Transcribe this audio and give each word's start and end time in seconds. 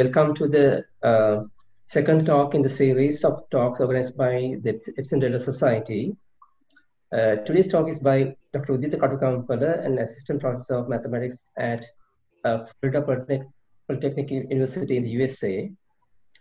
Welcome 0.00 0.32
to 0.34 0.46
the 0.46 0.84
uh, 1.02 1.42
second 1.82 2.24
talk 2.24 2.54
in 2.54 2.62
the 2.62 2.68
series 2.68 3.24
of 3.24 3.50
talks 3.50 3.80
organized 3.80 4.16
by 4.16 4.54
the 4.62 4.74
Epson 4.96 5.20
Data 5.20 5.40
Society. 5.40 6.14
Uh, 7.12 7.34
today's 7.44 7.66
talk 7.66 7.88
is 7.88 7.98
by 7.98 8.36
Dr. 8.52 8.78
Udita 8.78 8.94
Katugampola, 8.94 9.84
an 9.84 9.98
assistant 9.98 10.40
professor 10.40 10.76
of 10.76 10.88
mathematics 10.88 11.50
at 11.58 11.84
uh, 12.44 12.64
Florida 12.78 13.02
Polytechnic 13.88 14.30
University 14.30 14.98
in 14.98 15.02
the 15.02 15.10
USA. 15.10 15.68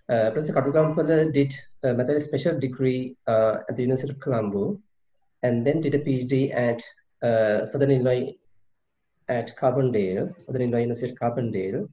Uh, 0.08 0.30
Professor 0.30 0.54
Katugampola 0.54 1.34
did 1.34 1.52
a 1.82 1.96
mathematics 1.96 2.26
special 2.26 2.60
degree 2.60 3.18
uh, 3.26 3.62
at 3.68 3.76
the 3.76 3.82
University 3.82 4.14
of 4.14 4.20
Colombo 4.20 4.80
and 5.42 5.66
then 5.66 5.82
did 5.82 5.96
a 5.96 6.00
PhD 6.00 6.54
at 6.56 6.84
uh, 7.28 7.66
Southern 7.66 7.90
Illinois 7.90 8.36
at 9.30 9.58
Carbondale, 9.58 10.40
Southern 10.40 10.62
Illinois 10.62 10.82
University 10.82 11.12
at 11.12 11.18
Carbondale. 11.18 11.90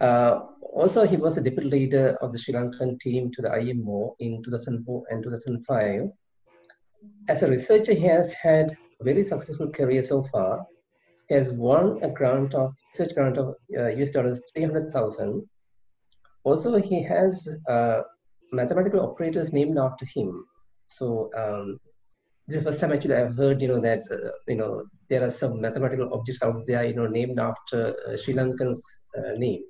Uh, 0.00 0.40
also, 0.74 1.06
he 1.06 1.16
was 1.16 1.38
a 1.38 1.42
deputy 1.42 1.68
leader 1.68 2.16
of 2.20 2.32
the 2.32 2.38
Sri 2.38 2.54
Lankan 2.54 2.98
team 3.00 3.30
to 3.32 3.42
the 3.42 3.52
IMO 3.52 4.16
in 4.18 4.42
2004 4.42 5.04
and 5.10 5.22
2005. 5.22 6.10
As 7.28 7.42
a 7.42 7.50
researcher, 7.50 7.94
he 7.94 8.06
has 8.06 8.34
had 8.34 8.76
a 9.00 9.04
very 9.04 9.22
successful 9.22 9.70
career 9.70 10.02
so 10.02 10.24
far. 10.24 10.66
He 11.28 11.34
has 11.34 11.52
won 11.52 12.02
a 12.02 12.08
grant 12.08 12.54
of 12.54 12.74
research 12.92 13.14
grant 13.14 13.38
of 13.38 13.54
uh, 13.78 13.88
US 13.88 14.10
dollars 14.10 14.42
300,000. 14.52 15.42
Also, 16.42 16.80
he 16.80 17.02
has 17.02 17.48
uh, 17.68 18.02
mathematical 18.52 19.00
operators 19.00 19.52
named 19.52 19.78
after 19.78 20.06
him. 20.06 20.44
So 20.88 21.30
um, 21.36 21.78
this 22.46 22.58
is 22.58 22.64
the 22.64 22.70
first 22.70 22.80
time 22.80 22.92
actually 22.92 23.14
I've 23.14 23.36
heard, 23.36 23.62
you 23.62 23.68
know, 23.68 23.80
that, 23.80 24.02
uh, 24.10 24.30
you 24.48 24.56
know, 24.56 24.84
there 25.08 25.24
are 25.24 25.30
some 25.30 25.60
mathematical 25.60 26.12
objects 26.12 26.42
out 26.42 26.66
there, 26.66 26.84
you 26.84 26.94
know, 26.94 27.06
named 27.06 27.38
after 27.38 27.96
uh, 28.06 28.16
Sri 28.16 28.34
Lankan's 28.34 28.84
uh, 29.16 29.32
name. 29.36 29.62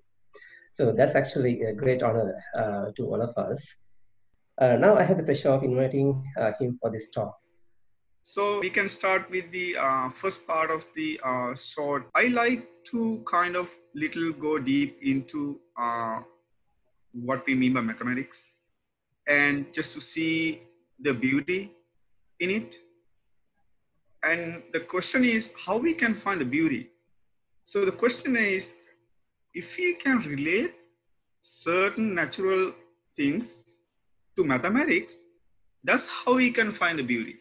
So 0.74 0.90
that's 0.90 1.14
actually 1.14 1.62
a 1.62 1.72
great 1.72 2.02
honor 2.02 2.34
uh, 2.58 2.90
to 2.96 3.06
all 3.06 3.22
of 3.22 3.36
us. 3.38 3.76
Uh, 4.60 4.76
now 4.76 4.96
I 4.96 5.04
have 5.04 5.16
the 5.16 5.22
pleasure 5.22 5.50
of 5.50 5.62
inviting 5.62 6.24
uh, 6.36 6.50
him 6.58 6.78
for 6.80 6.90
this 6.90 7.10
talk. 7.10 7.36
So 8.22 8.58
we 8.58 8.70
can 8.70 8.88
start 8.88 9.30
with 9.30 9.52
the 9.52 9.76
uh, 9.76 10.10
first 10.10 10.46
part 10.48 10.72
of 10.72 10.84
the 10.96 11.20
uh, 11.24 11.54
short. 11.54 12.08
I 12.14 12.24
like 12.26 12.66
to 12.90 13.22
kind 13.30 13.54
of 13.54 13.68
little 13.94 14.32
go 14.32 14.58
deep 14.58 14.98
into 15.00 15.60
uh, 15.80 16.20
what 17.12 17.46
we 17.46 17.54
mean 17.54 17.74
by 17.74 17.80
mathematics 17.80 18.50
and 19.28 19.72
just 19.72 19.94
to 19.94 20.00
see 20.00 20.62
the 20.98 21.14
beauty 21.14 21.70
in 22.40 22.50
it. 22.50 22.76
And 24.24 24.62
the 24.72 24.80
question 24.80 25.24
is 25.24 25.52
how 25.66 25.76
we 25.76 25.94
can 25.94 26.14
find 26.14 26.40
the 26.40 26.44
beauty. 26.44 26.88
So 27.64 27.84
the 27.84 27.92
question 27.92 28.36
is, 28.36 28.72
if 29.54 29.76
we 29.78 29.94
can 29.94 30.18
relate 30.18 30.74
certain 31.40 32.14
natural 32.14 32.72
things 33.16 33.64
to 34.36 34.44
mathematics, 34.44 35.20
that's 35.84 36.08
how 36.08 36.34
we 36.34 36.50
can 36.50 36.72
find 36.72 36.98
the 36.98 37.02
beauty. 37.02 37.36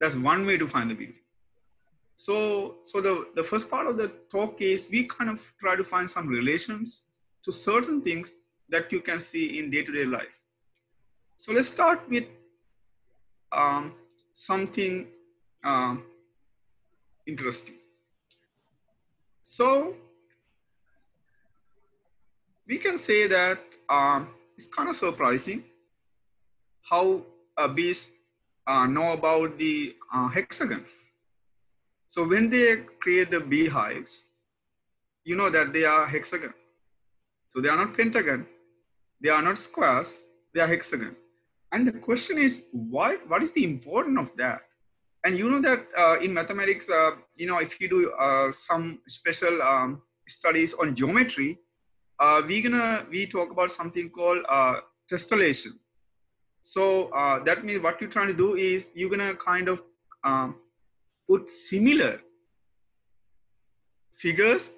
That's 0.00 0.16
one 0.16 0.44
way 0.44 0.58
to 0.58 0.66
find 0.66 0.90
the 0.90 0.94
beauty. 0.94 1.20
So, 2.16 2.76
so 2.84 3.00
the, 3.00 3.26
the 3.34 3.42
first 3.42 3.70
part 3.70 3.86
of 3.86 3.96
the 3.96 4.10
talk 4.30 4.60
is 4.60 4.88
we 4.90 5.04
kind 5.04 5.30
of 5.30 5.40
try 5.60 5.76
to 5.76 5.84
find 5.84 6.10
some 6.10 6.26
relations 6.26 7.02
to 7.44 7.52
certain 7.52 8.02
things 8.02 8.32
that 8.68 8.90
you 8.90 9.00
can 9.00 9.20
see 9.20 9.58
in 9.58 9.70
day-to-day 9.70 10.04
life. 10.04 10.40
So 11.36 11.52
let's 11.52 11.68
start 11.68 12.00
with 12.08 12.24
um, 13.52 13.92
something 14.34 15.06
um, 15.64 16.02
interesting. 17.26 17.76
So 19.42 19.94
we 22.68 22.78
can 22.78 22.98
say 22.98 23.26
that 23.28 23.58
um, 23.88 24.28
it's 24.56 24.66
kind 24.66 24.88
of 24.88 24.96
surprising 24.96 25.64
how 26.82 27.22
uh, 27.56 27.68
bees 27.68 28.10
uh, 28.66 28.86
know 28.86 29.12
about 29.12 29.58
the 29.58 29.94
uh, 30.12 30.28
hexagon. 30.28 30.84
So 32.06 32.26
when 32.26 32.50
they 32.50 32.76
create 33.00 33.30
the 33.30 33.40
beehives, 33.40 34.24
you 35.24 35.36
know 35.36 35.50
that 35.50 35.72
they 35.72 35.84
are 35.84 36.06
hexagon. 36.06 36.54
So 37.48 37.60
they 37.60 37.68
are 37.68 37.76
not 37.76 37.96
pentagon, 37.96 38.46
they 39.20 39.28
are 39.28 39.42
not 39.42 39.58
squares, 39.58 40.22
they 40.54 40.60
are 40.60 40.66
hexagon. 40.66 41.16
And 41.72 41.86
the 41.86 41.92
question 41.92 42.38
is, 42.38 42.62
why? 42.72 43.16
What 43.26 43.42
is 43.42 43.52
the 43.52 43.64
importance 43.64 44.18
of 44.20 44.30
that? 44.36 44.60
And 45.24 45.36
you 45.36 45.50
know 45.50 45.60
that 45.62 45.86
uh, 45.98 46.20
in 46.20 46.32
mathematics, 46.32 46.88
uh, 46.88 47.10
you 47.34 47.46
know, 47.48 47.58
if 47.58 47.80
you 47.80 47.88
do 47.88 48.12
uh, 48.12 48.52
some 48.52 49.00
special 49.08 49.60
um, 49.62 50.02
studies 50.28 50.74
on 50.74 50.94
geometry, 50.94 51.58
uh, 52.18 52.42
we 52.46 52.62
gonna 52.62 53.06
we 53.10 53.26
talk 53.26 53.50
about 53.50 53.70
something 53.70 54.10
called 54.10 54.44
uh. 54.48 54.80
So 56.62 57.08
uh, 57.10 57.44
that 57.44 57.64
means 57.64 57.82
what 57.82 58.00
you're 58.00 58.10
trying 58.10 58.26
to 58.28 58.34
do 58.34 58.56
is 58.56 58.90
you're 58.94 59.10
gonna 59.10 59.34
kind 59.34 59.68
of 59.68 59.82
um, 60.24 60.56
put 61.28 61.48
similar 61.48 62.20
figures 64.14 64.72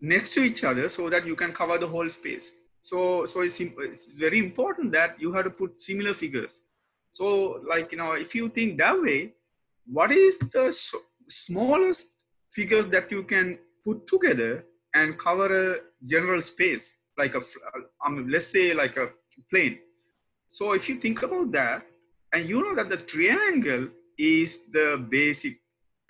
next 0.00 0.34
to 0.34 0.40
each 0.40 0.64
other 0.64 0.88
so 0.88 1.08
that 1.10 1.26
you 1.26 1.36
can 1.36 1.52
cover 1.52 1.78
the 1.78 1.86
whole 1.86 2.08
space. 2.08 2.50
So 2.80 3.26
so 3.26 3.42
it's, 3.42 3.60
it's 3.60 4.12
very 4.12 4.38
important 4.38 4.92
that 4.92 5.20
you 5.20 5.32
have 5.32 5.44
to 5.44 5.50
put 5.50 5.78
similar 5.78 6.14
figures. 6.14 6.60
So 7.12 7.62
like 7.68 7.92
you 7.92 7.98
know 7.98 8.12
if 8.12 8.34
you 8.34 8.48
think 8.48 8.78
that 8.78 9.00
way, 9.00 9.32
what 9.86 10.10
is 10.10 10.38
the 10.38 10.76
smallest 11.28 12.10
figures 12.50 12.86
that 12.88 13.10
you 13.10 13.22
can 13.22 13.58
put 13.84 14.06
together 14.06 14.64
and 14.94 15.18
cover 15.18 15.48
a 15.62 15.80
general 16.06 16.40
space 16.40 16.94
like 17.18 17.34
a 17.34 17.40
I 18.02 18.10
mean, 18.10 18.30
let's 18.30 18.46
say 18.46 18.74
like 18.74 18.96
a 18.96 19.08
plane. 19.50 19.78
So 20.48 20.72
if 20.72 20.88
you 20.88 20.96
think 20.96 21.22
about 21.22 21.52
that 21.52 21.86
and 22.32 22.48
you 22.48 22.62
know 22.62 22.74
that 22.74 22.88
the 22.88 22.98
triangle 22.98 23.88
is 24.18 24.60
the 24.72 25.04
basic 25.10 25.54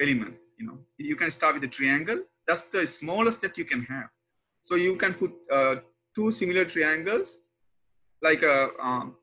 element 0.01 0.35
you 0.59 0.67
know 0.67 0.79
you 0.99 1.17
can 1.17 1.31
start 1.31 1.55
with 1.55 1.63
the 1.63 1.69
triangle. 1.69 2.21
That's 2.47 2.63
the 2.63 2.87
smallest 2.87 3.41
that 3.43 3.59
you 3.59 3.65
can 3.65 3.83
have. 3.83 4.09
So 4.63 4.75
you 4.77 4.97
can 4.97 5.15
put 5.15 5.33
uh, 5.53 5.77
two 6.15 6.31
similar 6.31 6.65
triangles 6.65 7.39
like 8.23 8.43
a 8.43 8.71
um, 8.83 9.17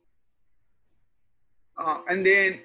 uh, 1.78 2.00
and 2.10 2.26
then 2.26 2.60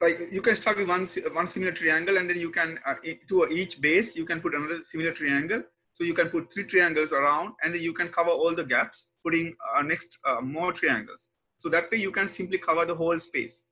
like 0.00 0.28
you 0.32 0.40
can 0.40 0.54
start 0.54 0.78
with 0.78 0.88
one 0.88 1.06
one 1.32 1.48
similar 1.48 1.72
triangle 1.72 2.16
and 2.16 2.28
then 2.30 2.38
you 2.38 2.50
can 2.50 2.78
uh, 2.86 2.94
to 3.28 3.46
each 3.48 3.80
base 3.80 4.16
you 4.16 4.24
can 4.24 4.40
put 4.40 4.54
another 4.54 4.80
similar 4.82 5.12
triangle 5.12 5.62
so 5.98 6.04
you 6.04 6.14
can 6.14 6.28
put 6.28 6.52
three 6.52 6.62
triangles 6.62 7.12
around 7.12 7.54
and 7.64 7.74
then 7.74 7.82
you 7.82 7.92
can 7.92 8.08
cover 8.08 8.30
all 8.30 8.54
the 8.54 8.62
gaps, 8.62 9.14
putting 9.24 9.56
uh, 9.76 9.82
next 9.82 10.16
uh, 10.24 10.40
more 10.40 10.72
triangles. 10.72 11.26
So 11.56 11.68
that 11.70 11.90
way 11.90 11.98
you 11.98 12.12
can 12.12 12.28
simply 12.28 12.58
cover 12.58 12.86
the 12.86 12.94
whole 12.94 13.18
space, 13.18 13.64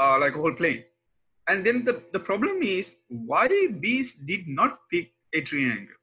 uh, 0.00 0.18
like 0.18 0.34
a 0.34 0.38
whole 0.38 0.54
plane. 0.54 0.84
And 1.48 1.66
then 1.66 1.84
the, 1.84 2.02
the 2.14 2.18
problem 2.18 2.62
is 2.62 2.96
why 3.08 3.48
bees 3.78 4.14
did 4.14 4.48
not 4.48 4.78
pick 4.90 5.10
a 5.34 5.42
triangle? 5.42 5.96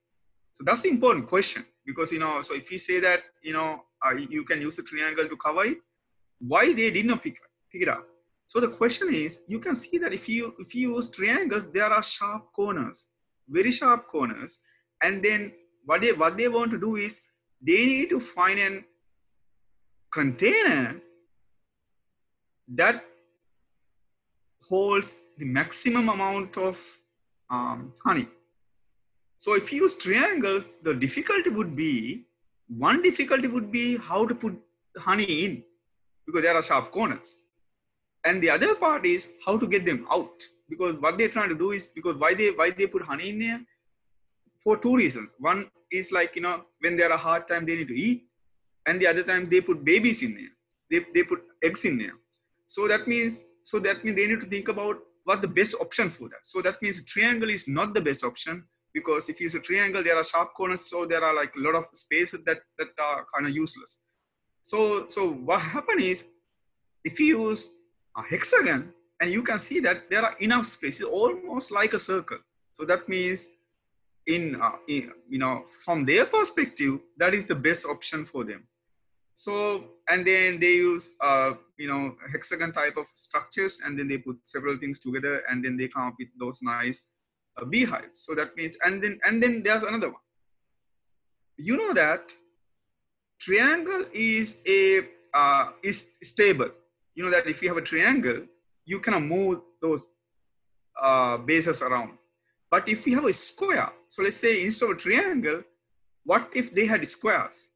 So 0.54 0.64
that's 0.64 0.84
the 0.84 0.90
important 0.90 1.26
question 1.26 1.66
because, 1.88 2.12
you 2.12 2.20
know, 2.20 2.44
so 2.44 2.54
if 2.54 2.72
you 2.72 2.78
say 2.78 3.00
that, 3.00 3.22
you 3.42 3.54
know, 3.54 3.82
uh, 4.06 4.14
you 4.14 4.44
can 4.44 4.62
use 4.62 4.78
a 4.78 4.84
triangle 4.84 5.28
to 5.28 5.38
cover 5.38 5.66
it, 5.66 5.78
why 6.38 6.72
they 6.72 6.92
did 6.92 7.08
not 7.08 7.24
pick, 7.24 7.40
pick 7.72 7.82
it 7.82 7.90
up? 7.90 8.06
So 8.48 8.60
the 8.60 8.68
question 8.68 9.12
is, 9.12 9.40
you 9.48 9.58
can 9.58 9.76
see 9.76 9.98
that 9.98 10.14
if 10.14 10.30
you 10.30 10.54
if 10.60 10.76
you 10.76 10.98
use 10.98 11.10
triangles, 11.10 11.64
there 11.74 11.92
are 11.92 12.04
sharp 12.04 12.54
corners, 12.54 13.08
very 13.50 13.72
sharp 13.72 14.08
corners, 14.08 14.60
and 15.02 15.24
then 15.24 15.52
what 15.86 16.02
they 16.02 16.12
what 16.12 16.38
they 16.38 16.48
want 16.48 16.72
to 16.72 16.80
do 16.80 16.96
is 16.96 17.20
they 17.62 17.86
need 17.86 18.10
to 18.10 18.20
find 18.20 18.60
a 18.60 18.84
container 20.12 20.96
that 22.68 23.04
holds 24.70 25.16
the 25.38 25.46
maximum 25.46 26.10
amount 26.10 26.58
of 26.58 26.80
um, 27.50 27.94
honey. 28.04 28.28
So 29.38 29.56
if 29.56 29.72
you 29.72 29.82
use 29.82 29.96
triangles, 29.96 30.66
the 30.84 30.94
difficulty 30.94 31.50
would 31.50 31.76
be, 31.76 32.26
one 32.68 33.02
difficulty 33.02 33.48
would 33.48 33.72
be 33.72 33.98
how 33.98 34.26
to 34.26 34.34
put 34.34 34.58
honey 34.98 35.46
in 35.46 35.64
because 36.26 36.44
there 36.44 36.56
are 36.56 36.64
sharp 36.64 36.92
corners. 36.92 37.40
And 38.24 38.42
the 38.42 38.50
other 38.50 38.76
part 38.76 39.06
is 39.06 39.28
how 39.46 39.58
to 39.58 39.68
get 39.68 39.86
them 39.86 40.08
out 40.10 40.44
because 40.70 40.96
what 41.00 41.18
they're 41.18 41.30
trying 41.30 41.50
to 41.50 41.56
do 41.56 41.72
is 41.72 41.88
because 41.88 42.16
why 42.16 42.34
they 42.34 42.52
why 42.52 42.70
they 42.72 42.88
put 42.88 43.02
honey 43.02 43.30
in 43.30 43.40
there 43.40 43.60
for 44.64 44.78
two 44.78 44.96
reasons. 44.96 45.34
One 45.40 45.70
is 45.92 46.12
like, 46.12 46.36
you 46.36 46.42
know, 46.42 46.62
when 46.80 46.98
they're 46.98 47.12
a 47.12 47.18
hard 47.18 47.48
time, 47.48 47.66
they 47.66 47.76
need 47.76 47.88
to 47.90 47.96
eat. 47.96 48.24
And 48.88 49.00
the 49.00 49.08
other 49.08 49.24
time 49.24 49.50
they 49.50 49.62
put 49.62 49.84
babies 49.84 50.22
in 50.22 50.36
there. 50.36 50.54
They, 50.92 51.06
they 51.14 51.24
put 51.24 51.42
eggs 51.64 51.86
in 51.86 51.98
there. 51.98 52.14
So 52.68 52.88
that 52.88 53.08
means, 53.08 53.42
so 53.64 53.80
that 53.80 54.04
means 54.04 54.18
they 54.18 54.28
need 54.28 54.42
to 54.42 54.48
think 54.48 54.68
about 54.68 54.98
what 55.24 55.42
the 55.42 55.48
best 55.48 55.76
option 55.80 56.10
for 56.10 56.28
that. 56.30 56.44
So 56.44 56.62
that 56.62 56.82
means 56.82 56.98
a 56.98 57.04
triangle 57.04 57.50
is 57.50 57.68
not 57.68 57.94
the 57.94 58.02
best 58.02 58.24
option 58.24 58.66
because 58.94 59.30
if 59.30 59.40
you 59.40 59.46
use 59.46 59.56
a 59.56 59.60
triangle, 59.60 60.04
there 60.04 60.18
are 60.18 60.24
sharp 60.24 60.54
corners. 60.56 60.90
So 60.90 61.06
there 61.06 61.24
are 61.24 61.36
like 61.36 61.54
a 61.56 61.60
lot 61.60 61.76
of 61.76 61.86
spaces 61.94 62.42
that, 62.46 62.58
that 62.78 62.88
are 63.02 63.26
kind 63.34 63.48
of 63.48 63.56
useless. 63.56 64.00
So, 64.66 65.08
so 65.10 65.32
what 65.32 65.62
happened 65.62 66.02
is 66.02 66.24
if 67.04 67.20
you 67.20 67.50
use 67.50 67.70
a 68.18 68.22
hexagon 68.22 68.94
and 69.20 69.32
you 69.32 69.42
can 69.42 69.60
see 69.60 69.80
that 69.80 70.10
there 70.10 70.24
are 70.26 70.38
enough 70.40 70.66
spaces, 70.66 71.04
almost 71.04 71.72
like 71.72 71.94
a 71.94 72.00
circle. 72.00 72.38
So 72.74 72.86
that 72.86 73.08
means 73.08 73.48
in, 74.28 74.60
uh, 74.62 74.78
in, 74.88 75.12
you 75.30 75.40
know 75.40 75.66
from 75.84 76.06
their 76.06 76.26
perspective 76.26 77.00
that 77.18 77.34
is 77.34 77.46
the 77.46 77.56
best 77.56 77.86
option 77.86 78.26
for 78.26 78.44
them. 78.44 78.68
So 79.36 79.86
and 80.08 80.26
then 80.26 80.60
they 80.60 80.74
use 80.74 81.12
uh, 81.22 81.54
you 81.78 81.88
know 81.88 82.16
hexagon 82.32 82.72
type 82.72 82.98
of 82.98 83.08
structures 83.16 83.80
and 83.84 83.98
then 83.98 84.08
they 84.08 84.18
put 84.18 84.38
several 84.44 84.78
things 84.78 85.00
together 85.00 85.42
and 85.50 85.64
then 85.64 85.78
they 85.78 85.88
come 85.88 86.08
up 86.08 86.16
with 86.20 86.30
those 86.40 86.60
nice 86.62 87.08
uh, 87.60 87.66
beehives. 87.66 88.20
So 88.26 88.36
that 88.36 88.56
means 88.56 88.78
and 88.84 89.04
then 89.04 89.20
and 89.26 89.42
then 89.42 89.64
there's 89.64 89.84
another 89.84 90.10
one. 90.10 90.22
You 91.58 91.78
know 91.78 91.94
that 91.94 92.34
triangle 93.40 94.06
is 94.14 94.58
a 94.68 95.02
uh, 95.34 95.72
is 95.82 96.06
stable. 96.22 96.70
You 97.16 97.26
know 97.26 97.32
that 97.32 97.48
if 97.48 97.62
you 97.62 97.70
have 97.70 97.78
a 97.78 97.82
triangle 97.82 98.44
you 98.86 99.00
cannot 99.00 99.24
move 99.24 99.62
those 99.82 100.08
uh, 101.02 101.38
bases 101.38 101.82
around 101.82 102.12
but 102.74 102.90
if 102.90 103.06
we 103.06 103.12
have 103.14 103.26
a 103.26 103.34
square, 103.34 103.90
so 104.10 104.24
let's 104.24 104.38
say 104.38 104.66
instead 104.66 104.90
of 104.90 104.98
a 104.98 105.00
triangle, 105.00 105.62
what 106.24 106.50
if 106.56 106.74
they 106.74 106.88
had 106.88 107.08
squares? 107.08 107.70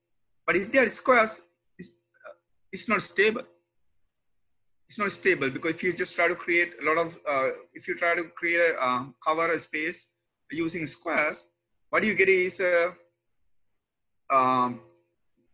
But 0.44 0.56
if 0.56 0.72
they 0.72 0.80
are 0.80 0.90
squares, 0.90 1.40
it's, 1.78 1.90
uh, 1.90 2.34
it's 2.72 2.90
not 2.90 3.04
stable. 3.04 3.44
It's 4.88 4.98
not 4.98 5.12
stable 5.12 5.52
because 5.52 5.76
if 5.76 5.84
you 5.84 5.94
just 5.94 6.16
try 6.16 6.28
to 6.28 6.34
create 6.34 6.72
a 6.82 6.84
lot 6.84 6.98
of, 6.98 7.16
uh, 7.30 7.50
if 7.76 7.88
you 7.88 7.94
try 7.96 8.16
to 8.16 8.24
create 8.40 8.72
a 8.72 8.84
uh, 8.84 9.04
cover 9.24 9.54
a 9.54 9.60
space 9.60 10.08
using 10.50 10.88
squares, 10.88 11.46
what 11.92 12.02
you 12.04 12.16
get 12.16 12.30
is 12.30 12.60
a, 12.60 12.92
um, 14.34 14.80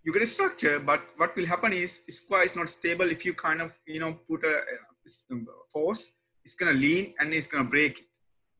you 0.05 0.13
get 0.13 0.21
a 0.21 0.31
structure, 0.37 0.79
but 0.79 1.01
what 1.17 1.35
will 1.35 1.47
happen 1.47 1.73
is 1.73 1.99
square 2.07 2.43
is 2.43 2.55
not 2.55 2.69
stable. 2.69 3.11
If 3.11 3.25
you 3.25 3.33
kind 3.33 3.61
of, 3.61 3.77
you 3.85 3.99
know, 3.99 4.13
put 4.25 4.45
a, 4.45 4.55
a 4.55 5.35
force, 5.73 6.07
it's 6.45 6.55
gonna 6.55 6.79
lean 6.85 7.13
and 7.19 7.33
it's 7.33 7.47
gonna 7.47 7.65
break 7.65 8.05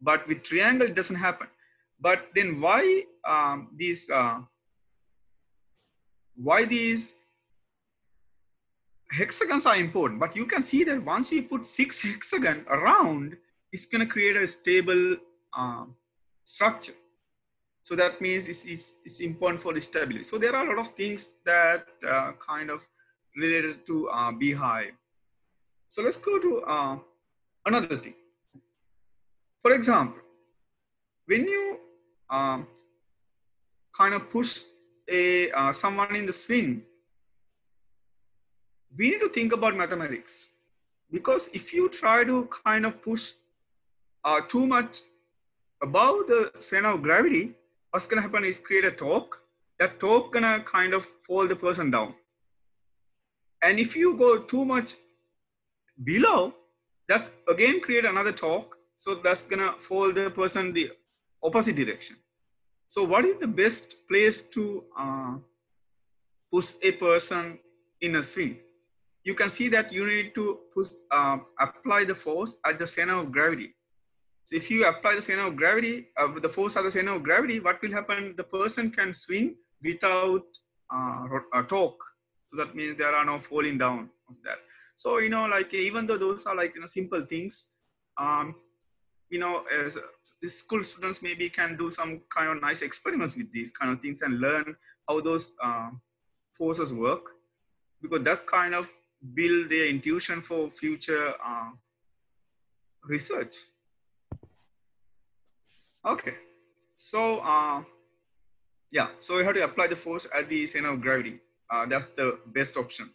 but 0.04 0.28
with 0.28 0.44
triangle 0.44 0.88
it 0.88 0.96
doesn't 0.96 1.16
happen. 1.16 1.48
But 2.00 2.30
then 2.36 2.60
why 2.60 3.04
um, 3.28 3.70
these 3.76 4.10
uh, 4.10 4.40
why 6.36 6.66
these 6.66 7.14
hexagons 9.12 9.66
are 9.66 9.78
important? 9.78 10.20
But 10.20 10.36
you 10.36 10.46
can 10.46 10.62
see 10.62 10.84
that 10.84 11.04
once 11.04 11.32
you 11.32 11.44
put 11.44 11.66
six 11.66 12.02
hexagon 12.02 12.66
around 12.70 13.38
it's 13.72 13.88
going 13.88 14.02
to 14.02 14.06
create 14.06 14.36
a 14.38 14.48
stable 14.48 15.18
um, 15.58 15.96
structure. 16.46 16.94
So 17.82 17.96
that 17.96 18.22
means 18.22 18.48
it's, 18.48 18.64
it's, 18.64 18.94
it's, 19.04 19.20
important 19.20 19.62
for 19.62 19.74
the 19.74 19.82
stability. 19.82 20.24
So 20.24 20.38
there 20.38 20.56
are 20.56 20.66
a 20.66 20.70
lot 20.70 20.86
of 20.86 20.96
things 20.96 21.32
that 21.44 21.86
uh, 22.08 22.32
kind 22.48 22.70
of 22.70 22.82
related 23.36 23.86
to 23.88 24.10
uh, 24.10 24.32
beehive. 24.32 24.94
So 25.90 26.04
let's 26.04 26.18
go 26.18 26.40
to 26.40 26.62
uh, 26.62 26.98
another 27.66 27.98
thing 27.98 28.14
for 29.64 29.74
example, 29.74 30.20
when 31.26 31.48
you 31.48 31.78
um, 32.30 32.68
kind 33.98 34.14
of 34.14 34.30
push 34.30 34.60
a 35.10 35.52
uh, 35.52 35.72
someone 35.72 36.16
in 36.16 36.26
the 36.26 36.34
swing, 36.34 36.82
we 38.98 39.12
need 39.12 39.22
to 39.22 39.30
think 39.30 39.54
about 39.54 39.78
mathematics 39.78 40.50
because 41.12 41.50
if 41.54 41.74
you 41.74 41.88
try 41.88 42.26
to 42.26 42.48
kind 42.66 42.86
of 42.86 43.02
push 43.02 43.32
uh, 44.26 44.42
too 44.50 44.68
much 44.68 45.00
above 45.82 46.28
the 46.28 46.52
center 46.60 46.90
of 46.90 47.02
gravity, 47.02 47.54
what's 47.92 48.06
gonna 48.06 48.22
happen 48.22 48.44
is 48.44 48.60
create 48.60 48.84
a 48.84 48.92
torque. 48.92 49.40
That 49.80 50.00
torque 50.00 50.34
gonna 50.34 50.62
kind 50.66 50.94
of 50.94 51.06
fall 51.06 51.48
the 51.48 51.56
person 51.56 51.90
down. 51.90 52.14
And 53.62 53.80
if 53.80 53.96
you 53.96 54.16
go 54.18 54.40
too 54.40 54.66
much 54.66 54.96
below, 56.04 56.54
that's 57.08 57.30
again 57.48 57.80
create 57.80 58.04
another 58.04 58.34
torque 58.34 58.78
so 59.04 59.16
that's 59.22 59.44
gonna 59.44 59.74
fall 59.80 60.14
the 60.14 60.30
person 60.30 60.72
the 60.72 60.90
opposite 61.44 61.76
direction. 61.76 62.16
So 62.88 63.04
what 63.04 63.26
is 63.26 63.36
the 63.38 63.48
best 63.48 63.98
place 64.08 64.42
to 64.56 64.86
uh, 64.98 65.34
push 66.50 66.76
a 66.82 66.94
person 66.94 67.60
in 68.00 68.16
a 68.16 68.24
swing? 68.24 68.60
You 69.26 69.36
can 69.36 69.50
see 69.50 69.68
that 69.76 69.92
you 69.92 70.08
need 70.08 70.34
to 70.36 70.60
push, 70.74 70.92
uh, 71.12 71.38
apply 71.60 72.06
the 72.06 72.16
force 72.16 72.56
at 72.66 72.80
the 72.80 72.88
center 72.88 73.20
of 73.20 73.30
gravity. 73.30 73.76
So 74.46 74.56
if 74.56 74.72
you 74.72 74.86
apply 74.86 75.16
the 75.16 75.22
center 75.22 75.48
of 75.48 75.58
gravity, 75.58 76.08
uh, 76.18 76.40
the 76.40 76.48
force 76.48 76.78
at 76.78 76.84
the 76.84 76.92
center 76.92 77.14
of 77.16 77.24
gravity, 77.24 77.60
what 77.60 77.82
will 77.82 77.92
happen? 77.92 78.36
The 78.38 78.46
person 78.46 78.90
can 78.90 79.14
swing 79.14 79.56
without 79.84 80.46
uh, 80.96 81.28
a 81.54 81.64
torque. 81.64 82.06
So 82.46 82.56
that 82.56 82.74
means 82.74 82.98
there 82.98 83.14
are 83.14 83.26
no 83.26 83.42
falling 83.42 83.78
down 83.78 84.10
of 84.30 84.36
that. 84.46 84.60
So, 84.96 85.18
you 85.18 85.30
know, 85.30 85.44
like 85.46 85.74
even 85.74 86.08
though 86.08 86.18
those 86.18 86.46
are 86.46 86.56
like, 86.56 86.74
you 86.76 86.80
know, 86.80 86.88
simple 86.88 87.26
things, 87.26 87.66
um, 88.18 88.56
you 89.34 89.40
know, 89.44 89.56
as 89.86 89.98
school 90.62 90.84
students 90.84 91.20
maybe 91.28 91.46
can 91.50 91.76
do 91.76 91.90
some 91.90 92.12
kind 92.36 92.50
of 92.52 92.62
nice 92.62 92.82
experiments 92.88 93.36
with 93.40 93.50
these 93.52 93.72
kind 93.78 93.90
of 93.92 93.98
things 94.04 94.20
and 94.22 94.40
learn 94.40 94.76
how 95.08 95.16
those 95.28 95.46
uh, 95.68 95.90
forces 96.58 96.94
work, 97.06 97.24
because 98.02 98.22
that's 98.28 98.42
kind 98.42 98.74
of 98.80 98.88
build 99.40 99.70
their 99.72 99.88
intuition 99.88 100.42
for 100.50 100.70
future 100.70 101.30
uh, 101.52 101.72
research. 103.14 103.56
Okay, 106.14 106.36
so 106.96 107.40
uh, 107.40 107.82
yeah, 108.92 109.08
so 109.18 109.40
you 109.40 109.46
have 109.46 109.56
to 109.56 109.64
apply 109.64 109.88
the 109.88 109.96
force 110.06 110.28
at 110.38 110.48
the 110.48 110.68
center 110.68 110.90
of 110.90 111.02
gravity. 111.02 111.40
Uh, 111.72 111.86
that's 111.88 112.08
the 112.22 112.28
best 112.58 112.78
option. 112.78 113.10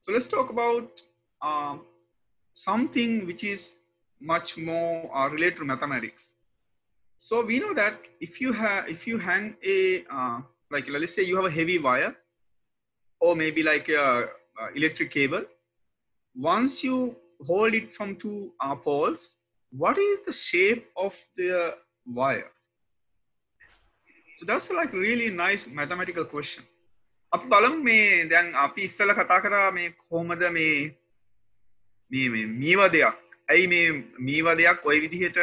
So 0.00 0.12
let's 0.12 0.26
talk 0.26 0.48
about 0.48 1.02
uh, 1.42 1.76
something 2.54 3.26
which 3.26 3.44
is 3.44 3.72
much 4.21 4.57
more 4.57 5.11
uh, 5.15 5.27
related 5.29 5.57
to 5.57 5.65
mathematics. 5.65 6.31
So 7.19 7.43
we 7.43 7.59
know 7.59 7.73
that 7.73 7.99
if 8.19 8.39
you 8.41 8.53
have, 8.53 8.87
if 8.89 9.07
you 9.07 9.17
hang 9.17 9.55
a, 9.63 10.03
uh, 10.11 10.39
like 10.71 10.87
let's 10.89 11.15
say 11.15 11.23
you 11.23 11.35
have 11.35 11.45
a 11.45 11.51
heavy 11.51 11.79
wire 11.79 12.15
or 13.19 13.35
maybe 13.35 13.63
like 13.63 13.89
a, 13.89 14.29
a 14.59 14.75
electric 14.75 15.11
cable, 15.11 15.43
once 16.35 16.83
you 16.83 17.15
hold 17.45 17.73
it 17.73 17.91
from 17.93 18.15
two 18.15 18.51
uh, 18.61 18.75
poles, 18.75 19.31
what 19.71 19.97
is 19.97 20.19
the 20.25 20.33
shape 20.33 20.87
of 20.95 21.15
the 21.35 21.73
wire? 22.05 22.51
So 24.37 24.45
that's 24.45 24.69
like 24.69 24.93
really 24.93 25.29
nice 25.29 25.67
mathematical 25.67 26.25
question. 26.25 26.63
අපි 27.35 27.47
බලමු 27.51 27.83
මේ 27.83 28.25
දැන් 28.31 28.53
අපි 28.65 28.81
ඉස්සල 28.87 29.13
කතා 29.13 29.39
කරා 29.45 29.71
මේ 29.77 29.89
කොහොමද 30.11 30.43
මේ 30.57 30.67
මේ 32.11 32.45
මීව 32.61 32.81
දෙයක් 32.93 33.17
ඇයි 33.52 33.66
මේ 33.72 33.86
මීවදයක් 34.26 34.86
ඔය 34.90 34.98
විදිහට 35.04 35.38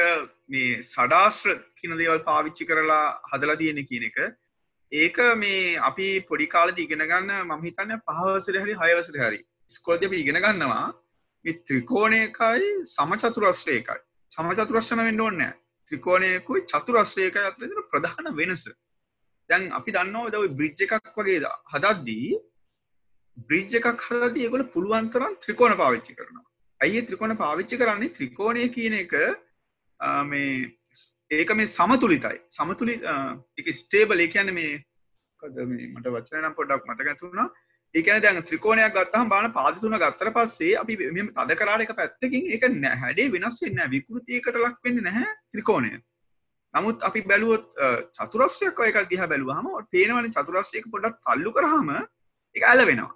මේ 0.53 0.81
සඩාස්ත්‍ර 0.91 1.57
කියන 1.79 1.97
දේවල් 1.99 2.21
පාවිච්චි 2.29 2.67
කරලා 2.69 3.03
හදලා 3.31 3.59
තියෙන 3.61 3.81
කියන 3.89 4.05
එක. 4.09 4.17
ඒක 4.91 5.17
මේ 5.43 5.77
අපි 5.89 6.07
පොඩි 6.29 6.47
කාලද 6.55 6.79
ඉගෙන 6.85 7.05
ගන්න 7.11 7.31
මම 7.41 7.63
හිතන්න 7.65 8.01
පහවසර 8.07 8.59
හරි 8.63 8.77
හයවසර 8.81 9.17
හරි. 9.23 9.39
ස්කොල්ද 9.71 10.05
අපි 10.07 10.21
ඉගෙන 10.23 10.41
ගන්නවා 10.45 10.85
මේ 11.45 11.57
ත්‍රිකෝණයකයි 11.67 12.69
සමචතුරස්්‍රයකයි. 12.95 13.99
සමචතුරශ්න 14.31 15.05
වෙන්න 15.07 15.25
ඕන්න 15.27 15.45
ත්‍රිකෝණයකුයි 15.91 16.67
චතුරස්්‍රයකයි 16.73 17.47
අතර 17.51 17.87
ප්‍රධාන 17.93 18.35
වෙනස. 18.41 18.67
දැන් 19.49 19.71
අපි 19.79 19.97
දන්නවා 19.97 20.33
දව 20.33 20.53
බ්‍රිජ් 20.57 20.85
එකක් 20.87 21.15
වගේ 21.17 21.55
හදද්දී 21.73 22.43
බ්‍රිජ් 23.47 23.79
එකක් 23.79 24.05
හදදී 24.07 24.45
ඒගොල 24.47 24.69
පුළුවන්තරන් 24.75 25.41
ත්‍රිකෝණ 25.43 25.81
පාවිච්චි 25.83 26.17
කරනවා. 26.19 26.48
ඇයි 26.81 27.05
ත්‍රිකෝණ 27.07 27.37
පාවිච්චි 27.37 27.79
කරන්නේ? 27.81 28.13
ත්‍රිකෝණය 28.17 28.67
කියන 28.75 28.93
එක 29.03 29.15
මේ 30.25 30.75
ඒක 31.31 31.55
මේ 31.55 31.67
සමතුලිතයි. 31.67 32.37
සමතුලි 32.49 32.99
එක 33.59 33.73
ස්ටේබල් 33.81 34.25
ඒ 34.25 34.27
කියන්නේ 34.27 34.57
මේ 34.59 34.83
මට 35.87 36.13
වචන 36.15 36.43
නම් 36.43 36.55
පොඩ්ඩක් 36.59 36.87
මතක 36.89 37.17
තුුණා 37.19 37.49
ඒකන 37.95 38.21
දැන් 38.21 38.41
ත්‍රිකෝණයක් 38.43 38.93
ගත්තහම 38.95 39.29
බාන 39.29 39.51
පාද 39.53 39.81
තුන 39.81 39.97
ගත්තර 39.97 40.31
පස්සේ 40.31 40.77
අපි 40.77 40.97
මෙම 41.11 41.33
තද 41.37 41.59
කරාට 41.61 41.85
එක 41.85 41.95
පැත්තකින් 41.99 42.51
ඒක 42.55 42.65
හැඩේ 43.03 43.31
වෙනස් 43.35 43.61
වෙන්න 43.63 43.83
විකෘතියකට 43.95 44.55
ලක් 44.55 44.77
වෙන්න 44.83 45.03
නැහැ 45.03 45.29
ත්‍රිකෝණය. 45.53 45.93
නමුත් 46.73 47.03
අපි 47.03 47.21
බැලුවොත් 47.29 47.65
චතුරස්්‍රයක් 48.17 48.83
එකක් 48.89 49.05
දිහ 49.11 49.23
බැලුවහම 49.31 49.71
පේනවන 49.91 50.33
චතුරස්්‍රයක 50.35 50.91
පොඩක් 50.93 51.17
තල්ලු 51.25 51.55
කරහම 51.55 51.89
එක 52.55 52.63
ඇල 52.63 52.85
වෙනවා 52.85 53.13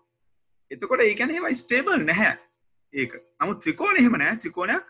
එතකොට 0.72 1.04
ඒකැන 1.06 1.32
ඒවා 1.32 1.54
ස්ටේබල් 1.62 2.04
නැහැ. 2.04 2.34
ඒක. 2.94 3.14
නමුත් 3.42 3.64
ත්‍රිකෝණ 3.64 4.00
එහෙම 4.02 4.18
නෑ. 4.22 4.38
ත්‍රිකෝණයක් 4.38 4.86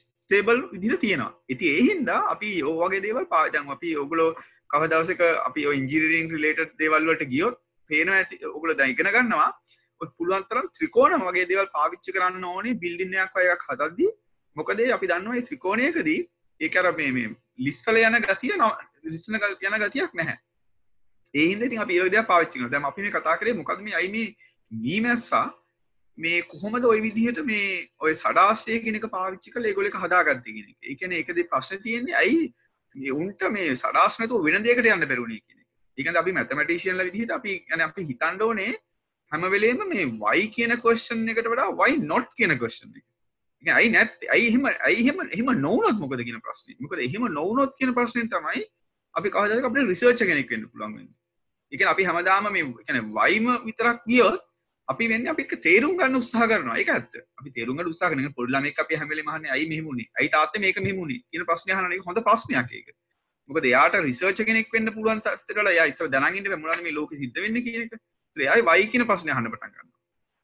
ස්ටේබල් 0.00 0.62
විදිල 0.72 0.96
තියෙනවා. 0.96 1.32
ඉති 1.48 1.68
ඒහින්දා 1.76 2.20
අපි 2.34 2.50
ඕවගේ 2.62 3.02
දේවල් 3.06 3.26
පාදන් 3.34 3.70
අපි 3.76 3.96
ඔගුලෝ 4.04 4.30
කවදවසක 4.70 5.22
අපි 5.48 5.68
ඉංජිරීරින් 5.80 6.30
රිලේට 6.34 6.74
දේවල්වට 6.82 7.24
ගියොත් 7.32 7.58
පේන 7.90 8.12
ඇති 8.16 8.40
ඔගුල 8.56 8.74
දැයිගෙන 8.74 9.12
ගන්නවා. 9.16 9.50
පුළුවන්තරම් 10.18 10.68
ත්‍රිකෝණ 10.76 11.26
වගේ 11.28 11.48
දේවල් 11.50 11.68
පාවිච්චි 11.76 12.14
කරන්න 12.16 12.44
ඕනේ 12.44 12.78
බිල්ඩින්නයක් 12.84 13.40
අයක් 13.42 13.66
හදද්දී. 13.68 14.12
මොකදේ 14.56 14.92
අපි 14.92 15.10
දන්නවා 15.12 15.44
ත්‍රිකෝණයකදී 15.48 16.20
ඒකර 16.60 16.92
මේ 17.00 17.12
මේ 17.12 17.34
ලිස්සල 17.58 17.96
යන 17.96 18.18
ගතිය 18.28 18.56
ලිස්සන 19.04 19.38
යන 19.38 19.78
ගතියක් 19.84 20.14
නැහැ. 20.14 20.38
ඒහින්ද 21.34 21.68
ති 21.70 21.82
අපි 21.84 21.98
යෝදය 22.00 22.22
පාච්චින 22.30 22.70
දැම 22.70 22.84
අපි 22.84 23.10
කතා 23.10 23.36
කරේ 23.40 23.58
මොකදම 23.60 23.92
අයිම 24.00 24.16
මීමැස්සා 24.70 25.46
මේ 25.46 25.61
මේ 26.18 26.42
කොහොමද 26.42 26.84
ඔය 26.84 27.00
විදිහට 27.00 27.40
මේ 27.44 27.88
ඔය 27.98 28.14
සඩාශ්‍රය 28.14 28.80
කෙනෙක 28.80 29.08
පාවිච්චි 29.10 29.50
කළ 29.50 29.64
ඒගොලක 29.64 29.96
හදාගත්තගෙන 29.96 30.74
එකන 30.84 31.12
එකද 31.12 31.42
ප්‍රශ්න 31.48 31.82
තියෙන්නේ 31.82 32.16
ඇයි 32.16 33.12
උන්ට 33.12 33.42
මේ 33.50 33.76
සඩාශ්නතු 33.76 34.42
වෙන 34.44 34.62
දෙකට 34.62 34.86
යන්න 34.86 35.08
බැරුණේ 35.08 35.40
කෙන 35.40 35.60
එකන 35.98 36.16
අපි 36.16 36.32
මැතමටේෂන්ල 36.32 37.04
විදිහට 37.08 37.32
අපි 37.32 37.58
ගැන 37.68 37.86
අපි 37.86 38.04
හිතන්ඩෝනේ 38.04 38.74
හැමවෙලේම 39.32 39.88
මේ 39.88 40.10
වයි 40.18 40.50
කියන 40.50 40.76
කොස්ෂන් 40.78 41.24
එකට 41.28 41.48
වඩා 41.48 41.72
වයි 41.80 41.96
නොට් 42.04 42.28
කියන 42.36 42.58
කොස්ෂන් 42.58 42.92
එක. 42.92 43.04
අයි 43.64 43.90
නැත් 43.90 44.28
ඇයිහෙම 44.28 44.64
ඇයිහෙම 44.66 45.20
එහම 45.28 45.50
නොවනොත් 45.58 45.98
මොකද? 45.98 46.20
කියන 46.20 46.40
ප්‍රශ්නය 46.40 46.76
මොකද 46.80 46.98
එහෙම 46.98 47.26
නොවනොත් 47.30 47.76
කියන 47.78 47.94
ප්‍රශ්නය 47.94 48.28
තමයි 48.28 48.64
අපි 49.14 49.28
කවදක 49.30 49.64
අපේ 49.64 49.88
රිසර්ච 49.88 50.22
කෙනෙක් 50.22 50.48
වන්න 50.48 50.68
පුළුවන්ගන්න 50.68 51.10
එක 51.72 51.84
අපි 51.88 52.04
හැමදාම 52.04 52.52
මේ 52.52 52.64
කැන 52.86 53.12
වයිම 53.12 53.46
විතරක් 53.64 54.02
ගියොත් 54.06 54.42
අපි 54.88 55.08
වෙන්නේ 55.12 55.32
අපි 55.34 55.42
ඒක 55.42 55.54
තේරුම් 55.66 55.94
ගන්න 55.98 56.18
උත්සාහ 56.20 56.48
කරනවා. 56.48 56.78
ඒක 56.78 56.90
ඇත්ත. 56.96 57.14
අපි 57.40 57.50
තේරුම් 57.56 57.76
ගන්න 57.76 57.92
උත්සාහ 57.92 58.10
කරනවා. 58.10 58.34
පොඩි 58.38 58.52
ළමෙක් 58.54 58.82
අපි 58.84 59.00
හැම 59.00 59.08
වෙලේම 59.08 59.32
අහන්නේ 59.34 59.54
ඇයි 59.56 59.68
මෙහෙම 59.72 59.88
උනේ? 59.94 60.08
ඇයි 60.18 60.32
තාත්තේ 60.34 60.62
මේක 60.64 60.82
මෙහෙම 60.86 61.00
උනේ? 61.04 61.22
කියන 61.30 61.46
ප්‍රශ්නේ 61.50 61.76
අහනවා. 61.76 61.94
ඒක 61.96 62.06
හොඳ 62.10 62.22
ප්‍රශ්නයක් 62.28 62.72
ඒක. 62.78 62.88
මොකද 63.50 63.68
එයාට 63.72 63.96
රිසර්ච් 64.08 64.44
කෙනෙක් 64.48 64.72
වෙන්න 64.74 64.92
පුළුවන් 64.96 65.22
තත්ත්වයට 65.24 65.58
වල 65.58 65.72
එයා 65.74 65.86
ඉතල 65.92 66.10
දැනන් 66.14 66.38
ඉන්න 66.38 66.48
බෑ 66.52 66.62
මොනවද 66.64 66.84
මේ 66.86 66.96
ලෝකෙ 66.98 67.18
සිද්ධ 67.22 67.42
වෙන්නේ 67.44 67.64
කියන 67.66 67.82
එක. 67.86 67.98
එයායි 68.36 68.66
වයි 68.68 68.86
කියන 68.92 69.04
ප්‍රශ්නේ 69.10 69.34
අහන්න 69.36 69.50
පටන් 69.52 69.74
ගන්නවා. 69.74 69.98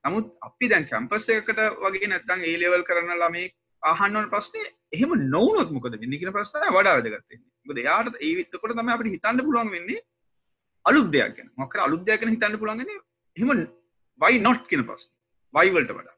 නමුත් 0.05 0.27
අපි 0.49 0.71
දැන් 0.73 0.87
කැම්පස් 0.91 1.29
එකකට 1.37 1.63
වගේ 1.85 2.11
නැත්තම් 2.13 2.45
A 2.51 2.53
level 2.65 2.85
කරන 2.91 3.11
ළමයි 3.23 3.47
අහන්න 3.83 4.21
ඕන 4.21 4.31
ප්‍රශ්නේ 4.35 4.67
එහෙම 4.97 5.17
නොවුනොත් 5.35 5.73
මොකද 5.77 5.99
වෙන්නේ 6.03 6.21
කියන 6.23 6.35
ප්‍රශ්නය 6.37 6.71
වඩා 6.77 6.95
වැදගත් 6.99 7.11
වෙන්නේ. 7.11 7.43
මොකද 7.67 7.83
එයාට 7.85 8.15
ඒ 8.21 8.33
එතකොට 8.45 8.77
තමයි 8.79 8.95
අපිට 8.97 9.13
හිතන්න 9.17 9.45
පුළුවන් 9.47 9.75
වෙන්නේ 9.77 10.05
අලුත් 10.85 11.11
දෙයක් 11.15 11.37
ගැන. 11.37 11.51
මොකක් 11.57 11.73
කර 11.75 11.85
අලුත් 11.89 12.07
දෙයක් 12.07 12.21
ගැන 12.23 12.35
හිතන්න 12.37 12.59
පුළුවන් 12.63 12.83
වෙන්නේ 12.83 13.01
එහෙම 13.37 13.67
වයි 14.21 14.41
නොට් 14.47 14.65
කියන 14.71 14.83
ප්‍රශ්න? 14.89 15.11
වයිවල්ට 15.55 15.93
වඩා. 15.99 16.17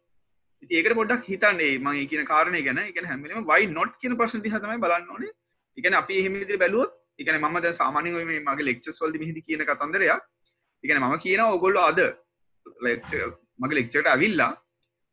ඒකට 0.70 0.94
පොඩක් 1.00 1.28
හිතන්නේ. 1.32 1.78
මගේ 1.86 2.08
කියන 2.10 2.24
කාරණය 2.32 2.62
ගැන 2.68 2.80
එක 2.86 2.98
හැමලීම 3.10 3.46
වයි 3.52 3.68
නොට් 3.78 3.92
කියන 4.00 4.16
ප්‍රශ්න 4.20 4.44
දිහතමයි 4.46 4.80
බලන්න 4.84 5.12
ඕනේ. 5.14 5.32
එකන 5.78 5.98
අපි 6.00 6.18
එහෙමදිරි 6.22 6.62
බැලුවොත් 6.64 6.96
එකන 7.20 7.38
මම 7.42 7.60
ද 7.64 7.72
සාමානය 7.80 8.16
මේ 8.30 8.40
මගේ 8.48 8.68
ලෙක්චස් 8.70 9.02
වල්ද 9.02 9.28
හිදි 9.28 9.46
කියන 9.48 9.66
කතන්දරයක්. 9.70 10.22
එකන 10.84 10.98
මම 11.02 11.14
කියන 11.24 11.40
ඔගොල්ල 11.46 11.78
අද 11.90 12.00
මගේ 13.62 13.78
ලෙක්චට 13.78 14.10
ඇවිල්ලා 14.14 14.52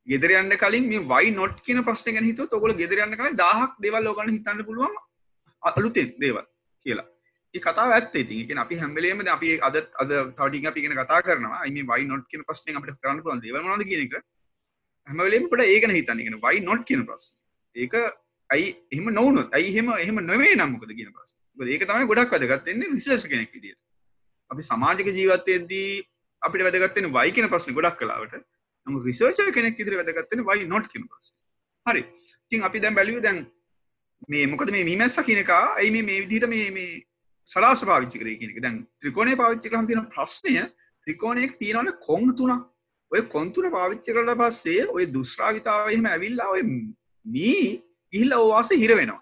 ගෙදරයන්න 0.08 0.54
කලින් 0.64 0.86
මේ 0.92 1.04
වයි 1.12 1.36
නොට් 1.40 1.58
කියන 1.66 1.84
ප්‍රශ්න 1.88 2.16
ගැන 2.16 2.30
හිතු 2.30 2.48
ඔොල 2.60 2.74
ගෙදරයන්න 2.82 3.18
කල 3.20 3.38
දහක් 3.44 3.72
දෙවල් 3.86 4.04
ලෝගන 4.08 4.34
හිතන්න 4.36 4.66
පුළුවන් 4.70 4.96
අලුතෙන් 5.64 6.10
දේවල් 6.24 6.46
කියලා. 6.86 7.08
කතා 7.54 7.88
ඇත්තේ. 7.92 8.48
තින් 8.48 8.58
අපි 8.58 8.76
හැම්බලේම 8.76 9.26
අපි 9.28 9.60
අද 9.62 9.76
අද 9.76 10.12
තවටින් 10.38 10.68
අපිගෙන 10.68 10.94
කතා 10.94 11.22
කරනවා. 11.22 11.64
මේ 11.68 11.84
වයි 11.84 12.06
නොට් 12.06 12.28
කියන 12.28 12.44
ප්‍රශ්නය 12.44 12.76
අපට 12.76 13.00
කරන්න 13.02 13.24
පුළන් 13.24 13.42
දේවනද 13.42 13.84
කියනක 13.84 14.16
හැමවලේම 15.08 15.50
පට 15.50 15.62
ඒකන 15.66 15.92
හිතන්නගෙන 15.92 16.40
වයි 16.44 16.62
නොට් 16.62 16.86
කියන 16.86 17.06
ප්‍රස් 17.06 17.32
ඒක 17.76 17.94
ඇයි 18.50 18.70
එහම 18.92 19.10
නොවනු 19.12 19.50
ඇයි 19.52 19.74
හෙම 19.74 19.92
එහම 19.96 20.20
නොවේ 20.22 20.54
නම්මකද 20.56 20.94
කියන 21.00 21.12
පස 21.12 21.32
ඒක 21.68 21.88
තමයි 21.88 22.10
ගොඩක් 22.12 22.36
වැදගත්තන්නේ 22.36 22.94
විශේෂ 22.94 23.26
කෙනෙක් 23.26 23.52
විදිට 23.54 23.80
අපි 24.52 24.62
සමාජක 24.64 25.10
ජීවත්තයේදී 25.10 26.04
අපිට 26.42 26.64
වැදගත්තෙන 26.64 27.10
වයි 27.10 27.32
කියන 27.32 27.50
ප්‍රශ්න 27.50 27.74
ගොඩක් 27.74 28.00
කලාවට. 28.00 28.34
නම 28.88 29.04
රිසර්ච 29.04 29.40
කෙනෙක් 29.54 29.80
ඉදිරි 29.80 30.00
වැදගත්තෙන 30.02 30.44
වයි 30.44 30.68
නොට් 30.68 30.88
කියන 30.88 31.08
ප්‍රස් 31.08 31.34
හරි. 31.86 32.04
තින් 32.50 32.64
අපි 32.64 32.80
දැම් 32.80 32.96
බැලිය 32.96 33.22
දැන් 33.22 33.46
මේ 34.28 34.46
මොකද 34.46 34.72
මේ 34.72 34.84
මීමැස්ස 34.84 35.20
කියනකා 35.22 35.64
ඇයි 35.76 36.04
මේ 36.04 36.22
විදිට 36.24 36.48
මේ 36.48 37.04
සලාස 37.48 37.84
පාවිච්චි 37.90 38.22
කරේ 38.22 38.40
කියනක 38.40 38.60
දැන් 38.62 38.82
ත්‍රිකෝණය 39.02 39.36
පාවිච්චි 39.36 39.72
කරම් 39.72 39.88
තින 39.90 40.04
ප්‍රශ්නය 40.14 40.56
ත්‍රිකෝණයක් 41.08 41.54
තියෙනවන 41.60 41.92
කොන් 42.08 42.34
තුනා 42.36 42.60
ඔය 43.12 43.22
කොන්තුන 43.28 43.68
පාවිච්චි 43.72 44.16
කරල 44.16 44.34
පස්සේ 44.42 44.88
ඔය 44.90 45.06
දුස්්‍රාවිතාවයම 45.08 46.08
ඇවිල්ලා 46.08 46.50
ඔය 46.56 46.64
මී 47.26 47.66
ඉහිල්ල 48.14 48.34
ඕවාස 48.34 48.72
හිර 48.74 48.92
වෙනවා. 48.96 49.22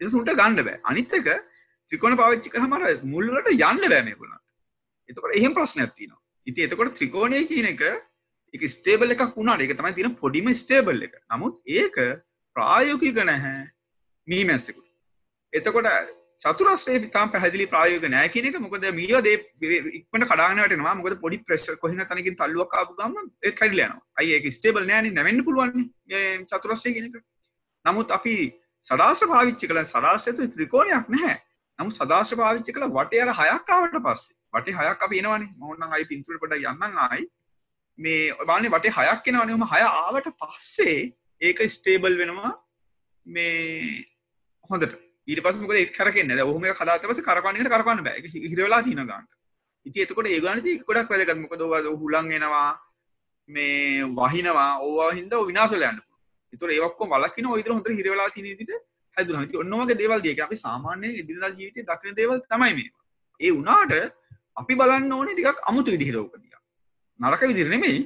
එසුන්ට 0.00 0.32
ගණඩ 0.32 0.66
බෑ. 0.66 0.80
අනිත්තක 0.84 1.28
ත්‍රිකෝණ 1.92 2.18
පාවිච්චි 2.20 2.52
කර 2.52 2.66
මර 2.66 2.82
මුල්ලට 3.06 3.50
යන්න 3.52 3.62
බෑමකුණට 3.62 4.44
එතකට 5.08 5.36
එහෙම 5.38 5.56
ප්‍රශ්නයක් 5.56 5.96
තිනවා 5.98 6.22
ඉති 6.46 6.66
එතකොට 6.66 6.94
ත්‍රිකෝණය 6.98 7.42
කියන 7.50 7.70
එක 7.72 7.82
එක 8.54 8.62
ස්ටේබල් 8.68 9.14
එකක් 9.14 9.34
වුණා 9.34 9.58
එක 9.60 9.74
තමයි 9.78 9.96
තින 9.96 10.14
පොඩිම 10.20 10.52
ස්ටේබල් 10.54 11.02
එක. 11.02 11.14
නමුත් 11.30 11.58
ඒක 11.78 11.96
ප්‍රායෝකික 12.56 13.18
නැහැ 13.22 13.66
මීමැස්සකුට 14.28 14.86
එතකොට 15.52 15.90
චතුරස්්‍රේ 16.40 16.98
තාම 17.10 17.30
පැහදිලි 17.30 17.68
ප්‍රයෝග 17.68 18.06
නෑ 18.08 18.28
කියනක 18.28 18.58
මොකද 18.60 18.84
මියදේ 18.94 19.36
ඉක්මට 19.92 20.26
කඩානටනවා 20.26 20.98
මොකද 21.00 21.16
පොඩි 21.20 21.40
ප්‍රෙශ් 21.44 21.70
කොහන 21.80 22.04
තනකින් 22.04 22.36
තල්ලුවක් 22.36 22.74
ආපු 22.74 22.98
ගම 22.98 23.16
කඩලයන 23.54 23.96
අඒක 24.16 24.52
ස්ටේබල් 24.52 24.86
නෑන 24.86 25.10
නැවෙන්න 25.14 25.42
පුළුවන් 25.48 25.88
චතුරස්්‍රය 26.52 26.92
කියනක 26.92 27.18
නමුත් 27.84 28.10
අපි 28.10 28.36
සදාශ 28.86 29.22
භාවිච්චි 29.24 29.68
කළ. 29.68 29.82
සදාශයතු 29.84 30.48
ත්‍රිකෝණයක් 30.54 31.08
නැහැ. 31.08 31.38
නමු 31.78 31.90
සදාශ 31.90 32.34
භාවිච්චි 32.40 32.74
කළ 32.74 32.90
වටයට 32.90 33.32
හයක්කාවට 33.40 33.96
පස්සේ. 34.04 34.36
වට 34.54 34.76
හයක් 34.78 35.02
අප 35.02 35.12
එනවන. 35.12 35.48
මොන්නන් 35.56 35.96
අයි 35.96 36.08
පින්තුරට 36.10 36.56
යන්න 36.58 37.00
ආයි. 37.06 37.26
මේ 37.98 38.32
ඔබානේ 38.36 38.72
වට 38.74 38.94
හයක් 38.98 39.32
එෙනවනම 39.32 39.66
හය 39.72 39.82
ආවට 39.86 40.30
පස්සේ 40.42 40.98
ඒක 41.42 41.64
ස්ටේබල් 41.68 42.18
වෙනවා. 42.22 42.52
මේ 43.26 44.06
හොඳට. 44.70 44.96
ඊට 45.28 45.42
පස 45.42 45.56
මොකද 45.60 45.78
කරන්න 45.90 46.32
හම 46.40 46.66
කලාත 46.78 47.02
පස 47.02 47.20
කරපන්නට 47.20 47.70
කරන්න 47.72 48.02
බෑ. 48.06 48.18
හිරවෙලා 48.44 48.82
තින 48.82 49.00
ගන්න 49.00 49.24
ඉති 49.86 50.04
එතකොට 50.04 50.28
ඒගනති 50.28 50.74
කොඩක් 50.86 51.10
වැදගත්මක 51.12 51.54
දව 51.60 51.94
හුලන්ගෙනවා 52.00 52.68
මේ 53.50 54.04
වහිනවා. 54.18 54.70
ඕවා 54.80 55.10
හින්ද 55.18 55.34
විනාසලයන්න 55.50 55.98
තුර 56.60 56.70
ඒක්ක 56.70 57.00
වලක්න 57.12 57.48
ඉදර 57.60 57.72
හොඳ 57.72 57.88
හිරවෙලා 58.00 58.28
තින 58.34 58.46
දිට 58.60 58.72
හැදුන. 59.16 59.48
ඔන්නවගේ 59.62 59.98
දේවල් 60.02 60.22
දියක 60.26 60.44
අපි 60.46 60.56
සාමාන්‍ය 60.64 61.08
ඉදිරිලා 61.22 61.54
ජීවිත 61.58 61.88
දක්න 61.90 62.18
දේවල් 62.20 62.42
තමයි 62.50 62.74
මේ 62.78 62.90
ඒ 63.40 63.52
වනාට 63.52 63.96
අපි 64.56 64.78
බලන්න 64.80 65.12
ඕන 65.12 65.32
ටිකක් 65.32 65.64
අමුතු 65.70 65.96
විදිහිරෝකදිය 65.96 66.54
නරක 67.20 67.42
විදිරනෙමයි 67.50 67.98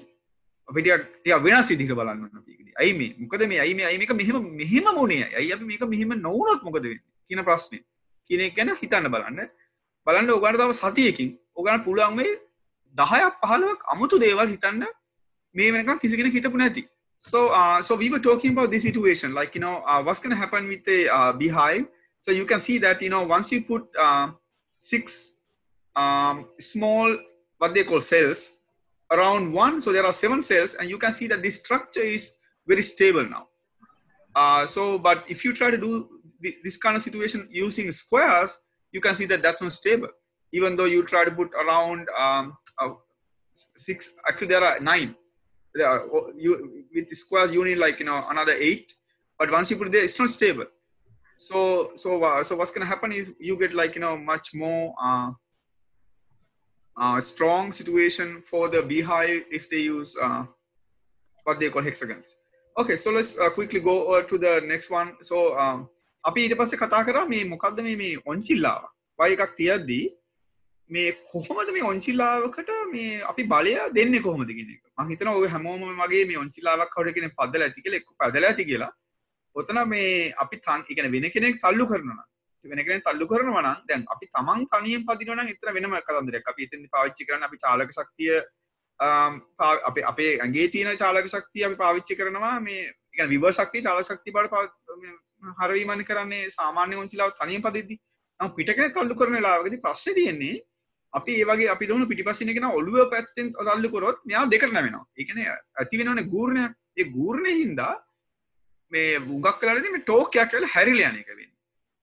අපිටිය 0.69 1.39
වෙනස් 1.47 1.69
විදිහ 1.69 1.93
බලන්න 1.93 2.43
පිකි 2.47 2.61
ඇයි 2.77 2.95
මේ? 2.95 3.15
මොකද 3.19 3.43
මේ? 3.47 3.61
අයි 3.61 3.75
මේ? 3.75 3.87
අයිමක 3.87 4.13
මෙහම 4.13 4.37
මෙහෙම 4.57 4.87
මුණේ 4.97 5.25
ඇයි 5.25 5.53
අපි 5.53 5.65
මේක 5.65 5.83
මෙහෙම 5.83 6.13
නොවනත් 6.27 6.63
මොකද 6.63 6.83
වෙන්න? 6.83 7.01
කියන 7.30 7.44
ප්‍රශ්නේ 7.48 7.84
කියන 8.30 8.42
එක 8.48 8.58
ගැන 8.58 8.76
හිතන්න 8.82 9.12
බලන්න 9.14 9.48
බලන්න 10.08 10.36
ඔයගොල්ලෝ 10.38 10.66
තව 10.66 10.74
සතියකින් 10.82 11.32
ඔයගොල්ලෝ 11.56 11.86
පුළුවන් 11.88 12.16
මේ 12.20 12.34
10ක් 12.96 13.32
15ක් 13.54 13.80
අමුතු 13.94 14.22
දේවල් 14.26 14.50
හිතන්න 14.54 14.84
මේ 15.56 15.72
වෙනකන් 15.76 16.00
කිසි 16.04 16.18
කෙනෙක් 16.18 16.34
හිතපු 16.38 16.58
නැති 16.64 16.84
so 17.20 17.50
uh, 17.50 17.82
so 17.82 17.96
we 17.96 18.10
were 18.10 18.20
talking 18.20 18.52
about 18.52 18.70
this 18.72 18.84
situation 18.84 19.34
like 19.34 19.56
you 19.56 19.62
know 19.62 19.76
uh, 19.90 20.02
what's 20.04 20.20
going 20.20 20.36
to 20.36 20.42
happen 20.46 20.68
with 20.68 20.84
the 20.86 21.00
uh, 21.10 21.32
beehive 21.34 21.86
so 22.22 22.32
you 22.32 22.46
can 22.46 22.60
see 22.60 22.78
that 22.86 23.02
you 23.02 23.10
know 23.10 23.24
once 23.24 23.52
you 23.52 23.62
put 23.62 23.84
uh, 24.06 24.28
six 24.80 25.34
um, 25.96 26.46
small 26.60 27.16
what 27.58 27.74
they 27.74 27.84
call 27.84 28.02
cells 28.02 28.52
around 29.12 29.52
one 29.52 29.82
so 29.82 29.92
there 29.92 30.06
are 30.06 30.14
seven 30.14 30.42
cells 30.42 30.76
and 30.76 30.90
you 30.90 30.98
can 30.98 31.12
see 31.12 31.28
that 31.28 31.42
this 31.42 31.58
structure 31.64 32.06
is 32.18 32.32
very 32.68 32.84
stable 32.84 33.26
now 33.36 33.48
uh, 34.36 34.66
so 34.66 34.98
but 35.00 35.24
if 35.28 35.46
you 35.46 35.54
try 35.54 35.72
to 35.72 35.78
do 35.78 35.94
th 36.43 36.55
this 36.65 36.77
kind 36.85 36.97
of 36.97 37.03
situation 37.03 37.47
using 37.51 37.93
squares 37.93 38.59
you 38.93 39.01
can 39.01 39.15
see 39.15 39.27
that 39.33 39.43
that's 39.43 39.61
not 39.65 39.73
stable 39.73 40.13
even 40.53 40.77
though 40.77 40.91
you 40.95 41.03
try 41.13 41.25
to 41.25 41.35
put 41.41 41.51
around 41.63 42.09
um, 42.23 42.57
uh, 42.81 42.93
six 43.87 44.11
actually 44.29 44.51
there 44.55 44.65
are 44.65 44.81
nine 44.81 45.15
there 45.75 45.89
are, 45.93 46.01
you 46.45 46.85
with 46.95 47.09
the 47.09 47.15
squares 47.15 47.53
you 47.53 47.65
need 47.65 47.79
like 47.79 47.99
you 48.01 48.07
know 48.11 48.21
another 48.35 48.57
eight 48.69 48.93
but 49.39 49.51
once 49.51 49.71
you 49.71 49.77
put 49.77 49.89
it 49.89 49.93
there 49.93 50.05
it's 50.05 50.19
not 50.19 50.31
stable 50.31 50.67
so 51.37 51.93
so 51.95 52.23
uh, 52.23 52.43
so 52.45 52.57
what's 52.57 52.71
going 52.71 52.87
to 52.87 52.93
happen 52.95 53.13
is 53.13 53.33
you 53.39 53.57
get 53.59 53.73
like 53.75 53.95
you 53.95 54.01
know 54.01 54.17
much 54.17 54.53
more 54.53 54.95
uh, 55.03 55.31
uh, 57.01 57.21
strong 57.21 57.73
situation 57.73 58.43
for 58.43 58.69
the 58.69 58.83
beehive 58.83 59.45
if 59.51 59.71
they 59.71 59.79
use 59.79 60.15
uh, 60.23 60.45
what 61.45 61.59
they 61.59 61.71
call 61.71 61.83
hexagons. 61.83 62.37
Okay, 62.79 62.97
so 62.97 63.11
let's 63.11 63.39
uh, 63.39 63.51
quickly 63.51 63.81
go 63.81 64.15
uh, 64.15 64.23
to 64.23 64.39
the 64.39 64.61
next 64.67 64.91
one. 64.91 65.17
So 65.23 65.59
um, 65.59 65.89
අපි 66.25 66.47
ඊට 66.47 66.57
පස්සේ 66.61 66.81
කතා 66.81 67.03
කරා 67.05 67.27
මේ 67.29 67.45
මොකක්ද 67.45 67.83
මේ 67.83 67.97
මේ 67.97 68.17
ඔන්චිල්ලාව? 68.27 68.83
වයි 69.19 69.37
එකක් 69.37 69.55
තියද්දී 69.61 70.07
මේ 70.91 71.13
කොහොමද 71.33 71.69
මේ 71.77 71.85
ඔන්චිල්ලාවකට 71.93 72.73
මේ 72.93 73.23
අපි 73.33 73.43
බලය 73.53 73.75
දෙන්නේ 73.99 74.25
කොහොමද 74.27 74.51
කියන 74.57 74.73
එක? 74.75 74.83
මම 74.99 75.09
හිතනවා 75.13 75.37
ඔය 75.43 75.49
හැමෝම 75.55 75.85
මගේ 76.01 76.25
මේ 76.31 76.41
ඔන්චිල්ලාවක් 76.45 76.91
කවුරු 76.95 77.15
කෙනෙක් 77.19 77.37
පදලා 77.39 77.69
ඇති 77.69 77.85
කියලා 77.85 78.01
එක්ක 78.03 78.11
පදලා 78.21 78.51
ඇති 78.51 78.69
කියලා. 78.71 78.93
ඔතන 79.57 79.81
මේ 79.89 80.35
අපි 80.45 80.57
තන් 80.67 80.81
ඒ 80.81 80.95
කියන්නේ 80.95 81.15
වෙන 81.17 81.31
කෙනෙක් 81.37 81.61
තල්ලු 81.65 81.87
කරනවා 81.87 82.25
වෙන 82.65 82.85
කෙනෙක් 82.87 83.05
තල්ලු 83.09 83.27
කරනවා 83.27 83.65
නම් 83.65 83.79
දැන් 83.89 84.07
අපි 84.15 84.31
තමන් 84.35 84.61
තනියෙන් 84.73 85.07
පදිනවා 85.09 85.39
නම් 85.39 85.53
එතන 85.55 85.75
වෙනම 85.77 85.99
කතන්දරයක්. 86.09 86.45
අපි 86.53 86.69
එතෙන්දි 86.69 86.89
පාවිච්චි 86.95 87.29
කරන්නේ 87.29 87.49
අපි 87.51 87.63
චාලක 87.65 87.91
ශක්තිය 87.99 88.35
අපේ 89.89 90.05
අපේ 90.13 90.33
ඇඟේ 90.37 90.69
තියෙන 90.69 90.99
චාලක 90.99 91.33
ශක්තිය 91.35 91.65
අපි 91.65 91.77
පාවිච්චි 91.83 92.19
කරනවා. 92.21 92.57
මේ 92.61 92.81
ඒ 92.81 92.95
කියන්නේ 93.13 93.33
විභව 93.35 93.53
හරවීමන 95.61 96.03
කරන්නේ 96.05 96.51
සාමාන්‍ය 96.51 96.97
ංචිලාව 96.99 97.33
තනිය 97.41 97.61
පදදි 97.67 97.97
පිටකෙන 98.41 98.93
තල්ලු 98.97 99.15
කරන 99.15 99.39
ලාවගද 99.47 99.77
ප්‍රශ්න 99.85 100.17
තියෙන්නේ 100.19 100.57
අපි 101.15 101.33
ඒවගේ 101.41 101.71
අපි 101.75 101.91
දන 101.91 102.07
පිටිපසිනගෙන 102.13 102.69
ඔලුව 102.71 102.99
පැත්තෙන් 103.15 103.53
අදල්ලු 103.63 103.91
කොරොත් 103.95 104.19
මෙයා 104.25 104.47
දෙකර 104.55 104.71
නැමෙනවා. 104.73 105.07
එකන 105.19 105.39
ඇති 105.43 106.01
වෙනවන 106.01 106.23
ගූර්ණය 106.35 106.65
ඒ 106.97 107.07
ගූර්ණය 107.17 107.53
හින්දා 107.63 107.93
මේ 108.93 109.19
වුගක් 109.21 109.61
කලරන 109.61 109.89
මේ 109.95 110.05
ටෝකයක් 110.05 110.51
කල 110.53 110.67
හැරිලයනය 110.75 111.23
කවෙන් 111.29 111.51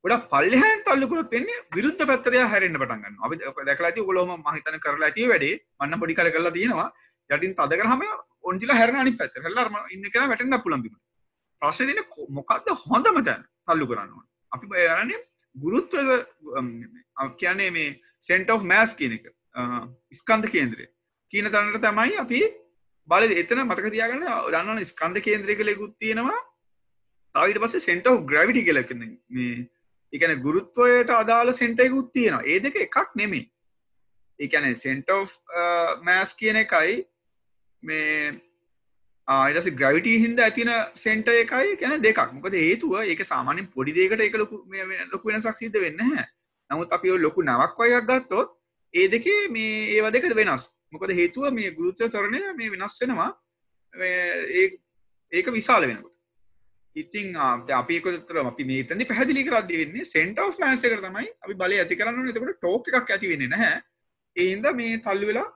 ොඩ 0.03 0.27
පල්ලහන් 0.33 0.83
තල්ලුකරත් 0.85 1.35
වෙන්නේ 1.35 1.63
විරුද්ධ 1.75 2.05
පැත්තරය 2.11 2.43
හැරෙන්න්න 2.53 2.81
පටන්ගන්න 2.83 3.15
අපි 3.25 3.65
දැකලාති 3.69 4.07
ගොලොම 4.09 4.33
මහිතන 4.39 4.79
කරලා 4.85 5.09
ඇති 5.09 5.29
වැඩේ. 5.33 5.59
මන්න 5.79 6.01
පොඩි 6.01 6.17
කල 6.19 6.31
කරලා 6.35 6.55
තියෙනවා. 6.57 6.89
යටින් 7.29 7.53
තදකරහම 7.55 8.01
ඔන්ජිලා 8.49 8.79
හැරණ 8.79 9.01
අනි 9.03 9.13
පැත්ත 9.19 9.43
කල්ලර්ම 9.45 9.75
ඉන්න 9.95 10.09
කෙන 10.13 10.29
වැටන්න 10.31 10.63
පුළන්බීම 10.65 10.95
බිමට. 11.57 11.61
ප්‍රශ්නේ 11.61 11.87
තියෙන්නේ 11.87 12.27
මොකද්ද 12.31 12.67
හොඳම 12.83 13.23
තැන 13.23 13.47
තල්ලු 13.67 13.87
කරන්න 13.87 14.11
ඕනේ. 14.11 14.29
අපි 14.51 14.65
යන්නේ 14.97 15.19
ගුරුත්ව 15.55 16.09
කියන්නේ 17.37 17.71
මේ 17.71 17.89
සෙන්ට් 18.19 18.49
ඔෆ් 18.49 18.63
මෑස් 18.63 18.93
කියන 18.93 19.17
එක. 19.17 19.25
ස්කන්ධ 20.13 20.51
කේන්ද්‍රය. 20.51 20.87
කියන 21.33 21.51
තැනට 21.51 21.81
තමයි 21.81 22.17
අපි 22.17 22.41
බල 23.09 23.33
එතන 23.33 23.63
මතක 23.63 23.91
තියාගන්න 23.91 24.27
දන්නවන 24.51 24.85
ස්කන්ධ 24.85 25.23
කේන්ද්‍රය 25.23 25.55
කළෙකුත් 25.55 25.97
තියෙනවා 25.99 26.39
තවිට 27.35 27.61
පස්සේ 27.63 27.79
සෙන්ට 27.79 28.07
ග්‍රවිටි 28.23 28.63
කලක 28.63 28.95
මේ 29.29 29.67
එකන 30.13 30.33
ගුරුත්වයට 30.41 31.11
අදාළ 31.11 31.53
සෙන්ටයකුත් 31.53 32.11
තියෙනවා 32.13 32.43
ඒ 32.45 32.59
දෙක 32.59 32.75
එකක් 32.77 33.15
නෙමේ 33.15 33.45
එකන 34.39 34.67
සෙන්ට 34.75 35.11
මෑස් 36.01 36.33
කියන 36.33 36.61
එකයි 36.63 36.97
මේ 37.83 38.35
ආයටස 39.27 39.69
ග්‍රවිට 39.79 40.07
හින්ද 40.23 40.39
ඇතින 40.39 40.71
සෙන්ට 40.95 41.27
එකයි 41.27 41.75
ගැන 41.81 42.01
දෙකක්. 42.01 42.19
මොකද 42.33 42.53
හේතුව 42.55 42.93
ඒක 43.03 43.23
සාමානෙන් 43.31 43.67
පොඩි 43.75 43.95
දේකට 43.97 44.25
එක 44.27 44.37
ලොකු 44.41 44.63
ලොකු 45.13 45.25
වෙන 45.29 45.41
සක්සිද 45.41 45.79
වෙන්න 45.85 46.03
හැ 46.07 46.25
නමුත් 46.69 46.93
අපි 46.97 47.17
ලොකු 47.25 47.43
නවක් 47.43 47.79
වයක් 47.83 48.05
ගත්තොත් 48.09 48.53
ඒ 48.93 49.07
දෙකේ 49.07 49.47
මේ 49.49 49.95
ඒව 49.95 50.11
දෙක 50.11 50.29
වෙනස්. 50.35 50.69
මොකද 50.91 51.11
හේතුව 51.11 51.51
මේ 51.53 51.71
ගුරුත්ව 51.71 52.11
තරණය 52.11 52.43
මේ 52.59 52.71
වෙනස් 52.71 52.99
වෙනවා. 53.01 53.31
ඒක 55.31 55.51
විශාල 55.57 55.87
වෙනකොට. 55.87 56.13
ඉතින් 56.95 57.35
අපි 57.71 57.99
කොතර 58.01 58.41
අපි 58.43 58.63
මේතනි 58.63 59.05
පැහදිලි 59.05 59.43
කරද 59.43 59.71
වෙන්නේ 59.81 60.05
සෙන්ට 60.05 60.39
of 60.39 60.57
මෑසක 60.59 60.97
තමයි 61.03 61.27
අපි 61.43 61.53
බල 61.61 61.77
ඇති 61.77 61.99
කරන්න 61.99 62.31
එතකට 62.31 62.57
ටෝක 62.57 62.87
එකක් 62.89 63.11
ඇති 63.11 63.31
වෙන්න 63.33 63.49
නැහැ. 63.49 63.77
ඒන්ද 64.35 64.65
මේ 64.79 64.97
තල්ලු 65.05 65.31
වෙලා 65.31 65.47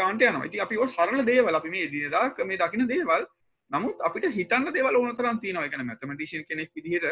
ගාන්ට 0.00 0.22
යන 0.28 0.38
ඉති 0.48 0.62
අපි 0.66 0.80
සරල 0.86 1.24
දේවල් 1.30 1.60
අපි 1.60 1.74
මේ 1.74 1.90
දිනදා 1.94 2.24
මේ 2.50 2.60
දකින 2.62 2.86
දේවල්. 2.94 3.26
නමුත් 3.70 4.06
අපිට 4.08 4.30
හිතන්න 4.38 4.72
දේවල් 4.76 4.96
ඕනතරම් 4.96 5.40
තියෙනවා. 5.44 5.66
එකන 5.68 5.86
මැතමටිෂන් 5.90 6.48
කෙනෙක් 6.48 6.70
විදිහට 6.76 7.06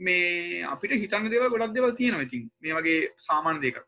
මේ 0.00 0.62
අපිට 0.74 0.94
හිතන්න 1.02 1.30
දේවල් 1.30 1.50
ගොඩක් 1.54 1.74
දේවල් 1.78 1.96
තියෙනවා 2.00 2.28
ඉතින්. 2.28 2.44
මේ 2.60 2.74
වගේ 2.78 3.00
සාමාන්‍ය 3.28 3.60
දෙක 3.64 3.82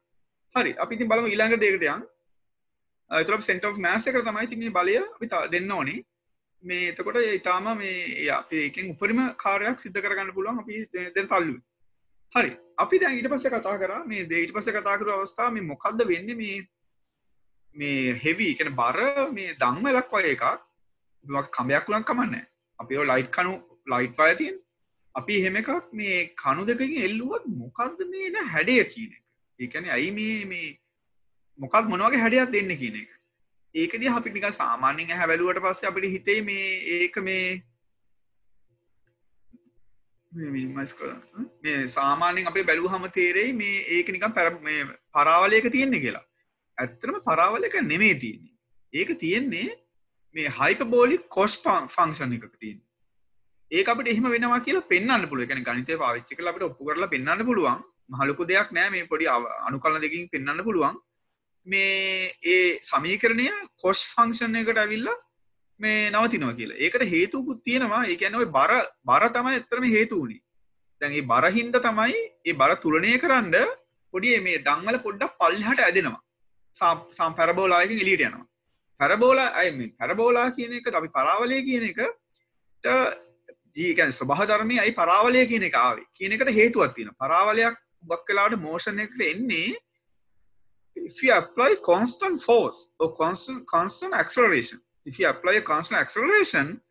හරි. 0.54 0.73
අපි 0.82 0.94
ඉතින් 0.94 1.08
බලමු 1.08 1.28
ඊළඟ 1.28 1.61
දෙකට 1.61 1.87
යන්න. 1.92 2.02
එතුර 3.11 3.42
සෙන්ට 3.42 3.64
of 3.64 3.78
මෑස 3.78 4.06
එක 4.06 4.20
තමයි 4.23 4.50
ති 4.50 4.56
මේ 4.56 4.75
බලය 4.78 4.96
අපි 4.99 5.26
දෙන්න 5.54 5.73
ඕනේ. 5.78 6.04
මේ 6.64 6.90
එතකොට 6.92 7.20
ඉතාම 7.20 7.66
මේ 7.78 8.28
අපේ 8.30 8.66
එකෙන් 8.68 8.90
උපරිම 8.94 9.20
කාරයක් 9.44 9.80
සිද්ධ 9.80 10.00
කරගන්න 10.00 10.34
පුළුවන් 10.37 10.61
අපි 10.62 10.84
දැන් 11.16 11.28
තල්ලු 11.32 11.56
හරි. 12.34 12.52
අපි 12.84 12.99
දැන් 12.99 13.18
ඊට 13.18 13.30
පස්සේ 13.32 13.52
කතා 13.54 13.76
කරා. 13.82 14.04
මේ 14.06 14.28
දෙ 14.30 14.40
ඊට 14.44 14.54
පස්සේ 14.54 14.76
කතා 14.78 14.96
කරු 14.99 15.16
අවස්ථාව 15.16 15.52
මේ 15.52 15.68
මොකක්ද 15.73 16.06
වෙන්නේ 16.12 16.38
මේ 16.42 16.62
මේ 17.75 18.14
හෙවි 18.25 18.50
කියන 18.59 18.75
බර 18.81 18.99
මේ 19.33 19.57
දංම 19.62 19.87
ලක් 19.93 20.12
වය 20.12 20.35
එකක්. 20.35 20.45
කමයක් 21.57 21.88
වුලන් 21.88 22.07
කමන්න 22.11 22.47
අපි 22.78 23.02
ලයිට් 23.11 23.33
කනු 23.37 23.52
ලයිට් 23.87 24.16
පය 24.21 24.31
තියෙන්. 24.38 24.57
අපි 25.14 25.40
එහෙම 25.40 25.57
එකක් 25.57 25.93
මේ 25.93 26.23
කණු 26.43 26.66
දෙකින් 26.71 26.97
එල්ලුවත් 27.09 27.45
මොකක්ද 27.61 28.07
මේ 28.12 28.47
හැඩය 28.52 28.78
කියන 28.95 29.12
එක? 29.12 29.23
ඒකැන 29.59 29.90
ඇයි 29.97 30.11
මේ 30.21 30.38
මේ 30.52 30.71
මොකක් 31.59 31.75
මොනවගේ 31.93 32.23
හැඩයක් 32.25 32.52
දෙන්න 32.54 32.76
කියන 32.81 32.97
එක? 33.02 33.11
ඒකද 33.75 34.02
අපි 34.09 34.31
නික 34.31 34.47
සාමාන්‍යෙන් 34.54 35.16
හැවැලුවට 35.21 35.62
පස්ස 35.62 35.88
අපිට 35.90 36.11
හිතේ 36.14 36.40
මේ 36.43 36.66
ඒක 36.97 37.16
මේ 37.28 37.62
මේ 41.62 41.88
සාමාන්‍යෙන් 41.88 42.50
අපි 42.50 42.66
බැලූ 42.69 42.93
හම 42.93 43.07
තේරෙයි 43.16 43.52
මේ 43.62 43.83
ඒක 43.97 44.12
නිකම් 44.16 44.35
පැර 44.38 44.47
මේ 44.69 44.85
පරාවලයක 45.12 45.66
තියෙන්නේ 45.75 46.04
කියලා. 46.04 46.25
ඇත්තරම 46.78 47.16
පරාවලක 47.23 47.76
නෙමේ 47.85 48.14
තියෙන්නේ. 48.16 48.54
ඒක 48.93 49.11
තියෙන්නේ 49.19 49.69
මේ 50.35 50.57
හයිපබෝලි 50.59 51.19
කොස් 51.28 51.54
ෆංක්ෂන් 51.64 52.37
එකක 52.37 52.57
තියන් 52.61 52.79
ඒ 53.70 53.85
අපට 53.87 54.09
එහම 54.09 54.27
වෙනවා 54.35 54.61
කියලා 54.61 54.88
පෙන්න්න 54.90 55.27
පුළුව 55.31 55.44
එකන 55.46 55.64
ගනිතය 55.68 55.98
පාවිච්චි 56.03 56.38
කල 56.38 56.51
අපට 56.51 56.64
ඔප්පු 56.68 56.88
කරලා 56.88 57.12
පෙන්න්න 57.14 57.44
පුළුවන්. 57.48 57.83
මහලුකු 58.11 58.48
දෙයක් 58.51 58.72
නෑ 58.72 58.90
මේ 58.94 59.11
පොඩි 59.12 59.27
අනුකල්ල 59.68 60.01
දෙකින් 60.01 60.29
පෙන්න්න 60.29 60.64
පුළුවන්. 60.66 60.96
මේ 61.66 62.33
ඒ 62.46 62.64
සමීකරණය 62.83 63.46
කොස් 63.77 64.01
ෆංක්ෂන් 64.11 64.59
එකට 64.62 64.79
ඇවිල්ලා 64.79 65.16
මේ 65.81 66.11
නවතිනවා 66.11 66.59
කියලා. 66.59 66.79
ඒකට 66.79 67.07
හේතුකුත් 67.14 67.64
තියෙනවා. 67.64 68.03
ඒ 68.05 68.18
ඇනව 68.20 68.44
බර 68.59 68.72
බර 69.05 69.25
තමයි 69.37 69.57
එතරම 69.61 69.87
හේතුවනි 69.96 70.38
දැන්ගේ 71.01 71.29
බරහින්ද 71.33 71.77
තමයි 71.87 72.20
ඒ 72.44 72.59
බර 72.61 72.77
තුලනය 72.85 73.14
කරන්න 73.18 73.57
පොඩිය 74.14 74.37
මේ 74.46 74.62
දංවල 74.68 74.98
පොඩ්ඩක් 75.07 75.38
පල්හට 75.40 75.81
ඇදෙනවා. 75.81 76.23
සම් 76.75 77.36
පැරබෝලායකින් 77.39 78.04
එලිට 78.06 78.21
යනවා 78.21 78.45
පැරබෝලා 78.99 79.49
අයම 79.62 79.82
පැරබෝලා 79.99 80.47
කියන 80.58 80.78
එක 80.80 80.93
අපි 80.93 81.12
පරාවලය 81.17 81.60
කියන 81.67 81.86
එක 81.89 81.99
ජීකන් 83.78 84.15
ස්වභහධර්මය 84.19 84.80
අයි 84.84 84.95
පරාවලය 85.02 85.45
කියන 85.52 85.67
එක 85.69 85.78
ආවේ 85.84 86.10
කියන 86.17 86.36
එකට 86.38 86.56
හේතුවත් 86.60 86.95
තියෙන 86.95 87.13
පරාවලයක් 87.23 87.78
බක් 88.10 88.25
කලාට 88.28 88.60
මෝෂණ 88.65 89.06
එකට 89.06 89.21
එන්නේ 89.34 89.69
if 90.95 91.23
you 91.23 91.34
apply 91.34 91.75
constant 91.84 92.41
force 92.41 92.89
or 92.99 93.15
constant 93.15 93.65
constant 93.67 94.13
acceleration, 94.13 94.80
if 95.06 95.19
you 95.19 95.28
apply 95.28 95.54
a 95.54 95.62
constant 95.62 95.99
acceleration, 95.99 96.82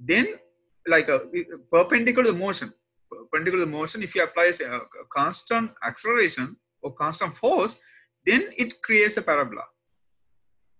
then 0.00 0.26
like 0.86 1.08
a 1.08 1.20
perpendicular 1.70 2.26
to 2.26 2.32
the 2.32 2.38
motion, 2.38 2.72
perpendicular 3.10 3.64
to 3.64 3.70
the 3.70 3.76
motion, 3.78 4.02
if 4.02 4.14
you 4.14 4.22
apply 4.22 4.52
a, 4.60 4.76
a 4.76 5.06
constant 5.10 5.70
acceleration 5.86 6.56
or 6.82 6.92
constant 6.94 7.36
force, 7.36 7.76
then 8.27 8.47
it 8.55 8.81
creates 8.81 9.17
a 9.17 9.23
parabola. 9.23 9.65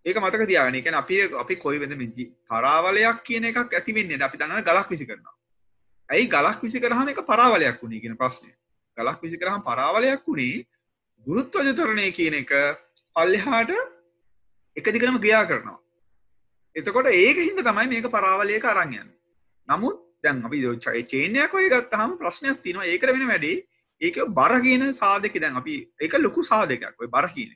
ඒක 0.06 0.18
මතක 0.18 0.44
තියාගන්න. 0.46 0.76
ඒ 0.76 0.82
කියන්නේ 0.82 1.02
අපි 1.02 1.16
අපි 1.36 1.56
කොයි 1.58 1.80
වෙද 1.80 1.94
මේ 1.96 2.30
පරාවලයක් 2.48 3.22
කියන 3.24 3.46
එකක් 3.46 3.60
ඇති 3.74 3.94
වෙන්නේ 3.94 4.24
අපි 4.24 4.38
දන්නවා 4.38 4.64
ගලක් 4.64 4.90
විසි 4.90 5.06
කරනවා. 5.06 5.36
ඇයි 6.10 6.28
ගලක් 6.28 6.60
විසි 6.62 6.80
කරාම 6.80 7.08
ඒක 7.08 7.24
පරාවලයක් 7.26 7.80
වුණේ 7.82 8.02
කියන 8.02 8.18
ප්‍රශ්නය. 8.18 8.52
ගලක් 8.98 9.18
විසි 9.22 9.38
කරාම 9.38 9.64
පරාවලයක් 9.64 10.26
වුණේ 10.26 10.66
ගුරුත්වජතරණය 11.28 12.12
කියන 12.12 12.36
එක 12.36 12.52
පල්ලෙහාට 13.16 13.72
එක 14.78 14.86
දිගටම 14.88 15.18
ක්‍රියා 15.18 15.46
කරනවා 15.46 15.80
එතකොට 16.76 17.10
ඒක 17.12 17.40
හින්ද 17.40 17.62
තමයි 17.62 17.88
මේක 17.88 18.08
පරාවලයක 18.10 18.66
අරංයන් 18.66 19.10
නමුත් 19.70 20.00
දැන් 20.24 20.44
අපි 20.46 20.62
චයි 20.78 21.04
චේනයක් 21.06 21.54
ඔය 21.54 21.68
ගත්තහම 21.68 22.16
ප්‍රශ්නයක් 22.16 22.62
තිනවා 22.62 22.88
ඒකට 22.88 23.10
වෙන 23.10 23.28
වැඩේ 23.28 23.58
ඒක 24.02 24.20
බර 24.32 24.54
කියන 24.62 24.86
සාධක 24.94 25.36
දැන් 25.36 25.60
අපි 25.62 25.76
එක 26.00 26.18
ලොකු 26.18 26.44
සාධකයක් 26.44 27.04
ඔය 27.04 27.10
බර 27.10 27.28
කියන 27.30 27.52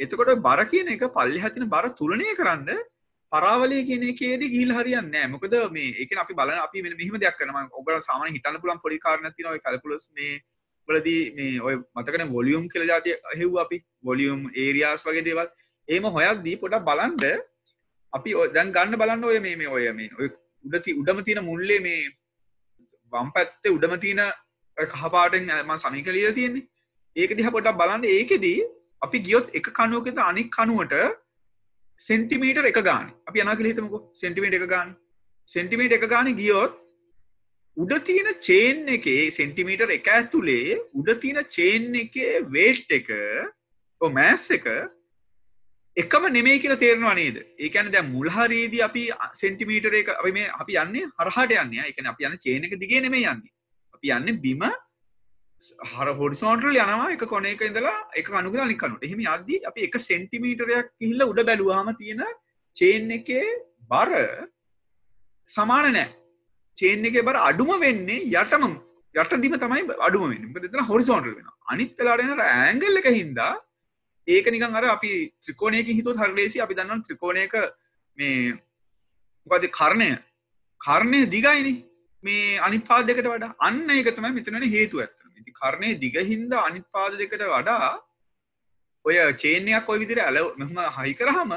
එතකොට 0.00 0.32
බර 0.40 0.64
කියන 0.66 0.88
එක 0.88 1.04
පල්ලි 1.10 1.40
හතින 1.40 1.68
බර 1.68 1.92
තුලනය 1.94 2.30
කරන්න 2.34 2.82
පරාවලය 3.32 3.82
කියන 3.84 4.08
එකේද 4.08 4.42
ගිල් 4.54 4.72
හරියන්න 4.72 5.12
මොකද 5.28 5.58
මේ 5.72 5.92
එක 6.04 6.16
අපි 6.18 6.34
බල 6.34 6.54
අපි 6.58 6.86
මෙහම 6.88 7.18
දෙයක් 7.18 7.38
කරන 7.38 7.54
ඔග 7.72 7.92
සාමන 8.02 8.28
හිතන්න 8.30 8.60
පුලන් 8.60 8.82
පොඩි 8.84 8.98
කාරනතින 8.98 9.52
ඔය 9.52 9.60
කලපුලස් 9.60 10.08
මේ 10.12 10.40
වලදී 10.88 11.22
මේ 11.34 11.60
ඔය 11.60 11.74
මතකන 11.96 12.24
වොලියුම් 12.28 12.64
කියල 12.68 12.84
ජාතිය 12.84 13.16
හෙව් 13.32 13.58
අපි. 13.58 13.78
වොලියුම් 14.04 14.40
ඒරියාස් 14.54 15.04
වගේ 15.06 15.24
දේවල්. 15.24 15.48
ඒම 15.88 16.04
හොයක්දී 16.16 16.56
පොඩක් 16.56 16.86
බලන්ඩ 16.88 17.24
අපි 18.12 18.30
දැන් 18.54 18.72
ගන්න 18.72 18.98
බලන්න 18.98 19.24
ඔය 19.24 19.38
මේ 19.40 19.68
ඔය 19.68 19.84
මේ 19.92 20.10
ඔය 20.18 20.28
උඩති 20.64 20.96
උඩම 21.00 21.22
තියෙන 21.24 21.44
මුල්ලේ 21.44 21.80
මේ 21.80 22.00
වම් 23.12 23.30
පැත්තේ 23.36 23.74
උඩම 23.76 23.94
තියෙන 23.98 24.20
කහපාටෙන් 24.92 25.50
ම 25.66 25.72
සමි 25.84 26.02
කලිය 26.02 26.32
තියෙන්නේ. 26.38 26.68
ඒක 27.16 27.36
දිහ 27.38 27.48
පොටක් 27.56 27.78
බලන්න. 27.80 28.04
ඒකෙදී 28.16 28.60
අපි 29.02 29.18
ගියොත් 29.26 29.50
එක 29.54 29.72
කනුවකෙත 29.78 30.18
අනික් 30.28 30.50
කනුවට 30.50 30.94
සෙන්ටිමීටර් 32.00 32.66
එක 32.70 32.78
ගාන. 32.88 33.10
අපි 33.28 33.44
යනා 33.44 33.58
කලිතමක 33.60 33.94
සෙන්ටිමේට 34.22 34.58
එක 34.58 34.68
ගාන. 34.74 34.96
සෙන්ටිමේට 35.48 35.98
එක 35.98 36.06
ගාන 36.14 36.32
ගියොත් 36.40 36.78
උඩ 37.76 37.92
තියෙන 38.08 38.34
චේන් 38.46 38.88
එකේ 38.96 39.30
සෙන්ටිමීටර් 39.30 39.90
එක 39.98 40.08
ඇතුළේ 40.16 40.80
උඩ 40.94 41.12
තියෙන 41.22 41.44
චේන් 41.56 41.94
එකේ 42.04 42.42
වේට් 42.56 42.90
එක 42.98 43.08
මෑස් 44.00 44.50
එක 44.56 44.66
එකම 45.96 46.26
නෙමේ 46.32 46.58
කියලා 46.58 46.80
තේරවා 46.82 47.14
නේද? 47.14 47.36
ඒකන 47.58 47.90
දැ 47.94 48.02
මුල්හරේදී 48.02 48.82
අපි 48.88 49.02
සෙන්ටිමීටර 49.40 49.94
එක 50.00 50.08
අපි 50.18 50.32
මේ 50.32 50.52
අපි 50.60 50.78
යන්නේ 50.84 51.08
හරහට 51.18 51.52
යන්න. 51.62 51.74
එකන 51.90 52.12
අපි 52.12 52.28
යන්න 52.28 52.38
චේන 52.44 52.64
එක 52.64 52.78
දිගේ 52.82 53.02
නෙමේ 53.06 53.26
යන්නේ. 53.32 53.51
අපි 54.02 54.10
යන්න 54.10 54.40
බිම 54.40 54.62
හර 55.90 56.08
හොඩිසෝන්ටල් 56.20 56.74
යනවා 56.74 57.10
එක 57.14 57.24
කොන 57.26 57.44
එක 57.46 57.60
ඉඳලා 57.62 57.98
එක 58.14 58.30
අනුග 58.32 58.56
නිකනුට 58.62 59.04
එහෙම 59.04 59.20
අද්දී 59.34 59.64
අපි 59.70 59.86
එක 59.86 59.94
සෙන්ටිමීටරයක් 60.00 60.88
කිහිල්ල 60.98 61.22
උඩ 61.24 61.42
බැලුවාම 61.48 61.90
තියෙන 61.96 62.22
චේන් 62.76 63.10
එකේ 63.10 63.44
බර 63.90 64.10
සමාන 65.48 65.92
නෑ 65.92 66.08
චේන් 66.78 67.04
එක 67.04 67.20
බර 67.22 67.36
අඩුම 67.40 67.70
වෙන්නේ 67.78 68.26
යටම 68.32 68.64
යටදිම 69.14 69.54
තමයි 69.56 69.94
අඩුම 70.00 70.26
වෙන්න. 70.30 70.52
දෙන 70.66 70.88
හොරිසෝන්ටල් 70.90 71.36
වෙන 71.36 71.46
අනිත් 71.68 71.94
වෙලාටන 71.98 72.42
ඇංගල් 72.48 73.00
එක 73.02 73.08
හින්දා 73.10 73.54
ඒක 74.28 74.46
නිකන් 74.48 74.76
අර 74.76 74.84
අපි 74.96 75.12
ත්‍රිකෝණයක 75.44 75.94
හිතුවත් 75.94 76.18
හරිලේසි 76.18 76.64
අපි 76.66 76.74
දන්නවා 76.74 77.06
ත්‍රිකෝණයක 77.06 77.54
මේ 78.18 78.58
මොකද 79.46 79.70
කරණය. 79.70 80.12
කරණය 80.80 81.24
දිගයිනේ. 81.28 81.91
මේ 82.22 82.58
අනිත් 82.60 82.86
පාද 82.86 83.06
දෙකට 83.06 83.28
වඩා 83.28 83.52
අන්න 83.60 83.84
ඒක 83.90 84.14
තමයි 84.16 84.32
මෙතන 84.38 84.70
හේතුව 84.70 85.04
ඇත්තට 85.04 85.42
ඉති 85.42 85.52
කරණය 85.52 85.92
දිගහින්ද 85.98 86.58
අනිත් 86.60 86.86
පාද 86.90 87.20
දෙකට 87.20 87.46
වඩා 87.50 87.92
ඔය 89.04 89.16
චේනයක් 89.36 89.88
ඔය 89.88 89.98
විදිර 89.98 90.20
ඇල 90.20 90.42
මෙම 90.56 90.76
හයි 90.98 91.14
කරහම 91.14 91.54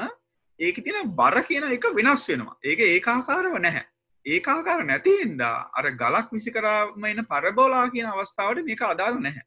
ඒක 0.60 0.76
තින 0.84 0.96
බර 1.14 1.42
කියන 1.42 1.64
එක 1.70 1.84
වෙනස් 1.92 2.24
වෙනවා. 2.28 2.56
ඒක 2.64 2.80
ඒකාකාරව 2.80 3.58
නැහැ. 3.58 3.84
ඒකාකාර 4.26 4.80
නැතිහින්දා 4.84 5.68
අර 5.72 5.84
ගලක් 5.92 6.32
විසි 6.32 6.50
කරාම 6.50 7.04
එන 7.04 7.24
පරබෝලා 7.24 7.90
කියන 7.90 8.06
අවස්ථාවට 8.06 8.64
මේක 8.64 8.82
අදාළ 8.84 9.20
නැහැ. 9.20 9.44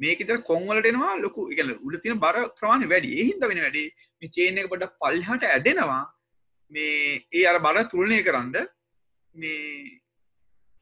මේකත 0.00 0.32
කොංවලට 0.44 0.90
එනවා 0.92 1.14
ලොකු 1.16 1.48
ඉගල 1.52 1.72
උඩ 1.76 2.00
තින 2.02 2.20
බර 2.20 2.36
ප්‍රමාණ 2.58 2.88
වැඩි. 2.92 3.14
එහින්ද 3.22 3.42
වෙන 3.42 3.62
වැඩි. 3.64 3.84
මේ 4.22 4.34
චේන 4.36 4.58
එක 4.58 4.68
පොඩ 4.68 4.84
පල්හට 5.00 5.44
ඇදෙනවා. 5.46 6.02
මේ 6.72 7.24
ඒ 7.32 7.46
අර 7.46 7.58
බර 7.60 7.84
තුරණය 7.86 8.20
කරන්න 8.22 8.68
මේ 9.34 9.97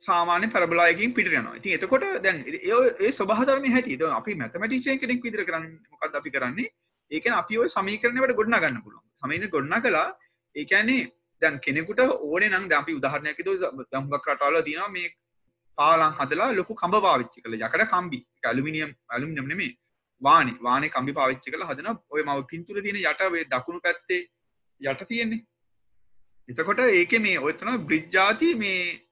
සාමාන්‍ය 0.01 0.49
පරබලායකින් 0.55 1.15
පිට 1.15 1.29
යනවා. 1.29 1.57
ඉතින් 1.59 1.77
එතකොට 1.77 2.07
දැන් 2.23 2.45
ඒ 2.47 3.11
සබහතරම 3.11 3.67
හැටි. 3.75 3.97
ද 3.97 4.03
අපි 4.21 4.35
මැතමටිචය 4.35 4.99
කෙනෙක් 5.03 5.23
විදිර 5.23 5.45
කරන්න 5.45 5.69
මොකක්ද 5.93 6.17
අපි 6.21 6.31
කරන්නේ? 6.31 6.73
ඒක 7.11 7.27
අපි 7.43 7.59
ඔය 7.59 7.69
සමීකරණයට 7.69 8.37
ගොඩනා 8.41 8.61
ගන්න 8.61 8.83
පුළුවන්. 8.85 9.05
සමීන 9.23 9.49
ගොඩනා 9.55 9.81
කලා 9.81 10.09
ඒකැනේ 10.57 11.09
දැන් 11.43 11.61
කෙනෙකුට 11.61 12.01
ඕන 12.01 12.45
නම් 12.51 12.69
අපි 12.81 12.99
උදාහරණයක 12.99 13.41
දම්ගක් 13.41 14.27
රටවල 14.27 14.63
තින 14.69 14.85
මේ 14.93 15.09
පාලන් 15.79 16.13
හදලා 16.19 16.53
ලොකු 16.61 16.75
කම්බ 16.75 17.03
පාවිච්චි 17.07 17.43
කළ 17.43 17.59
යකට 17.59 17.91
කම්බි. 17.93 18.21
ඇලුමිනියම් 18.45 18.95
ඇලුම් 19.11 19.35
නෙමේ 19.35 19.73
වාන 20.23 20.49
වාන 20.63 20.89
කම්බි 20.95 21.13
පාවිච්චි 21.13 21.53
කළ 21.53 21.67
හදන 21.71 21.91
ඔය 22.11 22.23
මව 22.23 22.39
පින්තුර 22.53 22.83
තියෙන 22.83 23.01
යටවේ 23.03 23.45
දකුණු 23.53 23.81
පැත්තේ 23.81 24.23
යට 24.81 25.03
තියෙන්නේ. 25.09 25.43
එතකොට 26.49 26.81
ඒක 26.81 27.13
මේ 27.27 27.39
ඔයතන 27.39 27.71
බ්‍රිජ්ජාති 27.89 28.55
මේ 28.55 29.06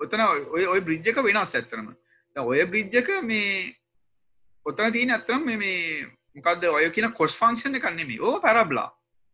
ඔතන 0.00 0.24
ඔය 0.26 0.66
ඔය 0.66 0.80
බ්‍රිජ්ජක 0.80 1.20
වෙනස් 1.24 1.54
ඇත්තරම 1.54 1.90
ඔය 2.36 2.64
බ්‍රිජ්ජක 2.66 3.10
මේ 3.22 3.74
ඔතන 4.66 4.92
තියෙන 4.92 5.16
ඇත්තරම් 5.16 5.44
මේ 5.44 6.06
මොකක්ද 6.36 6.64
ඔය 6.70 6.88
කියන 6.90 7.12
කොස් 7.12 7.36
ෆංක්ෂණ 7.36 7.80
කන්නේ 7.80 8.06
මේ 8.06 8.20
ඕ 8.20 8.38
පැරබ්ලා 8.40 8.88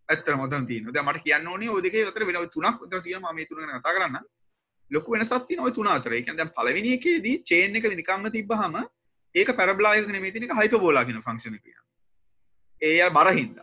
ඇත්තර 0.09 0.37
මොතන් 0.38 0.66
තියන 0.66 0.90
ද 0.92 1.02
මට 1.02 1.22
කියන්න 1.22 1.48
ඕනේ 1.48 1.70
ඔදක 1.70 1.96
තර 2.14 2.26
වෙන 2.26 2.48
තුනක් 2.48 2.83
ත 2.90 3.02
තිය 3.02 3.18
ම 3.18 3.26
තුන 3.48 3.70
කතා 3.72 3.94
කරන්න. 3.94 4.18
ලොකු 4.90 5.12
වෙන 5.12 5.24
සත්ති 5.24 5.57
නොව 5.57 5.72
තුන 5.74 5.88
අතර. 5.88 6.12
එක 6.12 6.31
දැ 6.33 6.46
පලවිනි 6.48 6.94
එකේදී 6.94 7.42
චේන 7.42 7.76
එක 7.76 7.88
නිකම්ම 7.92 8.31
තිබහම 8.31 8.76
ඒක 9.35 9.48
පැරබ්ලායක 9.52 10.07
මේතිනික 10.09 10.52
හයිප 10.52 10.79
බෝලාගෙන 10.79 11.22
ෆංක්ෂණ 11.22 11.59
කිය 11.59 11.74
ඒ 12.83 13.11
බරහින්ද. 13.11 13.59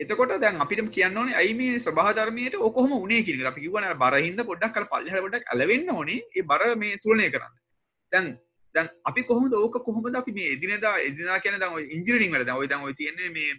එතකොට 0.00 0.32
දැන් 0.40 0.60
අපිට 0.60 0.90
කියන්න 0.90 1.16
ඕනේ 1.16 1.34
ඇයි 1.34 1.54
මේ 1.60 1.78
සභාධර්මයට 1.80 2.54
ඔකොහම 2.60 2.92
උනේ 2.96 3.22
කියන 3.22 3.46
අපි 3.46 3.64
කිව්වන 3.64 3.86
බරහින්ද 4.02 4.42
පොඩ්ඩක් 4.50 4.74
කර 4.74 4.84
පල්ලෙහාට 4.92 5.24
පොඩ්ඩක් 5.24 5.50
ඇලවෙන්න 5.52 5.90
ඕනේ. 5.90 6.20
ඒ 6.36 6.42
බර 6.42 6.76
මේ 6.76 6.98
තුලනය 6.98 7.26
කරන්න. 7.30 7.54
දැන් 8.12 8.28
දැන් 8.74 8.90
අපි 9.04 9.24
කොහොමද? 9.24 9.52
ඕක 9.54 9.78
කොහොමද 9.84 10.16
අපි 10.16 10.32
මේ 10.32 10.52
එදිනෙදා 10.54 10.94
එදිනා 11.00 11.40
කියන 11.40 11.58
දැන් 11.58 11.74
ඔය 11.74 11.84
ඉන්ජිනියරින් 11.88 12.32
වල 12.32 12.46
දැන් 12.46 12.62
ඔය 12.62 12.68
දැන් 12.68 12.86
ඔය 12.86 12.94
තියෙන්නේ 12.94 13.30
මේ 13.30 13.50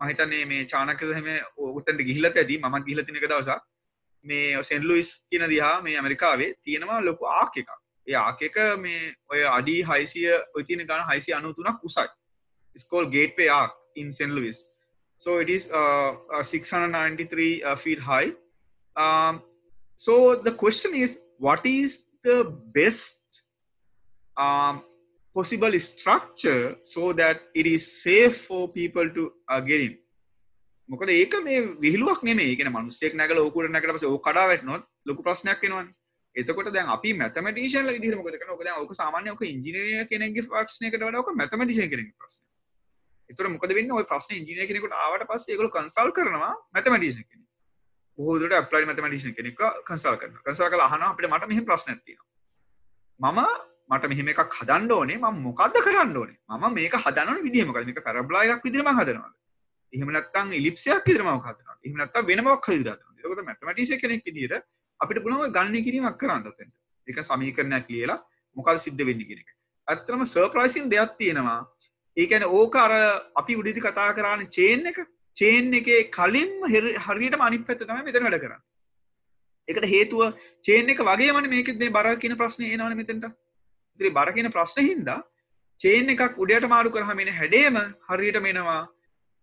මහිතන්නේ 0.00 0.44
මේ 0.46 0.64
චානකහම 0.64 1.30
ඔත්තට 1.68 2.04
ගිහිලත් 2.08 2.36
ඇති 2.36 2.58
ම 2.58 2.80
ගිල 2.88 3.04
තිනක 3.04 3.22
දවසක්. 3.22 3.60
මේ 4.26 4.62
සෙන්ලුයිස් 4.62 5.14
කියන 5.30 5.48
දිහා 5.50 5.76
මේ 5.82 5.96
ඇමරිකාවේ 5.96 6.52
තියෙනවා 6.62 7.00
ලොකු 7.04 7.32
ආක 7.38 7.56
එකක්. 7.56 7.70
ඒ 8.06 8.16
ආකක 8.16 8.56
මේ 8.80 9.00
ඔය 9.30 9.44
අඩි 9.56 9.76
හයිසිය 9.84 10.30
ඔතින 10.54 10.86
ගන 10.88 11.08
හයිසි 11.10 11.40
අනුතුනක් 11.40 11.84
උසයි. 11.84 12.08
School 12.76 13.10
gateway 13.10 13.50
ආක් 13.52 13.82
in 13.96 14.12
Saint Louis 14.12 14.68
so 15.21 15.37
it 15.37 15.49
is 15.49 15.69
uh, 15.71 16.11
uh, 16.33 16.43
693 16.43 17.63
uh, 17.63 17.75
feet 17.75 17.99
high 17.99 18.29
um, 18.95 19.41
so 19.95 20.35
the 20.37 20.53
question 20.53 20.95
is 20.95 21.17
what 21.39 21.65
is 21.65 21.99
the 22.23 22.37
best 22.73 23.41
um, 24.37 24.83
possible 25.35 25.79
structure 25.79 26.75
so 26.83 27.13
that 27.13 27.41
it 27.53 27.67
is 27.67 27.83
safe 28.03 28.37
for 28.41 28.67
people 28.69 29.09
to 29.09 29.31
uh, 29.47 29.61
get 29.61 29.81
in 29.81 29.95
මොකද 30.89 31.09
ඒක 31.13 31.33
මේ 31.45 31.55
විහිලුවක් 31.83 32.21
නෙමේ 32.27 32.45
ඒකන 32.51 32.69
මනුස්සෙක් 32.75 33.15
නැගල 33.19 33.39
ඕකුට 33.41 33.73
නැකට 33.73 33.91
පස 33.95 34.05
ඕ 34.09 34.19
කඩා 34.27 34.45
වැටනොත් 34.51 34.83
ලොකු 35.05 35.25
ප්‍රශ්නයක් 35.27 35.65
වෙනවන් 35.65 35.89
එතකොට 36.35 36.69
දැන් 36.73 36.89
අපි 36.95 37.13
මැතමටිෂන් 37.13 37.89
විදිහට 37.95 38.17
මොකද 38.17 38.37
කරන 38.41 38.53
ඔක 38.55 38.63
දැන් 38.63 38.79
ඕක 38.81 38.93
සාමාන්‍ය 39.01 39.33
ඔක 39.35 39.43
ඉංජිනේරිය 39.45 40.05
කෙනෙක්ගේ 40.11 40.47
ප්‍රශ්නයකට 40.49 41.01
වඩා 41.01 41.21
ඔක 41.23 41.29
මැතමටිෂන් 41.41 41.91
කෙනෙක්ගේ 41.93 42.17
ප්‍රශ්න. 42.21 42.41
එතුර 43.30 43.48
මොකද 43.48 43.74
වෙන්න? 43.78 43.92
ඔය 43.92 44.04
ප්‍රශ්න 44.04 44.36
ඉජිනය 44.36 44.66
කෙනෙකුට 44.68 44.94
ආවට 44.94 45.26
පස් 45.30 45.48
ඒකල 45.48 45.68
කන්සල් 45.76 46.10
කරනවා 46.16 46.52
මැතමටිෂ 46.74 47.20
කෙන 47.22 47.44
බහදුට 48.18 48.56
අපලයි 48.60 48.88
මැතමටිෂ 48.90 49.36
කෙනෙක් 49.38 49.62
කන්සල් 49.86 50.18
කරන 50.20 50.34
කන්සල් 50.44 50.68
කල 50.72 50.84
හන 50.86 51.06
අපට 51.10 51.30
මට 51.30 51.48
මෙහි 51.52 51.64
ප්‍රශ්නැතින 51.70 52.18
මම 53.20 53.40
මට 53.90 54.08
මෙහෙම 54.08 54.28
එකක් 54.28 54.58
හදන්න 54.58 54.92
ඕනේ. 54.92 55.18
ම 55.18 55.40
මොකක්ද 55.42 55.76
කරන්න 55.78 56.16
ඕනේ? 56.16 56.38
මම 56.50 56.74
මේක 56.74 56.94
හදන 56.96 57.42
විදිහම 57.46 57.72
කරන 57.72 57.90
එක 57.90 58.04
පැරබ්ලායක් 58.04 58.62
විදිරම 58.64 58.88
හදනවා 58.90 59.32
එහමනත්තන් 59.92 60.54
ඉලිප්සයක් 60.60 61.04
විදිරම 61.08 61.28
හදන 61.32 61.68
එහමනත්ත 61.84 62.16
වෙනමක් 62.30 62.68
හදන 62.68 62.98
ක 63.34 63.44
මැතමටිෂ 63.48 64.00
කෙනෙක් 64.00 64.24
විදිර 64.28 64.62
අපිට 65.00 65.22
පුළුව 65.24 65.52
ගන්න 65.56 65.84
කිරීමක් 65.86 66.16
කරන්න 66.20 66.42
තැන්ට 66.46 66.74
එක 67.08 67.20
සමීකරණයක් 67.28 67.86
කියලා 67.88 68.18
මොකල් 68.56 68.78
සිද්ධ 68.78 69.04
වෙන්න 69.08 69.22
කෙනෙක 69.30 69.48
ඇත්තම 69.88 70.24
සර්ප්‍රයිසින් 70.24 70.90
දෙයක් 70.90 71.16
තියෙනවා. 71.18 71.60
ඒ 72.16 72.26
කියන්නේ 72.26 72.52
ඕක 72.52 72.76
අර 72.76 72.92
අපි 73.34 73.58
උඩින්දි 73.60 73.80
කතා 73.80 74.08
කරානේ 74.12 74.50
චේන් 74.50 74.86
එක 74.86 75.00
චේන් 75.36 75.74
එකේ 75.74 76.00
කලින්ම 76.10 76.52
හරියටම 77.00 77.42
අනිත් 77.42 77.66
පැත්ත 77.66 77.82
තමයි 77.82 78.02
මෙතන 78.02 78.26
වැඩ 78.26 78.40
කරන්නේ. 78.40 78.62
ඒකට 79.68 79.86
හේතුව 79.86 80.22
චේන් 80.64 80.90
එක 80.90 81.02
වගේමනේ 81.02 81.50
මේකෙත් 81.50 81.78
මේ 81.78 81.90
බර 81.90 82.16
කියන 82.16 82.36
ප්‍රශ්නේ 82.36 82.72
එනවනේ 82.72 83.00
මෙතෙන්ට. 83.00 83.30
ඉතින් 84.00 84.14
බර 84.14 84.32
කියන 84.32 84.50
ප්‍රශ්නේ 84.50 84.88
හින්දා 84.88 85.20
චේන් 85.80 86.10
එකක් 86.10 86.38
උඩයට 86.38 86.68
මාරු 86.68 86.90
කරාම 86.90 87.20
එන 87.20 87.32
හැඩේම 87.32 87.78
හරියට 88.08 88.40
මෙනවා 88.40 88.82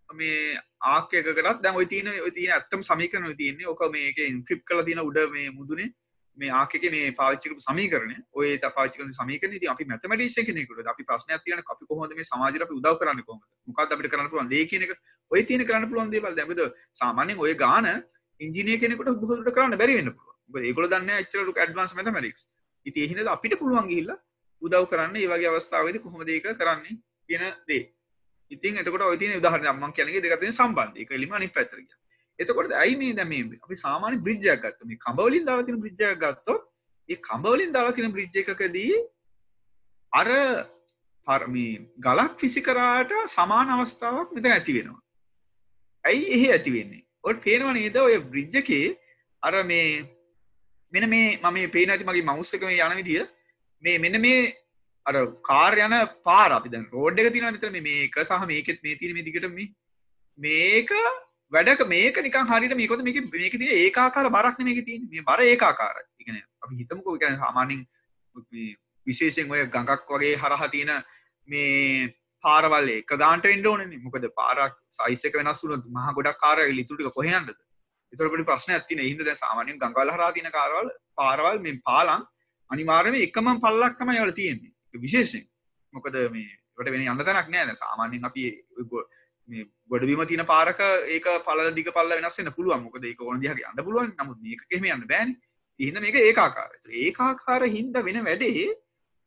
මේ 0.08 0.58
ආකයකටත් 0.84 1.62
දැන් 1.62 1.76
ඔය 1.76 1.86
තියෙන 1.86 2.08
ඔය 2.18 2.30
තියෙන 2.30 2.54
ඇත්තම 2.54 2.82
සමීකරණ 2.82 3.28
ඔය 3.28 3.36
තියෙන්නේ 3.36 3.68
ඔක 3.68 3.82
මේක 3.90 4.18
ඉන්ක්‍රිප්ට් 4.24 4.64
කරලා 4.64 4.84
තියෙන 4.84 5.02
උඩ 5.02 5.20
මේ 5.30 5.50
මුදුනේ 5.50 5.92
මේ 6.38 6.50
ආකක 6.50 6.84
මේ 6.90 7.12
පාච්චික 7.12 7.52
සමීකරන 7.58 8.12
ඔය 8.32 8.58
පාචික 8.58 9.00
සමීකන 9.10 9.56
අපි 9.68 9.84
මැතමටිශ 9.84 10.36
කෙනෙකුට 10.40 10.86
අපි 10.86 11.04
ප්‍රශ්න 11.04 11.34
තියන 11.44 11.62
අපි 11.66 11.86
කොහොද 11.86 12.14
මේ 12.14 12.24
සමාජර 12.24 12.64
උදව 12.70 12.96
කරන්න 12.98 13.22
කොම 13.22 13.40
මොකක් 13.68 13.80
අපිට 13.86 14.10
කරන්න 14.10 14.30
පුළන් 14.30 14.48
දේ 14.48 14.64
කියනක 14.64 14.92
ඔය 15.30 15.42
තියෙන 15.42 15.66
කරන්න 15.66 15.88
පුළන් 15.88 16.10
දේවල්. 16.10 16.34
දැමද 16.34 16.60
සාමාන්‍යෙන් 16.94 17.38
ඔය 17.38 17.54
ගාන 17.54 17.88
ඉංජිනය 18.40 18.78
කෙනෙකට 18.78 19.12
බහට 19.22 19.54
කරන්න 19.54 19.78
බැරිවෙන්න 19.78 20.12
පුළුව 20.12 20.62
ඒකොල 20.62 20.88
දන්න 20.88 21.30
චරලු 21.30 21.52
ඩ්වන්ස් 21.52 21.94
මැතමටික්ස් 21.94 22.46
ඉති 22.86 23.06
එහිද 23.06 23.26
අපිට 23.28 23.58
පුළුවන් 23.58 23.88
ගිහිල්ල 23.88 24.12
උදව් 24.62 24.86
කරන්න 24.90 25.16
ඒ 25.16 25.28
වගේ 25.28 25.50
අවස්ථාවද 25.50 25.98
කොහොමදේක 26.04 26.48
කරන්නේ 26.54 27.00
කියන 27.28 27.44
දේ. 27.68 27.82
ඉතින් 28.50 28.78
එතකොට 28.78 29.04
ඔතින 29.06 29.36
උදාහරන 29.40 29.66
අම්මන් 29.66 29.92
කැලගේ 29.92 30.22
දෙකතින 30.22 30.52
සම්බන්ධය. 30.52 31.04
කලිම 31.04 31.32
අනි 31.32 31.48
පැතරගිය 31.48 32.01
එතකොට 32.38 32.74
ඇයි 32.74 32.96
මේ 32.96 33.14
දැම 33.14 33.32
අපි 33.56 33.76
සාමාන්‍ය 33.76 34.18
බ්‍රිජ්ජයක් 34.18 34.62
ගත්ත 34.62 34.80
මේ 34.84 35.02
කඹවලින් 35.06 35.44
දාවතින 35.44 35.80
බ්‍රිජ්ජයක් 35.80 36.22
ගත්තොත් 36.22 36.62
ඒ 37.08 37.18
කඹවලින් 37.20 37.72
දාවතින 37.72 38.12
බ්‍රිජ් 38.12 38.40
එකකදී 38.42 38.94
අර 40.12 40.28
පර්මී 41.26 41.74
ගලක් 41.98 42.32
ෆිසිකරාට 42.38 43.12
සමාන 43.28 43.74
අවස්ථාවක් 43.74 44.32
මෙත 44.32 44.46
ඇති 44.46 44.76
වෙනවා. 44.78 45.00
ඇයි 46.04 46.24
එහෙ 46.36 46.48
ඇති 46.52 46.74
වෙන්නේ? 46.76 47.04
ඔට 47.24 47.44
පේනවා 47.44 47.74
නේද? 47.74 47.96
ඔය 47.98 48.18
බ්‍රිජ්ජකේ 48.32 48.96
අර 49.42 49.54
මේ 49.64 49.86
මෙන 50.92 51.08
මේ 51.08 51.38
මම 51.38 51.70
පේන 51.70 51.90
ඇති 51.90 52.04
මගේ 52.04 52.28
මෞස්සක 52.30 52.62
මේ 52.62 52.80
යන 52.80 52.98
විදිිය. 53.00 53.24
මේ 53.82 53.98
මෙන 53.98 54.20
මේ 54.20 54.40
අර 55.06 55.14
කාර් 55.42 55.72
යන 55.78 55.94
පාර 56.24 56.50
අපි 56.52 56.68
දැන් 56.68 56.88
රෝඩ් 56.92 57.18
එක 57.18 57.32
තින 57.32 57.48
විතර 57.48 57.70
මේක 57.80 58.18
සහ 58.20 58.48
මේකෙත් 58.52 58.82
මේ 58.82 58.98
තින 58.98 59.24
දිගටම 59.28 59.58
මේක 60.38 60.90
වැඩක 61.52 61.82
මේක 61.88 62.16
නිකන් 62.26 62.46
හරියට 62.50 62.76
මේකද 62.76 63.02
මේක 63.08 63.18
මේක 63.34 63.56
තියෙන 63.60 63.74
ඒකාකාර 63.78 64.30
බරක් 64.30 64.58
නෙමෙයි 64.58 64.68
මේකේ 64.70 64.86
තියෙන්නේ 64.88 65.10
මේ 65.10 65.26
බර 65.28 65.40
ඒකාකාරයි. 65.42 66.06
ඒ 66.20 66.24
කියන්නේ 66.24 66.44
අපි 66.62 66.78
හිතමුකෝ 66.80 67.16
ඒ 67.16 67.22
කියන්නේ 67.22 67.42
සාමාන්‍යයෙන් 67.44 67.82
මේ 68.36 68.68
විශේෂයෙන් 69.06 69.50
ඔය 69.50 69.66
ගඟක් 69.66 70.08
වගේ 70.10 70.32
හරහා 70.36 70.68
තියෙන 70.68 70.92
මේ 71.48 72.08
පාරවල් 72.44 72.88
එක 72.94 73.14
ගානට 73.24 73.50
එන්න 73.50 73.66
ඕනේ 73.66 74.00
මොකද 74.06 74.26
පාරක් 74.40 74.80
සයිස් 74.98 75.24
එක 75.24 75.38
වෙනස් 75.40 75.62
වුණොත් 75.64 75.84
මහා 75.98 76.16
ගොඩක් 76.18 76.40
කාර 76.44 76.58
ඉතුරු 76.64 76.98
ටික 76.98 77.14
කොහෙ 77.18 77.30
යන්නද? 77.30 77.54
ඒතර 78.12 78.32
පොඩි 78.32 78.48
ප්‍රශ්නයක් 78.50 78.88
තියෙනවා. 78.88 79.06
ඒ 79.06 79.12
හින්දා 79.12 79.28
දැන් 79.28 79.40
සාමාන්‍යයෙන් 79.44 79.80
ගඟවල් 79.82 80.14
හරහා 80.16 80.32
තියෙන 80.32 80.52
කාරවල් 80.58 80.90
පාරවල් 81.20 81.62
මේ 81.66 81.78
පාලම් 81.84 82.26
අනිවාර්යයෙන්ම 82.70 83.22
එකම 83.28 83.54
පල්ලක් 83.66 83.94
තමයි 84.00 84.24
වල 84.24 84.34
තියෙන්නේ. 84.40 84.72
විශේෂෙන් 85.04 85.46
මොකද 85.92 86.20
මේ 86.36 86.50
ට 86.76 86.92
වෙන 86.92 87.08
අන්න 87.08 87.24
තැනක් 87.24 87.48
නෑ 87.48 87.76
සාමාන්‍යෙන් 87.76 88.24
අපි 88.24 88.42
මේ 89.52 89.64
ගොඩබීම 89.88 90.22
තින 90.26 90.44
පාරක 90.46 90.80
ඒක 91.08 91.26
පල 91.46 91.60
දික 91.74 91.90
පල්ල 91.90 92.14
වෙනස්සෙන 92.16 92.50
පුළුවන්. 92.50 92.82
මොකද 92.82 93.04
ඒක 93.04 93.20
ඕන 93.22 93.40
දිහක 93.40 93.64
අන්න 93.64 93.84
පුළුවන්. 93.84 94.14
නමුත් 94.18 94.38
මේක 94.40 94.64
කෙම 94.70 94.84
යන්න 94.86 95.06
බෑන්. 95.06 95.36
ඉන්න 95.80 96.00
මේක 96.00 96.16
ඒකාකාර 96.20 96.70
ඒකාකාර 97.02 97.62
හින්ද 97.68 97.94
වෙන 98.00 98.24
වැඩේ 98.24 98.66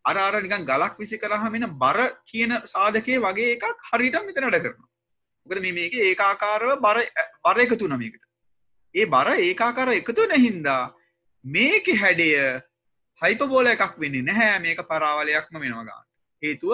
අර 0.05 0.17
අර 0.17 0.41
නිකන් 0.41 0.65
ගලක් 0.65 0.97
විසි 0.97 1.17
කරහමෙන 1.17 1.65
බර 1.77 1.99
කියන 2.25 2.51
සාධකය 2.65 3.17
වගේ 3.19 3.55
එකක් 3.55 3.65
හරිට 3.89 4.19
මෙතන 4.21 4.45
වැඩ 4.45 4.61
කරනවා. 4.61 4.89
මොකද 5.47 5.61
මේ 5.61 5.73
මේක 5.73 5.93
ඒකාකාරව 6.01 6.77
බර 6.79 6.97
බර 7.43 7.57
එකතු 7.65 7.87
නමකට 7.87 8.23
ඒ 8.95 9.05
බර 9.07 9.27
ඒකාකාර 9.39 9.89
එකතු 9.93 10.27
නැහින්දා 10.27 10.83
මේක 11.45 11.87
හැඩය 11.95 12.29
හයිපබෝල 13.21 13.67
එකක් 13.67 13.97
වෙන්නේ 13.97 14.21
නැහැ. 14.23 14.59
මේක 14.59 14.79
පරාවලයක්ම 14.83 15.59
වෙනවා 15.59 15.83
ගන්න. 15.83 16.05
හේතුව 16.43 16.73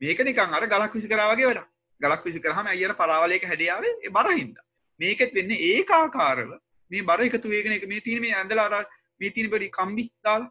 මේක 0.00 0.18
නිකන් 0.20 0.54
අර 0.54 0.64
ගලක් 0.66 0.94
විසි 0.94 1.08
කරා 1.08 1.32
වගේ 1.32 1.50
වැඩ 1.50 1.66
ගලක් 2.00 2.24
විසි 2.24 2.40
කරහම 2.40 2.66
අයියට 2.66 2.96
පරාවලයක 2.96 3.44
හැඩියාවේ 3.44 3.94
ඒ 3.98 4.10
බරහින්ද 4.10 4.56
මේකෙත් 5.00 5.34
වෙන්නේ 5.34 5.64
ඒකාකාරව 5.70 6.50
මේ 6.90 7.02
බර 7.02 7.20
එකතු 7.22 7.48
වේගෙන 7.48 7.72
එක 7.72 7.86
මේ 7.86 8.00
තියෙන 8.00 8.22
මේ 8.22 8.34
ඇඳලා 8.34 8.68
අර 8.70 8.86
මේ 9.20 9.30
තියෙන 9.30 9.50
පොඩි 9.50 9.70
කම්බි 9.70 10.04
දාලා. 10.24 10.50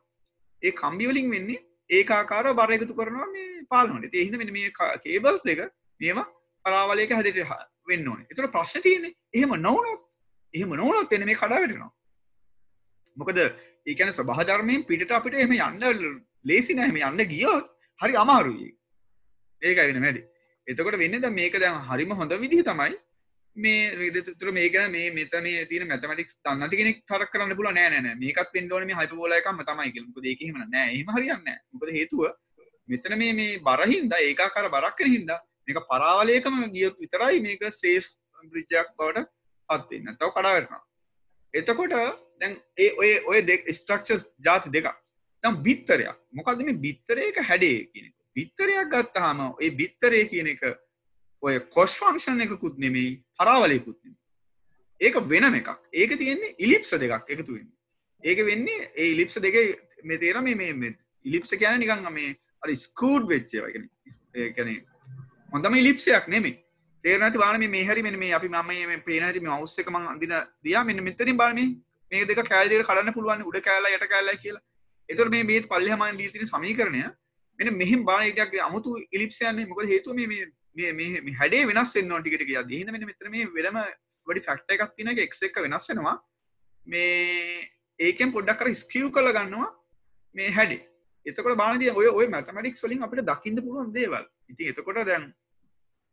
ඒ 0.64 0.72
කම්බි 0.74 1.10
වලින් 1.10 1.32
වෙන්නේ 1.32 1.64
ඒකාකාරව 1.90 2.56
බර 2.56 2.72
එකතු 2.78 2.98
කරනවා 3.00 3.28
මේ 3.28 3.48
පාලනට 3.70 4.14
ඒ 4.14 4.24
හින්දා 4.24 4.42
මෙන්න 4.42 4.54
මේ 4.54 4.72
කේබල්ස් 5.04 5.44
දෙක 5.44 5.64
මේවා 6.02 6.28
පරාවලයක 6.66 7.12
හැදෙට 7.12 7.40
වෙන්න 7.88 8.08
ඕනේ. 8.08 8.28
ඒතර 8.30 8.50
ප්‍රශ්න 8.56 8.86
තියෙන්නේ 8.88 9.14
එහෙම 9.34 9.56
නොවුනොත් 9.62 10.02
එහෙම 10.54 10.76
නොවුනොත් 10.82 11.14
එන්නේ 11.14 11.30
මේ 11.32 11.40
කඩා 11.42 11.60
වැටෙනවා. 11.60 11.92
මොකද 13.18 13.38
ඒ 13.40 13.94
කියන්නේ 13.94 14.18
සබහාධර්මයෙන් 14.20 14.88
පිටට 14.90 15.12
අපිට 15.12 15.34
එහෙම 15.36 15.54
යන්න 15.58 16.24
ලේසි 16.46 16.74
නෑ. 16.76 16.90
එහෙම 16.90 17.20
යන්න 17.20 17.30
ගියොත් 17.34 17.70
හරි 18.00 18.20
අමාරුයි. 18.24 18.70
ඒකයි 19.62 19.88
වෙන 19.90 20.04
වැඩි. 20.06 20.28
එතකොට 20.68 20.98
වෙන්න 20.98 21.20
ද 21.20 21.30
මේක 21.32 21.54
දැන් 21.56 21.78
හරිම 21.84 22.12
හොඳ 22.12 22.34
විදිහ 22.36 22.64
තමයි. 22.64 22.98
මේ 23.56 24.12
තුර 24.34 24.52
මේක 24.52 24.76
මේ 24.90 25.12
මෙත 25.12 25.38
මේ 25.42 25.66
තින 25.66 25.88
මැතමටික් 25.88 26.34
තන්න 26.40 26.70
කෙනෙ 26.72 26.92
තර 27.04 27.24
කරන්න 27.28 27.56
පුල 27.56 27.70
නෑ 27.70 27.90
නෑ 27.96 28.16
මේකත් 28.16 28.52
පෙන්ඩෝන 28.54 28.86
මේ 28.86 28.96
හයිපෝලයකම 28.96 29.64
තමයි 29.64 29.94
කියලක 29.94 30.20
දෙකීම 30.20 30.60
නෑ. 30.66 30.90
එම 30.94 31.10
හරියන්න 31.16 31.48
මොකද 31.72 31.90
හේතුව 31.92 32.28
මෙතන 32.90 33.18
මේ 33.18 33.34
මේ 33.34 33.62
බරහින්ද 33.62 34.14
ඒකා 34.20 34.50
කර 34.50 34.70
බරක් 34.70 34.96
කර 34.96 35.08
හින්දා 35.08 35.40
මේක 35.66 35.80
පරාවලයකම 35.86 36.60
ගියොත් 36.72 37.00
විතරයි 37.00 37.42
මේක 37.42 37.66
සේස් 37.74 38.14
බ්‍රිජ්ජක් 38.44 38.94
බවට 38.96 39.26
පත්වෙන්න 39.70 40.16
තව 40.16 40.30
කඩාවෙනවා 40.32 40.84
එතකොට 41.54 41.98
දැන් 42.40 42.56
ඒ 42.78 42.92
ඔය 42.94 43.12
ඔය 43.26 43.42
දෙක් 43.44 43.68
ස්ට්‍රක්ෂස් 43.72 44.26
ජාති 44.40 44.70
දෙක 44.70 44.88
තම් 45.44 45.58
බිත්තරයක්. 45.64 46.18
මොකද 46.32 46.62
මේ 46.62 46.78
බිත්තරයක 46.78 47.42
හැඩේ 47.42 47.90
කියන 47.92 48.12
බිත්තරයක් 48.38 48.92
ගත්තාම 48.94 49.40
ඒ 49.58 49.72
බිත්තරේ 49.80 50.26
කියන 50.32 50.52
එක 50.54 50.64
ඔය 51.44 51.60
කොස් 51.76 51.96
ෆංක්ෂන් 51.96 52.46
එකකුත් 52.46 52.78
නෙමෙයි 52.78 53.18
පරාවලයකුත් 53.40 53.98
නෙමෙයි. 54.04 54.20
ඒක 55.02 55.16
වෙනම 55.32 55.58
එකක්. 55.60 55.70
ඒක 55.94 56.18
තියෙන්නේ 56.18 56.56
ඉලිප්ස 56.60 56.94
දෙකක් 56.94 57.34
එකතු 57.36 57.52
වෙන්නේ. 57.54 57.76
ඒක 58.24 58.40
වෙන්නේ 58.46 58.92
ඒ 58.96 59.10
ඉලිප්ස 59.14 59.38
දෙකේ 59.38 59.66
මේ 60.04 60.18
තේරෙන 60.18 60.44
මේ 60.44 60.74
මේ 60.74 60.94
ඉලිප්ස 61.26 61.52
කියන්නේ 61.54 61.82
නිකන් 61.84 62.14
මේ 62.14 62.38
අර 62.64 62.76
ස්කූඩ් 62.76 63.28
වෙච්ච 63.28 63.54
ඒවා 63.54 63.74
කියන්නේ 63.74 63.92
ඒ 64.38 64.54
කියන්නේ 64.54 64.80
හොඳම 65.54 65.76
ඉලිප්සයක් 65.76 66.28
නෙමෙයි. 66.28 66.56
තේරෙන 67.04 67.22
නැති 67.22 67.38
බලන්න 67.38 67.70
මේ 67.70 67.86
හැරි 67.86 68.04
මෙන්න 68.04 68.20
මේ 68.20 68.34
අපි 68.34 68.50
මම 68.50 68.74
මේ 68.88 68.98
පේන 69.02 69.24
හැටි 69.24 69.40
මේ 69.40 69.54
මවුස් 69.54 69.78
එක 69.80 69.90
මම 69.90 70.10
අඳින 70.14 70.34
දියා 70.64 70.84
මෙන්න 70.84 71.04
මෙතනින් 71.04 71.38
බලන්න 71.38 71.56
මේ 71.56 71.70
මේ 72.12 72.26
දෙක 72.26 72.42
කෑලි 72.50 72.74
දෙකට 72.74 72.90
කඩන්න 72.90 73.16
පුළුවන් 73.18 73.46
උඩ 73.50 73.62
කෑල්ලයි 73.68 73.98
යට 73.98 74.10
කෑල්ලයි 74.14 74.44
කියලා. 74.44 74.64
ඒතකොට 75.10 75.32
මේ 75.36 75.44
මේ 75.44 75.62
පල්ලෙහාම 75.72 76.20
දී 76.20 76.34
තියෙන 76.34 76.52
සමීකරණය 76.54 77.04
මෙන්න 77.60 77.78
මෙහෙම 77.82 78.06
බලන 78.10 78.28
එකක් 78.32 78.58
අමුතු 78.68 78.96
ඉලිප්ස් 79.12 79.40
යන්නේ 79.42 79.70
මොකද 79.72 79.90
හේතුව 79.94 80.16
මේ 80.20 80.28
මේ 80.76 80.92
මේ 80.94 81.22
මේ 81.22 81.38
හැඩේ 81.40 81.64
වෙනස් 81.72 81.96
වෙන්න 81.98 82.12
ඕන 82.12 82.22
ටික 82.24 82.38
ටික 82.38 82.54
යද්දී. 82.54 82.82
එහෙනම් 82.82 82.94
මෙන්න 82.96 83.10
මෙතන 83.10 83.32
මේ 83.36 83.48
වෙනම 83.58 83.80
වැඩි 84.28 84.46
ෆැක්ටර් 84.48 84.76
එකක් 84.76 84.94
තියෙන 84.98 85.14
එක 85.14 85.24
x 85.26 85.42
එක 85.48 85.58
වෙනස් 85.66 85.90
වෙනවා. 85.92 86.16
මේ 86.88 87.72
ඒකෙන් 88.00 88.32
පොඩ්ඩක් 88.36 88.62
අර 88.62 88.74
ස්කියු 88.84 89.10
කරලා 89.16 89.36
ගන්නවා 89.38 89.70
මේ 90.36 90.54
හැඩේ. 90.58 90.84
එතකොට 91.26 91.60
බලනදී 91.62 91.96
ඔය 92.00 92.08
ඔය 92.20 92.28
මැතමැටික්ස් 92.36 92.84
වලින් 92.86 93.04
අපිට 93.08 93.26
දකින්න 93.32 93.64
පුළුවන් 93.66 93.92
දේවල්. 93.98 94.26
ඉතින් 94.52 94.74
එතකොට 94.74 95.02
දැන් 95.10 95.26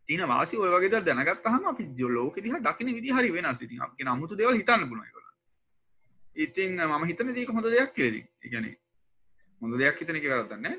තියෙන 0.09 0.29
වාසි 0.33 0.57
ඔය 0.57 0.71
වගේ 0.75 0.91
දේවල් 0.95 1.07
දැනගත්තාම 1.09 1.69
අපි 1.73 1.85
ලෝකෙ 2.17 2.41
දිහා 2.47 2.65
දකින්න 2.69 2.95
විදිහ 2.97 3.15
හරි 3.19 3.31
වෙනස්. 3.37 3.61
ඉතින් 3.61 3.85
අපි 3.85 3.97
කියන 3.99 4.13
අමුතු 4.15 4.41
දේවල් 4.41 4.57
හිතන්න 4.61 4.89
පුළුවන් 4.89 5.07
ඒගොල්ලන්. 5.09 5.35
ඉතින් 6.37 6.81
මම 6.81 7.05
හිතන්නේ 7.11 7.37
මේක 7.37 7.55
හොඳ 7.59 7.71
දෙයක් 7.77 7.95
කියලා 7.95 8.11
ඉතින්. 8.13 8.27
ඒ 8.43 8.49
කියන්නේ 8.49 8.77
හොඳ 9.63 9.79
දෙයක් 9.83 10.01
හිතන 10.01 10.17
එක 10.17 10.29
වැරද්දක් 10.33 10.61
නෑ. 10.67 10.77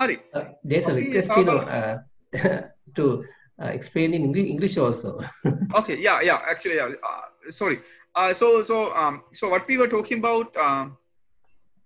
හරි. 0.00 0.16
Uh, 0.34 0.44
there's 0.64 0.88
a 0.88 0.94
request, 0.94 1.30
you 1.36 1.44
know, 1.44 1.58
uh, 1.58 1.98
to 2.96 3.24
uh, 3.62 3.70
explain 3.78 4.14
in 4.14 4.34
English, 4.34 4.76
also. 4.76 5.20
okay, 5.74 5.96
yeah, 5.98 6.20
yeah. 6.20 6.38
Actually, 6.50 6.76
yeah. 6.76 6.90
Uh, 7.10 7.50
sorry. 7.50 7.80
Uh, 8.14 8.32
so, 8.32 8.62
so, 8.62 8.92
um, 8.94 9.22
so 9.32 9.48
what 9.48 9.66
we 9.66 9.76
were 9.76 9.88
talking 9.88 10.18
about 10.18 10.56
um, 10.56 10.96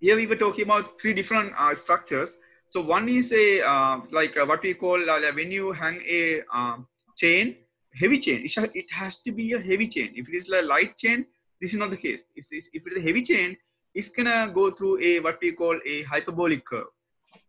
here, 0.01 0.17
we 0.17 0.27
were 0.27 0.37
talking 0.37 0.65
about 0.65 1.01
three 1.01 1.15
different 1.15 1.53
uh, 1.59 1.75
structures. 1.75 2.37
So 2.69 2.83
one 2.83 3.09
is 3.09 3.33
a 3.33 3.63
uh, 3.63 4.01
like 4.13 4.37
uh, 4.37 4.45
what 4.45 4.63
we 4.63 4.75
call 4.75 4.99
uh, 5.09 5.21
when 5.33 5.51
you 5.51 5.73
hang 5.73 6.03
a 6.07 6.43
um, 6.55 6.87
chain, 7.17 7.57
heavy 7.95 8.19
chain. 8.19 8.45
It, 8.45 8.53
ha- 8.55 8.75
it 8.75 8.91
has 8.93 9.17
to 9.25 9.33
be 9.33 9.53
a 9.55 9.61
heavy 9.61 9.89
chain. 9.89 10.13
If 10.15 10.29
it 10.29 10.35
is 10.37 10.49
a 10.51 10.61
light 10.61 10.99
chain, 10.99 11.25
this 11.61 11.73
is 11.73 11.79
not 11.79 11.91
the 11.91 11.97
case. 11.97 12.23
If, 12.37 12.47
it's, 12.51 12.69
if 12.73 12.87
it 12.87 12.93
is 12.93 12.99
a 12.99 13.07
heavy 13.07 13.23
chain, 13.23 13.57
it's 13.95 14.11
gonna 14.11 14.51
go 14.55 14.71
through 14.71 15.01
a 15.03 15.21
what 15.21 15.39
we 15.41 15.53
call 15.53 15.79
a 15.87 16.03
hyperbolic 16.03 16.65
curve. 16.67 16.93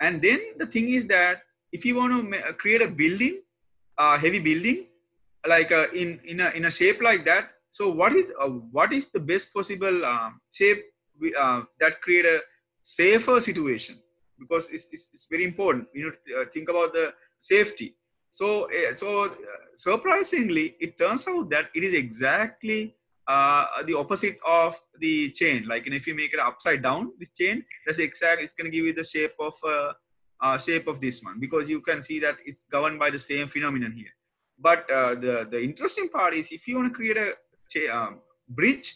And 0.01 0.21
then 0.21 0.39
the 0.57 0.65
thing 0.65 0.89
is 0.93 1.05
that 1.07 1.43
if 1.71 1.85
you 1.85 1.95
want 1.95 2.31
to 2.31 2.53
create 2.53 2.81
a 2.81 2.87
building, 2.87 3.41
a 3.97 4.17
heavy 4.17 4.39
building, 4.39 4.85
like 5.47 5.71
uh, 5.71 5.87
in 5.93 6.19
in 6.25 6.39
a 6.41 6.49
in 6.51 6.65
a 6.65 6.71
shape 6.71 7.01
like 7.01 7.25
that, 7.25 7.51
so 7.71 7.89
what 7.89 8.13
is 8.13 8.25
uh, 8.41 8.47
what 8.47 8.93
is 8.93 9.07
the 9.07 9.19
best 9.19 9.53
possible 9.53 10.05
um, 10.05 10.39
shape 10.51 10.83
we, 11.19 11.33
uh, 11.35 11.61
that 11.79 12.01
create 12.01 12.25
a 12.25 12.39
safer 12.83 13.39
situation? 13.39 13.99
Because 14.39 14.69
it's, 14.69 14.87
it's, 14.91 15.09
it's 15.13 15.27
very 15.29 15.43
important. 15.43 15.87
You 15.93 16.05
know, 16.05 16.41
uh, 16.41 16.45
think 16.53 16.69
about 16.69 16.93
the 16.93 17.13
safety. 17.39 17.95
So 18.31 18.65
uh, 18.65 18.95
so 18.95 19.25
uh, 19.25 19.29
surprisingly, 19.75 20.75
it 20.79 20.97
turns 20.97 21.27
out 21.27 21.49
that 21.49 21.69
it 21.75 21.83
is 21.83 21.93
exactly 21.93 22.95
uh, 23.29 23.83
the 23.85 23.95
opposite 23.95 24.37
of 24.45 24.75
the 24.99 25.29
chain. 25.29 25.67
Like 25.67 25.85
if 25.85 26.07
you 26.07 26.15
make 26.15 26.33
it 26.33 26.39
upside 26.39 26.81
down, 26.81 27.11
this 27.19 27.29
chain, 27.29 27.63
that's 27.85 27.99
exact. 27.99 28.41
It's 28.41 28.53
going 28.53 28.71
to 28.71 28.75
give 28.75 28.85
you 28.85 28.93
the 28.93 29.03
shape 29.03 29.33
of 29.39 29.53
uh, 29.63 29.91
uh, 30.41 30.57
shape 30.57 30.87
of 30.87 30.99
this 30.99 31.21
one 31.23 31.39
because 31.39 31.69
you 31.69 31.79
can 31.81 32.01
see 32.01 32.19
that 32.21 32.37
it's 32.45 32.63
governed 32.71 32.97
by 32.97 33.11
the 33.11 33.19
same 33.19 33.47
phenomenon 33.47 33.93
here. 33.95 34.13
But 34.57 34.89
uh, 34.91 35.15
the 35.15 35.47
the 35.51 35.61
interesting 35.61 36.09
part 36.09 36.33
is 36.33 36.51
if 36.51 36.67
you 36.67 36.77
want 36.77 36.91
to 36.91 36.95
create 36.95 37.17
a 37.17 37.95
um, 37.95 38.19
bridge 38.49 38.95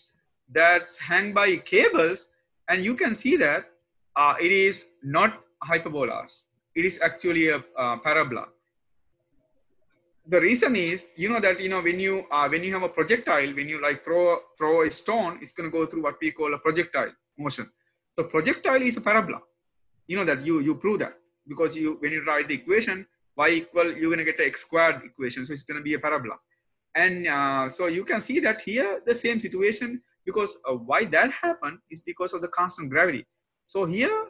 that's 0.52 0.98
hung 0.98 1.32
by 1.34 1.56
cables, 1.58 2.28
and 2.70 2.84
you 2.84 2.96
can 2.96 3.14
see 3.14 3.38
that 3.38 3.66
uh, 4.16 4.34
it 4.42 4.52
is 4.52 4.86
not 5.04 5.42
hyperbolas. 5.64 6.42
It 6.76 6.86
is 6.86 7.00
actually 7.02 7.50
a 7.50 7.60
parabola 8.04 8.48
the 10.26 10.40
reason 10.40 10.76
is 10.76 11.06
you 11.16 11.30
know 11.30 11.40
that 11.40 11.60
you 11.60 11.70
know 11.70 11.82
when 11.82 12.00
you 12.00 12.26
uh, 12.32 12.48
when 12.48 12.64
you 12.64 12.74
have 12.74 12.84
a 12.84 12.90
projectile 12.90 13.54
when 13.54 13.68
you 13.68 13.82
like 13.82 14.04
throw 14.06 14.38
throw 14.58 14.84
a 14.84 14.92
stone 14.92 15.38
it's 15.42 15.52
going 15.52 15.70
to 15.70 15.78
go 15.78 15.86
through 15.86 16.02
what 16.02 16.16
we 16.22 16.32
call 16.32 16.54
a 16.54 16.58
projectile 16.58 17.12
motion. 17.38 17.70
So 18.14 18.24
projectile 18.24 18.82
is 18.82 18.98
a 18.98 19.02
parabola. 19.02 19.40
You 20.08 20.18
know 20.18 20.26
that 20.26 20.46
you 20.46 20.60
you 20.62 20.76
prove 20.76 21.00
that. 21.00 21.14
Because 21.48 21.76
you 21.76 21.98
when 22.00 22.14
you 22.14 22.24
write 22.26 22.48
the 22.48 22.54
equation 22.54 23.06
y 23.36 23.50
equal 23.50 23.92
you're 23.92 24.10
going 24.14 24.20
to 24.20 24.32
get 24.32 24.40
a 24.40 24.46
x 24.46 24.62
squared 24.62 25.02
equation 25.04 25.46
so 25.46 25.52
it's 25.52 25.64
going 25.64 25.78
to 25.78 25.84
be 25.84 25.96
a 25.96 26.00
parabola. 26.00 26.36
And 26.96 27.28
uh, 27.28 27.68
so 27.68 27.88
you 27.88 28.06
can 28.06 28.22
see 28.22 28.40
that 28.40 28.62
here 28.62 29.02
the 29.06 29.16
same 29.16 29.40
situation 29.40 30.02
because 30.26 30.56
uh, 30.70 30.74
why 30.74 31.04
that 31.06 31.32
happened 31.32 31.80
is 31.90 32.00
because 32.00 32.34
of 32.34 32.42
the 32.42 32.48
constant 32.48 32.90
gravity. 32.90 33.26
So 33.66 33.86
here 33.86 34.28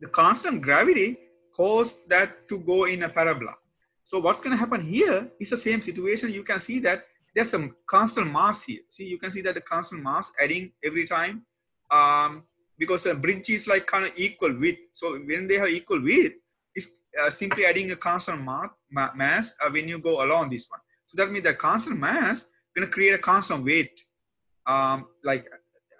the 0.00 0.08
constant 0.08 0.62
gravity 0.62 1.18
caused 1.54 1.98
that 2.08 2.48
to 2.48 2.58
go 2.58 2.84
in 2.84 3.02
a 3.02 3.10
parabola 3.10 3.54
so 4.04 4.18
what's 4.18 4.40
going 4.40 4.52
to 4.52 4.56
happen 4.56 4.84
here 4.84 5.28
is 5.40 5.50
the 5.50 5.56
same 5.56 5.80
situation. 5.80 6.30
You 6.30 6.42
can 6.42 6.60
see 6.60 6.80
that 6.80 7.04
there's 7.34 7.50
some 7.50 7.76
constant 7.88 8.30
mass 8.30 8.64
here. 8.64 8.80
See, 8.90 9.04
you 9.04 9.18
can 9.18 9.30
see 9.30 9.40
that 9.42 9.54
the 9.54 9.60
constant 9.60 10.02
mass 10.02 10.30
adding 10.42 10.72
every 10.84 11.06
time 11.06 11.42
um, 11.90 12.42
because 12.78 13.04
the 13.04 13.14
bridge 13.14 13.48
is 13.50 13.66
like 13.66 13.86
kind 13.86 14.06
of 14.06 14.12
equal 14.16 14.54
width. 14.58 14.80
So 14.92 15.18
when 15.18 15.46
they 15.46 15.58
have 15.58 15.68
equal 15.68 16.02
width, 16.02 16.34
it's 16.74 16.88
uh, 17.20 17.30
simply 17.30 17.64
adding 17.64 17.90
a 17.92 17.96
constant 17.96 18.42
ma 18.42 18.66
ma 18.90 19.10
mass 19.14 19.54
uh, 19.64 19.70
when 19.70 19.88
you 19.88 19.98
go 19.98 20.24
along 20.24 20.50
this 20.50 20.66
one. 20.68 20.80
So 21.06 21.16
that 21.16 21.30
means 21.30 21.44
the 21.44 21.54
constant 21.54 21.98
mass 21.98 22.46
going 22.74 22.86
to 22.86 22.92
create 22.92 23.14
a 23.14 23.18
constant 23.18 23.64
weight, 23.64 24.00
um, 24.66 25.06
like 25.22 25.46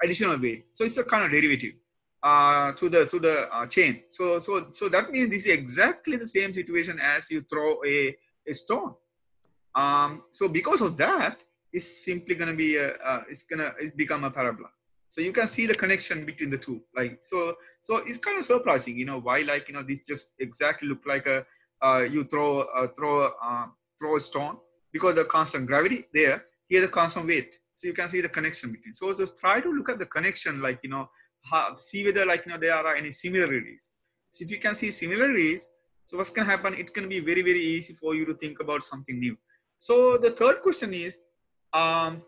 additional 0.02 0.38
weight. 0.38 0.66
So 0.74 0.84
it's 0.84 0.96
a 0.96 1.04
kind 1.04 1.24
of 1.24 1.30
derivative 1.30 1.74
uh, 2.22 2.72
to 2.72 2.88
the 2.88 3.04
to 3.06 3.18
the 3.18 3.48
uh, 3.52 3.66
chain. 3.66 4.02
So 4.11 4.38
so 4.38 4.68
so 4.72 4.88
that 4.88 5.11
means 5.11 5.30
this 5.30 5.42
is 5.46 5.52
exactly 5.52 6.16
the 6.16 6.26
same 6.26 6.54
situation 6.54 7.00
as 7.00 7.30
you 7.30 7.42
throw 7.50 7.85
a, 7.85 8.16
a 8.46 8.54
stone. 8.54 8.94
Um, 9.74 10.22
so 10.30 10.48
because 10.48 10.82
of 10.82 10.96
that, 10.98 11.38
it's 11.72 12.04
simply 12.04 12.35
going 12.35 12.50
to 12.50 12.56
be 12.56 12.76
a, 12.76 12.90
uh, 12.94 13.22
it's 13.28 13.42
gonna 13.42 13.72
it's 13.80 13.94
become 13.94 14.24
a 14.24 14.30
parabola. 14.30 14.68
So 15.08 15.20
you 15.20 15.32
can 15.32 15.46
see 15.46 15.66
the 15.66 15.74
connection 15.74 16.24
between 16.24 16.50
the 16.50 16.58
two. 16.58 16.80
Like 16.96 17.18
so 17.22 17.56
so 17.82 17.96
it's 17.98 18.18
kind 18.18 18.38
of 18.38 18.44
surprising, 18.44 18.96
you 18.96 19.04
know, 19.04 19.20
why 19.20 19.40
like 19.40 19.68
you 19.68 19.74
know 19.74 19.82
this 19.82 20.00
just 20.06 20.32
exactly 20.38 20.88
look 20.88 21.04
like 21.06 21.26
a 21.26 21.44
uh, 21.85 22.00
you 22.00 22.24
throw 22.24 22.61
uh, 22.61 22.88
throw 22.96 23.26
uh, 23.26 23.66
throw 23.98 24.16
a 24.16 24.20
stone 24.20 24.56
because 24.92 25.14
the 25.16 25.24
constant 25.24 25.66
gravity 25.66 26.06
there 26.14 26.44
here 26.68 26.80
the 26.80 26.88
constant 26.88 27.26
weight. 27.26 27.56
So 27.74 27.88
you 27.88 27.94
can 27.94 28.08
see 28.08 28.20
the 28.20 28.28
connection 28.28 28.70
between. 28.70 28.92
So 28.92 29.12
just 29.12 29.38
try 29.38 29.61
to 29.61 29.70
look 29.72 29.88
at 29.88 29.98
the 29.98 30.06
connection, 30.06 30.61
like 30.61 30.78
you 30.82 30.90
know 30.90 31.08
how, 31.50 31.76
see 31.76 32.05
whether 32.05 32.24
like 32.26 32.44
you 32.46 32.52
know 32.52 32.59
there 32.59 32.74
are 32.74 32.96
any 32.96 33.11
similarities 33.11 33.90
so 34.31 34.44
if 34.44 34.50
you 34.50 34.59
can 34.59 34.74
see 34.74 34.90
similarities 34.90 35.68
so 36.07 36.16
what's 36.16 36.31
going 36.31 36.46
to 36.46 36.50
happen 36.50 36.72
going 36.72 37.09
to 37.09 37.09
be 37.09 37.20
very 37.20 37.42
very 37.42 37.64
easy 37.76 37.94
for 37.94 38.14
you 38.14 38.24
to 38.24 38.35
think 38.35 38.61
about 38.61 38.83
something 38.83 39.18
new 39.18 39.37
so 39.78 40.18
the 40.18 40.31
third 40.31 40.62
question 40.62 40.94
is 40.94 41.20
um 41.72 42.22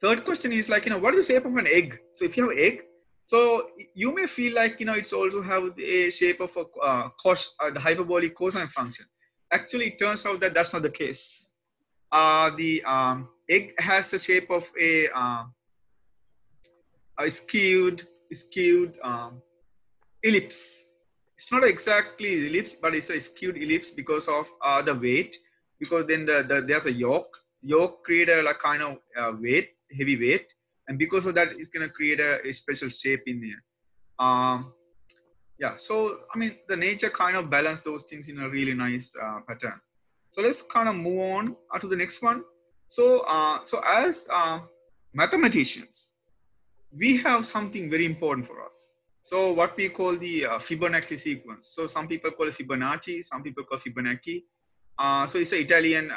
third 0.00 0.24
question 0.24 0.52
is 0.52 0.68
like 0.68 0.84
you 0.84 0.90
know 0.90 0.98
what 0.98 1.14
is 1.14 1.26
the 1.26 1.32
shape 1.32 1.44
of 1.44 1.56
an 1.56 1.66
egg 1.66 1.98
so 2.12 2.24
if 2.24 2.36
you 2.36 2.48
have 2.48 2.58
egg 2.58 2.84
So 3.28 3.68
you 3.94 4.14
may 4.14 4.26
feel 4.26 4.54
like 4.54 4.80
you 4.80 4.86
know 4.86 4.94
it's 4.94 5.12
also 5.12 5.42
have 5.42 5.64
a 5.78 6.08
shape 6.08 6.40
of 6.40 6.56
a 6.56 6.64
uh, 6.80 7.08
cos, 7.22 7.54
uh, 7.60 7.70
the 7.70 7.78
hyperbolic 7.78 8.34
cosine 8.34 8.68
function. 8.68 9.04
Actually, 9.52 9.88
it 9.88 9.98
turns 9.98 10.24
out 10.24 10.40
that 10.40 10.54
that's 10.54 10.72
not 10.72 10.80
the 10.80 10.88
case. 10.88 11.50
Uh, 12.10 12.48
the 12.56 12.82
um, 12.84 13.28
egg 13.46 13.74
has 13.78 14.10
the 14.10 14.18
shape 14.18 14.50
of 14.50 14.64
a, 14.80 15.08
uh, 15.14 15.44
a 17.18 17.28
skewed 17.28 18.06
skewed 18.32 18.94
um, 19.02 19.42
ellipse. 20.22 20.82
It's 21.36 21.52
not 21.52 21.64
exactly 21.64 22.46
ellipse, 22.48 22.74
but 22.74 22.94
it's 22.94 23.10
a 23.10 23.18
skewed 23.20 23.56
ellipse 23.56 23.90
because 23.90 24.28
of 24.28 24.46
uh, 24.64 24.82
the 24.82 24.94
weight. 24.94 25.36
Because 25.78 26.06
then 26.06 26.26
the, 26.26 26.44
the 26.46 26.64
there's 26.66 26.86
a 26.86 26.92
yoke. 26.92 27.36
Yoke 27.62 28.04
create 28.04 28.28
a 28.28 28.42
like, 28.42 28.58
kind 28.58 28.82
of 28.82 28.96
uh, 29.18 29.32
weight, 29.40 29.70
heavy 29.96 30.16
weight, 30.18 30.52
and 30.88 30.98
because 30.98 31.26
of 31.26 31.34
that 31.34 31.48
it's 31.58 31.68
going 31.68 31.86
to 31.86 31.92
create 31.92 32.18
a, 32.18 32.46
a, 32.46 32.52
special 32.52 32.88
shape 32.88 33.22
in 33.26 33.40
there 33.40 34.26
um, 34.26 34.72
yeah 35.58 35.74
so 35.76 36.18
i 36.34 36.38
mean 36.38 36.56
the 36.68 36.76
nature 36.76 37.10
kind 37.10 37.36
of 37.36 37.48
balance 37.48 37.80
those 37.82 38.02
things 38.04 38.28
in 38.28 38.38
a 38.40 38.48
really 38.48 38.74
nice 38.74 39.12
uh, 39.22 39.38
pattern 39.46 39.80
so 40.30 40.42
let's 40.42 40.62
kind 40.62 40.88
of 40.88 40.94
move 40.94 41.20
on 41.20 41.56
uh, 41.74 41.78
to 41.78 41.86
the 41.86 41.96
next 41.96 42.22
one 42.22 42.42
so 42.88 43.20
uh, 43.20 43.58
so 43.64 43.80
as 43.86 44.26
uh, 44.32 44.58
mathematicians 45.12 46.08
we 46.96 47.16
have 47.18 47.44
something 47.44 47.90
very 47.90 48.06
important 48.06 48.46
for 48.46 48.64
us. 48.64 48.92
So 49.22 49.52
what 49.52 49.76
we 49.76 49.88
call 49.88 50.16
the 50.16 50.46
uh, 50.46 50.58
fibonacci 50.58 51.18
sequence. 51.18 51.68
So 51.74 51.86
some 51.86 52.08
people 52.08 52.30
call 52.30 52.48
it 52.48 52.54
fibonacci 52.54 53.24
some 53.24 53.42
people 53.42 53.64
call 53.64 53.78
fibonacci. 53.78 54.44
Uh, 54.98 55.26
so 55.26 55.38
it's 55.38 55.52
an 55.52 55.58
italian 55.58 56.10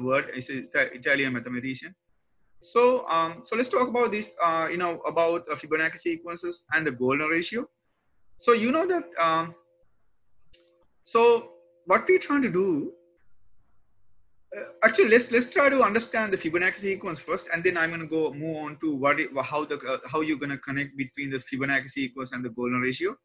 word. 0.00 0.26
It's 0.34 0.48
an 0.48 0.68
italian 0.74 1.32
mathematician. 1.32 1.94
So, 2.60 3.06
um, 3.08 3.42
so 3.44 3.56
let's 3.56 3.68
talk 3.68 3.88
about 3.88 4.10
this, 4.10 4.34
uh, 4.44 4.66
you 4.68 4.78
know, 4.78 5.00
about 5.06 5.46
uh, 5.50 5.54
Fibonacci 5.54 5.98
sequences 5.98 6.64
and 6.72 6.86
the 6.86 6.90
golden 6.90 7.28
ratio. 7.28 7.68
So, 8.38 8.52
you 8.52 8.72
know 8.72 8.86
that, 8.86 9.04
um, 9.20 9.54
so 11.04 11.50
what 11.86 12.06
we're 12.08 12.18
trying 12.18 12.42
to 12.42 12.50
do, 12.50 12.92
uh, 12.92 12.97
actually, 14.82 15.08
let's, 15.08 15.30
let's 15.30 15.46
try 15.46 15.68
to 15.68 15.82
understand 15.82 16.32
the 16.32 16.36
Fibonacci 16.36 16.78
sequence 16.78 17.20
first, 17.20 17.48
and 17.52 17.62
then 17.62 17.76
I'm 17.76 17.90
going 17.90 18.00
to 18.00 18.06
go 18.06 18.32
move 18.32 18.56
on 18.56 18.76
to 18.78 18.94
what, 18.94 19.20
it, 19.20 19.30
how 19.42 19.64
the, 19.64 19.76
uh, 19.76 19.98
how 20.06 20.20
you're 20.20 20.38
going 20.38 20.50
to 20.50 20.58
connect 20.58 20.96
between 20.96 21.30
the 21.30 21.38
Fibonacci 21.38 21.90
sequence 21.90 22.32
and 22.32 22.44
the 22.44 22.50
golden 22.50 22.80
ratio. 22.80 23.16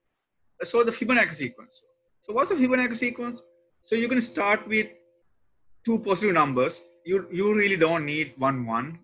So 0.63 0.84
the 0.84 0.91
Fibonacci 0.91 1.36
sequence. 1.36 1.86
So 2.22 2.34
what's 2.34 2.50
the 2.50 2.56
Fibonacci 2.56 2.98
sequence? 2.98 3.41
So 3.82 3.96
you're 3.96 4.10
going 4.10 4.22
to 4.22 4.26
start 4.26 4.67
with 4.67 4.88
two 5.86 6.00
positive 6.00 6.34
numbers. 6.34 6.82
You, 7.06 7.28
you 7.32 7.54
really 7.54 7.78
don't 7.78 8.06
need 8.06 8.34
one, 8.38 8.65
one 8.65 9.00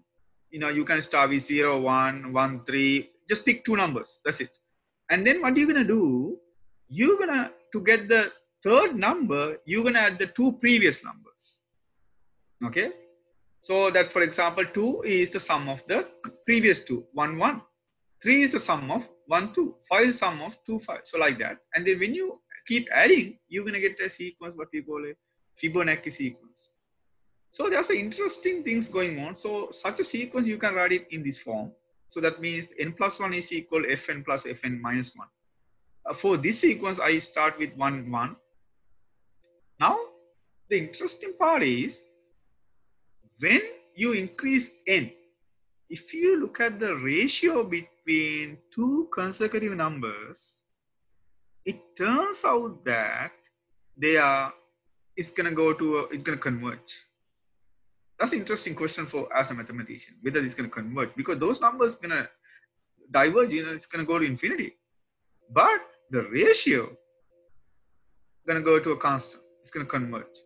you 0.51 0.59
know 0.59 0.69
you 0.69 0.83
can 0.85 1.01
start 1.01 1.29
with 1.29 1.43
0 1.43 1.79
1 1.81 2.33
1 2.33 2.63
3 2.65 3.09
just 3.27 3.45
pick 3.45 3.63
two 3.63 3.75
numbers 3.75 4.19
that's 4.25 4.41
it 4.41 4.51
and 5.09 5.25
then 5.25 5.41
what 5.41 5.53
are 5.53 5.57
you're 5.57 5.71
gonna 5.71 5.83
do 5.83 6.37
you're 6.87 7.17
gonna 7.17 7.51
to 7.73 7.81
get 7.89 8.07
the 8.07 8.31
third 8.63 8.95
number 8.95 9.57
you're 9.65 9.83
gonna 9.83 9.99
add 9.99 10.19
the 10.19 10.27
two 10.27 10.51
previous 10.53 11.03
numbers 11.03 11.59
okay 12.65 12.91
so 13.61 13.91
that 13.91 14.11
for 14.11 14.21
example 14.21 14.65
2 14.65 15.03
is 15.03 15.29
the 15.29 15.39
sum 15.39 15.69
of 15.69 15.85
the 15.87 16.07
previous 16.45 16.83
two 16.83 17.05
1 17.13 17.37
1 17.37 17.61
3 18.21 18.43
is 18.43 18.51
the 18.53 18.59
sum 18.59 18.91
of 18.91 19.07
1 19.27 19.53
2 19.53 19.75
5 19.89 20.07
is 20.07 20.17
sum 20.17 20.41
of 20.41 20.57
2 20.65 20.79
5 20.79 20.99
so 21.03 21.17
like 21.17 21.39
that 21.39 21.57
and 21.73 21.85
then 21.85 21.99
when 21.99 22.13
you 22.13 22.39
keep 22.67 22.87
adding 22.93 23.37
you're 23.47 23.65
gonna 23.65 23.79
get 23.79 23.99
a 23.99 24.09
sequence 24.09 24.55
what 24.55 24.67
we 24.73 24.81
call 24.81 25.03
a 25.11 25.13
fibonacci 25.61 26.11
sequence 26.11 26.71
so 27.51 27.69
there's 27.69 27.89
interesting 27.89 28.63
things 28.63 28.87
going 28.87 29.19
on. 29.19 29.35
So 29.35 29.69
such 29.71 29.99
a 29.99 30.03
sequence, 30.03 30.47
you 30.47 30.57
can 30.57 30.75
write 30.75 30.91
it 30.91 31.07
in 31.11 31.23
this 31.23 31.39
form. 31.39 31.71
So 32.07 32.21
that 32.21 32.41
means 32.41 32.67
n 32.79 32.93
plus 32.93 33.19
1 33.19 33.33
is 33.33 33.51
equal 33.51 33.83
fn 33.83 34.25
plus 34.25 34.43
fn 34.45 34.79
minus 34.79 35.15
1. 35.15 35.27
Uh, 36.05 36.13
for 36.13 36.37
this 36.37 36.59
sequence, 36.59 36.99
I 36.99 37.17
start 37.19 37.59
with 37.59 37.73
1, 37.75 38.09
1. 38.09 38.35
Now, 39.79 39.97
the 40.69 40.77
interesting 40.77 41.33
part 41.37 41.63
is 41.63 42.03
when 43.39 43.61
you 43.95 44.13
increase 44.13 44.69
n, 44.87 45.11
if 45.89 46.13
you 46.13 46.39
look 46.39 46.59
at 46.59 46.79
the 46.79 46.95
ratio 46.95 47.63
between 47.63 48.57
two 48.71 49.09
consecutive 49.13 49.75
numbers, 49.75 50.61
it 51.65 51.79
turns 51.97 52.43
out 52.45 52.83
that 52.85 53.31
they 53.97 54.17
are, 54.17 54.53
it's 55.15 55.31
gonna 55.31 55.51
go 55.51 55.73
to, 55.73 55.97
a, 55.99 56.03
it's 56.09 56.23
gonna 56.23 56.37
converge. 56.37 57.05
That's 58.19 58.33
an 58.33 58.39
interesting 58.39 58.75
question 58.75 59.05
for 59.05 59.33
as 59.35 59.49
a 59.49 59.53
mathematician 59.53 60.15
whether 60.21 60.39
it's 60.39 60.53
to 60.53 60.67
converge 60.67 61.11
because 61.15 61.39
those 61.39 61.61
numbers 61.61 61.95
to 61.95 62.27
diverge 63.09 63.53
you 63.53 63.65
know 63.65 63.71
it's 63.71 63.85
to 63.85 64.03
go 64.03 64.19
to 64.19 64.25
infinity. 64.25 64.73
But 65.49 65.79
the 66.11 66.23
ratio 66.23 66.89
to 68.45 68.61
go 68.61 68.79
to 68.79 68.91
a 68.91 68.97
constant 68.97 69.43
it's 69.61 69.71
to 69.71 69.85
converge. 69.85 70.37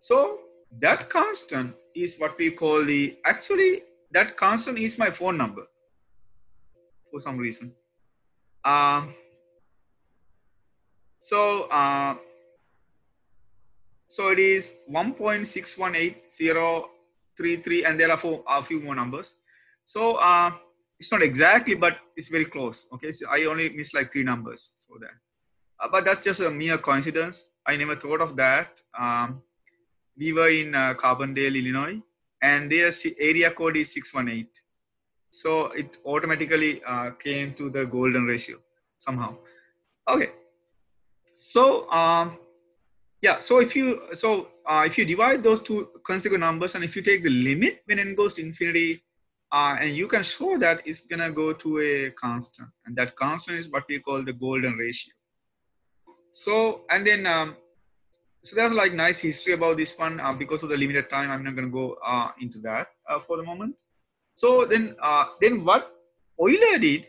So 0.00 0.38
that 0.80 1.10
constant 1.10 1.74
is 1.94 2.18
what 2.18 2.36
we 2.38 2.50
call 2.50 2.84
the 2.84 3.16
actually 3.24 3.82
that 4.12 4.36
constant 4.36 4.78
is 4.78 4.98
my 4.98 5.10
phone 5.10 5.36
number 5.36 5.66
for 7.10 7.20
some 7.20 7.36
reason 7.36 7.72
um, 8.64 9.14
so 11.18 11.62
uh, 11.64 12.14
so 14.08 14.28
it 14.28 14.38
is 14.38 14.72
1.6180 14.90 16.84
three, 17.40 17.56
three, 17.56 17.84
and 17.84 17.98
there 17.98 18.10
are 18.10 18.18
four, 18.18 18.44
a 18.46 18.62
few 18.62 18.80
more 18.80 18.94
numbers. 18.94 19.34
So 19.86 20.16
uh, 20.16 20.50
it's 20.98 21.10
not 21.10 21.22
exactly, 21.22 21.74
but 21.74 21.96
it's 22.16 22.28
very 22.28 22.44
close. 22.44 22.86
Okay, 22.92 23.12
so 23.12 23.26
I 23.28 23.44
only 23.44 23.70
missed 23.70 23.94
like 23.94 24.12
three 24.12 24.24
numbers 24.24 24.72
for 24.86 24.98
that. 24.98 25.16
Uh, 25.82 25.88
but 25.90 26.04
that's 26.04 26.22
just 26.22 26.40
a 26.40 26.50
mere 26.50 26.76
coincidence. 26.76 27.46
I 27.66 27.76
never 27.76 27.96
thought 27.96 28.20
of 28.20 28.36
that. 28.36 28.80
Um, 28.98 29.42
we 30.20 30.32
were 30.34 30.50
in 30.50 30.74
uh, 30.74 30.94
Carbondale, 30.94 31.56
Illinois, 31.60 31.98
and 32.42 32.70
their 32.70 32.92
area 33.18 33.50
code 33.50 33.78
is 33.78 33.92
618. 33.92 34.46
So 35.30 35.66
it 35.72 35.96
automatically 36.04 36.82
uh, 36.86 37.10
came 37.12 37.54
to 37.54 37.70
the 37.70 37.86
golden 37.86 38.26
ratio 38.26 38.58
somehow. 38.98 39.36
Okay. 40.08 40.30
So 41.36 41.90
um, 41.90 42.36
yeah, 43.22 43.38
so 43.38 43.60
if 43.60 43.74
you 43.74 44.00
so 44.14 44.48
uh, 44.68 44.82
if 44.86 44.98
you 44.98 45.04
divide 45.04 45.42
those 45.42 45.60
two 45.60 45.88
consecutive 46.04 46.40
numbers 46.40 46.74
and 46.74 46.84
if 46.84 46.96
you 46.96 47.02
take 47.02 47.22
the 47.22 47.30
limit 47.30 47.82
when 47.86 47.98
n 47.98 48.14
goes 48.14 48.34
to 48.34 48.42
infinity, 48.42 49.02
uh, 49.52 49.76
and 49.80 49.96
you 49.96 50.06
can 50.08 50.22
show 50.22 50.58
that 50.58 50.82
it's 50.84 51.00
gonna 51.00 51.30
go 51.30 51.52
to 51.52 51.80
a 51.80 52.10
constant, 52.10 52.68
and 52.84 52.96
that 52.96 53.16
constant 53.16 53.58
is 53.58 53.70
what 53.70 53.84
we 53.88 54.00
call 54.00 54.22
the 54.24 54.32
golden 54.32 54.74
ratio. 54.74 55.14
So 56.32 56.82
and 56.90 57.06
then 57.06 57.26
um, 57.26 57.56
so 58.42 58.56
there's 58.56 58.72
like 58.72 58.94
nice 58.94 59.18
history 59.18 59.54
about 59.54 59.76
this 59.76 59.96
one 59.98 60.20
uh, 60.20 60.32
because 60.32 60.62
of 60.62 60.68
the 60.68 60.76
limited 60.76 61.10
time. 61.10 61.30
I'm 61.30 61.44
not 61.44 61.54
gonna 61.54 61.68
go 61.68 61.96
uh, 62.06 62.28
into 62.40 62.58
that 62.60 62.88
uh, 63.08 63.18
for 63.18 63.36
the 63.36 63.42
moment. 63.42 63.76
So 64.34 64.64
then 64.64 64.96
uh, 65.02 65.24
then 65.40 65.64
what 65.64 65.90
Euler 66.40 66.78
did, 66.78 67.06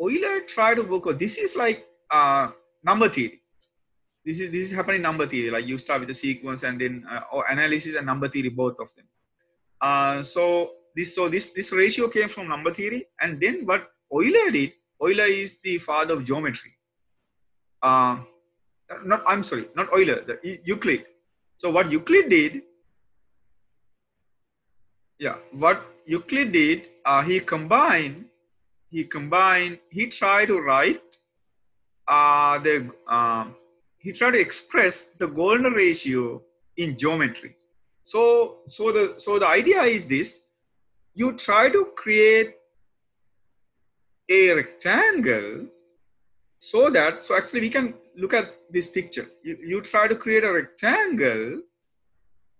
Euler 0.00 0.40
tried 0.40 0.76
to 0.76 0.82
work 0.82 1.06
out. 1.06 1.18
This 1.18 1.36
is 1.36 1.54
like 1.56 1.86
number 2.84 3.08
theory 3.08 3.40
this 4.24 4.40
is 4.40 4.50
this 4.50 4.66
is 4.66 4.72
happening 4.72 5.02
number 5.02 5.26
theory 5.26 5.50
like 5.50 5.66
you 5.66 5.76
start 5.78 6.00
with 6.00 6.08
the 6.08 6.14
sequence 6.14 6.62
and 6.62 6.80
then 6.80 7.04
uh, 7.10 7.20
or 7.32 7.44
analysis 7.46 7.94
and 7.96 8.06
number 8.06 8.28
theory 8.28 8.48
both 8.48 8.78
of 8.80 8.88
them 8.96 9.06
uh, 9.80 10.22
so 10.22 10.70
this 10.96 11.14
so 11.14 11.28
this 11.28 11.50
this 11.50 11.72
ratio 11.72 12.08
came 12.08 12.28
from 12.28 12.48
number 12.48 12.72
theory 12.72 13.06
and 13.20 13.40
then 13.40 13.66
what 13.66 13.90
euler 14.12 14.50
did 14.50 14.72
euler 15.02 15.24
is 15.24 15.56
the 15.62 15.76
father 15.78 16.14
of 16.14 16.24
geometry 16.24 16.72
uh, 17.82 18.16
not 19.04 19.22
i'm 19.26 19.42
sorry 19.42 19.66
not 19.74 19.88
euler 19.92 20.20
the 20.28 20.60
euclid 20.64 21.04
so 21.56 21.70
what 21.70 21.90
euclid 21.90 22.28
did 22.28 22.62
yeah 25.18 25.36
what 25.52 25.82
euclid 26.06 26.52
did 26.52 26.82
uh, 27.06 27.22
he 27.22 27.40
combined 27.40 28.24
he 28.90 29.04
combined 29.04 29.78
he 29.90 30.06
tried 30.06 30.46
to 30.46 30.60
write 30.60 31.18
uh, 32.06 32.58
the 32.58 32.90
uh, 33.08 33.46
he 33.98 34.12
tried 34.12 34.32
to 34.32 34.40
express 34.40 35.04
the 35.18 35.26
golden 35.26 35.72
ratio 35.72 36.42
in 36.76 36.98
geometry. 36.98 37.56
So, 38.02 38.58
so 38.68 38.92
the 38.92 39.14
so 39.16 39.38
the 39.38 39.46
idea 39.46 39.82
is 39.82 40.04
this: 40.04 40.40
you 41.14 41.32
try 41.32 41.70
to 41.70 41.86
create 41.96 42.54
a 44.28 44.52
rectangle 44.52 45.66
so 46.64 46.88
that 46.88 47.20
so 47.20 47.36
actually 47.36 47.60
we 47.60 47.68
can 47.68 47.92
look 48.16 48.32
at 48.32 48.46
this 48.70 48.88
picture. 48.88 49.26
You, 49.42 49.58
you 49.70 49.80
try 49.82 50.08
to 50.08 50.16
create 50.16 50.44
a 50.44 50.50
rectangle 50.50 51.60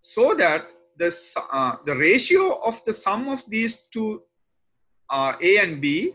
so 0.03 0.35
that 0.35 0.67
the 0.99 1.09
uh, 1.51 1.77
the 1.87 1.97
ratio 1.97 2.61
of 2.63 2.85
the 2.85 2.93
sum 2.93 3.31
of 3.31 3.43
these 3.49 3.77
two 3.95 4.23
uh, 5.09 5.33
a 5.41 5.57
and 5.57 5.81
b, 5.81 6.13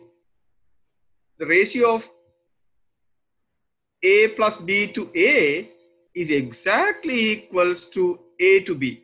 the 1.39 1.47
ratio 1.47 1.95
of 1.95 2.07
a 4.03 4.27
plus 4.37 4.57
b 4.57 4.85
to 4.87 5.09
a 5.15 5.67
is 6.13 6.29
exactly 6.29 7.31
equals 7.31 7.87
to 7.95 8.19
a 8.39 8.59
to 8.59 8.75
b. 8.75 9.03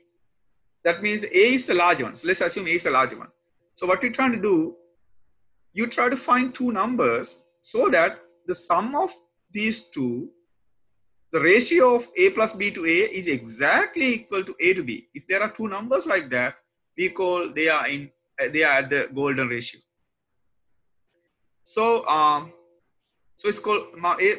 That 0.83 1.01
means 1.01 1.23
a 1.23 1.53
is 1.55 1.65
the 1.65 1.73
large 1.73 2.03
one. 2.03 2.15
So 2.15 2.27
let's 2.27 2.41
assume 2.41 2.67
a 2.67 2.69
is 2.69 2.83
the 2.83 2.91
large 2.91 3.15
one. 3.15 3.29
So 3.73 3.87
what 3.87 4.03
we're 4.03 4.11
trying 4.11 4.33
to 4.33 4.41
do, 4.41 4.75
you 5.73 5.87
try 5.87 6.07
to 6.07 6.15
find 6.15 6.53
two 6.53 6.71
numbers 6.71 7.37
so 7.63 7.89
that 7.89 8.19
the 8.46 8.54
sum 8.54 8.94
of 8.94 9.10
these 9.54 9.78
two, 9.94 10.30
the 11.32 11.40
ratio 11.40 11.94
of 11.96 12.08
a 12.16 12.30
plus 12.30 12.52
b 12.52 12.70
to 12.70 12.86
a 12.86 12.98
is 13.20 13.26
exactly 13.28 14.14
equal 14.14 14.44
to 14.44 14.54
a 14.60 14.72
to 14.74 14.82
b. 14.82 15.08
If 15.14 15.26
there 15.26 15.42
are 15.42 15.50
two 15.50 15.68
numbers 15.68 16.06
like 16.06 16.30
that, 16.30 16.54
we 16.98 17.08
call 17.10 17.52
they 17.52 17.68
are 17.68 17.86
in 17.88 18.10
they 18.54 18.62
are 18.62 18.78
at 18.80 18.90
the 18.90 19.08
golden 19.14 19.48
ratio. 19.48 19.80
So 21.66 22.06
um, 22.06 22.52
so 23.38 23.48
it's 23.48 23.62
called 23.66 23.84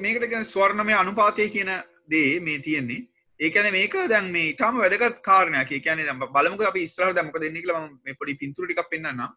මේකට 0.06 0.28
කියන්නේ 0.32 0.44
ස්වර්ණමය 0.56 0.94
අනුපාතය 1.04 1.48
කියන 1.56 1.72
දේ 2.14 2.40
මේ 2.48 2.58
තියෙන්නේ 2.66 2.98
ඒ 3.40 3.50
කියන්නේ 3.54 3.72
මේක 3.78 3.96
දැන් 4.10 4.28
මේ 4.36 4.48
ඊටම 4.50 4.76
වැදගත් 4.84 5.22
කාරණයක්. 5.30 5.72
ඒ 5.72 5.80
කියන්නේ 5.86 6.06
දැන් 6.10 6.20
බලමුකෝ 6.36 6.68
අපි 6.72 6.84
ඉස්සරහට 6.88 7.16
දැන් 7.16 7.28
මොකද 7.30 7.42
වෙන්නේ 7.48 7.64
කියලා 7.64 7.82
මම 7.86 7.96
මේ 8.06 8.20
පොඩි 8.20 8.40
පින්තූර 8.42 8.68
ටිකක් 8.68 8.92
පෙන්නන්නම්. 8.94 9.32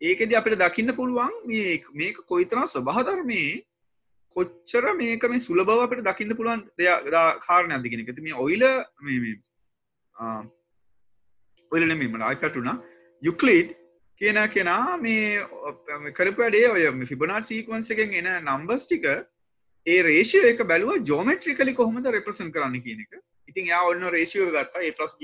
ඒකෙදි 0.00 0.36
අපිට 0.40 0.58
දකින්න 0.62 0.96
පුළුවන් 0.98 1.34
මේ 1.50 1.82
මේක 2.00 2.16
කොයිතරම් 2.30 2.66
ස්වභාව 2.74 3.06
ධර්මයේ 3.08 3.62
කොච්චර 4.35 4.83
මේක 4.95 5.25
මේ 5.33 5.45
සුලබව 5.47 5.83
අපට 5.85 6.03
දකින්න 6.03 6.35
පුළුවන් 6.35 6.63
දෙයදා 6.77 7.25
කාරණය 7.39 7.75
අදගෙන 7.75 8.05
එකති 8.05 8.25
මේ 8.27 8.39
ඔයිල 8.45 8.63
ඔයිලන 11.71 11.97
මෙමට 11.97 12.27
අයිපැටුනා 12.29 12.77
යුක්ලීඩ් 13.21 13.75
කියන 14.21 14.39
කෙනා 14.49 14.97
මේ 14.97 15.43
කරපු 16.13 16.41
වැඩේ 16.43 16.69
ඔය 16.69 16.85
ෆිබනා 17.05 17.41
සීකවන්ස 17.41 17.91
එකෙන් 17.95 18.15
එන 18.21 18.31
නම්බස් 18.45 18.85
ටික 18.85 19.05
ඒ 19.87 19.99
රේෂය 20.03 20.41
එක 20.51 20.63
බැලුව 20.63 21.03
ජෝමට්‍රි 21.03 21.55
කලි 21.55 21.73
කොහොමද 21.73 22.07
රෙපසන් 22.07 22.51
කරන්න 22.51 22.81
කියන 22.85 23.03
එක. 23.05 23.13
ඉතින් 23.47 23.69
යා 23.71 23.83
ඔන්න 23.91 24.09
රේෂියෝ 24.15 24.49
ගත්තා. 24.49 24.83
ඒ 24.83 24.91
ප්‍රස් 24.91 25.15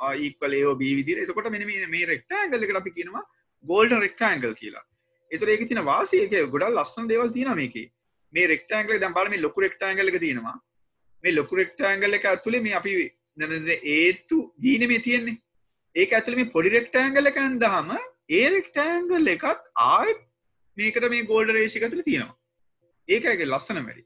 ඒක්ලයෝ 0.00 0.74
බීවිදිර 0.74 1.22
එතකොට 1.24 1.50
මෙ 1.50 1.64
මේ 1.64 2.06
රෙක්ට 2.06 2.32
ඇගල්ලකට 2.32 2.76
අපි 2.76 2.94
කියනවා 2.98 3.24
ගෝල්ඩ 3.64 3.98
රෙක්ට 4.00 4.22
ඇගල් 4.22 4.54
කියලා. 4.54 4.84
එතර 5.30 5.48
ඒක 5.48 5.68
තින 5.68 5.84
වාසයක 5.84 6.34
ගොඩල් 6.54 6.78
ලස්සන් 6.78 7.08
දේවල් 7.08 7.32
තින 7.32 7.54
මේකේ. 7.54 7.90
මේ 8.32 8.46
රෙක්ටැන්ගල් 8.52 9.00
දැන් 9.04 9.16
බලන්න 9.16 9.34
මේ 9.34 9.44
ලොකු 9.46 9.64
රෙක්ටැන්ගල් 9.66 10.12
එක 10.12 10.18
තියෙනවා. 10.26 10.56
මේ 11.24 11.36
ලොකු 11.38 11.60
රෙක්ටැන්ගල් 11.62 12.18
එක 12.18 12.28
ඇතුලේ 12.32 12.62
මේ 12.66 12.76
අපි 12.80 12.92
a 13.96 14.00
to 14.28 14.38
b 14.60 14.76
නෙමෙයි 14.82 15.04
තියෙන්නේ. 15.08 15.38
ඒක 15.96 16.12
ඇතුළේ 16.18 16.42
මේ 16.42 16.52
පොඩි 16.56 16.76
රෙක්ටැන්ගල් 16.78 17.32
එක 17.32 17.40
ඇඳාම 17.46 17.90
ඒ 18.38 18.44
රෙක්ටැන්ගල් 18.56 19.34
එකත් 19.36 19.66
ආයෙත් 19.88 20.22
මේකට 20.76 21.10
මේ 21.16 21.26
ගෝල්ඩන් 21.32 21.58
රේෂියෝ 21.58 21.82
එක 21.82 21.88
ඇතුලේ 21.88 22.08
තියෙනවා. 22.10 22.36
ඒකගේ 23.08 23.46
ලස්සන 23.52 23.80
වැඩි 23.86 24.04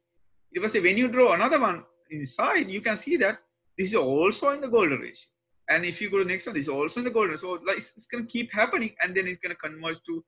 ඊට 0.54 0.62
පස්සේ 0.64 0.82
when 0.86 0.98
you 1.00 1.08
draw 1.14 1.28
another 1.38 1.60
one 1.68 1.78
inside 2.10 2.70
you 2.74 2.80
can 2.86 2.96
see 3.04 3.16
that 3.24 3.42
this 3.78 3.88
is 3.92 3.96
also 3.96 4.52
in 4.54 4.60
the 4.64 4.70
golden 4.76 5.00
ratio 5.06 5.28
and 5.68 5.84
if 5.90 6.00
you 6.00 6.08
go 6.12 6.18
to 6.18 6.24
the 6.24 6.32
next 6.32 6.46
one 6.48 6.56
this 6.56 6.66
is 6.68 6.72
also 6.78 7.00
in 7.00 7.06
the 7.08 7.14
golden 7.18 7.38
so 7.42 7.58
like 7.66 7.78
it's, 7.80 7.92
it's 7.96 8.06
going 8.06 8.24
to 8.24 8.30
keep 8.34 8.52
happening 8.52 8.92
and 9.00 9.14
then 9.16 9.26
it's 9.26 9.40
going 9.44 9.54
to 9.56 9.62
converge 9.66 10.00
to 10.08 10.24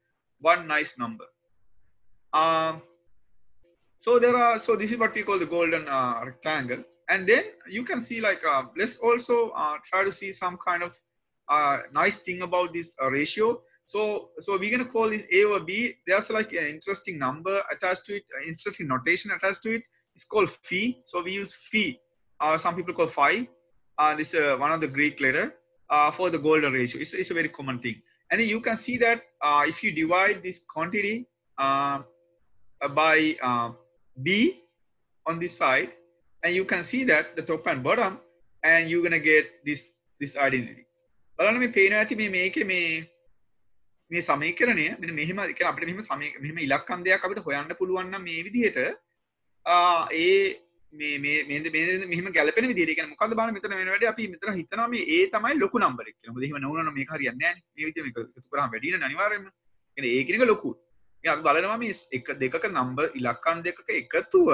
one 0.51 0.67
nice 0.75 0.93
number 1.03 1.29
um 2.33 2.83
so 3.99 4.19
there 4.19 4.37
are 4.37 4.59
so 4.59 4.77
this 4.77 4.93
is 4.93 4.99
what 4.99 5.15
we 5.15 5.23
call 5.23 5.39
the 5.39 5.47
golden 5.47 5.89
uh, 5.89 6.21
rectangle 6.25 6.83
and 7.09 7.29
then 7.29 7.45
you 7.69 7.85
can 7.85 8.01
see 8.01 8.21
like 8.21 8.43
uh, 8.45 8.63
let's 8.77 8.97
also 8.97 9.51
uh, 9.51 9.75
try 9.85 10.05
to 10.05 10.13
see 10.13 10.33
some 10.33 10.59
kind 10.67 10.83
of 10.83 10.93
uh, 11.49 11.79
nice 11.93 12.19
thing 12.19 12.43
about 12.43 12.73
this 12.73 12.95
uh, 13.03 13.11
ratio 13.11 13.61
so, 13.89 14.29
so 14.39 14.59
we're 14.59 14.71
going 14.71 14.85
to 14.85 14.93
call 14.93 15.09
this 15.09 15.25
A 15.33 15.45
over 15.45 15.61
B. 15.61 15.95
There's 16.07 16.29
like 16.29 16.53
an 16.53 16.67
interesting 16.67 17.19
number 17.19 17.63
attached 17.73 18.05
to 18.05 18.17
it, 18.17 18.25
interesting 18.47 18.87
notation 18.87 19.31
attached 19.31 19.63
to 19.63 19.77
it. 19.77 19.83
It's 20.15 20.25
called 20.25 20.51
phi. 20.51 20.99
So 21.03 21.23
we 21.23 21.33
use 21.33 21.55
phi. 21.55 21.99
Uh, 22.39 22.59
some 22.59 22.77
people 22.77 22.93
call 22.93 23.07
phi. 23.07 23.49
Uh, 23.99 24.15
this 24.15 24.35
is 24.35 24.41
uh, 24.41 24.57
one 24.59 24.73
of 24.73 24.83
the 24.83 24.89
Greek 24.89 25.19
letter 25.23 25.55
uh, 25.89 26.11
for 26.11 26.29
the 26.29 26.39
golden 26.39 26.75
ratio. 26.75 27.01
It's, 27.01 27.15
it's 27.15 27.31
a 27.31 27.35
very 27.35 27.49
common 27.49 27.79
thing. 27.79 28.03
And 28.31 28.43
you 28.43 28.61
can 28.61 28.77
see 28.77 28.99
that 28.99 29.23
uh, 29.43 29.63
if 29.67 29.83
you 29.83 29.91
divide 29.91 30.43
this 30.43 30.59
quantity 30.59 31.27
uh, 31.57 32.01
by 32.95 33.37
uh, 33.43 33.71
B 34.19 34.29
on 35.27 35.39
this 35.39 35.55
side, 35.63 35.91
and 36.43 36.55
you 36.55 36.65
can 36.65 36.83
see 36.83 37.03
that 37.05 37.37
the 37.37 37.45
top 37.51 37.67
and 37.67 37.83
bottom, 37.83 38.15
and 38.63 38.91
you're 38.91 39.05
gonna 39.07 39.25
get 39.31 39.47
this 39.69 39.83
this 40.21 40.35
identity. 40.49 40.85
බලන්න 41.39 41.59
මේ 41.65 41.71
පේනවා 41.79 42.01
ඇති 42.03 42.21
මේ 42.21 42.29
මේකේ 42.37 42.65
මේ 42.73 42.81
මේ 44.11 44.23
සමීකරණය 44.29 44.87
මෙන්න 45.03 45.13
මෙහෙම 45.19 45.43
කියන්නේ 45.51 45.69
අපිට 45.73 45.89
මෙහෙම 45.91 46.01
සමීක 46.09 46.41
මෙහෙම 46.45 46.65
ඉලක්කම් 46.69 47.05
දෙයක් 47.09 47.27
අපිට 47.29 47.45
හොයන්න 47.49 47.77
පුළුවන් 47.81 48.11
නම් 48.13 48.25
මේ 48.31 48.41
විදිහට 48.47 48.79
ඒ 50.23 50.33
මේ 50.93 51.19
මේ 51.25 51.37
මේ 51.49 51.61
මේ 51.77 52.09
මෙහෙම 52.13 52.33
ගැලපෙන 52.39 52.69
විදිහට 52.73 52.95
කියන්නේ 52.99 53.13
මොකද්ද 53.15 53.37
බලන්න 53.39 53.57
මෙතන 53.59 53.77
වෙන 53.81 53.91
වැඩි 53.95 54.11
අපි 54.13 54.29
මෙතන 54.35 54.59
හිතනවා 54.61 54.89
මේ 54.95 55.07
A 55.17 55.19
තමයි 55.35 55.55
ලොකු 55.63 55.85
නම්බර් 55.85 56.11
එක 56.11 56.17
කියලා. 56.17 56.35
මොකද 56.35 56.47
එහෙම 56.49 56.61
නොවුනනම් 56.67 56.95
මේක 56.99 57.11
හරියන්නේ 57.15 57.41
නැහැ 57.43 57.55
නේ. 57.57 57.65
මේ 57.77 57.87
විදිහ 57.89 58.05
මේක 58.07 58.17
එකතු 58.25 58.49
කරාම 58.53 58.71
වැඩි 58.75 58.95
වෙන 58.95 59.09
අනිවාර්යයෙන්ම. 59.09 59.49
කියන්නේ 59.95 60.15
A 60.19 60.27
කියන 60.27 60.41
එක 60.41 60.49
ලොකුයි. 60.53 60.77
යක් 61.25 61.43
බලනවා 61.43 61.79
මේ 61.79 61.99
එක 62.13 62.33
දෙකක 62.41 62.65
නම්බ 62.69 62.99
ඉලක්කන් 63.15 63.63
දෙකක 63.63 63.93
එකතුව 63.93 64.49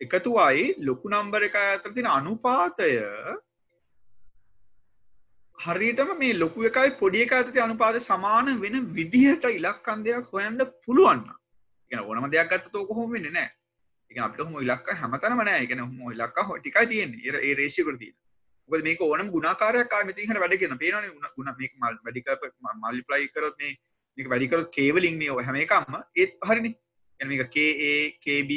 එකතුවයි 0.00 0.68
ලොකු 0.80 1.08
නම්බර 1.08 1.42
එක 1.44 1.56
ඇතරතින 1.56 2.06
අනුපාතය. 2.08 2.92
හරියටම 5.58 6.10
මේ 6.18 6.34
ලොකු 6.34 6.64
එකයි 6.64 6.90
පොඩි 7.00 7.22
එක 7.22 7.32
ඇතති 7.32 7.60
අනුපාද 7.60 7.98
සමාන 8.00 8.48
වෙන 8.60 8.76
විදිහට 8.90 9.44
ඉලක්කන් 9.50 10.02
දෙයක් 10.04 10.26
හොයන්ට 10.32 10.64
පුළුවන්න 10.84 11.22
එක 11.90 12.00
ඕනම 12.02 12.26
දෙයක් 12.30 12.50
ගත්ත 12.50 12.72
තෝ 12.72 12.84
කොහොම 12.86 13.12
වෙන්න 13.12 13.30
නෑ 13.32 13.48
එක 14.10 14.18
අප 14.18 14.36
හොම 14.40 14.58
ඉලක්ක 14.60 14.90
හැමතනම 14.94 15.42
නෑ 15.42 15.62
එක 15.64 15.74
හොම 15.78 16.12
ඉලක්ක 16.12 16.42
හො 16.42 16.58
ටිකයි 16.58 16.86
තියෙන් 16.86 17.14
ඒ 17.22 17.54
රේශයකරති 17.54 18.10
ඔ 18.68 18.82
මේක 18.82 19.00
ඕනම් 19.00 19.30
ගුණකාරයක් 19.30 19.88
කාමතිහට 19.88 20.42
වැඩගෙන 20.44 20.78
පේන 20.78 21.08
ගුණ 21.36 21.52
මේ 21.52 21.70
මල් 21.80 21.98
වැඩික 22.04 22.30
මල්ලිප්ලයි 22.82 23.28
කරත් 23.28 23.56
මේ 23.58 23.74
එක 24.18 24.30
වැඩිකරොත් 24.32 24.70
කේවලින් 24.76 25.16
මේ 25.18 25.44
හැම 25.46 25.56
එකක්ම 25.64 25.94
ඒත් 26.16 26.32
හරිනි. 26.48 26.72
එනම 27.20 27.30
එක 27.34 27.50
කේබ 28.26 28.50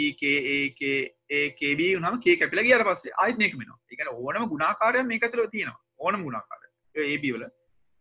උනම 2.00 2.20
කේ 2.26 2.36
කැපිල 2.42 2.64
ගියට 2.68 2.88
පස්සේ 2.90 3.16
අයිත් 3.24 3.38
මේක 3.38 3.54
මෙනවා 3.60 3.80
එකන 3.94 4.10
ඕනම 4.14 4.50
ගුණාකාරය 4.54 5.04
මේ 5.04 5.20
ඇතුල 5.22 5.48
තියෙනවා. 5.56 5.80
ඕනම 6.00 6.22
ගුණාකාරය 6.28 6.68
ඒබවල 7.06 7.44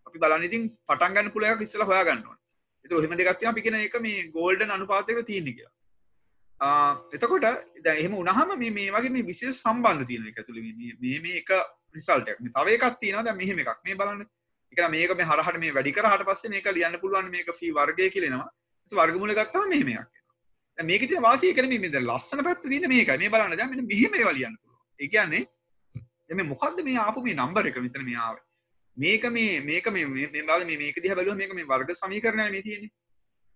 අපි 0.06 0.18
බලනිතින් 0.18 0.68
පටන්ගන්න 0.88 1.32
පුලයක් 1.34 1.64
ඉස්සල 1.66 1.86
හොයාගන්නවා 1.90 2.36
එතු 2.84 3.02
හෙම 3.02 3.16
දෙගත්තින 3.20 3.50
අපි 3.52 3.64
කියෙන 3.64 3.80
එක 3.80 3.98
මේ 4.06 4.28
ගෝල්ඩ 4.36 4.62
අනුපාතක 4.68 5.20
තියෙන 5.26 5.50
කියලා. 5.50 5.72
එතකොට 7.12 7.44
එහම 7.94 8.14
උනහම 8.14 8.50
මේ 8.58 8.90
වගේ 8.90 9.10
මේ 9.10 9.28
විශේ 9.30 9.52
සම්බන්ධ 9.52 10.06
තියෙන 10.06 10.26
එක 10.28 10.38
තුළ 10.46 10.60
මේ 10.60 11.36
එක 11.42 11.50
රිසල්ටක් 11.94 12.38
තවකත් 12.56 13.00
තියෙනද 13.00 13.28
මෙහෙම 13.40 13.58
එකක්. 13.58 13.80
මේ 13.84 13.94
බලන්න. 13.94 14.26
ඒක 14.72 14.90
මේක 14.90 15.16
මේ 15.16 15.26
හරහට 15.26 15.58
මේ 15.58 15.72
වැඩි 15.72 15.92
කරාට 15.92 16.24
පස්සේ 16.24 16.50
මේක 16.50 16.70
ලියන්න 16.70 17.00
පුළුවන් 17.00 17.30
මේක 17.30 17.50
ෆී 17.58 17.72
වර්ගය 17.72 18.10
කියලා 18.10 18.30
එනවා. 18.30 18.48
ඒක 18.84 18.98
වර්ගමූල 19.00 19.34
ගත්තාම 19.34 19.68
මෙහෙම 19.68 19.88
එකක් 19.88 19.98
එනවා. 19.98 20.06
දැන් 20.78 20.86
මේකේ 20.86 21.08
තියෙන 21.08 21.22
වාසිය 21.22 21.54
කියන්නේ 21.54 21.80
මේ 21.80 21.92
දැන් 21.92 22.06
ලස්සන 22.06 22.44
පැත්ත 22.44 22.64
තියෙන 22.64 22.88
මේකයි. 22.88 23.18
මේ 23.18 23.30
බලන්න 23.30 23.56
දැන් 23.56 23.70
මෙන්න 23.70 23.86
මෙහෙම 23.86 24.14
ඒවා 24.14 24.36
ලියන්න 24.38 24.58
පුළුවන්. 24.58 24.82
ඒ 25.00 25.08
කියන්නේ 25.08 25.44
දැන් 26.28 26.36
මේ 26.36 26.50
මොකද්ද 26.52 26.84
මේ 26.88 26.98
ආපු 26.98 27.22
මේ 27.22 27.36
නම්බර් 27.36 27.72
එක 27.72 27.78
මෙතන 27.78 28.04
මේ 28.04 28.18
ආවේ. 28.18 28.44
මේක 28.96 29.24
මේ 29.30 29.60
මේක 29.62 29.86
මේ 29.88 30.06
බල 30.44 30.64
මේක 30.66 31.02
දිහ 31.02 31.14
බැලුව 31.14 31.36
මේක 31.36 31.54
මේ 31.54 31.64
වර්ග 31.64 31.92
සමීකරණය 31.94 32.50
මේ 32.50 32.62
තියෙන 32.62 32.90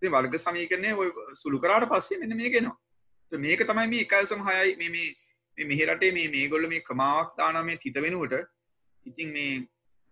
මේ 0.03 0.11
වර්ග 0.11 0.37
සමීකරණය 0.37 0.93
ඔය 0.95 1.11
සුළු 1.35 1.59
කරාට 1.59 1.89
පස්සේ 1.89 2.21
මෙන්න 2.21 2.37
මේකෙනවා 2.37 3.41
මේක 3.41 3.61
තමයි 3.63 3.89
මේ 3.89 4.05
එකල්සම 4.07 4.43
හයයි 4.43 4.77
මේ 4.77 4.91
මේ 4.91 5.67
මෙහෙරටේ 5.67 6.13
මේ 6.13 6.29
මේගොල්ල 6.29 6.69
මේ 6.69 6.83
කමාවක් 6.83 7.37
දාන 7.37 7.61
මේ 7.65 7.79
තිත 7.79 7.97
වෙනුවට 7.97 8.37
ඉතින් 9.07 9.33
මේ 9.33 9.53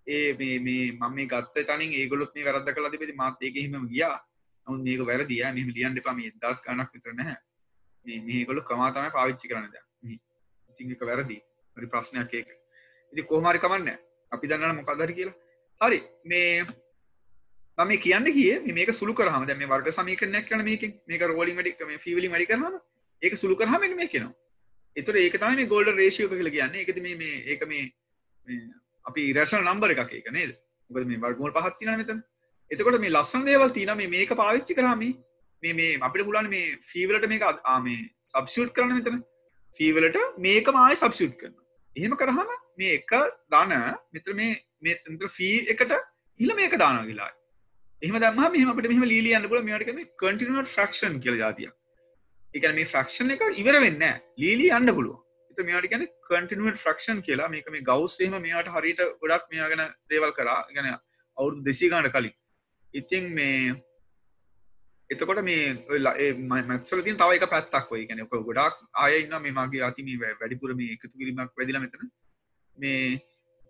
ඒ 0.08 0.32
මේ 0.40 0.56
මේ 0.66 0.84
මම 0.92 1.14
මේ 1.16 1.26
ගත්ත 1.32 1.64
තනින් 1.68 1.92
ඒගොල්ලොත් 2.00 2.32
මේ 2.34 2.46
වැරද්ද 2.48 2.70
කළා 2.76 2.92
තිබෙදි 2.94 3.14
මාත් 3.20 3.42
ඒක 3.42 3.56
එහෙමම 3.56 3.86
ගියා. 3.92 4.16
නමුත් 4.66 4.82
මේක 4.88 5.04
වැරදි 5.10 5.40
යා 5.40 5.52
මෙහෙම 5.52 5.70
ලියන්න 5.76 6.00
එපා. 6.02 6.14
මේ 6.14 6.32
1000 6.36 6.64
ගණක් 6.64 6.90
විතර 6.94 7.14
නැහැ. 7.14 7.36
මේ 8.06 8.18
මේගොල්ලෝ 8.28 8.66
කමා 8.70 8.90
තමයි 8.96 9.12
පාවිච්චි 9.18 9.52
කරන්නේ 9.52 9.72
දැන්. 9.74 10.18
ඉතින් 10.70 10.90
ඒක 10.90 11.06
වැරදි. 11.10 11.38
හරි 11.76 11.86
ප්‍රශ්නයක් 11.86 12.34
ඒක. 12.34 12.50
ඉතින් 13.12 13.26
කොහොම 13.26 13.48
හරි 13.52 13.62
කමන්නේ. 13.64 13.96
අපි 14.32 14.48
දන්න 14.48 14.76
මොකක්දර 14.80 15.12
කියලා. 15.12 15.36
හරි. 15.80 16.02
මේ 16.24 16.66
මම 17.78 17.94
කියන්න 18.04 18.32
කිය 18.32 18.74
මේක 18.74 18.92
සුළු 18.94 19.14
කරහම 19.14 19.46
දැ 19.46 19.60
මේ 19.62 19.72
වර්ග 19.72 19.92
සමීකරනයක් 19.92 20.50
කන 20.50 20.64
මේක 20.64 20.90
මේක 21.06 21.30
රෝලින් 21.32 21.56
වැඩි 21.56 21.90
මේ 21.92 22.04
ෆිවිලි 22.04 22.28
මඩි 22.28 22.50
කරහම 22.50 22.84
ඒක 23.22 23.36
සුළු 23.36 23.56
කරහම 23.56 23.90
මේ 23.94 24.12
කෙනවා 24.14 24.36
එතුර 24.96 25.14
ඒක 25.16 25.36
තමයි 25.36 25.66
ගෝල්ඩ 25.66 25.98
රේෂියෝ 26.00 26.30
කියල 26.30 26.50
කියන්න. 26.50 26.74
එකති 26.76 27.00
මේ 27.00 27.32
ඒක 27.46 27.62
මේ 27.66 27.84
අපි 29.08 29.24
රේෂන 29.32 29.64
නම්බර 29.64 29.94
එකක් 29.94 30.12
එක 30.14 30.28
නේද? 30.32 30.52
මොකද 30.90 31.08
මේ 31.12 31.22
වර්ගමල් 31.24 31.56
පහත්තින 31.56 31.94
මෙතන. 31.94 32.20
එතකොට 32.70 33.00
මේ 33.00 33.12
ලස්සන් 33.12 33.48
දේවල් 33.48 33.74
තින 33.78 33.94
මේ 33.96 34.12
මේක 34.16 34.34
පාවිච්චි 34.34 34.78
කරාම 34.78 35.02
මේ 35.02 35.74
මේ 35.74 35.98
අපිට 36.02 36.28
පුලන් 36.28 36.50
මේ 36.50 36.76
ෆීවලට 36.92 37.28
මේක 37.28 37.48
ආමේ 37.48 37.98
සබ්ෂූට් 38.30 38.72
කරන 38.72 38.94
මෙතන. 38.94 39.18
ෆීවලට 39.80 40.18
මේක 40.38 40.68
මයි 40.74 40.96
සබ්ෂූට් 40.96 41.34
කරන 41.40 41.54
එහෙම 41.96 42.14
කරහම 42.16 42.50
මේ 42.76 42.94
එක 42.94 43.12
දාන 43.50 43.74
මෙතර 44.12 44.34
මේ 44.34 44.56
මෙතර 44.82 45.28
ෆී 45.30 45.66
එකට 45.68 45.92
ඉල 46.40 46.54
මේක 46.54 46.76
දාන 46.78 47.00
වෙලා 47.06 47.30
එහම 48.02 48.18
දම 48.18 48.40
මෙහම 48.48 48.72
අපට 48.72 48.90
මෙහම 48.92 49.04
ලීලියන්න 49.04 49.48
පුල 49.48 49.62
මේට 49.62 49.86
කන 49.86 50.02
කටිනට 50.16 50.72
ෆ්‍රක්ෂන් 50.74 51.20
කියල 51.20 51.38
ජාතිය 51.42 51.70
එක 52.54 52.68
මේ 52.72 52.90
ෆ්‍රක්ෂන් 52.92 53.34
එක 53.36 53.46
ඉවර 53.54 53.80
වෙන්න 53.80 54.04
ලීලි 54.38 54.70
අන්න 54.70 54.90
පුළුව 54.90 55.18
එත 55.58 55.66
මේට 55.66 55.90
ගැන 55.90 56.06
කටිනුවට 56.22 56.80
ෆ්‍රක්ෂන් 56.82 57.20
කියලා. 57.22 57.50
මේක 57.50 57.68
මේ 57.70 57.82
ගෞස්සේම 57.82 58.34
මේට 58.42 58.68
හරිට 58.68 59.00
ගොඩක් 59.22 59.46
මෙයා 59.52 59.68
ගැන 59.68 59.94
දේවල් 60.10 60.32
කරා. 60.32 60.64
ගැන 60.74 60.88
අවුරු 61.38 61.62
දෙසී 61.62 61.90
ගාට 61.90 62.10
කලින්. 62.12 62.34
ඉතිං 62.94 63.32
මේ 63.34 63.74
එතකොට 65.10 65.42
මේ 65.42 66.34
මැත්සල 66.42 67.02
තින් 67.02 67.16
තව 67.16 67.38
එක 67.38 67.48
පැත්තක් 67.50 67.92
ඔයි. 67.92 68.06
ගැන 68.06 68.26
ගොඩක් 68.28 68.76
අයන්න 69.06 69.34
මේ 69.42 69.56
මගේ 69.58 69.82
අති 69.82 70.02
මේ 70.02 70.34
වැඩිපුර 70.34 70.74
මේ 70.74 70.94
එකතු 70.94 71.14
කිරීමක් 71.14 71.56
වැදිල 71.56 71.80
මෙතන. 71.80 72.10
මේ 72.78 73.18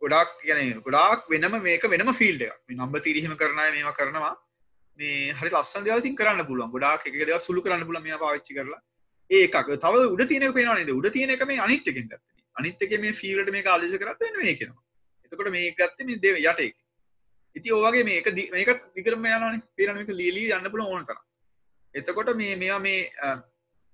ගොඩක් 0.02 0.44
ගැන 0.44 0.82
ගොඩක් 0.82 1.30
වෙනම 1.30 1.62
මේක 1.62 1.88
වෙනම 1.94 2.12
ෆිල්ඩ 2.20 2.44
මේ 2.66 2.76
නම්බ 2.76 3.02
තිරීහම 3.06 3.36
කරනය 3.36 3.70
මේවා 3.78 3.96
කරනවා. 4.00 4.34
මේ 4.98 5.32
හරි 5.32 5.50
ලස්සන් 5.54 5.88
දෙවතින් 5.88 6.18
කරන්න 6.20 6.46
පුළුවන්. 6.50 6.70
ගොඩක් 6.76 7.08
එක 7.08 7.18
දෙව 7.24 7.40
සුළු 7.40 7.64
කරන්න 7.64 7.88
පුල 7.88 8.00
මේ 8.02 8.20
පාච්චි 8.24 8.60
කරලා. 8.60 8.82
ඒකක්. 9.30 9.56
තව 9.76 9.94
උඩ 10.14 10.26
තියන 10.26 10.52
පේනවානද 10.52 10.90
උඩ 10.90 11.12
තියන 11.12 11.30
එක 11.30 11.46
මේ 11.46 11.60
අනිත්‍යකින් 11.60 12.12
අනිත්තක 12.56 13.00
මේ 13.00 13.12
ෆිල්ට 13.14 13.50
මේ 13.50 13.62
කාලජ 13.62 13.96
කරත් 13.96 14.28
මේ 14.36 14.54
කෙනවා 14.54 14.84
එතකොට 15.32 15.50
මේ 15.50 15.72
ගත්ත 15.72 16.04
මේ 16.04 16.18
දෙව 16.18 16.38
යට 16.38 16.60
එක. 16.60 16.76
ඉති 17.56 17.72
ඕවගේ 17.72 18.04
මේක 18.04 18.26
මේක 18.52 18.70
දිකරම 18.96 19.26
යන 19.26 19.62
පේරනක 19.76 20.10
ලීලී 20.10 20.52
යන්න 20.56 20.70
පුළ 20.72 20.84
ඕන 20.84 21.06
තරම්. 21.06 21.22
එතකොට 21.94 22.34
මේ 22.36 22.56
මෙයා 22.56 22.78
මේ 22.78 23.00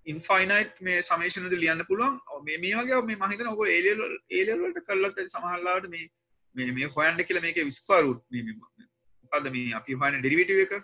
ඉන්ෆයිනයිට් 0.06 0.80
මේ 0.80 1.02
සමේෂනද 1.02 1.54
ලියන්න 1.54 1.84
පුළුවන්. 1.88 2.18
මේ 2.44 2.58
මේ 2.58 2.76
වගේ 2.76 3.02
මේ 3.02 3.16
මහිතන 3.16 3.52
ඔක 3.52 3.64
ඒලල් 3.68 4.02
ඒලවලට 4.30 4.80
කරලත් 4.86 5.20
සමහල්ලාට 5.26 5.90
මේ 5.90 6.08
මේ 6.56 6.72
මේ 6.72 6.90
හොයන්ට 6.96 7.26
කියල 7.26 7.40
මේක 7.40 7.62
විස්කාරුට් 7.62 8.22
මොකද 9.32 9.50
මේ 9.50 9.74
අපි 9.74 9.94
හොයන 9.94 10.20
ඩෙරිවිටව 10.20 10.64
එක? 10.66 10.74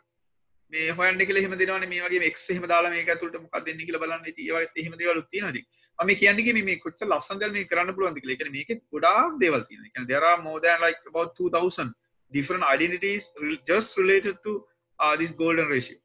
මේ 0.71 0.91
හොයන්ට 0.99 1.25
කියල 1.29 1.41
හෙම 1.45 1.57
දෙනවන 1.61 1.87
මේ 1.89 2.05
වගේ 2.05 2.29
එක් 2.29 2.39
හෙම 2.57 2.67
දාලා 2.73 2.93
මේක 2.95 3.11
තුට 3.23 3.35
මොකක් 3.41 3.65
දෙන්න 3.65 3.83
කියල 3.87 3.99
බලන්න 4.03 4.25
ඒවත් 4.29 4.79
එහෙම 4.83 4.97
දේවල් 5.01 5.21
තියෙනද 5.31 5.59
ම 5.99 6.15
කියන්නේ 6.21 6.63
මේ 6.69 6.79
කොච්ච 6.85 7.05
ලස්සන්දල් 7.09 7.53
මේ 7.57 7.67
කරන්න 7.71 7.93
පුළුවන් 7.97 8.17
කියල 8.21 8.33
එක 8.35 8.47
මේක 8.57 8.71
ගොඩාක් 8.95 9.37
දේවල් 9.43 9.67
තියෙන 9.69 10.07
there 10.11 10.25
are 10.31 10.41
more 10.47 10.59
than 10.67 10.81
like 10.85 10.99
about 11.11 11.35
2000 11.35 11.93
different 12.31 12.63
identities 12.75 13.29
just 13.71 13.97
related 13.97 14.41
to 14.45 14.65
uh, 14.99 15.15
this 15.15 15.31
golden 15.31 15.67
ratio 15.67 15.97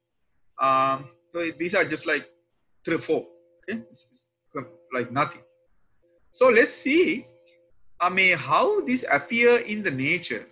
um, 0.59 1.09
so 1.33 1.51
these 1.61 1.75
are 1.75 1.87
just 1.95 2.07
like 2.12 2.29
three 2.85 2.99
four 2.99 3.23
okay 3.62 3.81
like 4.93 5.11
nothing 5.11 5.43
so 6.35 6.49
let's 6.49 6.75
see 6.85 7.27
i 8.01 8.09
mean 8.09 8.37
how 8.37 8.81
this 8.89 9.05
appear 9.18 9.59
in 9.75 9.83
the 9.83 9.91
nature 9.91 10.45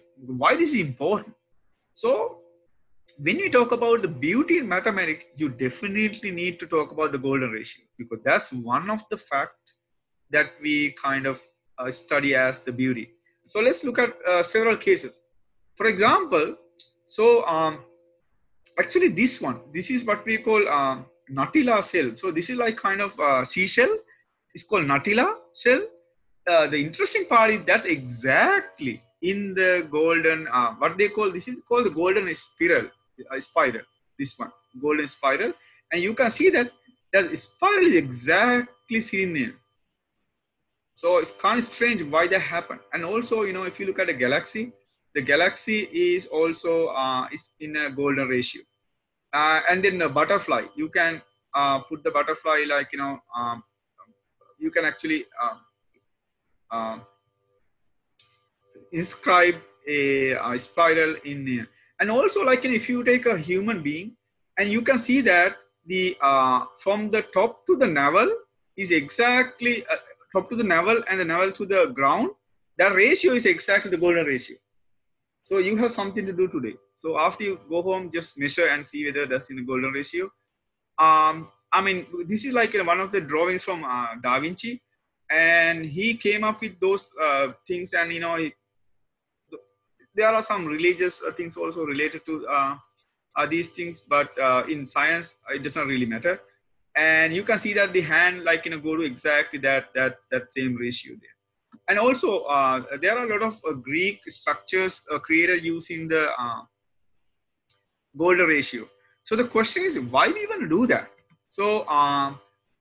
why 0.42 0.56
this 0.56 0.74
is 0.74 0.80
important 0.80 1.34
so 1.96 2.12
when 3.17 3.37
you 3.37 3.49
talk 3.51 3.71
about 3.71 4.01
the 4.01 4.07
beauty 4.07 4.57
in 4.57 4.67
mathematics 4.67 5.25
you 5.35 5.49
definitely 5.49 6.31
need 6.31 6.59
to 6.59 6.67
talk 6.67 6.91
about 6.91 7.11
the 7.11 7.17
golden 7.17 7.51
ratio 7.51 7.83
because 7.97 8.19
that's 8.23 8.51
one 8.51 8.89
of 8.89 9.03
the 9.09 9.17
facts 9.17 9.73
that 10.31 10.47
we 10.61 10.91
kind 11.01 11.25
of 11.25 11.41
uh, 11.77 11.91
study 11.91 12.35
as 12.35 12.59
the 12.59 12.71
beauty. 12.71 13.09
So 13.45 13.59
let's 13.59 13.83
look 13.83 13.99
at 13.99 14.13
uh, 14.27 14.41
several 14.41 14.77
cases. 14.77 15.21
For 15.75 15.87
example 15.87 16.57
so 17.05 17.45
um, 17.45 17.79
actually 18.79 19.09
this 19.09 19.41
one 19.41 19.59
this 19.71 19.89
is 19.91 20.05
what 20.05 20.25
we 20.25 20.37
call 20.37 20.67
um, 20.67 21.05
nautilus 21.29 21.91
shell 21.91 22.15
so 22.15 22.31
this 22.31 22.49
is 22.49 22.57
like 22.57 22.77
kind 22.77 23.01
of 23.01 23.19
uh, 23.19 23.45
seashell. 23.45 23.97
It's 24.53 24.63
called 24.63 24.87
nautilus 24.87 25.27
shell 25.55 25.81
uh, 26.49 26.67
the 26.67 26.77
interesting 26.77 27.25
part 27.25 27.51
is 27.51 27.61
that's 27.65 27.85
exactly 27.85 29.01
in 29.21 29.53
the 29.53 29.87
golden 29.89 30.47
uh, 30.47 30.71
what 30.73 30.97
they 30.97 31.07
call 31.07 31.31
this 31.31 31.47
is 31.47 31.61
called 31.67 31.85
the 31.85 31.89
golden 31.89 32.33
spiral 32.35 32.89
uh, 33.31 33.39
spiral 33.39 33.83
this 34.17 34.37
one 34.37 34.51
golden 34.81 35.07
spiral 35.07 35.53
and 35.91 36.01
you 36.01 36.13
can 36.13 36.31
see 36.31 36.49
that 36.49 36.71
that 37.11 37.37
spiral 37.37 37.85
is 37.85 37.95
exactly 37.95 38.99
there 39.33 39.53
so 40.95 41.17
it's 41.17 41.31
kind 41.31 41.59
of 41.59 41.65
strange 41.65 42.01
why 42.03 42.27
that 42.27 42.41
happened 42.41 42.79
and 42.93 43.03
also 43.03 43.43
you 43.43 43.53
know 43.53 43.63
if 43.63 43.79
you 43.79 43.85
look 43.85 43.99
at 43.99 44.09
a 44.09 44.13
galaxy 44.13 44.71
the 45.13 45.21
galaxy 45.21 45.81
is 45.93 46.25
also 46.27 46.87
uh, 46.87 47.27
is 47.31 47.49
in 47.59 47.75
a 47.75 47.89
golden 47.91 48.27
ratio. 48.27 48.61
Uh, 49.33 49.61
and 49.69 49.83
then 49.83 49.97
the 49.97 50.09
butterfly, 50.09 50.63
you 50.75 50.89
can 50.89 51.21
uh, 51.55 51.79
put 51.79 52.03
the 52.03 52.11
butterfly 52.11 52.65
like, 52.67 52.89
you 52.91 52.99
know, 52.99 53.19
um, 53.35 53.63
you 54.59 54.69
can 54.71 54.85
actually 54.85 55.25
um, 55.41 55.59
um, 56.71 57.01
inscribe 58.91 59.55
a, 59.87 60.31
a, 60.31 60.59
spiral 60.59 61.15
in. 61.25 61.67
And 62.03 62.11
also 62.11 62.43
like 62.43 62.65
if 62.65 62.89
you 62.89 63.01
take 63.01 63.25
a 63.27 63.37
human 63.37 63.81
being 63.81 64.17
and 64.57 64.67
you 64.69 64.81
can 64.81 64.99
see 64.99 65.21
that 65.21 65.55
the 65.85 66.17
uh, 66.21 66.65
from 66.77 67.09
the 67.09 67.21
top 67.33 67.65
to 67.67 67.77
the 67.77 67.87
navel 67.87 68.29
is 68.75 68.91
exactly 68.91 69.85
uh, 69.85 69.95
top 70.33 70.49
to 70.49 70.57
the 70.57 70.65
navel 70.65 71.01
and 71.09 71.21
the 71.21 71.23
navel 71.23 71.53
to 71.53 71.65
the 71.65 71.85
ground, 71.95 72.31
that 72.77 72.93
ratio 72.93 73.35
is 73.35 73.45
exactly 73.45 73.89
the 73.89 73.95
golden 73.95 74.25
ratio. 74.25 74.57
So 75.45 75.59
you 75.59 75.77
have 75.77 75.93
something 75.93 76.25
to 76.25 76.33
do 76.33 76.49
today. 76.49 76.75
So 76.93 77.17
after 77.17 77.45
you 77.45 77.57
go 77.69 77.81
home, 77.81 78.11
just 78.13 78.37
measure 78.37 78.67
and 78.67 78.85
see 78.85 79.05
whether 79.05 79.25
that's 79.25 79.49
in 79.49 79.55
the 79.55 79.63
golden 79.63 79.93
ratio. 79.93 80.25
Um, 80.99 81.47
I 81.71 81.79
mean, 81.79 82.05
this 82.27 82.43
is 82.43 82.51
like 82.51 82.73
one 82.73 82.99
of 82.99 83.13
the 83.13 83.21
drawings 83.21 83.63
from 83.63 83.85
uh, 83.85 84.07
Da 84.21 84.41
Vinci, 84.41 84.81
and 85.31 85.85
he 85.85 86.15
came 86.15 86.43
up 86.43 86.59
with 86.59 86.77
those 86.81 87.09
uh, 87.27 87.53
things. 87.65 87.93
And 87.93 88.11
you 88.11 88.19
know, 88.19 88.35
there 90.15 90.29
are 90.29 90.41
some 90.41 90.65
religious 90.65 91.21
uh, 91.21 91.31
things 91.31 91.57
also 91.57 91.83
related 91.83 92.25
to 92.25 92.47
uh, 92.47 92.75
uh, 93.35 93.45
these 93.47 93.69
things, 93.69 94.01
but 94.01 94.37
uh, 94.39 94.63
in 94.69 94.85
science, 94.85 95.35
it 95.49 95.63
does 95.63 95.75
not 95.75 95.87
really 95.87 96.05
matter. 96.05 96.39
And 96.95 97.33
you 97.33 97.43
can 97.43 97.57
see 97.57 97.73
that 97.73 97.91
the 97.93 98.01
hand, 98.01 98.43
like 98.43 98.65
you 98.65 98.71
know, 98.71 98.79
go 98.79 98.95
to 98.95 99.03
exactly 99.03 99.59
that 99.59 99.93
that 99.95 100.17
that 100.31 100.53
same 100.53 100.75
ratio 100.75 101.13
there 101.19 101.33
and 101.87 101.99
also 101.99 102.39
uh, 102.43 102.81
there 103.01 103.17
are 103.17 103.25
a 103.25 103.29
lot 103.29 103.43
of 103.43 103.61
uh, 103.67 103.73
Greek 103.73 104.21
structures 104.27 105.01
uh, 105.11 105.19
created 105.19 105.63
using 105.63 106.07
the 106.07 106.27
Golden 108.15 108.45
ratio. 108.45 108.87
So 109.23 109.35
the 109.35 109.45
question 109.45 109.83
is, 109.85 109.97
why 109.99 110.27
we 110.27 110.45
to 110.45 110.67
do 110.69 110.85
that? 110.87 111.09
So, 111.49 111.85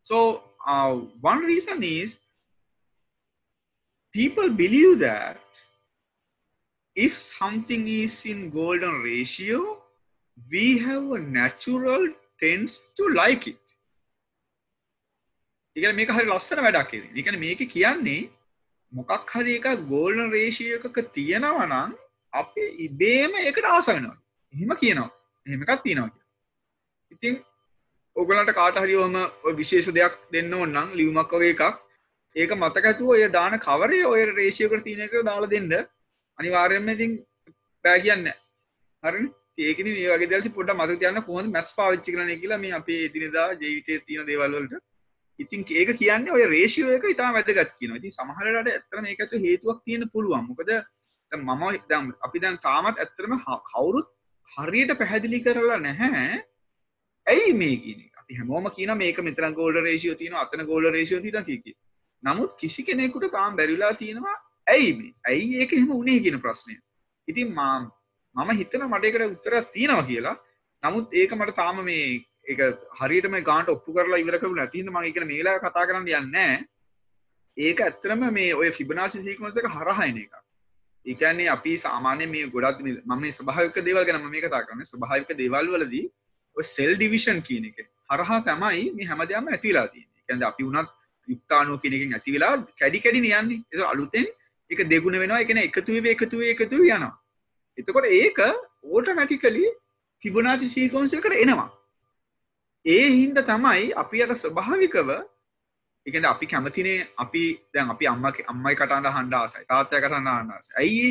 so 0.02 0.42
one 1.20 1.38
reason 1.38 1.82
is 1.82 2.18
people 4.12 4.50
believe 4.50 4.98
that 4.98 5.40
if 6.96 7.18
something 7.18 7.88
is 7.88 8.24
in 8.24 8.50
golden 8.50 9.02
ratio, 9.02 9.78
we 10.50 10.78
have 10.78 11.10
a 11.12 11.18
natural 11.18 12.08
tends 12.40 12.80
to 12.96 13.08
like 13.10 13.46
it. 13.46 13.58
ඉගැන 15.76 15.96
මේක 15.96 16.10
හරි 16.16 16.24
ලස්සන 16.26 16.60
වැඩක් 16.64 16.94
ඉගැන 17.16 17.38
මේක 17.40 17.60
කියන්නේ 17.74 18.30
මොකක් 18.92 19.30
හරි 19.34 19.54
එක 19.58 19.68
ගෝල්න 19.92 20.30
රේෂය 20.30 20.66
එකක 20.78 20.98
තියෙනවනම් 21.14 21.94
අපි 22.32 22.64
ඉබේම 22.86 23.38
එකට 23.42 23.70
ආසවෙනවා 23.70 24.18
එහෙම 24.54 24.76
කියනවා. 24.82 25.10
එහෙමකත් 25.46 25.82
තියෙනවා 25.86 26.10
ඉතින් 27.14 27.40
ඔගලට 28.16 28.52
කාට 28.58 28.82
හරිෝම 28.82 29.16
විශේෂ 29.60 29.88
දෙයක් 29.98 30.18
දෙන්න 30.34 30.52
ඔන්නම් 30.54 30.92
ලියුමක් 30.98 31.32
වගේ 31.36 31.54
එකක්. 31.54 31.62
ඒක 32.36 32.50
මතකඇතුව 32.52 33.14
ඔය 33.14 33.28
දාන 33.38 33.58
කවරේ 33.66 34.04
ඔය 34.12 34.22
රේෂයකට 34.38 34.84
තියෙන 34.84 35.04
එක 35.06 35.16
දාලා 35.30 35.52
දෙන්න. 35.54 35.72
අනිවාර්යම 36.42 36.94
ඉතින් 36.94 37.18
බෑ 37.84 38.04
කියන්න 38.06 38.32
හරි 39.04 39.26
ඒකන 39.60 39.90
මේ 39.90 40.08
වගේ 40.12 40.30
දල්සි 40.30 40.56
පොට 40.56 40.72
මත 40.74 41.00
තියන්න 41.00 41.26
කොහොඳ 41.28 41.54
මැස් 41.54 41.76
පාවිච්චි 41.78 42.14
කරන 42.14 42.32
කියලා 42.40 42.62
මේ 42.64 42.72
අපේ 42.80 43.02
දිනදා 43.16 43.50
ජීවිතය 43.54 44.00
තියෙන 44.06 44.26
දේවල්වලට 44.26 44.80
ඉතින් 45.38 45.64
ඒක 45.72 45.92
කියන්නේ 45.98 46.32
ඔය 46.32 46.44
රේෂියෝ 46.46 46.96
එක 46.96 47.04
ඉතාම 47.04 47.34
වැදගත් 47.34 47.72
කියනවා. 47.78 47.98
ඉතින් 48.00 48.12
සමහරලාට 48.12 48.68
ඇත්තටම 48.68 49.06
ඒකට 49.06 49.32
හේතුවක් 49.44 49.78
තියෙන 49.84 50.08
පුළුවන්. 50.12 50.46
මොකද 50.48 50.66
දැන් 50.66 51.40
මම 51.40 51.62
දැන් 51.88 52.12
අපි 52.20 52.38
දැන් 52.38 52.58
තාමත් 52.58 52.98
ඇත්තටම 52.98 53.34
කවුරුත් 53.70 54.08
හරියට 54.52 54.92
පැහැදිලි 54.98 55.40
කරලා 55.40 55.78
නැහැ. 55.78 56.44
ඇයි 57.26 57.52
මේ 57.54 57.76
කියන්නේ? 57.76 58.10
අපි 58.16 58.32
හැමෝම 58.38 58.68
කියනවා 58.76 59.00
මේක 59.02 59.18
මෙතන 59.20 59.54
ගෝල්ඩන් 59.54 59.88
රේෂියෝ 59.88 60.16
තියෙනවා, 60.16 60.42
අතන 60.42 60.66
ගෝල්ඩන් 60.66 60.94
රේෂියෝ 60.96 61.22
තියෙනවා 61.22 61.46
කිය 61.48 61.76
නමුත් 62.22 62.50
කිසි 62.56 62.82
කෙනෙකුට 62.82 63.30
තාම 63.32 63.56
බැරිලා 63.56 63.94
තියෙනවා 63.94 64.36
ඇයි 64.72 64.92
මේ? 64.94 65.12
ඇයි 65.24 65.60
ඒක 65.60 65.72
එහෙම 65.72 65.90
වුනේ 65.90 66.18
කියන 66.20 66.40
ප්‍රශ්නය. 66.40 66.76
ඉතින් 67.28 67.48
මම 67.50 67.90
මම 68.36 68.50
හිතන 68.54 68.84
මට 68.84 69.04
ඒකට 69.06 69.24
උත්තරයක් 69.28 69.72
තියෙනවා 69.72 70.04
කියලා. 70.04 70.36
නමුත් 70.82 71.14
ඒක 71.14 71.32
මට 71.32 71.56
තාම 71.56 71.82
මේ 71.84 72.04
එක 72.44 72.60
හරියටම 72.92 73.34
ගාන්ට 73.42 73.68
ඔප්පු 73.68 73.94
කරලා 73.94 74.18
ඉවරකරු 74.18 74.54
නැතින 74.54 74.88
ම 74.88 74.96
එක 75.04 75.18
මේලා 75.24 75.58
කතා 75.60 75.86
කරන්න 75.86 76.08
යන්න 76.10 76.66
ඒක 77.56 77.80
ඇත්තරම 77.80 78.24
මේ 78.30 78.54
ඔය 78.54 78.70
ෆිබනාශි 78.70 79.22
සීකමසක 79.22 79.68
හරහයින 79.68 80.18
එක 80.18 80.32
ඒකන්නේ 81.06 81.48
අපි 81.48 81.76
සාමානය 81.78 82.26
මේ 82.26 82.48
ගොඩත් 82.48 82.82
මම 82.82 83.24
සභායක 83.32 83.78
දේවල් 83.80 84.04
ගැන 84.04 84.26
මේ 84.26 84.40
කතා 84.40 84.62
කරන 84.62 84.82
ස්භාවික 84.84 85.30
දේවල් 85.36 85.70
වලදී 85.74 86.10
සෙල් 86.56 86.94
ඩිවිෂන් 86.96 87.42
කියන 87.42 87.64
එක 87.66 87.86
හරහා 88.10 88.40
තමයි 88.42 88.90
මේ 88.92 89.06
හැමදයම 89.06 89.48
ඇතිලා 89.48 89.86
තිය 89.88 90.06
කැද 90.26 90.42
අපි 90.42 90.64
වුණත් 90.64 90.90
යුක්තානු 91.28 91.78
කෙනෙකින් 91.78 92.14
ඇතිවෙලා 92.14 92.54
කැඩි 92.74 93.00
කැඩි 93.00 93.20
යන්නේ 93.32 93.60
එ 93.72 93.84
අලුතෙන් 93.84 94.26
එක 94.72 94.80
දෙගුණ 94.88 95.18
වෙනවා. 95.18 95.42
එකන 95.44 95.58
එකතුවේ 95.58 96.14
එකතුවේ 96.14 96.50
එකතු 96.54 96.80
යනවා. 96.80 97.12
එතකොට 97.78 98.06
ඒක 98.12 98.38
ඕට 98.84 99.08
මැටිකලි 99.14 99.66
ෆිබනාචි 100.22 100.68
සීකෝන්සකට 100.68 101.36
එනවා. 101.36 101.68
ඒ 102.84 103.06
හින්ද 103.10 103.38
තමයි 103.42 103.92
අපි 103.96 104.22
අට 104.22 104.34
ස්වභාවිකව 104.36 105.10
එකන 106.06 106.24
අපි 106.26 106.46
කැමතිනේ 106.46 107.08
අපි 107.16 107.42
දැන් 107.74 107.90
අපි 107.90 108.06
අම්ම 108.06 108.24
අම්මයි 108.24 108.74
කටන්න 108.74 109.12
හන්ඩ 109.16 109.34
ආසයි 109.34 109.66
තාත්තය 109.66 110.00
කටන්න 110.00 110.30
අන්නස 110.30 110.72
ඇයි 110.76 111.10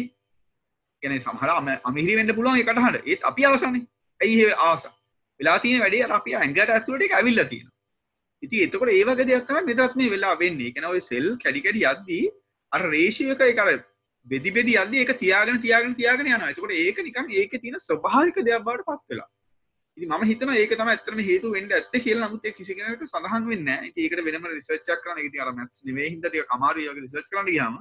ගෙන 1.03 1.17
සහර 1.17 1.51
අම 1.51 1.69
අමිහිරි 1.83 2.17
වෙන්න 2.19 2.35
පුළුවන් 2.35 2.59
එකටහට 2.59 3.07
ඒත් 3.07 3.23
අපි 3.23 3.45
අවසන 3.45 3.77
ඇයි 4.19 4.51
ආස? 4.61 4.83
වෙලා 5.39 5.59
තියෙන 5.59 5.81
වැඩේ 5.83 6.03
අර 6.03 6.13
අපි 6.19 6.35
ඇඟට 6.35 6.73
ඇතුළට 6.75 7.05
ඒක 7.05 7.15
ඇවිල්ලා 7.19 7.47
තියෙනවා. 7.51 7.77
ඉතින් 8.43 8.63
එතකොට 8.65 8.91
ඒ 8.91 9.03
වගේ 9.03 9.27
දෙයක් 9.29 9.47
තමයි 9.47 9.63
මෙතනත් 9.69 9.95
මේ 9.95 10.11
වෙලා 10.11 10.35
වෙන්නේ. 10.39 10.67
ඒ 10.67 10.73
කියන්නේ 10.73 10.93
ඔය 10.95 11.01
සෙල් 11.01 11.27
කැඩි 11.43 11.63
කැඩි 11.65 11.85
යද්දී 11.91 12.25
අර 12.73 12.81
රේෂියෝ 12.87 13.35
එක 13.35 13.41
ඒක 13.41 13.59
අර 13.59 13.69
බෙදි 14.27 14.51
බෙදි 14.51 14.73
යද්දී 14.75 15.03
ඒක 15.03 15.13
තියාගෙන 15.19 15.61
තියාගෙන 15.61 15.95
තියාගෙන 15.95 16.27
යනවා. 16.27 16.49
එතකොට 16.49 16.73
ඒක 16.77 16.97
නිකන් 16.99 17.31
ඒකේ 17.33 17.61
තියෙන 17.61 17.79
ස්වභාවික 17.79 18.37
දෙයක් 18.39 18.63
බවට 18.63 18.85
පත් 18.87 19.01
වෙලා. 19.09 19.29
ඉතින් 19.97 20.09
මම 20.09 20.23
හිතනවා 20.23 20.57
ඒක 20.57 20.73
තමයි 20.73 20.93
ඇත්තටම 20.93 21.19
හේතු 21.21 21.51
වෙන්න 21.51 21.71
ඇත්තේ 21.71 22.01
කියලා. 22.01 22.29
නමුත් 22.29 22.45
ඒක 22.45 22.55
කිසි 22.55 22.75
කෙනෙකුට 22.75 23.09
සඳහන් 23.09 23.49
වෙන්නේ 23.49 23.65
නැහැ. 23.69 23.89
ඉතින් 23.89 24.03
ඒකට 24.05 24.23
වෙනම 24.27 24.47
රිසර්ච් 24.51 24.87
එකක් 24.87 25.03
කරන්න. 25.03 25.25
ඉතින් 25.27 25.41
අර 25.41 25.51
මැත්ස් 25.53 25.83
නෙවෙයි 25.83 26.13
හින්දා 26.13 26.31
ටික 26.31 26.55
අමාරුයි 26.57 26.87
වගේ 26.89 27.05
රිසර්ච් 27.07 27.27
කරන්න 27.31 27.49
ගියාම. 27.49 27.75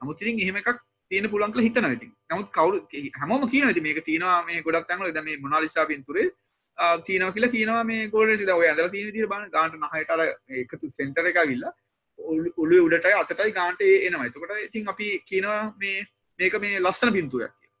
නමුත් 0.00 0.22
ඉතින් 0.22 0.40
එහෙම 0.40 0.58
එකක් 0.62 0.80
තියෙන 1.10 1.30
පුළුවන් 1.30 1.52
කියලා 1.52 1.68
හිතනවා 1.68 1.92
ඉතින්. 1.98 2.10
නමුත් 2.32 2.48
කවුරු 2.50 2.76
හැමෝම 3.20 3.46
කියනවා 3.52 3.74
ඉතින් 3.76 3.86
මේක 3.88 4.02
තියෙනවා 4.04 4.40
මේ 4.48 4.64
ගොඩක් 4.66 4.88
තැන්වල 4.88 5.12
දැන් 5.12 5.28
මේ 5.28 5.38
මොනාලිසා 5.44 5.86
පින්තූරේ 5.86 6.28
තියෙනවා 7.06 7.34
කියලා 7.36 7.54
කියනවා 7.54 7.84
මේ 7.84 8.02
ගෝල්ඩන් 8.14 8.34
රිසර්ච් 8.34 8.56
ඔය 8.56 8.68
ඇඳලා 8.68 8.92
තියෙන 8.94 9.08
විදිහට 9.10 9.30
බලන්න 9.32 9.54
ගානට 9.56 9.80
නහයට 9.84 10.14
අර 10.14 10.20
එකතු 10.64 10.94
සෙන්ටර් 10.98 11.30
එක 11.30 11.42
ඇවිල්ලා 11.42 11.72
ඔළුවේ 12.18 12.82
උඩටයි 12.86 13.14
අතටයි 13.20 13.52
ගානට 13.58 13.84
එනවා. 13.88 14.26
එතකොට 14.26 14.56
ඉතින් 14.68 14.88
අපි 14.88 15.10
කියනවා 15.28 15.60
මේ 15.78 16.06
මේක 16.38 16.56
මේ 16.64 16.80
ලස්සන 16.80 17.12
පින්තූරයක් 17.12 17.54
කියලා. 17.54 17.78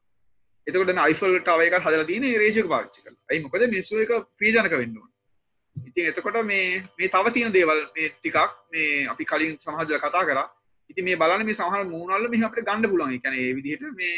එතකොට 0.66 0.88
දැන් 0.90 1.02
අයිෆල් 1.06 1.38
ටවර් 1.40 1.66
එකක් 1.68 1.86
හදලා 1.86 2.08
තියෙන 2.10 2.24
ඒ 2.24 2.38
රේෂියෝ 2.38 2.66
එක 2.66 2.72
පාවිච්චි 2.74 3.04
කරලා. 3.04 3.22
ඇයි 3.30 3.44
මොකද 3.44 3.66
මිනිස්සු 3.74 4.02
එක 4.04 4.12
ප්‍රියජනක 4.38 4.76
වෙන්න 4.80 4.98
ඕනේ. 5.00 5.14
ඉතින් 5.76 6.10
එතකොට 6.10 6.38
මේ 6.52 6.82
මේ 6.98 7.08
තව 7.14 7.32
තියෙන 7.36 7.56
දේවල් 7.56 7.80
මේ 7.96 8.12
ටිකක් 8.18 8.38
මේ 8.72 9.08
අපි 9.14 9.24
කලින් 9.32 9.56
සමහරවිට 9.64 10.04
කතා 10.04 10.24
කරා 10.30 10.48
ඉතින් 10.90 11.04
මේ 11.04 11.16
බලන්න 11.16 11.46
මේ 11.46 11.58
සමහර 11.58 11.84
මූණවල 11.90 12.28
මෙහෙම 12.28 12.46
අපිට 12.48 12.66
ගන්න 12.68 12.90
පුළුවන්. 12.92 13.12
ඒ 13.14 13.22
කියන්නේ 13.24 13.44
ඒ 13.48 13.54
විදිහට 13.58 13.84
මේ 14.00 14.16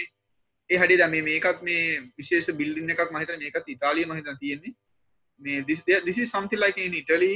ඒ 0.70 0.78
හැඩේ 0.80 0.98
දැන් 1.00 1.12
මේ 1.14 1.26
මේකත් 1.28 1.62
මේ 1.62 1.84
විශේෂ 2.18 2.50
බිල්ඩින් 2.60 2.92
එකක් 2.94 3.10
මම 3.10 3.20
හිතන්නේ 3.22 3.42
මේකත් 3.44 3.68
ඉතාලියේ 3.74 4.08
මම 4.08 4.18
හිතන්නේ 4.18 4.40
තියෙන්නේ. 4.42 4.74
මේ 5.40 5.62
this 5.68 5.82
this 6.06 6.18
is 6.18 6.30
something 6.30 6.60
like 6.64 6.80
in 6.80 6.94
Italy 6.94 7.34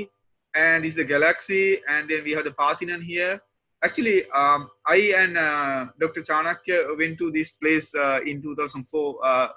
and 0.55 0.85
this 0.85 0.91
is 0.91 0.97
the 0.97 1.05
galaxy 1.05 1.81
and 1.89 2.09
then 2.09 2.25
we 2.25 2.33
have 2.33 2.45
the 2.45 2.53
Parthenon 2.53 3.03
here. 3.03 3.41
Actually, 3.83 4.25
um, 4.31 4.69
I 4.87 5.15
and 5.17 5.39
uh, 5.39 5.87
Dr. 5.99 6.23
Chanakya 6.23 6.97
went 6.99 7.19
to 7.19 7.31
this 7.31 7.53
place 7.53 7.95
uh, 7.95 8.21
in 8.27 8.43
2004 8.43 9.25
uh, 9.25 9.49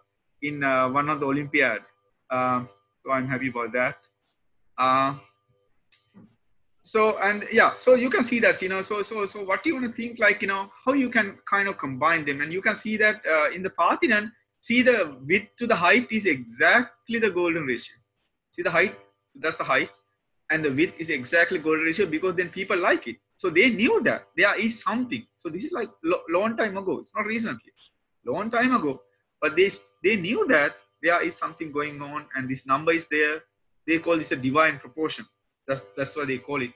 in 0.41 0.63
uh, 0.63 0.89
one 0.89 1.09
of 1.09 1.19
the 1.19 1.25
Olympiad. 1.25 1.81
Uh, 2.29 2.63
so 3.03 3.11
I'm 3.11 3.27
happy 3.27 3.49
about 3.49 3.73
that. 3.73 3.97
Uh, 4.77 5.15
so 6.83 7.17
and 7.19 7.45
yeah 7.49 7.71
so 7.77 7.95
you 7.95 8.09
can 8.09 8.23
see 8.23 8.39
that 8.41 8.61
you 8.61 8.67
know 8.67 8.81
so 8.81 9.01
so 9.01 9.25
so 9.25 9.41
what 9.41 9.63
do 9.63 9.69
you 9.69 9.75
want 9.75 9.89
to 9.89 9.93
think 9.95 10.19
like 10.19 10.41
you 10.41 10.47
know 10.49 10.69
how 10.85 10.91
you 10.91 11.09
can 11.09 11.37
kind 11.49 11.69
of 11.69 11.77
combine 11.77 12.25
them 12.25 12.41
and 12.41 12.51
you 12.51 12.61
can 12.61 12.75
see 12.75 12.97
that 12.97 13.21
uh, 13.25 13.49
in 13.51 13.63
the 13.63 13.69
Parthenon 13.69 14.29
see 14.59 14.81
the 14.81 15.15
width 15.25 15.55
to 15.55 15.65
the 15.65 15.75
height 15.75 16.11
is 16.11 16.25
exactly 16.25 17.19
the 17.19 17.29
golden 17.29 17.63
ratio 17.63 17.95
see 18.51 18.61
the 18.61 18.69
height 18.69 18.97
that's 19.35 19.55
the 19.55 19.63
height 19.63 19.89
and 20.49 20.63
the 20.63 20.71
width 20.71 20.95
is 20.99 21.09
exactly 21.09 21.59
golden 21.59 21.85
ratio 21.85 22.05
because 22.05 22.35
then 22.35 22.49
people 22.49 22.77
like 22.77 23.07
it 23.07 23.17
so 23.37 23.49
they 23.49 23.69
knew 23.69 24.01
that 24.03 24.27
there 24.37 24.59
is 24.59 24.81
something 24.81 25.25
so 25.37 25.49
this 25.49 25.63
is 25.63 25.71
like 25.71 25.89
lo- 26.03 26.23
long 26.29 26.55
time 26.57 26.77
ago 26.77 26.99
it's 26.99 27.11
not 27.15 27.25
recently 27.25 27.71
long 28.25 28.49
time 28.49 28.75
ago 28.75 29.01
but 29.41 29.55
they 29.55 29.69
they 30.03 30.15
knew 30.15 30.45
that 30.47 30.75
there 31.01 31.21
is 31.21 31.35
something 31.35 31.71
going 31.71 32.01
on 32.01 32.25
and 32.35 32.49
this 32.49 32.65
number 32.65 32.91
is 32.91 33.05
there 33.09 33.41
they 33.87 33.99
call 33.99 34.17
this 34.17 34.31
a 34.31 34.35
divine 34.35 34.79
proportion 34.79 35.25
that's, 35.67 35.81
that's 35.95 36.15
what 36.15 36.27
they 36.27 36.37
call 36.37 36.61
it. 36.61 36.71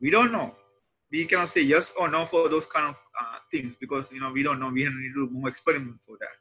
We 0.00 0.10
don't 0.10 0.32
know. 0.32 0.54
We 1.10 1.24
cannot 1.24 1.48
say 1.48 1.62
yes 1.62 1.92
or 1.98 2.08
no 2.10 2.26
for 2.26 2.48
those 2.48 2.66
kind 2.66 2.88
of 2.88 2.94
uh, 2.94 3.38
things 3.50 3.76
because 3.80 4.12
you 4.12 4.20
know 4.20 4.32
we 4.32 4.42
don't 4.42 4.58
know. 4.58 4.68
We 4.68 4.84
need 4.84 5.12
to 5.14 5.26
do 5.26 5.30
more 5.30 5.48
experiment 5.48 5.96
for 6.06 6.16
that. 6.20 6.36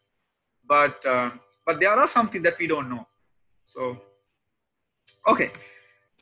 But 0.67 1.05
uh, 1.05 1.31
but 1.65 1.79
there 1.79 1.91
are 1.91 2.07
something 2.07 2.41
that 2.41 2.57
we 2.59 2.67
don't 2.67 2.89
know. 2.89 3.07
So 3.63 3.97
okay 5.27 5.51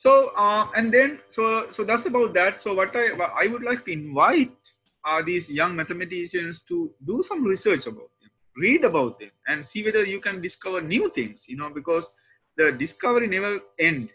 So 0.03 0.31
uh, 0.37 0.67
and 0.77 0.95
then 0.95 1.19
so 1.29 1.67
so 1.71 1.85
that's 1.85 2.07
about 2.07 2.35
that. 2.35 2.63
So 2.63 2.75
what 2.75 2.95
I 2.95 3.07
I 3.45 3.47
would 3.47 3.63
like 3.63 3.85
to 3.87 3.93
invite 3.93 4.73
are 5.05 5.23
these 5.23 5.51
young 5.51 5.75
mathematicians 5.75 6.61
to 6.71 6.91
do 7.05 7.23
some 7.23 7.45
research 7.45 7.87
about 7.87 8.11
them, 8.21 8.31
read 8.57 8.85
about 8.85 9.19
them, 9.19 9.33
and 9.47 9.65
see 9.65 9.85
whether 9.85 10.05
you 10.05 10.21
can 10.21 10.41
discover 10.41 10.81
new 10.81 11.09
things. 11.11 11.49
You 11.49 11.57
know 11.57 11.71
because 11.71 12.11
the 12.59 12.73
discovery 12.73 13.29
never 13.29 13.53
end 13.79 14.15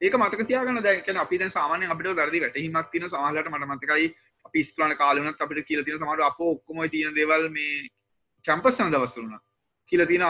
ඒක 0.00 0.14
මතක 0.14 0.46
තියාගන්න 0.50 0.82
දැන් 0.82 1.00
කියන්නේ 1.06 1.22
අපි 1.24 1.38
දැන් 1.42 1.52
සාමාන්‍යයෙන් 1.56 1.92
අපිට 1.94 2.16
වැරදි 2.20 2.40
වැටහීමක් 2.44 2.90
තියෙන 2.92 3.08
සමහරවිට 3.12 3.50
මට 3.52 3.68
මතකයි 3.72 4.08
අපි 4.46 4.58
ඉස්කෝලේ 4.64 4.98
කාලේ 5.00 5.22
වුණත් 5.22 5.40
අපිට 5.46 5.66
කියලා 5.68 5.86
තියෙන 5.88 6.00
සමහර 6.02 6.22
අපෝ 6.30 6.50
ඔක්කොම 6.54 6.82
ওই 6.84 6.88
තියෙන 6.94 7.14
දේවල් 7.18 7.46
මේ 7.56 7.88
කැම්පස් 8.44 8.80
යන 8.84 8.92
දවස්වල 8.94 9.24
උනා 9.28 9.40
කියලා 9.92 10.08
තියෙන 10.10 10.26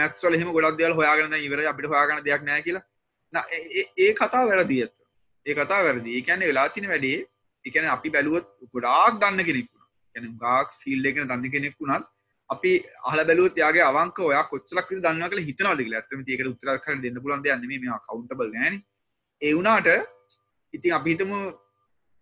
මැත්ස් 0.00 0.24
වල 0.26 0.38
එහෙම 0.38 0.50
ගොඩක් 0.56 0.80
දේවල් 0.80 0.96
හොයාගෙන 1.00 1.32
දැන් 1.34 1.46
ඉවරයි 1.48 1.70
අපිට 1.72 1.88
හොයාගන්න 1.94 2.24
දෙයක් 2.28 2.44
නැහැ 2.48 2.66
කියලා 2.68 2.82
නා 2.82 2.90
ඒ 3.33 4.11
කතා 4.13 4.43
වැරදි 4.45 4.77
ඇත්ත. 4.81 4.95
ඒ 5.45 5.53
කතා 5.53 5.81
වැරදි. 5.83 6.21
කැන 6.23 6.39
වෙලා 6.41 6.69
තින 6.69 6.87
වැඩේ 6.87 7.25
එකන 7.65 7.87
අපි 7.87 8.09
බැලුවත් 8.09 8.47
ගොඩාක් 8.73 9.19
දන්න 9.21 9.47
කෙනෙක්ුණ 9.47 9.83
ැන 10.15 10.37
ගක් 10.43 10.69
ෆිල් 10.83 11.05
එකන 11.05 11.23
දන්න 11.23 11.51
කෙනෙක් 11.51 11.75
වුණත් 11.79 12.07
අපි 12.49 12.71
අහල 13.03 13.23
බැලුවත් 13.23 13.57
යාගේ 13.57 13.87
අවක 13.91 14.19
ඔය 14.21 14.35
කොච්චලක් 14.51 14.91
දන්න 14.97 15.29
කල 15.31 15.45
හිතනවාද 15.47 15.81
ඇත්ම 15.81 16.21
ඒක 16.25 16.45
උත්තර 16.51 16.77
කර 16.85 16.99
දෙන්න 17.05 17.21
පුලන්ද 17.23 17.49
න්න 17.55 18.03
කවුන්ටබල් 18.05 18.53
නෑන 18.55 18.77
ඒ 19.41 19.53
වුණාට 19.53 19.89
ඉතින් 20.73 20.97
අපිහිතම 20.99 21.33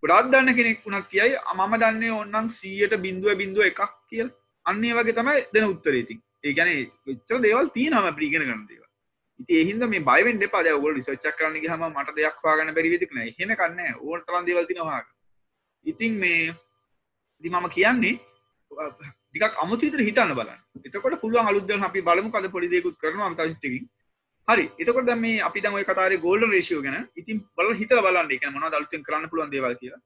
ගොඩාක් 0.03 0.31
දන්න 0.31 0.57
කෙනෙක් 0.57 0.81
වුණක් 0.85 1.11
කියයි 1.11 1.37
අමම 1.51 1.77
දන්නේ 1.83 2.15
ඔන්නන් 2.15 2.49
සීයට 2.49 2.97
බිඳුව 3.05 3.37
බිඳුව 3.37 3.69
එකක් 3.69 3.93
කියල්. 4.09 4.29
අන්නේ 4.65 4.93
වගේ 4.93 5.13
තමයි 5.13 5.45
දෙන 5.53 5.65
උත්තරේතින් 5.65 6.19
ඒගැන 6.43 6.69
ච්ච 7.05 7.41
දේවල් 7.43 7.67
තිීනම 7.75 8.07
ප්‍රීගෙන 8.17 8.45
කරන්දේව 8.47 8.84
ඒහිද 9.49 9.83
මේ 9.93 10.05
බයිෙන් 10.09 10.39
පල 10.53 10.69
ඔල 10.75 11.01
සච්චක් 11.01 11.35
කරන 11.39 11.57
හම 11.63 11.83
මට 11.89 12.15
දෙයක් 12.19 12.37
වාගන්න 12.43 12.75
බැරිවිතික්න 12.77 13.19
හෙන 13.39 13.55
කන්න 13.61 13.99
ඕල් 14.01 14.21
තරන් 14.27 14.47
දෙවල්ති 14.49 14.79
නොහ 14.79 15.01
ඉතින් 15.85 16.13
මේ 16.23 16.53
දිමම 17.43 17.67
කියන්නේ 17.75 18.15
ටිකක් 18.71 19.59
අමුතිතර 19.63 20.01
හිතන්න 20.07 20.33
බලන්න. 20.39 20.59
එතකොට 20.87 21.19
පුළුවන් 21.21 21.51
අලුදන් 21.51 21.83
අපි 21.89 22.01
බලමු 22.01 22.31
කද 22.31 22.51
පොඩිදෙකුත් 22.55 22.97
කරන 22.97 23.21
අමතාශටකින් 23.29 23.85
හරි. 24.47 24.65
එතකොට 24.79 25.11
මේ 25.23 25.41
අපි 25.47 25.61
දම 25.61 25.77
කතාර 25.89 26.11
ගෝල්ඩ 26.25 26.51
රේෂෝ 26.55 26.81
ගැන 26.81 27.07
ඉතින් 27.21 27.43
බල 27.57 27.73
හිත 27.81 27.95
බලන්න. 28.07 28.31
එක 28.35 28.45
මොන 28.55 28.71
දල්තින් 28.75 29.03
කරන්න 29.07 29.29
පුළුවන් 29.31 29.51
දේවල් 29.55 29.75
කියලා. 29.81 30.01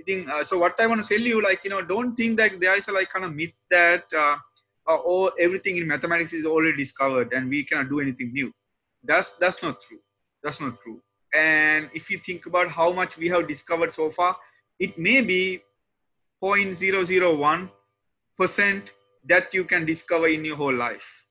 ඉතින් 0.00 0.28
uh, 0.28 0.42
so 0.42 0.58
what 0.58 0.80
I 0.80 0.86
want 0.86 1.02
to 1.02 1.08
tell 1.08 1.24
you 1.32 1.40
like 1.40 1.64
you 1.64 1.70
know 1.70 1.80
don't 1.92 2.14
think 2.18 2.36
that 2.40 2.58
there 2.60 2.76
is 2.76 2.88
a 2.88 2.92
like 2.92 3.10
kind 3.14 3.24
of 3.24 3.32
myth 3.32 3.54
that 3.70 4.06
uh, 4.22 4.36
oh 4.86 5.26
everything 5.38 5.76
in 5.80 5.86
mathematics 5.86 6.32
is 6.32 6.46
already 6.52 6.76
discovered 6.76 7.32
and 7.32 7.48
we 7.48 7.62
cannot 7.64 7.88
do 7.88 8.00
anything 8.00 8.32
new. 8.32 8.50
That's 9.04 9.32
that's 9.40 9.62
not 9.62 9.80
true. 9.80 9.98
That's 10.42 10.60
not 10.60 10.80
true. 10.80 11.00
And 11.34 11.90
if 11.94 12.10
you 12.10 12.18
think 12.18 12.46
about 12.46 12.68
how 12.68 12.92
much 12.92 13.16
we 13.16 13.28
have 13.28 13.48
discovered 13.48 13.92
so 13.92 14.08
far, 14.08 14.36
it 14.78 14.98
may 14.98 15.20
be 15.20 15.62
0.001 16.42 17.70
percent 18.36 18.92
that 19.26 19.54
you 19.54 19.64
can 19.64 19.86
discover 19.86 20.28
in 20.28 20.44
your 20.44 20.56
whole 20.56 20.74
life. 20.74 21.26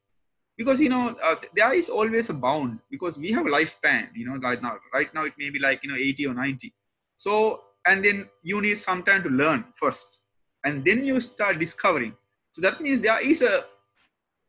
Because 0.57 0.79
you 0.79 0.89
know 0.89 1.15
uh, 1.23 1.35
there 1.55 1.73
is 1.73 1.89
always 1.89 2.29
a 2.29 2.33
bound 2.33 2.79
because 2.91 3.17
we 3.17 3.31
have 3.31 3.45
a 3.45 3.49
lifespan 3.49 4.09
you 4.15 4.25
know 4.27 4.37
right 4.37 4.61
now. 4.61 4.77
Right 4.93 5.13
now 5.13 5.25
it 5.25 5.33
may 5.37 5.49
be 5.49 5.59
like 5.59 5.83
you 5.83 5.89
know 5.89 5.97
80 5.97 6.27
or 6.27 6.33
90 6.33 6.73
so 7.17 7.61
and 7.85 8.03
then 8.03 8.29
you 8.41 8.61
need 8.61 8.77
some 8.77 9.03
time 9.03 9.23
to 9.23 9.29
learn 9.29 9.65
first. 9.75 10.19
And 10.63 10.85
then 10.85 11.03
you 11.03 11.19
start 11.19 11.59
discovering. 11.59 12.13
So 12.51 12.61
that 12.61 12.79
means 12.81 13.01
there 13.01 13.19
is 13.19 13.41
a 13.41 13.65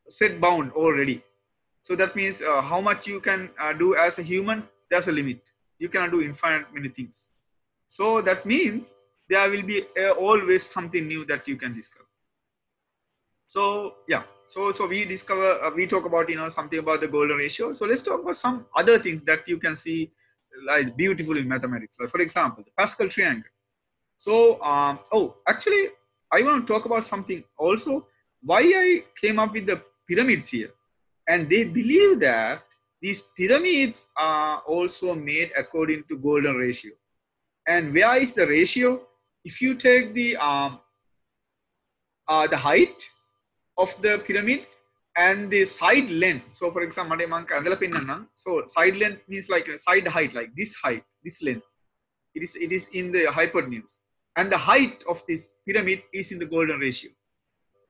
set 0.07 0.39
bound 0.39 0.71
already 0.71 1.23
so 1.85 1.95
that 1.95 2.15
means 2.15 2.41
uh, 2.41 2.61
how 2.61 2.81
much 2.81 3.05
you 3.05 3.19
can 3.21 3.49
uh, 3.61 3.71
do 3.71 3.95
as 3.95 4.17
a 4.17 4.23
human 4.23 4.63
there's 4.89 5.07
a 5.07 5.11
limit. 5.11 5.41
You 5.77 5.87
cannot 5.87 6.11
do 6.11 6.21
infinite 6.21 6.65
many 6.73 6.89
things. 6.89 7.27
So 7.87 8.21
that 8.23 8.43
means 8.43 8.91
there 9.29 9.47
will 9.49 9.61
be 9.61 9.83
uh, 9.99 10.11
always 10.11 10.63
something 10.63 11.07
new 11.07 11.25
that 11.25 11.47
you 11.47 11.57
can 11.57 11.75
discover. 11.75 12.05
So 13.47 13.95
yeah. 14.07 14.23
So 14.47 14.71
so 14.71 14.87
we 14.87 15.05
discover 15.05 15.63
uh, 15.63 15.69
we 15.75 15.85
talk 15.85 16.05
about 16.05 16.27
you 16.29 16.37
know 16.37 16.49
something 16.49 16.79
about 16.79 17.01
the 17.01 17.07
golden 17.07 17.37
ratio. 17.37 17.73
So 17.73 17.85
let's 17.85 18.01
talk 18.01 18.21
about 18.23 18.37
some 18.37 18.65
other 18.75 18.97
things 18.97 19.21
that 19.25 19.47
you 19.47 19.57
can 19.57 19.75
see 19.75 20.11
like 20.65 20.97
beautiful 20.97 21.37
in 21.37 21.47
mathematics. 21.47 21.99
Like 21.99 22.09
for 22.09 22.21
example 22.21 22.63
the 22.63 22.71
pascal 22.75 23.09
triangle. 23.09 23.51
So 24.17 24.59
um, 24.63 24.99
oh 25.11 25.35
actually 25.47 25.89
i 26.31 26.41
want 26.41 26.65
to 26.65 26.73
talk 26.73 26.85
about 26.85 27.05
something 27.05 27.43
also. 27.57 28.07
Why 28.41 28.61
i 28.61 29.03
came 29.21 29.37
up 29.39 29.53
with 29.53 29.67
the 29.67 29.81
pyramids 30.07 30.49
here 30.49 30.71
and 31.27 31.49
they 31.49 31.63
believe 31.63 32.19
that 32.19 32.63
these 33.01 33.21
pyramids 33.37 34.07
are 34.17 34.59
also 34.67 35.13
made 35.13 35.51
according 35.57 36.03
to 36.09 36.17
golden 36.17 36.55
ratio 36.55 36.91
and 37.67 37.93
where 37.93 38.15
is 38.17 38.31
the 38.33 38.45
ratio 38.45 39.01
if 39.43 39.61
you 39.61 39.75
take 39.75 40.13
the 40.13 40.35
um, 40.37 40.79
uh, 42.27 42.47
the 42.47 42.57
height 42.57 43.07
of 43.77 43.93
the 44.01 44.19
pyramid 44.25 44.65
and 45.17 45.49
the 45.49 45.63
side 45.65 46.09
length. 46.09 46.55
So 46.55 46.71
for 46.71 46.81
example, 46.81 47.17
so 48.35 48.63
side 48.67 48.97
length 48.97 49.21
means 49.27 49.49
like 49.49 49.67
a 49.67 49.77
side 49.77 50.07
height, 50.07 50.33
like 50.33 50.49
this 50.55 50.75
height, 50.75 51.03
this 51.23 51.41
length. 51.41 51.65
It 52.33 52.43
is 52.43 52.55
it 52.55 52.71
is 52.71 52.87
in 52.93 53.11
the 53.11 53.25
hypotenuse, 53.31 53.97
and 54.35 54.51
the 54.51 54.57
height 54.57 55.03
of 55.07 55.21
this 55.27 55.53
pyramid 55.65 56.01
is 56.13 56.31
in 56.31 56.39
the 56.39 56.45
golden 56.45 56.79
ratio. 56.79 57.11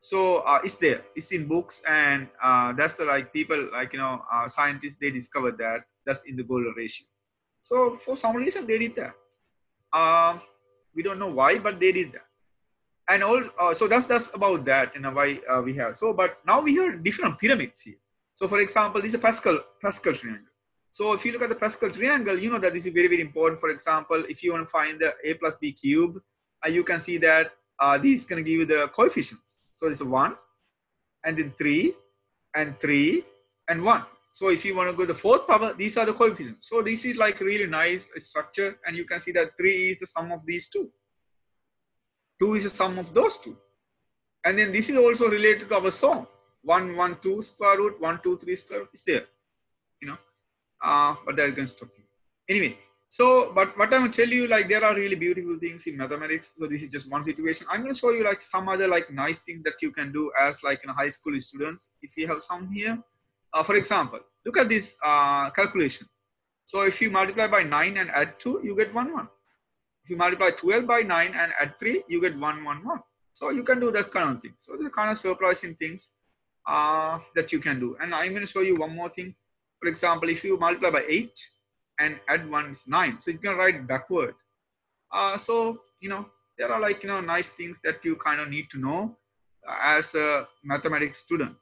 So 0.05 0.45
uh, 0.45 0.59
it's 0.63 0.75
there. 0.75 1.01
It's 1.15 1.31
in 1.31 1.47
books, 1.47 1.81
and 1.89 2.27
uh, 2.37 2.73
that's 2.77 2.95
the 2.97 3.05
like 3.05 3.33
people 3.33 3.57
like 3.73 3.91
you 3.91 3.97
know 3.97 4.21
uh, 4.31 4.47
scientists 4.47 4.97
they 5.01 5.09
discovered 5.09 5.57
that 5.57 5.79
that's 6.05 6.21
in 6.29 6.35
the 6.35 6.43
Golden 6.43 6.75
ratio. 6.77 7.07
So 7.63 7.95
for 7.95 8.15
some 8.15 8.35
reason 8.35 8.67
they 8.67 8.77
did 8.77 8.95
that. 8.97 9.15
Uh, 9.91 10.37
we 10.93 11.01
don't 11.01 11.17
know 11.17 11.31
why, 11.31 11.57
but 11.57 11.79
they 11.79 11.91
did 11.91 12.13
that. 12.13 12.27
And 13.09 13.23
all 13.23 13.41
uh, 13.59 13.73
so 13.73 13.87
that's 13.87 14.05
that's 14.05 14.29
about 14.31 14.63
that 14.65 14.93
you 14.93 15.01
know 15.01 15.09
why 15.09 15.39
uh, 15.49 15.61
we 15.65 15.73
have 15.81 15.97
so. 15.97 16.13
But 16.13 16.37
now 16.45 16.61
we 16.61 16.75
have 16.75 17.03
different 17.03 17.39
pyramids 17.39 17.81
here. 17.81 17.97
So 18.35 18.47
for 18.47 18.59
example, 18.59 19.01
this 19.01 19.09
is 19.09 19.15
a 19.15 19.23
Pascal 19.25 19.59
Pascal 19.81 20.13
triangle. 20.13 20.53
So 20.91 21.13
if 21.13 21.25
you 21.25 21.31
look 21.31 21.41
at 21.41 21.49
the 21.49 21.61
Pascal 21.65 21.89
triangle, 21.89 22.37
you 22.37 22.51
know 22.51 22.59
that 22.59 22.75
this 22.75 22.85
is 22.85 22.93
very 22.93 23.07
very 23.07 23.21
important. 23.21 23.59
For 23.59 23.71
example, 23.71 24.23
if 24.29 24.43
you 24.43 24.53
want 24.53 24.67
to 24.67 24.69
find 24.69 24.99
the 24.99 25.13
a 25.23 25.33
plus 25.33 25.57
b 25.57 25.73
cube, 25.73 26.21
uh, 26.63 26.69
you 26.69 26.83
can 26.83 26.99
see 26.99 27.17
that 27.29 27.53
uh, 27.79 27.97
this 27.97 28.21
is 28.21 28.25
going 28.25 28.43
to 28.43 28.47
give 28.47 28.59
you 28.59 28.67
the 28.67 28.87
coefficients. 28.93 29.61
So 29.75 29.87
it's 29.87 29.99
is 29.99 30.07
one, 30.07 30.35
and 31.25 31.37
then 31.37 31.53
three, 31.57 31.93
and 32.55 32.79
three, 32.79 33.25
and 33.67 33.83
one. 33.83 34.03
So 34.31 34.49
if 34.49 34.63
you 34.65 34.75
want 34.75 34.89
to 34.89 34.93
go 34.93 35.03
to 35.03 35.13
the 35.13 35.19
fourth 35.19 35.47
power, 35.47 35.73
these 35.73 35.97
are 35.97 36.05
the 36.05 36.13
coefficients. 36.13 36.69
So 36.69 36.81
this 36.81 37.03
is 37.05 37.17
like 37.17 37.39
really 37.39 37.67
nice 37.67 38.09
structure, 38.17 38.77
and 38.85 38.95
you 38.95 39.05
can 39.05 39.19
see 39.19 39.31
that 39.33 39.57
three 39.57 39.91
is 39.91 39.99
the 39.99 40.07
sum 40.07 40.31
of 40.31 40.45
these 40.45 40.67
two. 40.67 40.89
Two 42.39 42.55
is 42.55 42.63
the 42.63 42.69
sum 42.69 42.99
of 42.99 43.13
those 43.13 43.37
two. 43.37 43.57
And 44.45 44.59
then 44.59 44.71
this 44.71 44.89
is 44.89 44.97
also 44.97 45.27
related 45.27 45.69
to 45.69 45.75
our 45.75 45.91
song. 45.91 46.27
One, 46.61 46.95
one, 46.95 47.17
two 47.21 47.41
square 47.41 47.77
root, 47.77 47.99
one, 47.99 48.19
two, 48.23 48.37
three 48.37 48.55
square 48.55 48.79
root 48.79 48.89
is 48.93 49.03
there. 49.03 49.25
You 50.01 50.09
know, 50.09 50.17
uh, 50.83 51.15
but 51.25 51.35
that 51.35 51.55
can 51.55 51.67
stop 51.67 51.89
you. 51.97 52.03
Anyway, 52.47 52.77
so, 53.09 53.51
but 53.53 53.77
what 53.77 53.93
I'm 53.93 54.01
gonna 54.01 54.11
tell 54.11 54.27
you, 54.27 54.47
like 54.47 54.67
there 54.67 54.83
are 54.83 54.95
really 54.95 55.15
beautiful 55.15 55.57
things 55.59 55.87
in 55.87 55.97
mathematics. 55.97 56.53
So 56.59 56.67
this 56.67 56.83
is 56.83 56.89
just 56.89 57.09
one 57.09 57.23
situation. 57.23 57.67
I'm 57.69 57.81
gonna 57.81 57.95
show 57.95 58.11
you 58.11 58.23
like 58.23 58.41
some 58.41 58.67
other 58.67 58.87
like 58.87 59.11
nice 59.11 59.39
things 59.39 59.63
that 59.63 59.81
you 59.81 59.91
can 59.91 60.11
do 60.11 60.31
as 60.41 60.63
like 60.63 60.81
in 60.83 60.89
high 60.89 61.09
school 61.09 61.39
students. 61.39 61.91
If 62.01 62.17
you 62.17 62.27
have 62.27 62.41
some 62.41 62.69
here, 62.71 62.97
uh, 63.53 63.63
for 63.63 63.75
example, 63.75 64.19
look 64.45 64.57
at 64.57 64.69
this 64.69 64.95
uh, 65.05 65.49
calculation. 65.51 66.07
So 66.65 66.81
if 66.81 67.01
you 67.01 67.09
multiply 67.11 67.47
by 67.47 67.63
nine 67.63 67.97
and 67.97 68.09
add 68.09 68.39
two, 68.39 68.59
you 68.63 68.75
get 68.75 68.93
one 68.93 69.13
one. 69.13 69.29
If 70.05 70.11
you 70.11 70.17
multiply 70.17 70.51
12 70.51 70.85
by 70.85 71.01
9 71.01 71.33
and 71.33 71.51
add 71.59 71.79
3, 71.79 72.03
you 72.07 72.21
get 72.21 72.37
1, 72.37 72.63
1, 72.63 72.85
1. 72.85 72.99
So 73.33 73.49
you 73.49 73.63
can 73.63 73.79
do 73.79 73.91
that 73.91 74.11
kind 74.11 74.35
of 74.35 74.41
thing. 74.41 74.53
So 74.59 74.77
the 74.79 74.91
kind 74.91 75.09
of 75.09 75.17
surprising 75.17 75.73
things 75.73 76.11
uh, 76.67 77.17
that 77.33 77.51
you 77.51 77.57
can 77.57 77.79
do. 77.79 77.97
And 77.99 78.13
I'm 78.13 78.29
going 78.29 78.45
to 78.45 78.51
show 78.51 78.61
you 78.61 78.75
one 78.75 78.95
more 78.95 79.09
thing. 79.09 79.33
For 79.79 79.89
example, 79.89 80.29
if 80.29 80.43
you 80.43 80.59
multiply 80.59 80.91
by 80.91 81.05
8 81.09 81.31
and 81.99 82.19
add 82.27 82.49
1 82.49 82.71
is 82.71 82.87
9. 82.87 83.19
So 83.19 83.31
you 83.31 83.37
can 83.37 83.55
write 83.57 83.87
backward. 83.87 84.35
Uh, 85.11 85.37
so, 85.37 85.79
you 85.99 86.09
know, 86.09 86.25
there 86.57 86.71
are 86.71 86.79
like, 86.79 87.03
you 87.03 87.09
know, 87.09 87.21
nice 87.21 87.49
things 87.49 87.77
that 87.83 88.03
you 88.03 88.15
kind 88.15 88.41
of 88.41 88.49
need 88.49 88.69
to 88.71 88.79
know 88.79 89.17
uh, 89.63 89.97
as 89.97 90.13
a 90.15 90.47
mathematics 90.63 91.19
student. 91.19 91.55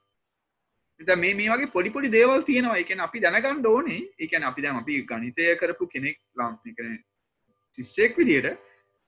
දැන් 1.00 1.20
මේ 1.20 1.34
මේ 1.38 1.48
වගේ 1.52 1.66
පොඩි 1.76 1.90
පොඩි 1.96 2.10
දේවල් 2.16 2.44
තියෙනවා. 2.50 2.76
ඒ 2.82 2.84
කියන්නේ 2.90 3.06
අපි 3.08 3.20
දැනගන්න 3.24 3.66
ඕනේ. 3.72 4.02
ඒ 4.22 4.28
කියන්නේ 4.32 4.50
අපි 4.52 4.62
දැන් 4.66 4.78
අපි 4.82 5.00
ගණිතය 5.10 5.48
කරපු 5.62 5.88
කෙනෙක් 5.94 6.18
ලම් 6.40 6.54
කියන්නේ 6.66 7.00
ශිෂ්‍යයෙක් 7.78 8.18
විදියට 8.20 8.48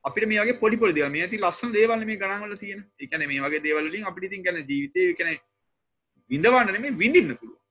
අපිට 0.03 0.27
මේ 0.31 0.39
වගේ 0.43 0.57
පොඩි 0.63 0.79
පොඩි 0.81 0.95
දේවල් 0.97 1.13
මේ 1.15 1.25
ඇති 1.25 1.41
ලස්සන 1.43 1.75
දේවල් 1.77 2.05
මේ 2.09 2.17
ගණන් 2.23 2.45
වල 2.45 2.57
තියෙන. 2.63 2.81
ඒ 3.01 3.07
කියන්නේ 3.11 3.29
මේ 3.33 3.43
වගේ 3.45 3.63
දේවල් 3.67 3.89
වලින් 3.89 4.09
අපිට 4.11 4.27
ඉතින් 4.29 4.43
කියන්නේ 4.47 4.65
ජීවිතේ 4.71 5.05
ඒ 5.09 5.13
කියන්නේ 5.19 5.39
විඳවන්න 6.31 6.73
නෙමෙයි 6.75 6.97
විඳින්න 7.03 7.37
පුළුවන්. 7.39 7.61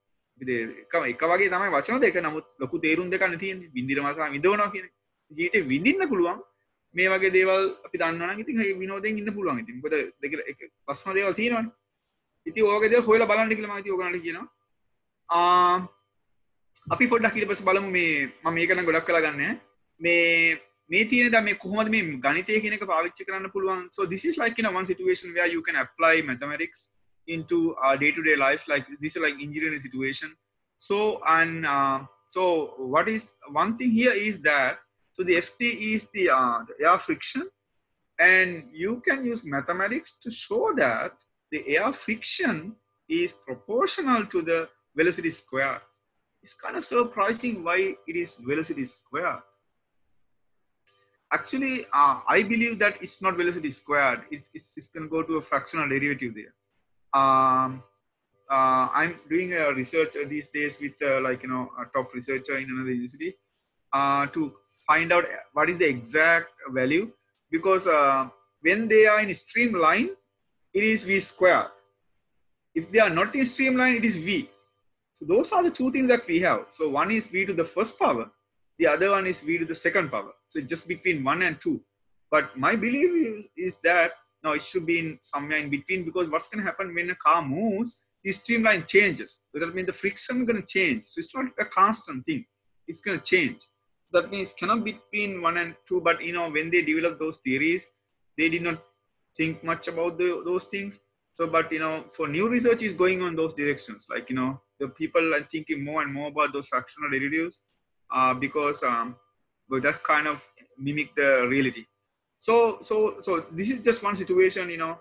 එක 0.40 0.94
එක 1.12 1.22
වගේ 1.30 1.50
තමයි 1.52 1.70
වචන 1.76 2.00
දෙක. 2.00 2.16
නමුත් 2.26 2.46
ලොකු 2.58 2.78
තේරුම් 2.78 3.10
දෙකන්න 3.10 3.38
තියෙන් 3.38 3.60
බිඳිරමසා 3.76 4.32
විදවනවා 4.36 4.72
කියෙන 4.72 4.88
ජීවිතය 5.30 5.60
විඳින්න 5.72 6.08
පුළුවන්. 6.08 6.42
මේ 6.94 7.08
වගේ 7.08 7.32
දේවල් 7.36 7.62
අපි 7.86 7.98
දන්න 7.98 8.40
ඉති 8.40 8.52
විනෝදෙන් 8.82 9.18
ඉන්න 9.18 9.34
පුළුවන්. 9.36 9.58
ඉතින් 9.62 9.80
ොට 9.86 9.94
දෙක 10.22 10.60
පස්ම 10.86 11.14
දේවල් 11.14 11.34
තියෙනවන. 11.40 11.66
ඉති 12.46 12.60
ඕකද 12.62 12.94
හොල 13.08 13.26
බලන්න 13.30 13.56
කියලම 13.56 13.72
යෝගන 13.86 14.20
කියන 14.24 14.38
අපි 16.86 17.04
පොඩ්ඩක් 17.12 17.34
කිරපස 17.34 17.62
බලමු 17.68 17.90
මේ 17.90 18.28
ම 18.44 18.54
මේකන 18.58 18.84
ගොඩක් 18.88 19.06
කලාගන්න 19.08 19.58
මේ 20.00 20.60
මේ 20.90 21.04
තියන 21.10 21.30
දම 21.32 21.48
කොහොමද 21.62 21.88
මේ 21.94 22.02
ගනිතය 22.24 22.60
කියනක 22.60 22.84
පාවිච්චි 22.92 23.24
කරන්න 23.24 23.48
පුළුවන්. 23.54 23.88
So 23.90 24.04
this 24.04 24.24
is 24.24 24.36
like 24.36 24.58
in 24.58 24.66
a 24.66 24.72
one 24.78 24.86
situation 24.86 25.32
where 25.32 25.48
you 25.54 25.62
can 25.62 25.76
apply 25.76 26.14
mathematics 26.22 26.88
into 27.28 27.74
our 27.76 27.96
day 27.96 28.10
to 28.12 28.22
day 28.22 28.36
life 28.36 28.64
like 28.68 28.86
this 29.00 29.16
is 29.16 29.22
like 29.22 29.34
engineering 29.40 29.80
situation 29.80 30.34
so 30.78 31.20
and 31.28 31.66
uh, 31.66 32.00
so 32.28 32.74
what 32.78 33.08
is 33.08 33.32
one 33.50 33.76
thing 33.76 33.90
here 33.90 34.12
is 34.12 34.38
that 34.40 34.78
so 35.12 35.22
the 35.22 35.36
ft 35.36 35.60
is 35.94 36.06
the, 36.12 36.28
uh, 36.30 36.58
the 36.68 36.86
air 36.86 36.98
friction 36.98 37.48
and 38.18 38.64
you 38.72 39.02
can 39.06 39.24
use 39.24 39.44
mathematics 39.44 40.16
to 40.20 40.30
show 40.30 40.72
that 40.76 41.12
the 41.50 41.76
air 41.76 41.92
friction 41.92 42.74
is 43.08 43.32
proportional 43.32 44.24
to 44.26 44.42
the 44.42 44.68
velocity 44.96 45.30
square 45.30 45.80
it's 46.42 46.54
kind 46.54 46.76
of 46.76 46.84
surprising 46.84 47.64
why 47.64 47.94
it 48.06 48.16
is 48.16 48.34
velocity 48.36 48.84
square 48.84 49.42
actually, 51.34 51.84
uh, 51.92 52.20
I 52.28 52.42
believe 52.42 52.78
that 52.78 52.94
it's 53.02 53.20
not 53.20 53.36
velocity 53.36 53.70
squared. 53.70 54.20
It's, 54.30 54.50
it's, 54.54 54.72
it's 54.76 54.86
going 54.86 55.04
to 55.04 55.10
go 55.10 55.22
to 55.22 55.36
a 55.36 55.42
fractional 55.42 55.88
derivative 55.88 56.34
there. 56.34 56.54
Um, 57.14 57.82
uh, 58.50 58.88
I'm 58.92 59.18
doing 59.30 59.52
a 59.54 59.72
research 59.72 60.16
these 60.28 60.48
days 60.48 60.78
with 60.80 60.92
uh, 61.02 61.20
like, 61.20 61.42
you 61.42 61.48
know, 61.48 61.70
a 61.80 61.84
top 61.96 62.12
researcher 62.12 62.58
in 62.58 62.68
another 62.70 62.90
university 62.90 63.36
uh, 63.92 64.26
to 64.26 64.52
find 64.86 65.12
out 65.12 65.24
what 65.52 65.70
is 65.70 65.78
the 65.78 65.88
exact 65.88 66.50
value 66.70 67.10
because 67.50 67.86
uh, 67.86 68.28
when 68.60 68.88
they 68.88 69.06
are 69.06 69.20
in 69.20 69.32
streamline, 69.34 70.10
it 70.72 70.82
is 70.82 71.04
V 71.04 71.20
square. 71.20 71.68
If 72.74 72.90
they 72.90 72.98
are 72.98 73.10
not 73.10 73.34
in 73.34 73.44
streamline, 73.44 73.94
it 73.94 74.04
is 74.04 74.16
V. 74.16 74.50
So 75.14 75.24
those 75.24 75.52
are 75.52 75.62
the 75.62 75.70
two 75.70 75.92
things 75.92 76.08
that 76.08 76.26
we 76.26 76.40
have. 76.40 76.66
So 76.70 76.88
one 76.88 77.12
is 77.12 77.28
V 77.28 77.46
to 77.46 77.52
the 77.54 77.64
first 77.64 77.98
power 77.98 78.28
the 78.78 78.86
other 78.86 79.10
one 79.10 79.26
is 79.26 79.40
v 79.40 79.58
to 79.58 79.64
the 79.64 79.74
second 79.74 80.10
power. 80.10 80.32
So 80.48 80.60
just 80.60 80.88
between 80.88 81.22
one 81.22 81.42
and 81.42 81.60
two. 81.60 81.80
But 82.30 82.56
my 82.56 82.74
belief 82.74 83.46
is 83.56 83.78
that 83.84 84.12
no, 84.44 84.52
it 84.52 84.62
should 84.62 84.84
be 84.84 84.98
in 84.98 85.18
somewhere 85.22 85.58
in 85.58 85.70
between 85.70 86.04
because 86.04 86.28
what's 86.28 86.48
going 86.48 86.62
to 86.62 86.70
happen 86.70 86.94
when 86.94 87.08
a 87.10 87.14
car 87.14 87.42
moves, 87.42 87.96
the 88.22 88.30
streamline 88.30 88.84
changes. 88.86 89.38
So 89.52 89.58
that 89.58 89.74
means 89.74 89.86
the 89.86 89.92
friction 89.92 90.42
is 90.42 90.46
going 90.46 90.60
to 90.60 90.66
change. 90.66 91.04
So 91.06 91.18
it's 91.18 91.34
not 91.34 91.46
a 91.58 91.64
constant 91.64 92.26
thing. 92.26 92.44
It's 92.86 93.00
going 93.00 93.18
to 93.18 93.24
change. 93.24 93.62
That 94.12 94.30
means 94.30 94.52
cannot 94.58 94.84
be 94.84 94.92
between 94.92 95.40
one 95.40 95.56
and 95.56 95.74
two. 95.88 96.00
But 96.00 96.22
you 96.22 96.34
know 96.34 96.50
when 96.50 96.70
they 96.70 96.82
developed 96.82 97.18
those 97.18 97.38
theories, 97.38 97.88
they 98.36 98.48
did 98.48 98.62
not 98.62 98.82
think 99.36 99.64
much 99.64 99.88
about 99.88 100.18
the, 100.18 100.42
those 100.44 100.64
things. 100.64 101.00
So, 101.36 101.48
but 101.48 101.72
you 101.72 101.80
know, 101.80 102.04
for 102.12 102.28
new 102.28 102.48
research 102.48 102.82
is 102.82 102.92
going 102.92 103.22
on 103.22 103.34
those 103.34 103.54
directions. 103.54 104.06
Like 104.08 104.28
you 104.30 104.36
know, 104.36 104.60
the 104.78 104.88
people 104.88 105.34
are 105.34 105.42
thinking 105.50 105.82
more 105.82 106.02
and 106.02 106.12
more 106.12 106.28
about 106.28 106.52
those 106.52 106.68
fractional 106.68 107.10
derivatives 107.10 107.62
uh, 108.14 108.34
because 108.34 108.82
um, 108.82 109.16
but 109.68 109.82
that's 109.82 109.98
kind 109.98 110.26
of 110.26 110.42
mimic 110.78 111.14
the 111.16 111.46
reality. 111.48 111.86
So, 112.46 112.54
so, 112.82 112.96
so 113.20 113.30
this 113.58 113.70
is 113.70 113.78
just 113.78 114.02
one 114.02 114.16
situation, 114.16 114.68
you 114.68 114.76
know, 114.76 114.98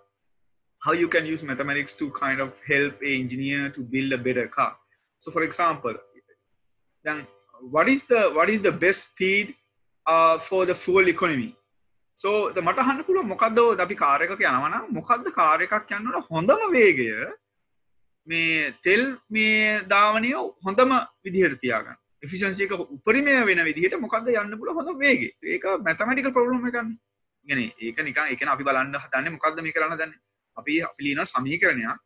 how 0.82 0.94
you 0.94 1.10
can 1.10 1.26
use 1.26 1.42
mathematics 1.44 1.94
to 1.96 2.10
kind 2.12 2.40
of 2.40 2.54
help 2.66 2.94
a 3.04 3.12
engineer 3.22 3.70
to 3.70 3.82
build 3.82 4.14
a 4.14 4.18
better 4.18 4.48
car. 4.48 4.74
So, 5.24 5.30
for 5.30 5.44
example, 5.44 5.96
then 7.06 7.28
what 7.76 7.90
is 7.90 8.04
the 8.04 8.22
what 8.38 8.50
is 8.50 8.62
the 8.62 8.72
best 8.86 9.10
speed 9.10 9.54
uh, 10.06 10.38
for 10.38 10.66
the 10.66 10.76
fuel 10.76 11.10
economy? 11.16 11.52
So 12.18 12.30
the 12.56 12.62
මට 12.62 12.80
අහන්න 12.88 13.06
පුළුවන් 13.08 13.32
මොකද්ද 13.34 13.62
අපි 13.86 13.96
car 14.04 14.18
එකක 14.26 14.34
යනවා 14.40 14.74
නම් 14.74 14.90
මොකද්ද 15.00 15.32
car 15.40 15.60
එකක් 15.68 15.96
යනකොට 16.00 16.28
හොඳම 16.34 16.68
වේගය 16.80 17.08
මේ 18.28 18.74
තෙල් 18.86 19.08
මේ 19.36 19.80
ධාවනය 19.94 20.36
හොඳම 20.68 20.92
විදිහට 21.26 21.64
තියාගන්න. 21.64 21.98
එෆිෂන්සික 22.26 22.78
උපරිමය 22.98 23.40
වෙන 23.50 23.68
විදිහට 23.70 24.04
මොකක්ද 24.06 24.30
යන්න 24.42 24.60
පුල 24.62 24.78
හොඳ 24.78 25.00
වේගේ 25.08 25.34
ඒක 25.56 25.74
මැතමටිකල් 25.88 26.36
ප්‍රබ්ලම 26.38 26.70
එකන්න 26.72 26.94
ගෙන 27.49 27.59
ඒක 27.65 27.99
නිකා 28.09 28.29
එක 28.33 28.43
අපි 28.55 28.65
බලන්න 28.69 28.95
හතන්න 29.05 29.33
මොකක්ද 29.37 29.61
මේ 29.67 29.73
කරන්න 29.77 29.99
දන්න 30.01 30.13
අපි 30.61 30.75
අපිලින 30.91 31.25
සමීකරණයක් 31.33 31.99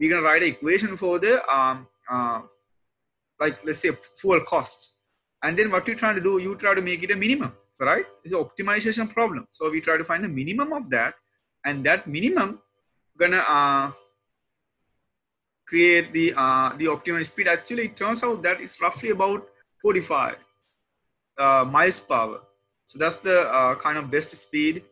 we 0.00 0.08
can 0.10 0.22
write 0.24 0.42
an 0.42 0.50
equation 0.54 0.92
for 0.96 1.18
the 1.18 1.32
um, 1.54 1.86
uh, 2.14 2.40
like 3.40 3.56
let's 3.66 3.80
say 3.84 3.90
fuel 4.20 4.40
cost 4.50 4.90
and 5.42 5.58
then 5.58 5.72
what 5.72 5.88
you 5.88 5.94
trying 6.02 6.18
to 6.20 6.24
do 6.28 6.34
you 6.44 6.52
try 6.62 6.72
to 6.78 6.84
make 6.88 7.02
it 7.06 7.10
a 7.10 7.18
minimum 7.24 7.52
right 7.88 8.06
it's 8.22 8.34
an 8.36 8.42
optimization 8.44 9.06
problem 9.16 9.44
so 9.50 9.70
we 9.74 9.80
try 9.88 9.96
to 10.02 10.06
find 10.10 10.22
the 10.22 10.32
minimum 10.40 10.72
of 10.78 10.88
that 10.94 11.14
and 11.64 11.84
that 11.88 12.06
minimum 12.16 12.50
gonna 13.20 13.42
uh, 13.56 13.84
create 15.68 16.12
the 16.12 16.26
uh, 16.42 16.68
the 16.80 16.86
optimum 16.86 17.22
speed 17.24 17.48
actually 17.48 17.86
it 17.90 17.96
turns 17.96 18.22
out 18.22 18.42
that 18.42 18.60
it's 18.60 18.80
roughly 18.80 19.10
about 19.10 19.48
45 19.82 20.36
uh, 21.38 21.64
miles 21.64 22.00
per 22.00 22.14
hour. 22.14 22.40
So 22.85 22.99
that's 22.99 23.17
the 23.17 23.41
uh, 23.41 23.75
kind 23.75 23.97
of 23.97 24.11
best 24.11 24.31
speed 24.31 24.83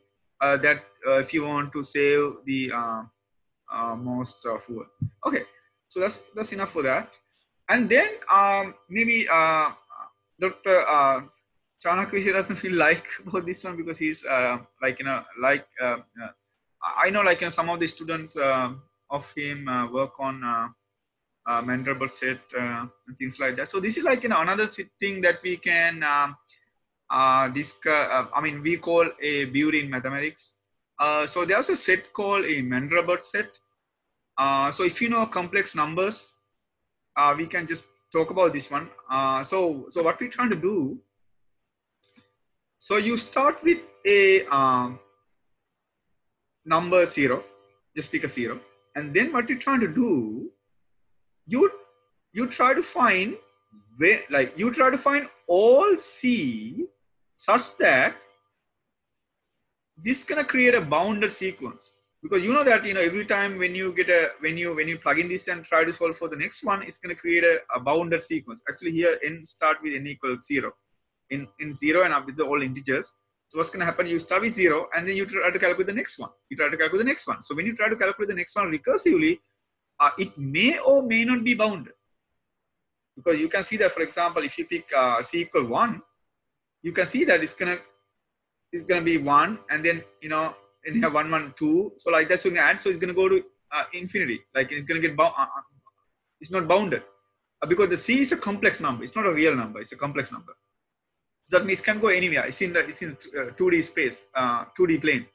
uh, 0.42 0.58
that 0.58 0.84
uh, 1.08 1.20
if 1.20 1.34
you 1.34 1.46
want 1.46 1.74
to 1.74 1.84
save 1.84 2.44
the 2.46 2.72
uh, 2.74 3.04
uh, 3.72 3.96
most 3.96 4.46
fuel. 4.66 4.86
Okay, 5.26 5.44
so 5.88 6.00
that's 6.00 6.22
that's 6.36 6.52
enough 6.52 6.72
for 6.72 6.84
that. 6.84 7.16
And 7.70 7.90
then 7.90 8.10
um, 8.32 8.76
maybe 8.90 9.26
Dr. 9.26 10.82
Uh, 10.88 11.22
Chanak 11.84 12.12
Visharathan 12.12 12.58
feel 12.58 12.74
like 12.74 13.06
about 13.28 13.46
this 13.46 13.64
one 13.64 13.78
because 13.78 13.98
he's 13.98 14.26
like 14.82 15.00
you 15.00 15.06
know 15.06 15.24
like 15.40 15.68
I 15.82 17.10
know 17.10 17.22
like 17.22 17.42
you 17.42 17.46
know, 17.46 17.50
some 17.50 17.70
of 17.70 17.80
the 17.80 17.88
students 17.88 18.36
of 19.12 19.32
him 19.36 19.68
uh, 19.68 19.92
work 19.92 20.14
on 20.20 20.44
uh, 20.44 20.68
uh, 21.46 21.62
Mandelbrot 21.62 22.10
set 22.10 22.40
uh, 22.58 22.86
and 23.08 23.18
things 23.20 23.40
like 23.40 23.58
that. 23.58 23.70
So 23.70 23.80
this 23.80 23.98
is 23.98 24.04
like 24.04 24.24
you 24.24 24.30
know 24.30 24.42
another 24.42 24.68
thing 24.68 25.22
that 25.22 25.36
we 25.44 25.58
can 25.58 26.02
um, 26.04 26.38
uh, 27.12 27.50
discuss. 27.50 28.08
Uh, 28.12 28.26
I 28.34 28.42
mean, 28.42 28.62
we 28.62 28.78
call 28.78 29.10
a 29.22 29.46
beauty 29.46 29.82
in 29.82 29.90
mathematics. 29.90 30.56
Uh, 31.00 31.26
so 31.26 31.46
there's 31.46 31.70
a 31.70 31.76
set 31.76 32.14
called 32.14 32.46
a 32.46 32.62
Mandelbrot 32.62 33.24
set. 33.24 33.50
Uh, 34.38 34.72
so 34.72 34.84
if 34.84 35.02
you 35.02 35.10
know 35.10 35.26
complex 35.26 35.76
numbers, 35.76 36.34
uh, 37.18 37.34
we 37.38 37.48
can 37.48 37.68
just 37.68 37.86
talk 38.12 38.30
about 38.32 38.54
this 38.54 38.72
one. 38.72 38.90
So 39.44 39.88
so 39.90 40.04
what 40.04 40.20
we're 40.20 40.30
trying 40.30 40.50
to 40.52 40.56
do. 40.56 41.00
So 42.80 42.98
you 42.98 43.18
start 43.18 43.64
with 43.64 43.80
a 44.06 44.46
um, 44.48 45.00
number 46.66 47.06
zero, 47.06 47.44
just 47.96 48.12
pick 48.12 48.24
a 48.24 48.30
zero, 48.30 48.60
and 48.96 49.14
then 49.14 49.32
what 49.34 49.50
you're 49.50 49.60
trying 49.60 49.82
to 49.82 49.88
do, 49.88 50.50
you 51.46 51.72
you 52.34 52.48
try 52.48 52.74
to 52.74 52.82
find 52.82 53.36
where 53.98 54.22
like 54.30 54.58
you 54.58 54.72
try 54.74 54.90
to 54.90 54.98
find 54.98 55.28
all 55.48 55.98
c 55.98 56.88
such 57.48 57.76
that 57.78 58.16
this 59.98 60.24
gonna 60.24 60.46
create 60.46 60.76
a 60.76 60.82
bounded 60.82 61.32
sequence. 61.32 61.92
Because 62.24 62.44
you 62.44 62.54
know 62.54 62.64
that 62.64 62.86
you 62.86 62.94
know 62.94 63.02
every 63.02 63.26
time 63.26 63.58
when 63.58 63.74
you 63.74 63.94
get 63.94 64.10
a 64.10 64.30
when 64.42 64.58
you 64.58 64.76
when 64.76 64.88
you 64.88 64.98
plug 65.00 65.18
in 65.18 65.28
this 65.28 65.48
and 65.48 65.66
try 65.66 65.84
to 65.84 65.92
solve 65.92 66.16
for 66.16 66.28
the 66.34 66.36
next 66.36 66.64
one 66.64 66.84
it's 66.84 67.00
going 67.00 67.16
to 67.16 67.20
create 67.20 67.44
a, 67.44 67.56
a 67.76 67.80
bounded 67.80 68.22
sequence. 68.22 68.62
Actually 68.70 68.92
here 68.92 69.18
n 69.30 69.44
start 69.44 69.78
with 69.82 69.96
n 69.96 70.06
equals 70.06 70.46
zero. 70.46 70.72
In 71.32 71.48
in 71.60 71.74
zero 71.74 72.04
and 72.04 72.14
up 72.14 72.28
with 72.28 72.38
the 72.38 72.44
all 72.44 72.62
integers. 72.62 73.12
So 73.50 73.58
what's 73.58 73.72
going 73.72 73.80
to 73.80 73.88
happen? 73.92 74.06
You 74.06 74.20
start 74.20 74.44
with 74.44 74.54
zero 74.54 74.88
and 74.94 75.08
then 75.08 75.16
you 75.16 75.26
try 75.26 75.50
to 75.50 75.60
calculate 75.64 75.88
the 75.88 76.00
next 76.02 76.20
one. 76.20 76.30
You 76.50 76.58
try 76.58 76.70
to 76.70 76.78
calculate 76.78 77.06
the 77.06 77.10
next 77.12 77.28
one. 77.28 77.42
So 77.42 77.56
when 77.56 77.66
you 77.66 77.76
try 77.76 77.90
to 77.90 77.98
calculate 78.04 78.30
the 78.34 78.40
next 78.42 78.56
one 78.56 78.72
recursively 78.78 79.40
uh, 80.00 80.12
it 80.20 80.38
may 80.38 80.78
or 80.78 81.02
may 81.02 81.26
not 81.26 81.44
be 81.44 81.56
bounded. 81.56 81.94
Because 83.16 83.40
you 83.40 83.50
can 83.50 83.64
see 83.64 83.78
that 83.78 83.92
for 83.92 84.04
example 84.10 84.44
if 84.44 84.60
you 84.60 84.66
pick 84.66 84.86
uh, 85.04 85.24
c 85.24 85.42
equal 85.42 85.66
1 85.66 86.02
you 86.84 86.92
can 86.92 87.06
see 87.06 87.24
that 87.26 87.42
it's 87.42 87.54
gonna 87.54 87.78
it's 88.72 88.84
gonna 88.84 89.02
be 89.02 89.18
1 89.18 89.60
and 89.70 89.86
then 89.86 90.04
you 90.22 90.30
know 90.30 90.56
you 90.86 91.02
have 91.02 91.14
1 91.14 91.30
1 91.30 91.54
2 91.56 91.94
so 91.98 92.10
like 92.10 92.28
that's 92.30 92.44
going 92.44 92.56
to 92.56 92.62
add 92.62 92.82
so 92.82 92.90
it's 92.90 92.98
to 92.98 93.14
go 93.14 93.30
to 93.30 93.44
uh, 93.72 93.84
infinity. 93.94 94.42
Like 94.54 94.72
it's 94.72 94.86
to 94.86 95.00
get 95.00 95.16
bound 95.16 95.34
uh, 95.38 95.44
uh, 95.44 95.62
it's 96.40 96.52
not 96.52 96.68
bounded. 96.68 97.04
Uh, 97.62 97.68
because 97.68 97.90
the 97.90 97.98
c 97.98 98.22
is 98.22 98.32
a 98.32 98.38
complex 98.38 98.80
number. 98.80 99.04
It's 99.04 99.16
not 99.16 99.26
a 99.26 99.32
real 99.32 99.56
number. 99.56 99.80
It's 99.82 99.92
a 99.92 99.96
complex 99.96 100.32
number. 100.32 100.54
So 101.46 101.58
that 101.58 101.66
means 101.66 101.80
it 101.80 101.84
can 101.84 102.00
go 102.00 102.08
anywhere. 102.08 102.46
It's 102.46 102.62
in 102.62 102.74
the 102.74 102.80
it's 102.80 103.02
in 103.02 103.16
2d 103.16 103.80
uh, 103.80 103.82
space 103.82 104.22
2d 104.36 104.98
uh, 104.98 105.02
plane. 105.02 105.26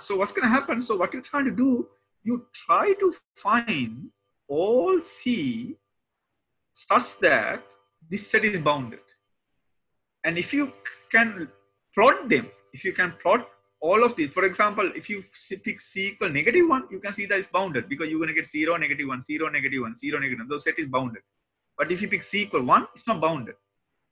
So 0.00 0.16
what's 0.16 0.32
to 0.32 0.48
happen? 0.48 0.82
So 0.82 0.96
what 0.96 1.12
you're 1.12 1.22
trying 1.22 1.46
to 1.46 1.50
do 1.50 1.88
you 2.22 2.46
try 2.54 2.94
to 3.00 3.12
find 3.36 4.08
all 4.48 5.00
c 5.00 5.76
such 6.72 7.18
that 7.20 7.62
this 8.10 8.30
set 8.30 8.44
is 8.44 8.58
bounded 8.60 9.03
and 10.24 10.38
if 10.38 10.52
you 10.52 10.72
can 11.10 11.48
plot 11.94 12.28
them 12.28 12.48
if 12.74 12.84
you 12.84 12.92
can 12.92 13.12
plot 13.22 13.48
all 13.80 14.04
of 14.04 14.16
these. 14.16 14.30
For 14.32 14.44
example, 14.44 14.90
if 14.94 15.08
you 15.08 15.22
pick 15.62 15.80
c 15.80 16.08
equal 16.08 16.30
negative 16.30 16.68
1, 16.68 16.84
you 16.90 16.98
can 16.98 17.12
see 17.12 17.26
that 17.26 17.38
it's 17.38 17.46
bounded 17.46 17.88
because 17.88 18.08
you're 18.08 18.18
going 18.18 18.34
to 18.34 18.34
get 18.34 18.46
0, 18.46 18.76
negative 18.76 19.08
1, 19.08 19.20
0, 19.20 19.50
negative 19.50 19.82
1, 19.82 19.94
0, 19.94 20.18
negative 20.18 20.38
1. 20.40 20.48
Those 20.48 20.64
set 20.64 20.78
is 20.78 20.86
bounded. 20.86 21.22
But 21.78 21.92
if 21.92 22.02
you 22.02 22.08
pick 22.08 22.22
c 22.22 22.42
equal 22.42 22.62
1, 22.62 22.86
it's 22.94 23.06
not 23.06 23.20
bounded. 23.20 23.54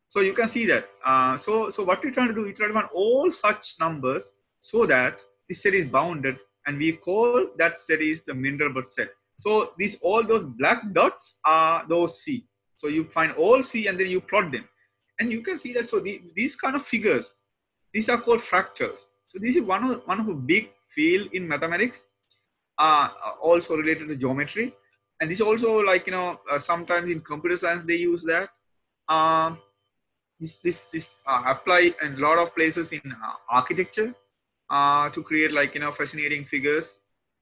So 0.09 0.21
you 0.21 0.35
can 0.35 0.49
see 0.49 0.67
that. 0.67 0.89
Uh, 1.05 1.39
so, 1.39 1.71
so 1.71 1.83
what 1.83 2.05
we're 2.05 2.11
trying 2.11 2.29
to 2.29 2.35
do, 2.35 2.45
we 2.45 2.53
try 2.53 2.69
to 2.69 2.75
find 2.75 2.89
all 2.95 3.31
such 3.31 3.75
numbers 3.81 4.33
so 4.61 4.85
that 4.87 5.19
this 5.49 5.63
set 5.63 5.75
is 5.75 5.87
bounded 5.87 6.39
and 6.67 6.79
we 6.79 6.93
call 6.93 7.49
that 7.59 7.79
set 7.79 8.01
is 8.01 8.23
the 8.23 8.33
Mandelbrot 8.33 8.87
set. 8.87 9.09
So 9.39 9.73
these 9.79 9.97
all 10.03 10.23
those 10.23 10.45
black 10.45 10.83
dots 10.93 11.41
are 11.45 11.85
those 11.89 12.23
C. 12.23 12.47
So 12.77 12.89
you 12.89 13.05
find 13.05 13.33
all 13.33 13.63
C 13.63 13.87
and 13.87 13.99
then 13.99 14.09
you 14.09 14.21
plot 14.21 14.53
them. 14.53 14.69
And 15.23 15.31
you 15.31 15.41
can 15.41 15.57
see 15.57 15.73
that 15.75 15.85
so 15.87 16.01
the, 16.01 16.21
these 16.35 16.57
kind 16.57 16.75
of 16.75 16.83
figures, 16.85 17.35
these 17.93 18.09
are 18.09 18.21
called 18.21 18.41
fractals. 18.41 19.07
So 19.29 19.39
this 19.39 19.55
is 19.55 19.63
one 19.63 19.85
of 19.85 20.03
one 20.05 20.19
of 20.19 20.27
a 20.27 20.35
big 20.35 20.71
field 20.89 21.29
in 21.33 21.47
mathematics, 21.47 22.07
uh, 22.77 23.09
also 23.41 23.77
related 23.77 24.09
to 24.09 24.17
geometry, 24.17 24.75
and 25.21 25.31
this 25.31 25.41
also 25.41 25.79
like 25.79 26.09
you 26.09 26.13
know 26.13 26.41
uh, 26.51 26.59
sometimes 26.59 27.09
in 27.09 27.21
computer 27.21 27.55
science 27.55 27.85
they 27.85 27.95
use 27.95 28.25
that. 28.25 28.49
Uh, 29.09 29.55
this 30.41 30.57
this 30.57 30.83
this 30.93 31.09
uh, 31.25 31.45
apply 31.47 31.95
in 32.03 32.15
a 32.15 32.19
lot 32.19 32.39
of 32.39 32.53
places 32.53 32.91
in 32.91 33.01
uh, 33.07 33.37
architecture 33.49 34.13
uh, 34.71 35.09
to 35.11 35.23
create 35.23 35.53
like 35.53 35.77
you 35.77 35.83
know 35.83 35.93
fascinating 35.93 36.43
figures. 36.43 36.99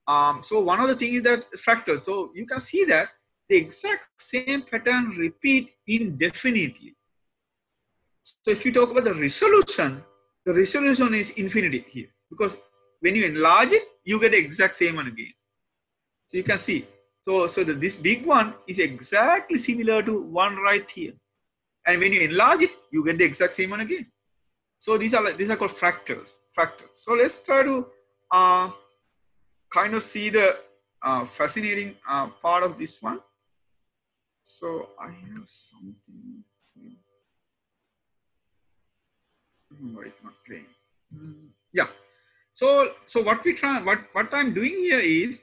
Um, 0.07 0.43
so 0.43 0.61
one 0.61 0.81
of 0.81 0.89
the 0.89 0.97
things 0.97 1.17
is 1.17 1.23
that 1.23 1.51
fractals. 1.67 2.01
So 2.01 2.31
you 2.35 2.45
can 2.45 2.61
see 2.61 2.85
that 2.85 3.09
the 3.49 3.57
exact 3.57 4.21
same 4.21 4.65
pattern 4.71 5.15
repeat 5.17 5.77
indefinitely. 5.87 6.95
So 8.23 8.51
if 8.51 8.65
you 8.65 8.73
talk 8.73 8.91
about 8.91 9.05
the 9.05 9.15
resolution, 9.15 10.03
the 10.45 10.53
resolution 10.53 11.15
is 11.15 11.31
infinity 11.31 11.85
here 11.91 12.09
because 12.29 12.57
when 13.01 13.17
you 13.17 13.25
enlarge 13.27 13.73
it, 13.73 13.83
you 14.05 14.21
get 14.21 14.33
the 14.33 14.39
exact 14.39 14.77
same 14.77 14.97
one 14.97 15.07
again. 15.07 15.33
So 16.29 16.37
you 16.37 16.45
can 16.45 16.59
see. 16.59 16.87
So, 17.23 17.47
so 17.47 17.65
the, 17.65 17.75
this 17.75 17.97
big 17.97 18.25
one 18.25 18.55
is 18.67 18.79
exactly 18.79 19.59
similar 19.59 20.03
to 20.03 20.23
one 20.23 20.57
right 20.57 20.89
here. 20.91 21.13
And 21.87 22.01
when 22.01 22.13
you 22.13 22.21
enlarge 22.21 22.63
it, 22.63 22.71
you 22.91 23.05
get 23.05 23.19
the 23.19 23.25
exact 23.25 23.55
same 23.55 23.71
one 23.71 23.81
again. 23.81 24.07
So 24.79 24.97
these 24.97 25.13
are 25.13 25.33
these 25.35 25.51
are 25.51 25.57
called 25.57 25.73
fractals. 25.73 26.37
Fractals. 26.57 26.95
So 26.95 27.13
let's 27.13 27.39
try 27.39 27.63
to 27.63 27.87
uh, 28.33 28.71
kind 29.71 29.95
of 29.95 30.03
see 30.03 30.31
the 30.31 30.57
uh, 31.03 31.25
fascinating 31.27 31.97
uh, 32.09 32.29
part 32.43 32.63
of 32.63 32.79
this 32.79 33.01
one. 33.03 33.21
So 34.43 34.89
I 34.99 35.09
have 35.09 35.47
something. 35.47 36.45
Why 39.81 40.05
it's 40.07 40.23
not 40.23 40.35
playing. 40.47 40.67
Mm, 41.15 41.49
yeah. 41.73 41.89
So, 42.53 42.91
so 43.07 43.23
what 43.23 43.45
we 43.45 43.55
try, 43.55 43.83
what, 43.83 43.99
what 44.13 44.33
I'm 44.33 44.53
doing 44.53 44.77
here 44.77 45.01
is 45.01 45.43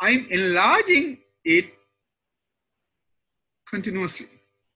I'm 0.00 0.26
enlarging 0.30 1.18
it 1.44 1.66
continuously. 3.68 4.28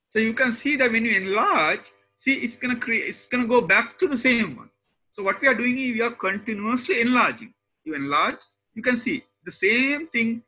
So 0.09 0.19
you 0.19 0.33
can 0.33 0.53
see 0.53 0.77
that 0.77 0.91
when 0.91 1.05
you 1.05 1.17
enlarge, 1.17 1.91
see 2.17 2.35
it's 2.35 2.57
gonna 2.57 2.77
create, 2.77 3.09
it's 3.09 3.27
gonna 3.27 3.47
go 3.47 3.61
back 3.61 3.99
to 3.99 4.09
the 4.09 4.17
same 4.17 4.57
one. 4.57 4.71
So 5.11 5.23
what 5.23 5.41
we 5.41 5.49
are 5.49 5.55
doing 5.55 5.79
is 5.79 5.95
we 5.95 6.01
are 6.01 6.13
continuously 6.13 7.01
enlarging. 7.01 7.53
You 7.85 7.95
enlarge, 7.95 8.41
you 8.75 8.83
can 8.83 8.97
see 8.97 9.25
the 9.45 9.51
same 9.51 10.09
thing 10.09 10.43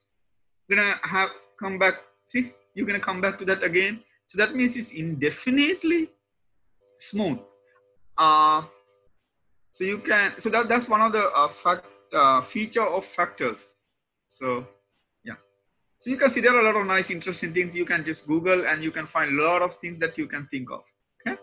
gonna 0.68 0.94
have 1.02 1.30
come 1.58 1.78
back. 1.78 1.94
See, 2.26 2.52
you're 2.74 2.86
gonna 2.86 3.00
come 3.00 3.20
back 3.20 3.38
to 3.40 3.44
that 3.46 3.62
again. 3.62 4.00
So 4.26 4.38
that 4.38 4.54
means 4.54 4.76
it's 4.76 4.92
indefinitely 4.92 6.10
smooth. 6.98 7.38
Uh, 8.20 8.62
so 9.72 9.84
you 9.84 9.98
can, 9.98 10.34
so 10.38 10.50
that, 10.50 10.68
that's 10.68 10.88
one 10.88 11.00
of 11.00 11.12
the 11.12 11.24
uh, 11.30 11.48
fact, 11.48 11.86
uh, 12.12 12.42
feature 12.42 12.86
of 12.86 13.06
fractals. 13.06 13.70
So 14.28 14.66
yeah. 15.24 15.38
So 15.98 16.10
you 16.10 16.18
can 16.18 16.28
see 16.28 16.40
there 16.40 16.54
are 16.54 16.60
a 16.60 16.64
lot 16.64 16.78
of 16.78 16.86
nice, 16.86 17.10
interesting 17.10 17.54
things. 17.54 17.74
You 17.74 17.86
can 17.86 18.04
just 18.04 18.26
Google 18.26 18.66
and 18.66 18.82
you 18.82 18.90
can 18.90 19.06
find 19.06 19.38
a 19.38 19.42
lot 19.42 19.62
of 19.62 19.74
things 19.74 19.98
that 20.00 20.18
you 20.18 20.26
can 20.26 20.46
think 20.50 20.70
of. 20.70 20.82
Okay. 21.20 21.36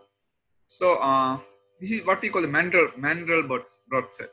So 0.67 0.95
uh, 0.97 1.39
this 1.81 1.91
is 1.91 2.05
what 2.05 2.21
we 2.21 2.29
call 2.29 2.43
the 2.43 2.47
Mandrel, 2.47 2.93
Mandelbrot 2.99 3.63
set. 4.11 4.29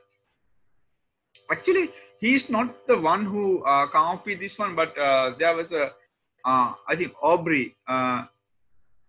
Actually, 1.50 1.90
he 2.20 2.34
is 2.34 2.50
not 2.50 2.86
the 2.86 2.98
one 2.98 3.24
who 3.24 3.64
uh, 3.64 3.86
come 3.88 4.16
up 4.16 4.26
with 4.26 4.40
this 4.40 4.58
one, 4.58 4.74
but 4.74 4.96
uh, 4.98 5.32
there 5.38 5.54
was 5.56 5.72
a, 5.72 5.84
uh, 6.44 6.72
I 6.88 6.96
think 6.96 7.14
Aubrey, 7.22 7.74
uh, 7.88 8.24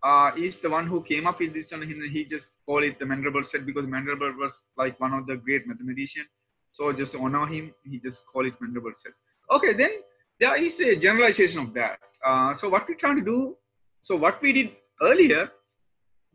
uh, 0.02 0.30
is 0.36 0.56
the 0.58 0.70
one 0.70 0.86
who 0.86 1.02
came 1.02 1.26
up 1.26 1.40
with 1.40 1.54
this 1.54 1.72
and 1.72 1.82
he 1.84 2.24
just 2.24 2.58
called 2.64 2.84
it 2.84 2.98
the 2.98 3.04
Mandelbrot 3.04 3.46
set 3.46 3.64
because 3.66 3.86
Mandelbrot 3.86 4.36
was 4.38 4.64
like 4.76 4.98
one 5.00 5.12
of 5.12 5.26
the 5.26 5.36
great 5.36 5.66
mathematicians. 5.66 6.28
So 6.72 6.92
just 6.92 7.14
honor 7.16 7.46
him, 7.46 7.74
he 7.84 7.98
just 7.98 8.26
called 8.26 8.46
it 8.46 8.54
Mandelbrot 8.60 8.96
set. 8.96 9.12
Okay, 9.50 9.72
then 9.72 9.90
there 10.38 10.56
is 10.56 10.78
a 10.80 10.96
generalization 10.96 11.60
of 11.60 11.74
that. 11.74 11.98
Uh, 12.24 12.54
so 12.54 12.68
what 12.68 12.88
we're 12.88 12.96
trying 12.96 13.16
to 13.16 13.24
do, 13.24 13.56
so 14.02 14.16
what 14.16 14.40
we 14.42 14.52
did 14.52 14.70
earlier, 15.02 15.50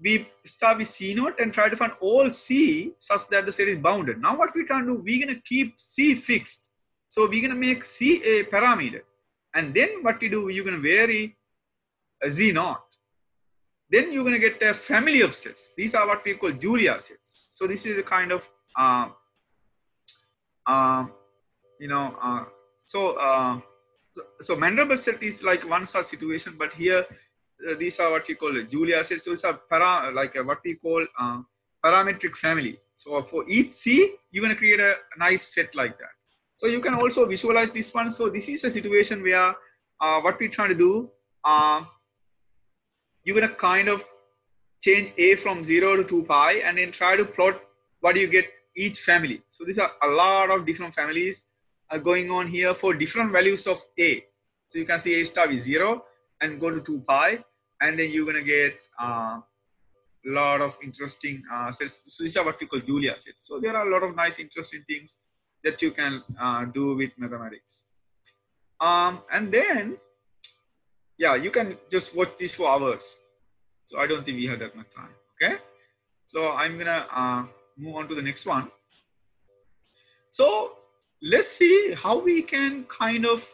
we 0.04 0.28
start 0.46 0.80
with 0.80 0.88
C 0.88 1.14
naught 1.14 1.40
and 1.40 1.54
try 1.54 1.70
to 1.70 1.76
find 1.76 1.92
all 2.02 2.32
C 2.32 2.94
such 3.00 3.28
that 3.30 3.46
the 3.46 3.52
set 3.52 3.68
is 3.68 3.78
bounded. 3.78 4.20
Now 4.20 4.36
what 4.36 4.50
we're 4.56 4.66
trying 4.66 4.86
to 4.88 4.96
do, 4.96 5.04
we're 5.04 5.26
gonna 5.26 5.40
keep 5.46 5.76
C 5.78 6.16
fixed. 6.16 6.70
So 7.10 7.28
we're 7.28 7.42
gonna 7.42 7.60
make 7.60 7.84
C 7.86 8.24
a 8.24 8.46
parameter. 8.46 9.02
And 9.54 9.74
then 9.74 10.02
what 10.02 10.20
we 10.20 10.30
do, 10.30 10.50
you're 10.50 10.66
gonna 10.66 10.80
vary 10.80 11.38
Z 12.28 12.52
naught 12.54 12.91
then 13.92 14.12
you're 14.12 14.24
going 14.24 14.40
to 14.40 14.50
get 14.50 14.62
a 14.62 14.74
family 14.74 15.22
of 15.22 15.36
sets. 15.36 15.72
These 15.76 15.94
are 15.96 16.08
what 16.08 16.24
we 16.24 16.36
call 16.36 16.52
Julia 16.52 17.00
sets. 17.00 17.48
So 17.50 17.68
this 17.68 17.86
is 17.86 17.98
a 17.98 18.04
kind 18.04 18.32
of, 18.32 18.48
uh, 18.80 19.10
uh, 20.66 21.06
you 21.80 21.90
know, 21.90 22.16
uh, 22.24 22.46
so, 22.86 23.20
uh, 23.20 23.60
so, 24.14 24.22
so 24.42 24.56
Mandelbrot 24.56 24.98
set 24.98 25.22
is 25.22 25.44
like 25.44 25.70
one 25.70 25.86
such 25.86 26.06
situation, 26.06 26.56
but 26.58 26.74
here 26.74 27.06
uh, 27.70 27.76
these 27.78 28.00
are 28.00 28.12
what 28.12 28.28
we 28.28 28.36
call 28.36 28.54
Julia 28.70 29.04
sets. 29.04 29.26
So 29.26 29.34
it's 29.34 29.44
a 29.44 29.60
para, 29.70 30.12
like 30.14 30.36
what 30.46 30.60
we 30.64 30.76
call 30.76 31.06
uh, 31.20 31.42
parametric 31.84 32.36
family. 32.36 32.80
So 32.96 33.22
for 33.24 33.48
each 33.50 33.72
C, 33.72 34.16
you're 34.32 34.44
going 34.44 34.56
to 34.56 34.60
create 34.60 34.80
a 34.80 34.96
nice 35.18 35.54
set 35.54 35.76
like 35.76 35.98
that. 35.98 36.14
So 36.56 36.68
you 36.68 36.80
can 36.80 36.96
also 36.96 37.26
visualize 37.26 37.72
this 37.72 37.94
one. 37.94 38.12
So 38.12 38.30
this 38.30 38.48
is 38.48 38.64
a 38.64 38.70
situation 38.70 39.22
where 39.22 39.56
uh, 40.00 40.22
what 40.22 40.40
we're 40.40 40.50
trying 40.50 40.70
to 40.70 40.76
do, 40.76 41.10
uh, 41.44 41.84
you're 43.24 43.40
gonna 43.40 43.54
kind 43.56 43.88
of 43.88 44.04
change 44.82 45.14
a 45.18 45.36
from 45.36 45.64
zero 45.64 45.96
to 45.96 46.04
two 46.04 46.24
pi 46.24 46.54
and 46.54 46.78
then 46.78 46.92
try 46.92 47.16
to 47.16 47.26
plot 47.26 47.62
what 48.00 48.16
you 48.16 48.28
get 48.28 48.46
each 48.76 49.00
family. 49.00 49.42
So 49.50 49.64
these 49.64 49.78
are 49.78 49.92
a 50.04 50.08
lot 50.08 50.50
of 50.50 50.66
different 50.66 50.94
families 50.94 51.46
are 51.90 52.00
going 52.00 52.32
on 52.32 52.48
here 52.48 52.74
for 52.74 52.94
different 52.94 53.32
values 53.32 53.68
of 53.68 53.80
a. 54.00 54.24
So 54.70 54.80
you 54.80 54.86
can 54.86 55.00
see 55.00 55.22
a 55.22 55.26
star 55.26 55.52
is 55.52 55.64
zero 55.64 56.06
and 56.40 56.60
go 56.60 56.72
to 56.72 56.80
two 56.80 57.04
pi 57.08 57.44
and 57.82 58.00
then 58.00 58.12
you're 58.12 58.26
gonna 58.26 58.42
get 58.42 58.80
a 59.00 59.06
uh, 59.06 59.40
lot 60.26 60.62
of 60.62 60.78
interesting 60.84 61.44
uh, 61.54 61.72
sets. 61.72 62.04
So 62.08 62.24
these 62.24 62.38
are 62.38 62.46
what 62.46 62.60
we 62.60 62.68
call 62.68 62.80
Julia 62.80 63.16
sets. 63.18 63.48
So 63.48 63.60
there 63.60 63.76
are 63.76 63.88
a 63.88 63.92
lot 63.92 64.04
of 64.04 64.16
nice 64.16 64.40
interesting 64.40 64.84
things 64.88 65.18
that 65.64 65.82
you 65.82 65.92
can 65.92 66.24
uh, 66.40 66.66
do 66.66 66.96
with 66.96 67.12
mathematics. 67.18 67.86
Um, 68.80 69.22
and 69.32 69.52
then, 69.54 69.98
yeah, 71.22 71.36
you 71.36 71.52
can 71.52 71.78
just 71.92 72.16
watch 72.16 72.32
this 72.38 72.52
for 72.52 72.68
hours. 72.74 73.20
So 73.86 74.00
I 74.00 74.08
don't 74.08 74.26
think 74.26 74.38
we 74.38 74.48
have 74.48 74.60
that 74.60 74.76
much 74.76 74.90
time. 75.00 75.14
Okay. 75.36 75.56
So 76.26 76.52
I'm 76.52 76.78
gonna 76.80 77.06
uh, 77.16 77.44
move 77.78 77.96
on 77.96 78.08
to 78.10 78.16
the 78.16 78.24
next 78.30 78.46
one. 78.46 78.72
So 80.32 80.78
let's 81.22 81.48
see 81.48 81.94
how 82.04 82.20
we 82.20 82.42
can 82.42 82.86
kind 82.86 83.26
of 83.26 83.48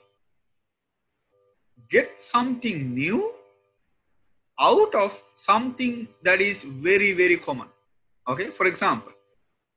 get 1.89 2.21
something 2.21 2.93
new 2.93 3.33
out 4.59 4.95
of 4.95 5.21
something 5.35 6.07
that 6.23 6.41
is 6.41 6.63
very, 6.63 7.11
very 7.13 7.37
common. 7.37 7.67
Okay. 8.29 8.49
For 8.51 8.65
example, 8.67 9.11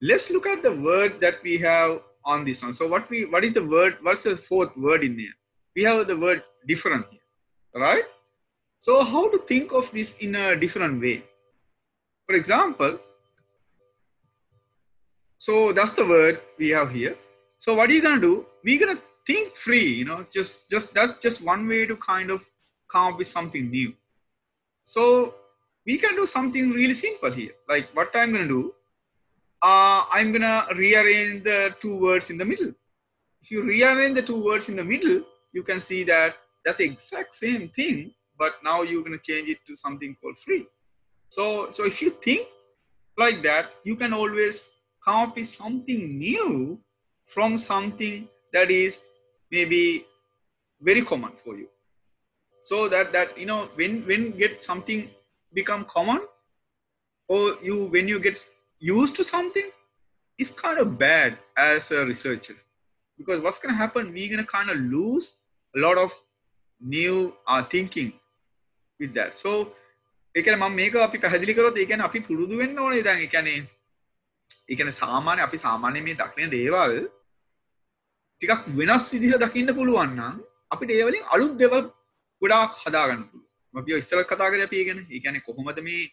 let's 0.00 0.30
look 0.30 0.46
at 0.46 0.62
the 0.62 0.72
word 0.72 1.20
that 1.20 1.42
we 1.42 1.58
have 1.58 2.00
on 2.24 2.44
this 2.44 2.62
one. 2.62 2.72
So 2.72 2.86
what 2.86 3.10
we, 3.10 3.24
what 3.24 3.44
is 3.44 3.52
the 3.52 3.64
word, 3.64 3.96
what's 4.02 4.22
the 4.22 4.36
fourth 4.36 4.76
word 4.76 5.02
in 5.02 5.16
there? 5.16 5.34
We 5.74 5.82
have 5.84 6.06
the 6.06 6.16
word 6.16 6.44
different 6.68 7.06
here, 7.10 7.19
right? 7.74 8.04
So 8.78 9.04
how 9.04 9.30
to 9.30 9.38
think 9.38 9.72
of 9.72 9.90
this 9.92 10.16
in 10.18 10.34
a 10.34 10.56
different 10.56 11.00
way? 11.00 11.24
For 12.26 12.34
example, 12.34 12.98
so 15.38 15.72
that's 15.72 15.92
the 15.92 16.04
word 16.04 16.40
we 16.58 16.68
have 16.70 16.90
here. 16.90 17.16
So 17.58 17.74
what 17.74 17.90
are 17.90 17.92
you 17.92 18.02
gonna 18.02 18.20
do? 18.20 18.46
We're 18.64 18.80
gonna 18.80 19.00
think 19.26 19.54
free, 19.54 19.86
you 19.86 20.04
know, 20.04 20.24
just 20.30 20.70
just 20.70 20.94
that's 20.94 21.12
just 21.22 21.42
one 21.42 21.66
way 21.66 21.86
to 21.86 21.96
kind 21.96 22.30
of 22.30 22.44
come 22.90 23.12
up 23.12 23.18
with 23.18 23.28
something 23.28 23.70
new. 23.70 23.92
So 24.84 25.34
we 25.86 25.98
can 25.98 26.14
do 26.16 26.26
something 26.26 26.70
really 26.70 26.94
simple 26.94 27.32
here. 27.32 27.52
Like 27.68 27.88
what 27.94 28.10
I'm 28.14 28.32
gonna 28.32 28.48
do, 28.48 28.74
uh, 29.62 30.04
I'm 30.10 30.32
gonna 30.32 30.66
rearrange 30.74 31.44
the 31.44 31.74
two 31.80 31.96
words 31.96 32.30
in 32.30 32.38
the 32.38 32.44
middle. 32.44 32.72
If 33.42 33.50
you 33.50 33.62
rearrange 33.62 34.14
the 34.14 34.22
two 34.22 34.42
words 34.42 34.68
in 34.68 34.76
the 34.76 34.84
middle, 34.84 35.22
you 35.52 35.62
can 35.62 35.80
see 35.80 36.04
that 36.04 36.36
that's 36.70 36.78
the 36.78 36.84
exact 36.84 37.34
same 37.34 37.68
thing, 37.68 38.12
but 38.38 38.52
now 38.62 38.82
you're 38.82 39.02
gonna 39.02 39.18
change 39.18 39.48
it 39.48 39.58
to 39.66 39.74
something 39.74 40.16
called 40.20 40.38
free. 40.38 40.66
So, 41.28 41.72
so 41.72 41.84
if 41.84 42.00
you 42.00 42.10
think 42.10 42.46
like 43.18 43.42
that, 43.42 43.70
you 43.82 43.96
can 43.96 44.12
always 44.12 44.68
come 45.04 45.16
up 45.16 45.36
with 45.36 45.48
something 45.48 46.16
new 46.16 46.78
from 47.26 47.58
something 47.58 48.28
that 48.52 48.70
is 48.70 49.02
maybe 49.50 50.06
very 50.80 51.02
common 51.02 51.32
for 51.44 51.56
you. 51.56 51.66
So 52.62 52.88
that 52.88 53.10
that 53.10 53.36
you 53.36 53.46
know 53.46 53.68
when 53.74 54.06
when 54.06 54.30
get 54.38 54.62
something 54.62 55.10
become 55.52 55.84
common, 55.86 56.20
or 57.26 57.56
you 57.60 57.84
when 57.86 58.06
you 58.06 58.20
get 58.20 58.46
used 58.78 59.16
to 59.16 59.24
something, 59.24 59.70
it's 60.38 60.50
kind 60.50 60.78
of 60.78 60.96
bad 60.96 61.38
as 61.58 61.90
a 61.90 62.04
researcher 62.04 62.58
because 63.18 63.40
what's 63.40 63.58
gonna 63.58 63.76
happen? 63.76 64.12
We're 64.12 64.30
gonna 64.30 64.46
kind 64.46 64.70
of 64.70 64.76
lose 64.78 65.34
a 65.76 65.80
lot 65.80 65.98
of 65.98 66.12
new 66.80 67.32
uh, 67.46 67.62
thinking 67.64 68.12
with 69.00 69.12
that. 69.14 69.34
So 69.34 69.50
ඒ 70.34 70.42
කියන්නේ 70.42 70.60
මම 70.60 70.74
මේක 70.74 70.94
අපි 70.96 71.18
පැහැදිලි 71.18 71.54
කරොත් 71.54 71.76
ඒ 71.76 71.86
කියන්නේ 71.86 72.08
අපි 72.08 72.20
පුරුදු 72.28 72.58
වෙන්න 72.58 72.78
ඕනේ 72.78 73.02
දැන් 73.02 73.22
ඒ 73.24 73.30
කියන්නේ 73.34 73.58
ඒ 74.68 74.76
කියන්නේ 74.76 75.00
සාමාන්‍ය 75.02 75.42
අපි 75.46 75.58
සාමාන්‍ය 75.64 76.00
මේ 76.06 76.18
දකින 76.20 76.52
දේවල් 76.56 76.94
ටිකක් 78.42 78.62
වෙනස් 78.78 79.10
විදිහට 79.14 79.44
දකින්න 79.44 79.74
පුළුවන් 79.78 80.14
නම් 80.16 80.36
අපිට 80.70 80.94
ඒ 80.96 81.04
වලින් 81.08 81.24
අලුත් 81.34 81.54
දේවල් 81.62 81.82
ගොඩාක් 82.42 82.72
හදාගන්න 82.82 83.22
පුළුවන්. 83.28 83.46
අපි 83.74 83.98
ඉස්සෙල්ලා 83.98 84.30
කතා 84.30 84.50
කරේ 84.52 84.66
අපි 84.68 84.80
ඒ 84.80 84.86
ගැන. 84.88 85.00
ඒ 85.14 85.20
කියන්නේ 85.20 85.46
කොහොමද 85.48 85.78
මේ 85.88 86.08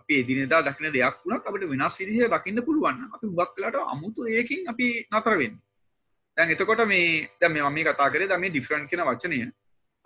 අපි 0.00 0.20
එදිනෙදා 0.22 0.62
දකින 0.62 0.92
දෙයක් 0.96 1.16
වුණත් 1.24 1.46
අපිට 1.48 1.70
වෙනස් 1.72 2.00
විදිහට 2.00 2.34
දකින්න 2.34 2.64
පුළුවන් 2.66 2.96
නම් 2.98 3.14
අපි 3.14 3.24
හුඟක් 3.26 3.52
වෙලාට 3.56 3.94
අමුතු 3.94 4.20
එකකින් 4.40 4.60
අපි 4.72 4.86
නතර 5.12 5.34
වෙන්නේ. 5.40 5.62
දැන් 6.36 6.50
එතකොට 6.54 6.82
මේ 6.92 7.28
දැන් 7.40 7.52
මේ 7.52 7.62
මම 7.62 7.74
මේ 7.76 7.86
කතා 7.88 8.10
කරේ 8.12 8.28
දැන් 8.30 8.40
මේ 8.40 8.52
ඩිෆරන්ට් 8.52 8.90
කියන 8.90 9.04
වචනය 9.08 9.38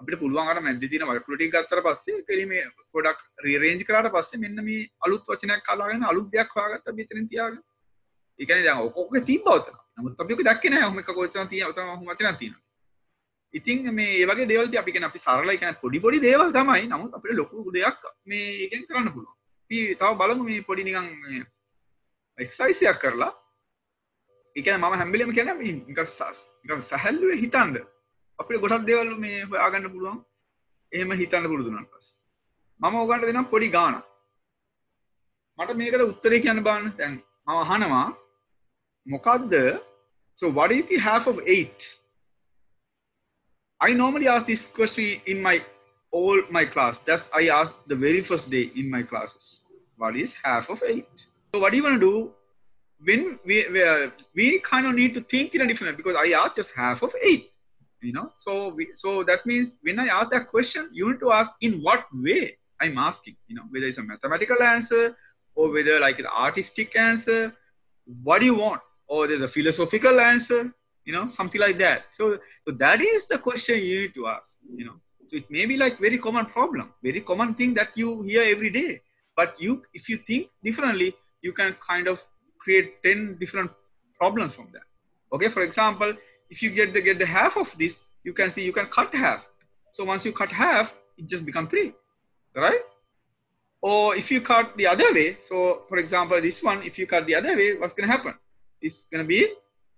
අපිට 0.02 0.18
පුළුවන් 0.18 0.48
අර 0.48 0.60
මැද්දේ 0.60 0.90
තියෙන 0.90 1.06
වචන 1.08 1.36
ටික 1.36 1.52
ගත්තට 1.52 1.84
පස්සේ 1.86 2.22
කෙලි 2.28 2.46
මේ 2.46 2.64
පොඩක් 2.92 3.20
රීරේන්ජ් 3.44 3.84
කරාට 3.88 4.10
පස්සේ 4.14 4.40
මෙන්න 4.40 4.64
මේ 4.64 4.88
අලුත් 5.06 5.22
වචනයක් 5.28 5.70
අල්ලගෙන 5.74 6.04
අලුත් 6.04 6.28
දෙයක් 6.32 6.50
හොයාගත්තා 6.56 6.96
මෙතනින් 6.98 7.28
තියාගෙන. 7.28 7.62
ඒ 8.40 8.46
කියන්නේ 8.46 8.66
දැන් 8.66 8.82
ඔක 8.82 8.96
ඔක 8.96 9.14
තිබ්බා 9.30 9.56
උතන. 9.60 9.78
නමුත් 9.98 10.20
අපි 10.20 10.34
ඔක 10.34 10.44
දැක්කේ 10.48 10.70
නැහැ. 10.70 10.88
ඔහොම 10.88 10.98
එක 10.98 11.10
කොච්චර 11.10 11.48
තියෙන 11.48 11.72
උතන 11.72 11.88
ඔහොම 11.88 12.06
වචනක් 12.08 12.38
තියෙනවා. 12.38 12.62
ඉතින් 13.54 13.94
මේ 13.94 14.16
ඒ 14.20 14.26
වගේ 14.26 14.48
දේවල් 14.52 14.70
තිය 14.70 14.80
අපි 14.82 14.92
කියන්නේ 14.92 15.12
අපි 15.12 15.24
සරලයි 15.26 15.58
කියන්නේ 15.58 15.80
පොඩි 15.82 16.00
පොඩි 16.00 16.24
දේවල් 16.26 16.52
තමයි. 16.58 16.88
නමුත් 16.88 17.14
අපිට 17.16 17.38
ලොකු 17.40 17.70
දෙයක් 17.72 18.10
මේ 18.26 18.66
එකෙන් 18.66 18.86
කරන්න 18.88 19.12
පුළුවන්. 19.14 19.36
අපි 19.62 19.78
තව 19.94 20.10
බලමු 20.20 20.44
මේ 20.44 20.66
පොඩි 20.68 20.84
නිකන් 20.84 21.08
මේ 21.22 21.44
එක්සයිස් 22.38 22.82
එකක් 22.82 23.00
කරලා 23.02 23.32
ඒ 24.56 24.62
කියන්නේ 24.62 24.80
මම 24.80 25.00
හැම 25.00 25.12
වෙලෙම 25.12 25.32
කියන්නේ 25.32 25.58
මේ 25.60 25.72
නිකන් 25.72 26.06
නිකන් 26.64 26.80
සැහැල්ලුවේ 26.90 27.40
හිතන්න 27.42 27.76
අපිට 28.41 28.61
ගොඩක් 28.63 28.87
දේවල් 28.89 29.09
මේ 29.23 29.41
හොයාගන්න 29.51 29.91
පුළුවන් 29.93 30.19
එහෙම 30.91 31.11
හිතන්න 31.21 31.49
පුරුදු 31.51 31.69
වුණාට 31.69 31.91
පස්සේ 31.93 32.15
මම 32.81 32.95
ඔයගන්ට 33.01 33.27
දෙනම් 33.29 33.49
පොඩි 33.53 33.69
ගානක් 33.77 34.03
මට 35.59 35.77
මේකට 35.81 36.07
උත්තරේ 36.07 36.41
කියන්න 36.45 36.63
බලන්න 36.67 36.91
දැන් 36.99 37.15
මම 37.47 37.61
අහනවා 37.63 38.07
මොකද්ද 39.07 39.55
so 40.37 40.51
what 40.57 40.71
is 40.77 40.85
the 40.91 40.99
half 41.07 41.27
of 41.31 41.39
8 41.55 41.87
I 43.81 43.93
normally 43.93 44.27
ask 44.35 44.45
this 44.51 44.65
question 44.77 45.21
in 45.33 45.41
my 45.47 45.55
all 46.13 46.39
my 46.57 46.65
class 46.73 46.99
that's 47.07 47.25
I 47.41 47.49
asked 47.59 47.79
the 47.93 47.99
very 48.05 48.21
first 48.29 48.49
day 48.55 48.65
in 48.81 48.89
my 48.95 49.03
classes 49.11 49.47
what 49.97 50.15
is 50.23 50.33
half 50.45 50.69
of 50.69 50.83
8 50.83 51.27
so 51.53 51.61
what 51.61 51.71
do 51.71 51.77
you 51.79 51.85
want 51.87 51.99
to 51.99 52.05
do 52.09 52.15
when 53.01 53.39
we 53.49 53.57
we, 53.73 53.83
we 54.35 54.47
kind 54.71 54.85
of 54.85 54.93
need 55.01 55.13
to 55.17 55.21
think 55.21 55.55
in 55.55 55.61
a 55.61 55.67
different 55.67 55.91
way 55.91 55.97
because 56.01 56.17
I 56.25 56.27
asked 56.41 56.55
just 56.61 56.71
half 56.81 57.01
of 57.01 57.13
8 57.21 57.49
you 58.02 58.12
know? 58.12 58.32
So 58.36 58.68
we, 58.68 58.88
so 58.94 59.22
that 59.24 59.46
means 59.46 59.74
when 59.82 59.98
i 59.98 60.06
ask 60.06 60.30
that 60.30 60.48
question 60.48 60.88
you 60.92 61.10
need 61.10 61.20
to 61.20 61.32
ask 61.32 61.52
in 61.60 61.80
what 61.82 62.04
way 62.12 62.56
i'm 62.80 62.98
asking 62.98 63.36
you 63.46 63.56
know? 63.56 63.62
Whether 63.70 63.86
it's 63.86 63.98
a 63.98 64.02
mathematical 64.02 64.62
answer 64.62 65.16
or 65.54 65.70
whether 65.70 66.00
like 66.00 66.18
an 66.18 66.26
artistic 66.26 66.96
answer 66.96 67.54
what 68.24 68.40
do 68.40 68.46
you 68.46 68.54
want? 68.54 68.80
Or 69.06 69.28
there's 69.28 69.42
a 69.42 69.48
philosophical 69.48 70.18
answer 70.20 70.72
you 71.04 71.12
know? 71.12 71.28
Something 71.28 71.60
like 71.60 71.78
that. 71.78 72.06
So 72.10 72.38
so 72.64 72.72
that 72.72 73.00
is 73.00 73.26
the 73.26 73.38
question 73.38 73.78
you 73.78 74.00
need 74.02 74.14
to 74.14 74.26
ask 74.26 74.56
you 74.76 74.84
know? 74.86 74.94
So 75.26 75.36
it 75.36 75.50
may 75.50 75.66
be 75.66 75.76
like 75.76 76.00
very 76.00 76.18
common 76.18 76.46
problem 76.46 76.90
very 77.02 77.20
common 77.20 77.54
thing 77.54 77.74
that 77.74 77.90
you 77.94 78.22
hear 78.22 78.42
every 78.42 78.70
day. 78.70 79.00
But 79.36 79.54
you 79.60 79.82
if 79.94 80.08
you 80.08 80.16
think 80.16 80.48
differently 80.64 81.14
you 81.40 81.52
can 81.52 81.76
kind 81.86 82.08
of 82.08 82.20
create 82.58 83.02
10 83.02 83.38
different 83.38 83.70
problems 84.18 84.54
from 84.54 84.68
that. 84.72 84.86
Okay 85.34 85.48
for 85.48 85.62
example 85.62 86.14
if 86.52 86.62
you 86.62 86.70
get 86.78 86.92
the 86.92 87.00
get 87.00 87.18
the 87.18 87.28
half 87.38 87.56
of 87.56 87.68
this, 87.78 87.98
you 88.22 88.32
can 88.38 88.50
see 88.50 88.62
you 88.70 88.74
can 88.78 88.88
cut 88.96 89.14
half. 89.14 89.40
So 89.92 90.04
once 90.04 90.24
you 90.26 90.32
cut 90.40 90.52
half, 90.52 90.94
it 91.16 91.26
just 91.32 91.44
become 91.50 91.66
three, 91.66 91.94
right? 92.54 92.84
Or 93.80 94.14
if 94.14 94.30
you 94.30 94.40
cut 94.42 94.76
the 94.76 94.86
other 94.86 95.10
way, 95.18 95.38
so 95.40 95.56
for 95.88 95.96
example, 95.96 96.40
this 96.40 96.62
one, 96.62 96.82
if 96.82 96.98
you 96.98 97.06
cut 97.06 97.26
the 97.26 97.36
other 97.40 97.56
way, 97.56 97.68
what's 97.78 97.94
gonna 97.94 98.12
happen? 98.16 98.34
It's 98.82 99.04
gonna 99.10 99.24
be 99.24 99.40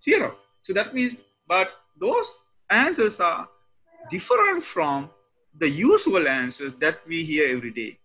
zero. 0.00 0.36
So 0.62 0.72
that 0.78 0.94
means, 0.94 1.20
but 1.48 1.68
those 2.00 2.30
answers 2.70 3.18
are 3.18 3.48
different 4.08 4.62
from 4.62 5.10
the 5.58 5.68
usual 5.68 6.28
answers 6.28 6.72
that 6.80 7.00
we 7.06 7.24
hear 7.24 7.56
every 7.56 7.72
day. 7.72 7.98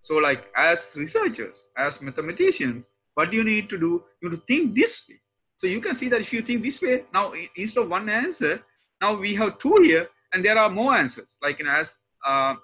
So 0.00 0.16
like 0.16 0.44
as 0.54 0.94
researchers, 0.94 1.64
as 1.76 2.02
mathematicians, 2.02 2.88
what 3.14 3.30
do 3.30 3.36
you 3.38 3.44
need 3.44 3.70
to 3.70 3.78
do? 3.78 4.04
You 4.20 4.28
need 4.28 4.36
to 4.36 4.42
think 4.46 4.74
this 4.74 5.02
way. 5.08 5.20
So 5.64 5.68
you 5.68 5.80
can 5.80 5.94
see 5.94 6.10
that 6.10 6.20
if 6.20 6.30
you 6.30 6.42
think 6.42 6.62
this 6.62 6.82
way, 6.82 7.04
now 7.10 7.32
instead 7.56 7.84
of 7.84 7.88
one 7.88 8.06
answer, 8.10 8.62
now 9.00 9.16
we 9.16 9.34
have 9.36 9.56
two 9.56 9.76
here, 9.80 10.10
and 10.30 10.44
there 10.44 10.58
are 10.58 10.68
more 10.68 10.94
answers. 10.94 11.38
Like 11.42 11.58
you 11.58 11.64
know, 11.64 11.72
as 11.72 11.96
uh, 12.28 12.54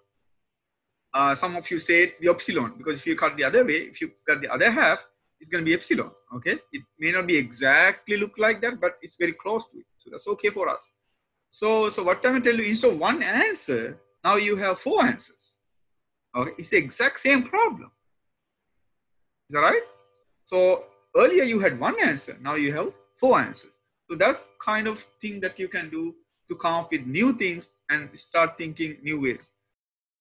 uh, 1.14 1.34
some 1.34 1.56
of 1.56 1.70
you 1.70 1.78
said, 1.78 2.12
the 2.20 2.28
epsilon, 2.28 2.74
because 2.76 2.98
if 2.98 3.06
you 3.06 3.16
cut 3.16 3.38
the 3.38 3.44
other 3.44 3.64
way, 3.64 3.88
if 3.92 4.02
you 4.02 4.10
cut 4.28 4.42
the 4.42 4.52
other 4.52 4.70
half, 4.70 5.02
it's 5.40 5.48
going 5.48 5.64
to 5.64 5.66
be 5.66 5.72
epsilon. 5.72 6.10
Okay, 6.36 6.58
it 6.74 6.82
may 6.98 7.10
not 7.10 7.26
be 7.26 7.38
exactly 7.38 8.18
look 8.18 8.36
like 8.36 8.60
that, 8.60 8.78
but 8.78 8.98
it's 9.00 9.16
very 9.18 9.32
close 9.32 9.66
to 9.68 9.78
it. 9.78 9.86
So 9.96 10.10
that's 10.10 10.28
okay 10.28 10.50
for 10.50 10.68
us. 10.68 10.92
So, 11.48 11.88
so 11.88 12.02
what 12.02 12.22
I'm 12.26 12.42
tell 12.42 12.54
you, 12.54 12.64
instead 12.64 12.92
of 12.92 12.98
one 12.98 13.22
answer, 13.22 13.98
now 14.22 14.36
you 14.36 14.56
have 14.56 14.78
four 14.78 15.06
answers. 15.06 15.56
Okay, 16.36 16.50
it's 16.58 16.68
the 16.68 16.76
exact 16.76 17.18
same 17.18 17.44
problem. 17.44 17.90
Is 19.48 19.54
that 19.54 19.60
right? 19.60 19.86
So 20.44 20.84
earlier 21.16 21.44
you 21.44 21.60
had 21.60 21.78
one 21.78 22.00
answer, 22.00 22.36
now 22.40 22.54
you 22.54 22.74
have 22.74 22.92
four 23.18 23.40
answers. 23.40 23.70
So 24.08 24.16
that's 24.16 24.46
kind 24.64 24.86
of 24.86 25.04
thing 25.20 25.40
that 25.40 25.58
you 25.58 25.68
can 25.68 25.90
do 25.90 26.14
to 26.48 26.56
come 26.56 26.74
up 26.74 26.90
with 26.90 27.06
new 27.06 27.32
things 27.32 27.72
and 27.88 28.08
start 28.18 28.58
thinking 28.58 28.96
new 29.02 29.20
ways. 29.20 29.52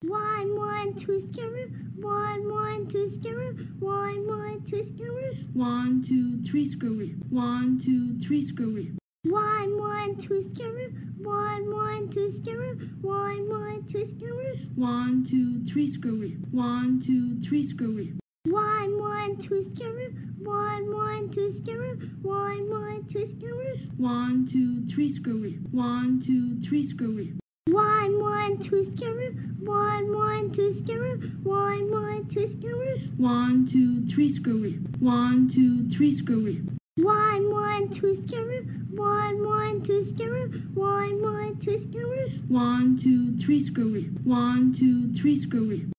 One, 0.01 0.55
one, 0.55 0.93
two, 0.95 1.19
skewer. 1.19 1.67
One, 1.97 2.49
one, 2.49 2.87
two, 2.87 3.09
skewer. 3.09 3.51
One, 3.79 4.27
one, 4.27 4.63
two, 4.63 4.81
skewer. 4.81 5.33
One, 5.53 6.01
two, 6.01 6.41
three, 6.41 6.63
screw 6.63 7.07
One, 7.29 7.77
two, 7.77 8.17
three, 8.19 8.41
screw 8.41 8.95
One, 9.23 9.77
one, 9.77 10.15
two, 10.15 10.41
skewer. 10.41 10.91
One, 11.17 11.69
one, 11.69 12.09
two, 12.09 12.31
skewer. 12.31 12.75
One, 13.01 13.49
one, 13.49 13.85
two, 13.85 14.05
skewer. 14.05 14.53
One, 14.75 15.25
two, 15.25 15.65
three, 15.65 15.87
screw 15.87 16.29
One, 16.51 17.01
two, 17.01 17.41
three, 17.41 17.63
screw 17.63 18.18
One, 18.45 18.97
one, 18.97 19.35
two, 19.35 19.61
skewer. 19.61 20.13
One, 20.39 20.93
one, 20.93 21.29
two, 21.29 21.51
skewer. 21.51 21.95
One, 22.21 22.69
one, 22.69 23.03
two, 23.05 23.25
skewer. 23.25 23.75
One, 23.97 24.45
two, 24.45 24.85
three, 24.85 25.09
screw 25.09 25.51
One, 25.71 26.21
two, 26.21 26.57
three, 26.61 26.81
screw 26.81 27.37
One, 27.67 28.21
one, 28.21 28.57
two, 28.57 28.81
skewer. 28.81 29.31
One, 29.59 30.13
one, 30.13 30.51
two, 30.51 30.71
skewer. 30.71 31.17
One, 31.43 31.91
one, 31.91 32.27
two, 32.29 32.45
skewer. 32.45 32.95
One, 33.17 33.65
two, 33.65 34.05
three, 34.07 34.29
screw 34.29 34.71
One, 34.99 35.49
two, 35.49 35.89
three, 35.89 36.09
screw 36.09 36.65
One, 36.95 37.51
one, 37.51 37.89
two, 37.89 38.13
skewer. 38.13 38.61
One, 38.91 39.43
one, 39.45 39.81
two, 39.81 40.01
skewer. 40.01 40.47
One, 40.75 41.21
one, 41.21 41.59
two, 41.59 41.75
skewer. 41.75 42.29
One, 42.47 42.95
two, 42.95 43.35
three, 43.37 43.59
screw 43.59 44.01
One, 44.23 44.71
two, 44.71 45.11
three, 45.11 45.35
screw 45.35 45.91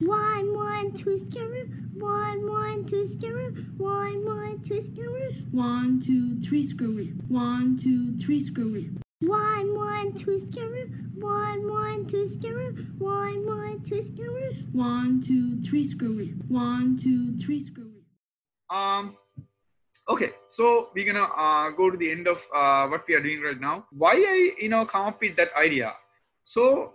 One, 0.00 0.47
one, 0.78 0.92
two, 0.92 1.16
skewer. 1.18 1.64
One, 1.94 2.46
one, 2.46 2.84
two, 2.84 3.04
skewer. 3.04 3.50
One, 3.78 4.24
one, 4.24 4.62
two, 4.62 4.80
skewer. 4.80 5.30
One, 5.50 5.98
two, 5.98 6.40
three, 6.40 6.62
screw 6.62 7.04
One, 7.26 7.76
two, 7.76 8.16
three, 8.16 8.38
screw 8.38 8.84
One, 9.20 9.74
one, 9.74 10.12
two, 10.14 10.38
skewer. 10.38 10.84
One, 11.16 11.68
one, 11.68 12.06
two, 12.06 12.28
skewer. 12.28 12.70
One, 12.98 13.44
one, 13.44 13.82
two, 13.82 14.00
skewer. 14.00 14.50
One, 14.72 15.20
two, 15.20 15.60
three, 15.62 15.82
screw 15.82 16.26
One, 16.46 16.96
two, 16.96 17.36
three, 17.38 17.58
screw 17.58 17.90
Um, 18.70 19.16
okay, 20.08 20.30
so 20.48 20.90
we're 20.94 21.12
gonna 21.12 21.28
uh, 21.46 21.70
go 21.70 21.90
to 21.90 21.96
the 21.96 22.12
end 22.12 22.28
of 22.28 22.38
uh, 22.54 22.86
what 22.86 23.02
we 23.08 23.14
are 23.14 23.20
doing 23.20 23.40
right 23.40 23.60
now. 23.60 23.86
Why 23.90 24.12
I, 24.12 24.62
you 24.62 24.68
know, 24.68 24.86
come 24.86 25.06
up 25.06 25.20
with 25.20 25.34
that 25.36 25.48
idea? 25.58 25.94
So, 26.44 26.94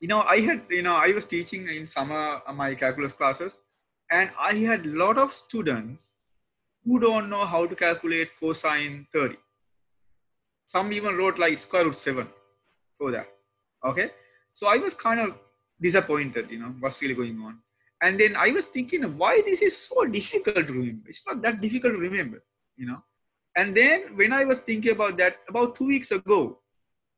you 0.00 0.08
know, 0.08 0.22
I 0.22 0.40
had, 0.40 0.62
you 0.68 0.82
know, 0.82 0.94
I 0.94 1.12
was 1.12 1.24
teaching 1.24 1.68
in 1.68 1.86
summer 1.86 2.40
uh, 2.46 2.52
my 2.52 2.74
calculus 2.74 3.12
classes, 3.12 3.60
and 4.10 4.30
I 4.38 4.54
had 4.54 4.86
a 4.86 4.90
lot 4.90 5.18
of 5.18 5.32
students 5.32 6.12
who 6.84 7.00
don't 7.00 7.28
know 7.28 7.46
how 7.46 7.66
to 7.66 7.74
calculate 7.74 8.30
cosine 8.38 9.06
30. 9.12 9.36
Some 10.64 10.92
even 10.92 11.16
wrote 11.16 11.38
like 11.38 11.58
square 11.58 11.84
root 11.84 11.94
7 11.94 12.26
for 12.98 13.10
that. 13.10 13.28
Okay. 13.84 14.10
So 14.52 14.68
I 14.68 14.76
was 14.76 14.94
kind 14.94 15.20
of 15.20 15.34
disappointed, 15.80 16.50
you 16.50 16.58
know, 16.58 16.74
what's 16.80 17.00
really 17.02 17.14
going 17.14 17.40
on. 17.40 17.58
And 18.02 18.20
then 18.20 18.36
I 18.36 18.50
was 18.50 18.66
thinking, 18.66 19.02
why 19.16 19.42
this 19.44 19.62
is 19.62 19.76
so 19.76 20.04
difficult 20.04 20.66
to 20.66 20.72
remember? 20.72 21.08
It's 21.08 21.26
not 21.26 21.42
that 21.42 21.60
difficult 21.60 21.94
to 21.94 21.98
remember, 21.98 22.42
you 22.76 22.86
know. 22.86 23.02
And 23.56 23.74
then 23.74 24.16
when 24.16 24.32
I 24.32 24.44
was 24.44 24.58
thinking 24.58 24.92
about 24.92 25.16
that 25.16 25.36
about 25.48 25.74
two 25.74 25.86
weeks 25.86 26.10
ago, 26.10 26.58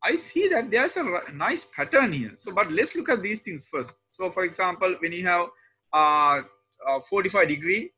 I 0.03 0.17
see 0.17 0.49
that 0.49 0.71
there's 0.71 0.97
a 0.97 1.05
nice 1.35 1.65
pattern 1.65 2.13
here. 2.13 2.33
So, 2.37 2.53
but 2.55 2.71
let's 2.71 2.95
look 2.95 3.09
at 3.09 3.23
these 3.23 3.41
things 3.41 3.67
first. 3.67 3.95
So, 4.11 4.31
for 4.31 4.45
example, 4.45 4.95
when 5.01 5.13
you 5.13 5.27
have 5.27 5.47
uh, 5.93 6.43
uh, 6.89 7.01
45 7.09 7.49
degree, 7.49 7.91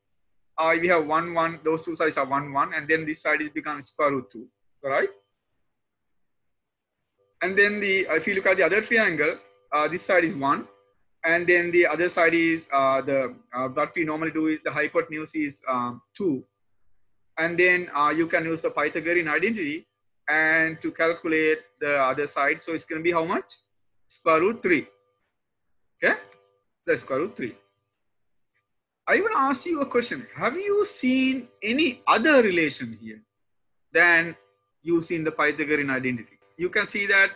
uh, 0.59 0.75
we 0.81 0.89
have 0.89 1.07
one 1.07 1.35
one. 1.35 1.61
Those 1.65 1.83
two 1.83 1.95
sides 1.95 2.17
are 2.17 2.27
one 2.27 2.53
one, 2.53 2.75
and 2.75 2.89
then 2.89 3.07
this 3.07 3.23
side 3.23 3.41
is 3.41 3.51
become 3.51 3.83
square 3.83 4.11
root 4.11 4.31
two. 4.31 4.47
All 4.85 4.91
right. 4.91 5.09
And 7.43 7.57
then 7.57 7.81
the 7.81 8.07
if 8.11 8.27
you 8.27 8.35
look 8.35 8.47
at 8.47 8.57
the 8.57 8.65
other 8.65 8.81
triangle, 8.83 9.39
uh, 9.73 9.89
this 9.89 10.03
side 10.03 10.25
is 10.25 10.35
one, 10.35 10.67
and 11.25 11.47
then 11.47 11.71
the 11.71 11.87
other 11.87 12.09
side 12.09 12.35
is 12.35 12.67
uh, 12.73 13.01
the 13.01 13.35
uh, 13.55 13.69
what 13.69 13.93
we 13.95 14.05
normally 14.05 14.33
do 14.33 14.47
is 14.49 14.61
the 14.63 14.71
hypotenuse 14.71 15.35
is 15.35 15.63
um, 15.69 16.03
two, 16.15 16.45
and 17.39 17.59
then 17.59 17.89
uh, 17.97 18.11
you 18.11 18.27
can 18.27 18.45
use 18.45 18.61
the 18.61 18.71
Pythagorean 18.71 19.29
identity 19.29 19.87
and 20.31 20.81
to 20.81 20.91
calculate 20.93 21.59
the 21.81 21.97
other 22.11 22.27
side. 22.27 22.63
So 22.63 22.73
it's 22.73 22.85
going 22.85 23.01
to 23.01 23.03
be 23.03 23.13
how 23.13 23.25
much? 23.25 23.57
Square 24.07 24.41
root 24.41 24.63
three. 24.63 24.87
Okay, 26.03 26.15
the 26.87 26.97
square 26.97 27.21
root 27.21 27.37
three. 27.37 27.57
I 29.07 29.21
want 29.21 29.33
to 29.33 29.39
ask 29.39 29.67
you 29.67 29.81
a 29.81 29.87
question. 29.87 30.27
Have 30.37 30.57
you 30.57 30.85
seen 30.85 31.49
any 31.63 32.03
other 32.07 32.43
relation 32.43 32.97
here 33.01 33.21
than 33.93 34.37
you 34.83 35.03
see 35.03 35.17
in 35.17 35.25
the 35.25 35.33
Pythagorean 35.33 35.91
identity? 35.91 36.39
You 36.57 36.71
can 36.71 36.85
see 36.85 37.07
that 37.07 37.31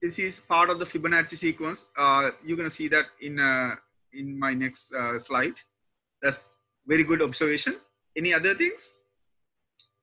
this 0.00 0.18
is 0.18 0.38
part 0.40 0.70
of 0.70 0.78
the 0.78 0.84
Fibonacci 0.84 1.36
sequence. 1.36 1.86
Uh, 1.98 2.30
you're 2.44 2.56
going 2.56 2.68
to 2.68 2.74
see 2.74 2.88
that 2.88 3.06
in 3.20 3.40
uh, 3.40 3.74
in 4.12 4.38
my 4.38 4.52
next 4.54 4.92
uh, 4.92 5.18
slide. 5.18 5.60
That's 6.22 6.40
very 6.86 7.04
good 7.04 7.22
observation. 7.22 7.76
Any 8.16 8.32
other 8.32 8.54
things? 8.54 8.92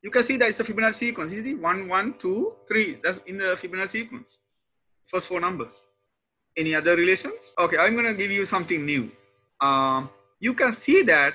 You 0.03 0.11
can 0.11 0.21
see 0.21 0.35
that 0.37 0.49
it's 0.49 0.59
a 0.59 0.63
Fibonacci 0.65 0.93
sequence. 0.95 1.33
One, 1.61 2.15
two, 2.19 2.53
three. 2.67 2.99
That's 3.01 3.19
in 3.25 3.37
the 3.37 3.55
Fibonacci 3.55 3.87
sequence. 3.87 4.39
First 5.05 5.27
four 5.27 5.39
numbers. 5.39 5.83
Any 6.57 6.75
other 6.75 6.95
relations? 6.95 7.53
Okay, 7.57 7.77
I'm 7.77 7.93
going 7.93 8.05
to 8.05 8.13
give 8.13 8.29
you 8.29 8.45
something 8.45 8.85
new. 8.85 9.09
Um, 9.61 10.09
you 10.39 10.53
can 10.53 10.73
see 10.73 11.03
that 11.03 11.33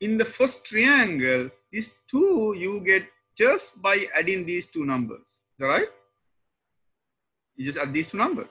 in 0.00 0.16
the 0.16 0.24
first 0.24 0.64
triangle, 0.64 1.50
these 1.70 1.90
two 2.08 2.54
you 2.56 2.80
get 2.80 3.04
just 3.36 3.80
by 3.82 4.06
adding 4.18 4.46
these 4.46 4.66
two 4.66 4.86
numbers. 4.86 5.40
Is 5.52 5.58
that 5.58 5.66
right? 5.66 5.88
You 7.56 7.66
just 7.66 7.78
add 7.78 7.92
these 7.92 8.08
two 8.08 8.16
numbers. 8.16 8.50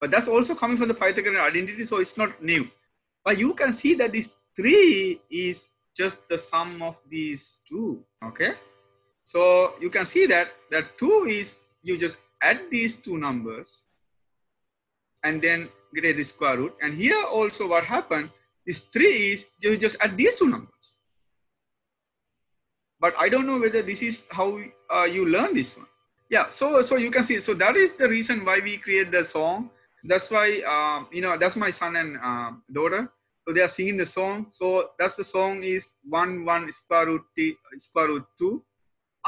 But 0.00 0.10
that's 0.10 0.26
also 0.26 0.54
coming 0.54 0.76
from 0.76 0.88
the 0.88 0.94
Pythagorean 0.94 1.40
identity, 1.40 1.84
so 1.86 1.98
it's 1.98 2.16
not 2.16 2.42
new. 2.42 2.68
But 3.24 3.38
you 3.38 3.54
can 3.54 3.72
see 3.72 3.94
that 3.94 4.12
this 4.12 4.28
three 4.56 5.20
is 5.30 5.68
just 5.96 6.18
the 6.28 6.38
sum 6.38 6.82
of 6.82 6.98
these 7.08 7.58
two. 7.68 8.04
Okay. 8.24 8.54
So 9.28 9.74
you 9.78 9.90
can 9.90 10.06
see 10.06 10.24
that 10.24 10.56
that 10.70 10.96
two 10.96 11.26
is 11.28 11.56
you 11.82 11.98
just 12.00 12.16
add 12.40 12.60
these 12.70 12.94
two 12.94 13.18
numbers 13.18 13.84
and 15.22 15.42
then 15.42 15.68
get 15.94 16.16
the 16.16 16.24
square 16.24 16.56
root. 16.56 16.72
And 16.80 16.96
here 16.96 17.22
also 17.24 17.68
what 17.68 17.84
happened 17.84 18.30
is 18.64 18.80
three 18.90 19.32
is 19.32 19.44
you 19.60 19.76
just 19.76 19.96
add 20.00 20.16
these 20.16 20.34
two 20.34 20.48
numbers. 20.48 20.94
But 22.98 23.12
I 23.18 23.28
don't 23.28 23.44
know 23.44 23.58
whether 23.58 23.82
this 23.82 24.00
is 24.00 24.22
how 24.30 24.60
uh, 24.88 25.04
you 25.04 25.28
learn 25.28 25.52
this 25.52 25.76
one. 25.76 25.92
Yeah, 26.30 26.48
so 26.48 26.80
so 26.80 26.96
you 26.96 27.10
can 27.10 27.22
see. 27.22 27.38
So 27.40 27.52
that 27.52 27.76
is 27.76 27.92
the 27.98 28.08
reason 28.08 28.46
why 28.46 28.60
we 28.64 28.78
create 28.78 29.12
the 29.12 29.24
song. 29.24 29.68
That's 30.04 30.30
why 30.30 30.64
um, 30.64 31.12
you 31.12 31.20
know 31.20 31.36
that's 31.36 31.56
my 31.56 31.68
son 31.68 31.96
and 31.96 32.16
uh, 32.16 32.52
daughter. 32.72 33.12
So 33.44 33.52
they 33.52 33.60
are 33.60 33.68
singing 33.76 33.98
the 33.98 34.08
song. 34.08 34.46
So 34.48 34.96
that's 34.98 35.20
the 35.20 35.24
song 35.24 35.62
is 35.64 35.92
one 36.08 36.48
one 36.48 36.72
square 36.72 37.12
root 37.12 37.28
t 37.36 37.56
square 37.76 38.08
root 38.08 38.24
two. 38.38 38.64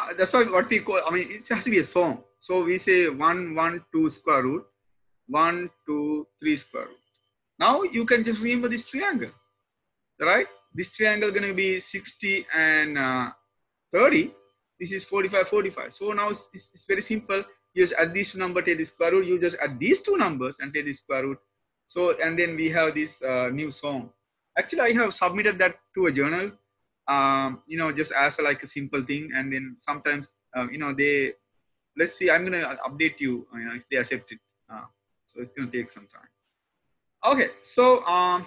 Uh, 0.00 0.14
that's 0.16 0.32
why 0.32 0.44
what 0.44 0.68
we 0.68 0.80
call. 0.80 1.00
I 1.06 1.10
mean, 1.10 1.30
it 1.30 1.46
has 1.48 1.64
to 1.64 1.70
be 1.70 1.78
a 1.78 1.84
song. 1.84 2.22
So 2.38 2.64
we 2.64 2.78
say 2.78 3.08
one 3.08 3.54
one 3.54 3.84
two 3.92 4.08
square 4.08 4.42
root, 4.42 4.64
one 5.26 5.70
two 5.86 6.26
three 6.40 6.56
square 6.56 6.86
root. 6.86 6.96
Now 7.58 7.82
you 7.82 8.06
can 8.06 8.24
just 8.24 8.40
remember 8.40 8.68
this 8.68 8.84
triangle, 8.84 9.30
right? 10.18 10.46
This 10.72 10.90
triangle 10.90 11.30
going 11.30 11.48
to 11.48 11.54
be 11.54 11.80
60 11.80 12.46
and 12.54 12.96
uh, 12.96 13.30
30. 13.92 14.32
This 14.78 14.92
is 14.92 15.04
45, 15.04 15.48
45. 15.48 15.92
So 15.92 16.12
now 16.12 16.30
it's, 16.30 16.48
it's, 16.54 16.70
it's 16.72 16.86
very 16.86 17.02
simple. 17.02 17.44
You 17.74 17.84
just 17.84 17.94
add 18.00 18.14
these 18.14 18.32
two 18.32 18.38
numbers, 18.38 18.64
take 18.64 18.78
the 18.78 18.84
square 18.84 19.12
root. 19.12 19.26
You 19.26 19.38
just 19.40 19.56
add 19.62 19.78
these 19.78 20.00
two 20.00 20.16
numbers 20.16 20.58
and 20.60 20.72
take 20.72 20.86
the 20.86 20.92
square 20.92 21.24
root. 21.24 21.38
So, 21.86 22.14
and 22.22 22.38
then 22.38 22.56
we 22.56 22.70
have 22.70 22.94
this 22.94 23.20
uh, 23.20 23.50
new 23.52 23.70
song. 23.70 24.10
Actually, 24.56 24.80
I 24.80 24.92
have 24.92 25.12
submitted 25.12 25.58
that 25.58 25.76
to 25.96 26.06
a 26.06 26.12
journal, 26.12 26.52
um, 27.10 27.62
you 27.66 27.76
know, 27.76 27.90
just 27.90 28.12
as 28.12 28.38
like 28.38 28.62
a 28.62 28.66
simple 28.66 29.02
thing. 29.02 29.30
And 29.34 29.52
then 29.52 29.74
sometimes, 29.76 30.32
uh, 30.56 30.66
you 30.70 30.78
know, 30.78 30.94
they, 30.94 31.32
let's 31.98 32.14
see, 32.14 32.30
I'm 32.30 32.46
to 32.46 32.78
update 32.88 33.18
you, 33.18 33.46
you 33.52 33.64
know, 33.66 33.74
if 33.74 33.82
they 33.90 33.96
accept 33.96 34.30
it. 34.30 34.38
Uh, 34.72 34.86
so 35.26 35.40
it's 35.40 35.50
to 35.50 35.66
take 35.66 35.90
some 35.90 36.06
time. 36.06 36.30
Okay, 37.22 37.48
so 37.62 38.04
um, 38.04 38.46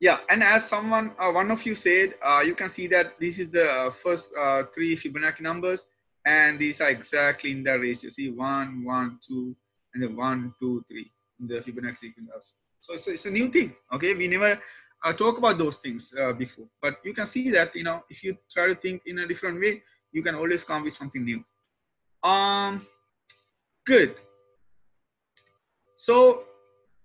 yeah, 0.00 0.18
and 0.30 0.42
as 0.42 0.68
someone, 0.68 1.12
uh, 1.18 1.30
one 1.30 1.50
of 1.50 1.66
you 1.66 1.74
said, 1.74 2.14
uh, 2.24 2.40
you 2.40 2.54
can 2.54 2.68
see 2.68 2.86
that 2.86 3.18
this 3.20 3.38
is 3.38 3.48
the 3.50 3.92
first 4.02 4.32
uh, 4.34 4.62
three 4.72 4.96
Fibonacci 4.96 5.40
numbers, 5.40 5.86
and 6.24 6.58
these 6.58 6.80
are 6.80 6.88
exactly 6.88 7.50
in 7.50 7.62
that 7.64 7.80
ratio. 7.80 8.10
See, 8.10 8.30
one, 8.30 8.84
one, 8.84 9.18
two, 9.20 9.54
and 9.92 10.02
then 10.02 10.16
one, 10.16 10.54
two, 10.60 10.84
three 10.88 11.10
in 11.40 11.48
the 11.48 11.56
Fibonacci 11.56 11.98
sequence. 11.98 12.54
So 12.80 12.94
it's, 12.94 13.06
it's 13.08 13.26
a 13.26 13.30
new 13.30 13.50
thing. 13.50 13.74
Okay, 13.92 14.14
we 14.14 14.28
never 14.28 14.58
uh, 15.04 15.12
talk 15.12 15.38
about 15.38 15.58
those 15.58 15.76
things 15.76 16.12
uh, 16.18 16.32
before, 16.32 16.66
but 16.82 16.96
you 17.04 17.14
can 17.14 17.26
see 17.26 17.50
that 17.50 17.74
you 17.74 17.84
know 17.84 18.02
if 18.10 18.24
you 18.24 18.36
try 18.50 18.66
to 18.66 18.74
think 18.74 19.02
in 19.06 19.18
a 19.20 19.26
different 19.26 19.60
way, 19.60 19.82
you 20.12 20.22
can 20.22 20.34
always 20.34 20.64
come 20.64 20.84
with 20.84 20.94
something 20.94 21.24
new. 21.24 21.44
Um, 22.22 22.86
good. 23.84 24.16
So 25.96 26.44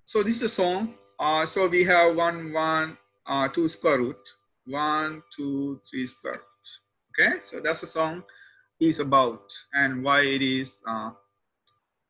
so 0.06 0.22
this 0.24 0.38
is 0.38 0.44
a 0.44 0.50
song. 0.50 0.96
Uh, 1.20 1.46
so 1.46 1.68
we 1.68 1.84
have 1.86 2.16
one, 2.16 2.52
one, 2.52 2.98
uh, 3.26 3.48
two 3.48 3.70
square 3.70 4.00
root, 4.00 4.18
one, 4.66 5.24
two, 5.34 5.80
three 5.90 6.06
square 6.06 6.34
root. 6.34 7.24
Okay, 7.28 7.40
so 7.44 7.60
that's 7.64 7.84
a 7.84 7.88
song. 7.88 8.24
is 8.80 9.00
about 9.00 9.54
and 9.74 10.04
why 10.04 10.22
it 10.22 10.42
is 10.42 10.82
uh, 10.86 11.12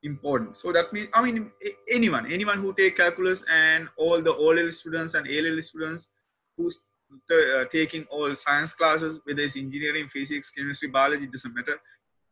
important. 0.03 0.57
So 0.57 0.71
that 0.71 0.91
means, 0.93 1.07
I 1.13 1.23
mean, 1.23 1.51
anyone, 1.89 2.31
anyone 2.31 2.59
who 2.59 2.73
take 2.73 2.97
calculus 2.97 3.43
and 3.51 3.87
all 3.97 4.21
the 4.21 4.33
O-level 4.33 4.71
students 4.71 5.13
and 5.13 5.27
A-level 5.27 5.61
students 5.61 6.09
who's 6.57 6.77
uh, 7.31 7.65
taking 7.71 8.05
all 8.11 8.33
science 8.35 8.73
classes, 8.73 9.19
whether 9.23 9.41
it's 9.41 9.55
engineering, 9.55 10.07
physics, 10.09 10.51
chemistry, 10.51 10.89
biology, 10.89 11.27
doesn't 11.27 11.53
matter. 11.53 11.79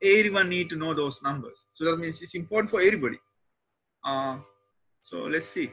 Everyone 0.02 0.50
need 0.50 0.70
to 0.70 0.76
know 0.76 0.94
those 0.94 1.22
numbers. 1.22 1.66
So 1.74 1.86
that 1.86 1.98
means 1.98 2.22
it's 2.22 2.36
important 2.36 2.70
for 2.72 2.82
everybody. 2.82 3.20
Uh, 4.04 4.38
so 5.02 5.24
let's 5.24 5.48
see. 5.48 5.72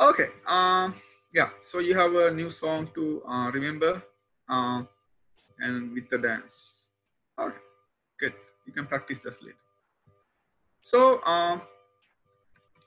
Okay. 0.00 0.28
Um, 0.46 0.94
yeah. 1.32 1.50
So 1.60 1.78
you 1.78 1.96
have 1.96 2.14
a 2.14 2.30
new 2.30 2.50
song 2.50 2.90
to 2.94 3.22
uh, 3.26 3.50
remember, 3.50 4.02
uh, 4.48 4.82
and 5.58 5.94
with 5.94 6.10
the 6.10 6.18
dance. 6.18 6.88
Okay. 7.38 7.56
Good. 8.20 8.34
You 8.66 8.72
can 8.72 8.86
practice 8.86 9.20
this 9.20 9.42
later. 9.42 9.56
So 10.82 11.22
um, 11.22 11.62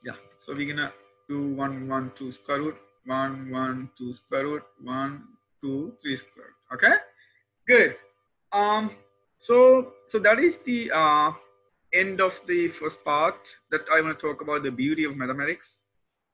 yeah. 0.03 0.19
So 0.37 0.53
we're 0.53 0.67
gonna 0.67 0.91
do 1.29 1.53
one 1.53 1.87
one 1.87 2.11
two 2.15 2.29
square 2.29 2.59
root 2.59 2.77
one 3.05 3.49
one 3.49 3.89
two 3.97 4.13
square 4.13 4.45
root 4.45 4.63
one 4.83 5.23
two 5.63 5.93
three 6.01 6.15
square 6.15 6.47
root. 6.47 6.75
Okay. 6.75 6.95
Good. 7.67 7.95
Um. 8.51 8.91
So 9.37 9.93
so 10.07 10.19
that 10.19 10.39
is 10.39 10.57
the 10.57 10.91
uh, 10.91 11.31
end 11.93 12.19
of 12.19 12.39
the 12.47 12.67
first 12.67 13.03
part 13.03 13.55
that 13.71 13.87
I 13.91 14.01
want 14.01 14.19
to 14.19 14.27
talk 14.27 14.41
about 14.41 14.63
the 14.63 14.71
beauty 14.71 15.05
of 15.05 15.15
mathematics. 15.15 15.79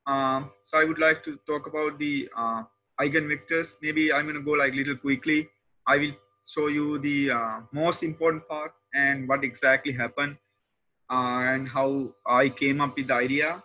Um, 0.07 0.49
so 0.63 0.79
I 0.79 0.83
would 0.83 0.99
like 0.99 1.21
to 1.23 1.37
talk 1.45 1.67
about 1.67 1.99
the 1.99 2.27
uh, 2.35 2.63
eigenvectors. 2.99 3.75
Maybe 3.81 4.11
I'm 4.11 4.27
to 4.33 4.41
go 4.41 4.51
like 4.51 4.73
little 4.73 4.97
quickly. 4.97 5.47
I 5.85 5.97
will 5.97 6.13
show 6.45 6.67
you 6.67 6.97
the 6.97 7.31
uh, 7.31 7.59
most 7.71 8.01
important 8.01 8.47
part 8.47 8.73
and 8.95 9.29
what 9.29 9.43
exactly 9.43 9.93
happened 9.93 10.37
uh, 10.37 10.50
and 11.11 11.67
how 11.67 12.15
I 12.25 12.49
came 12.49 12.81
up 12.81 12.95
with 12.97 13.07
the 13.07 13.13
idea. 13.15 13.63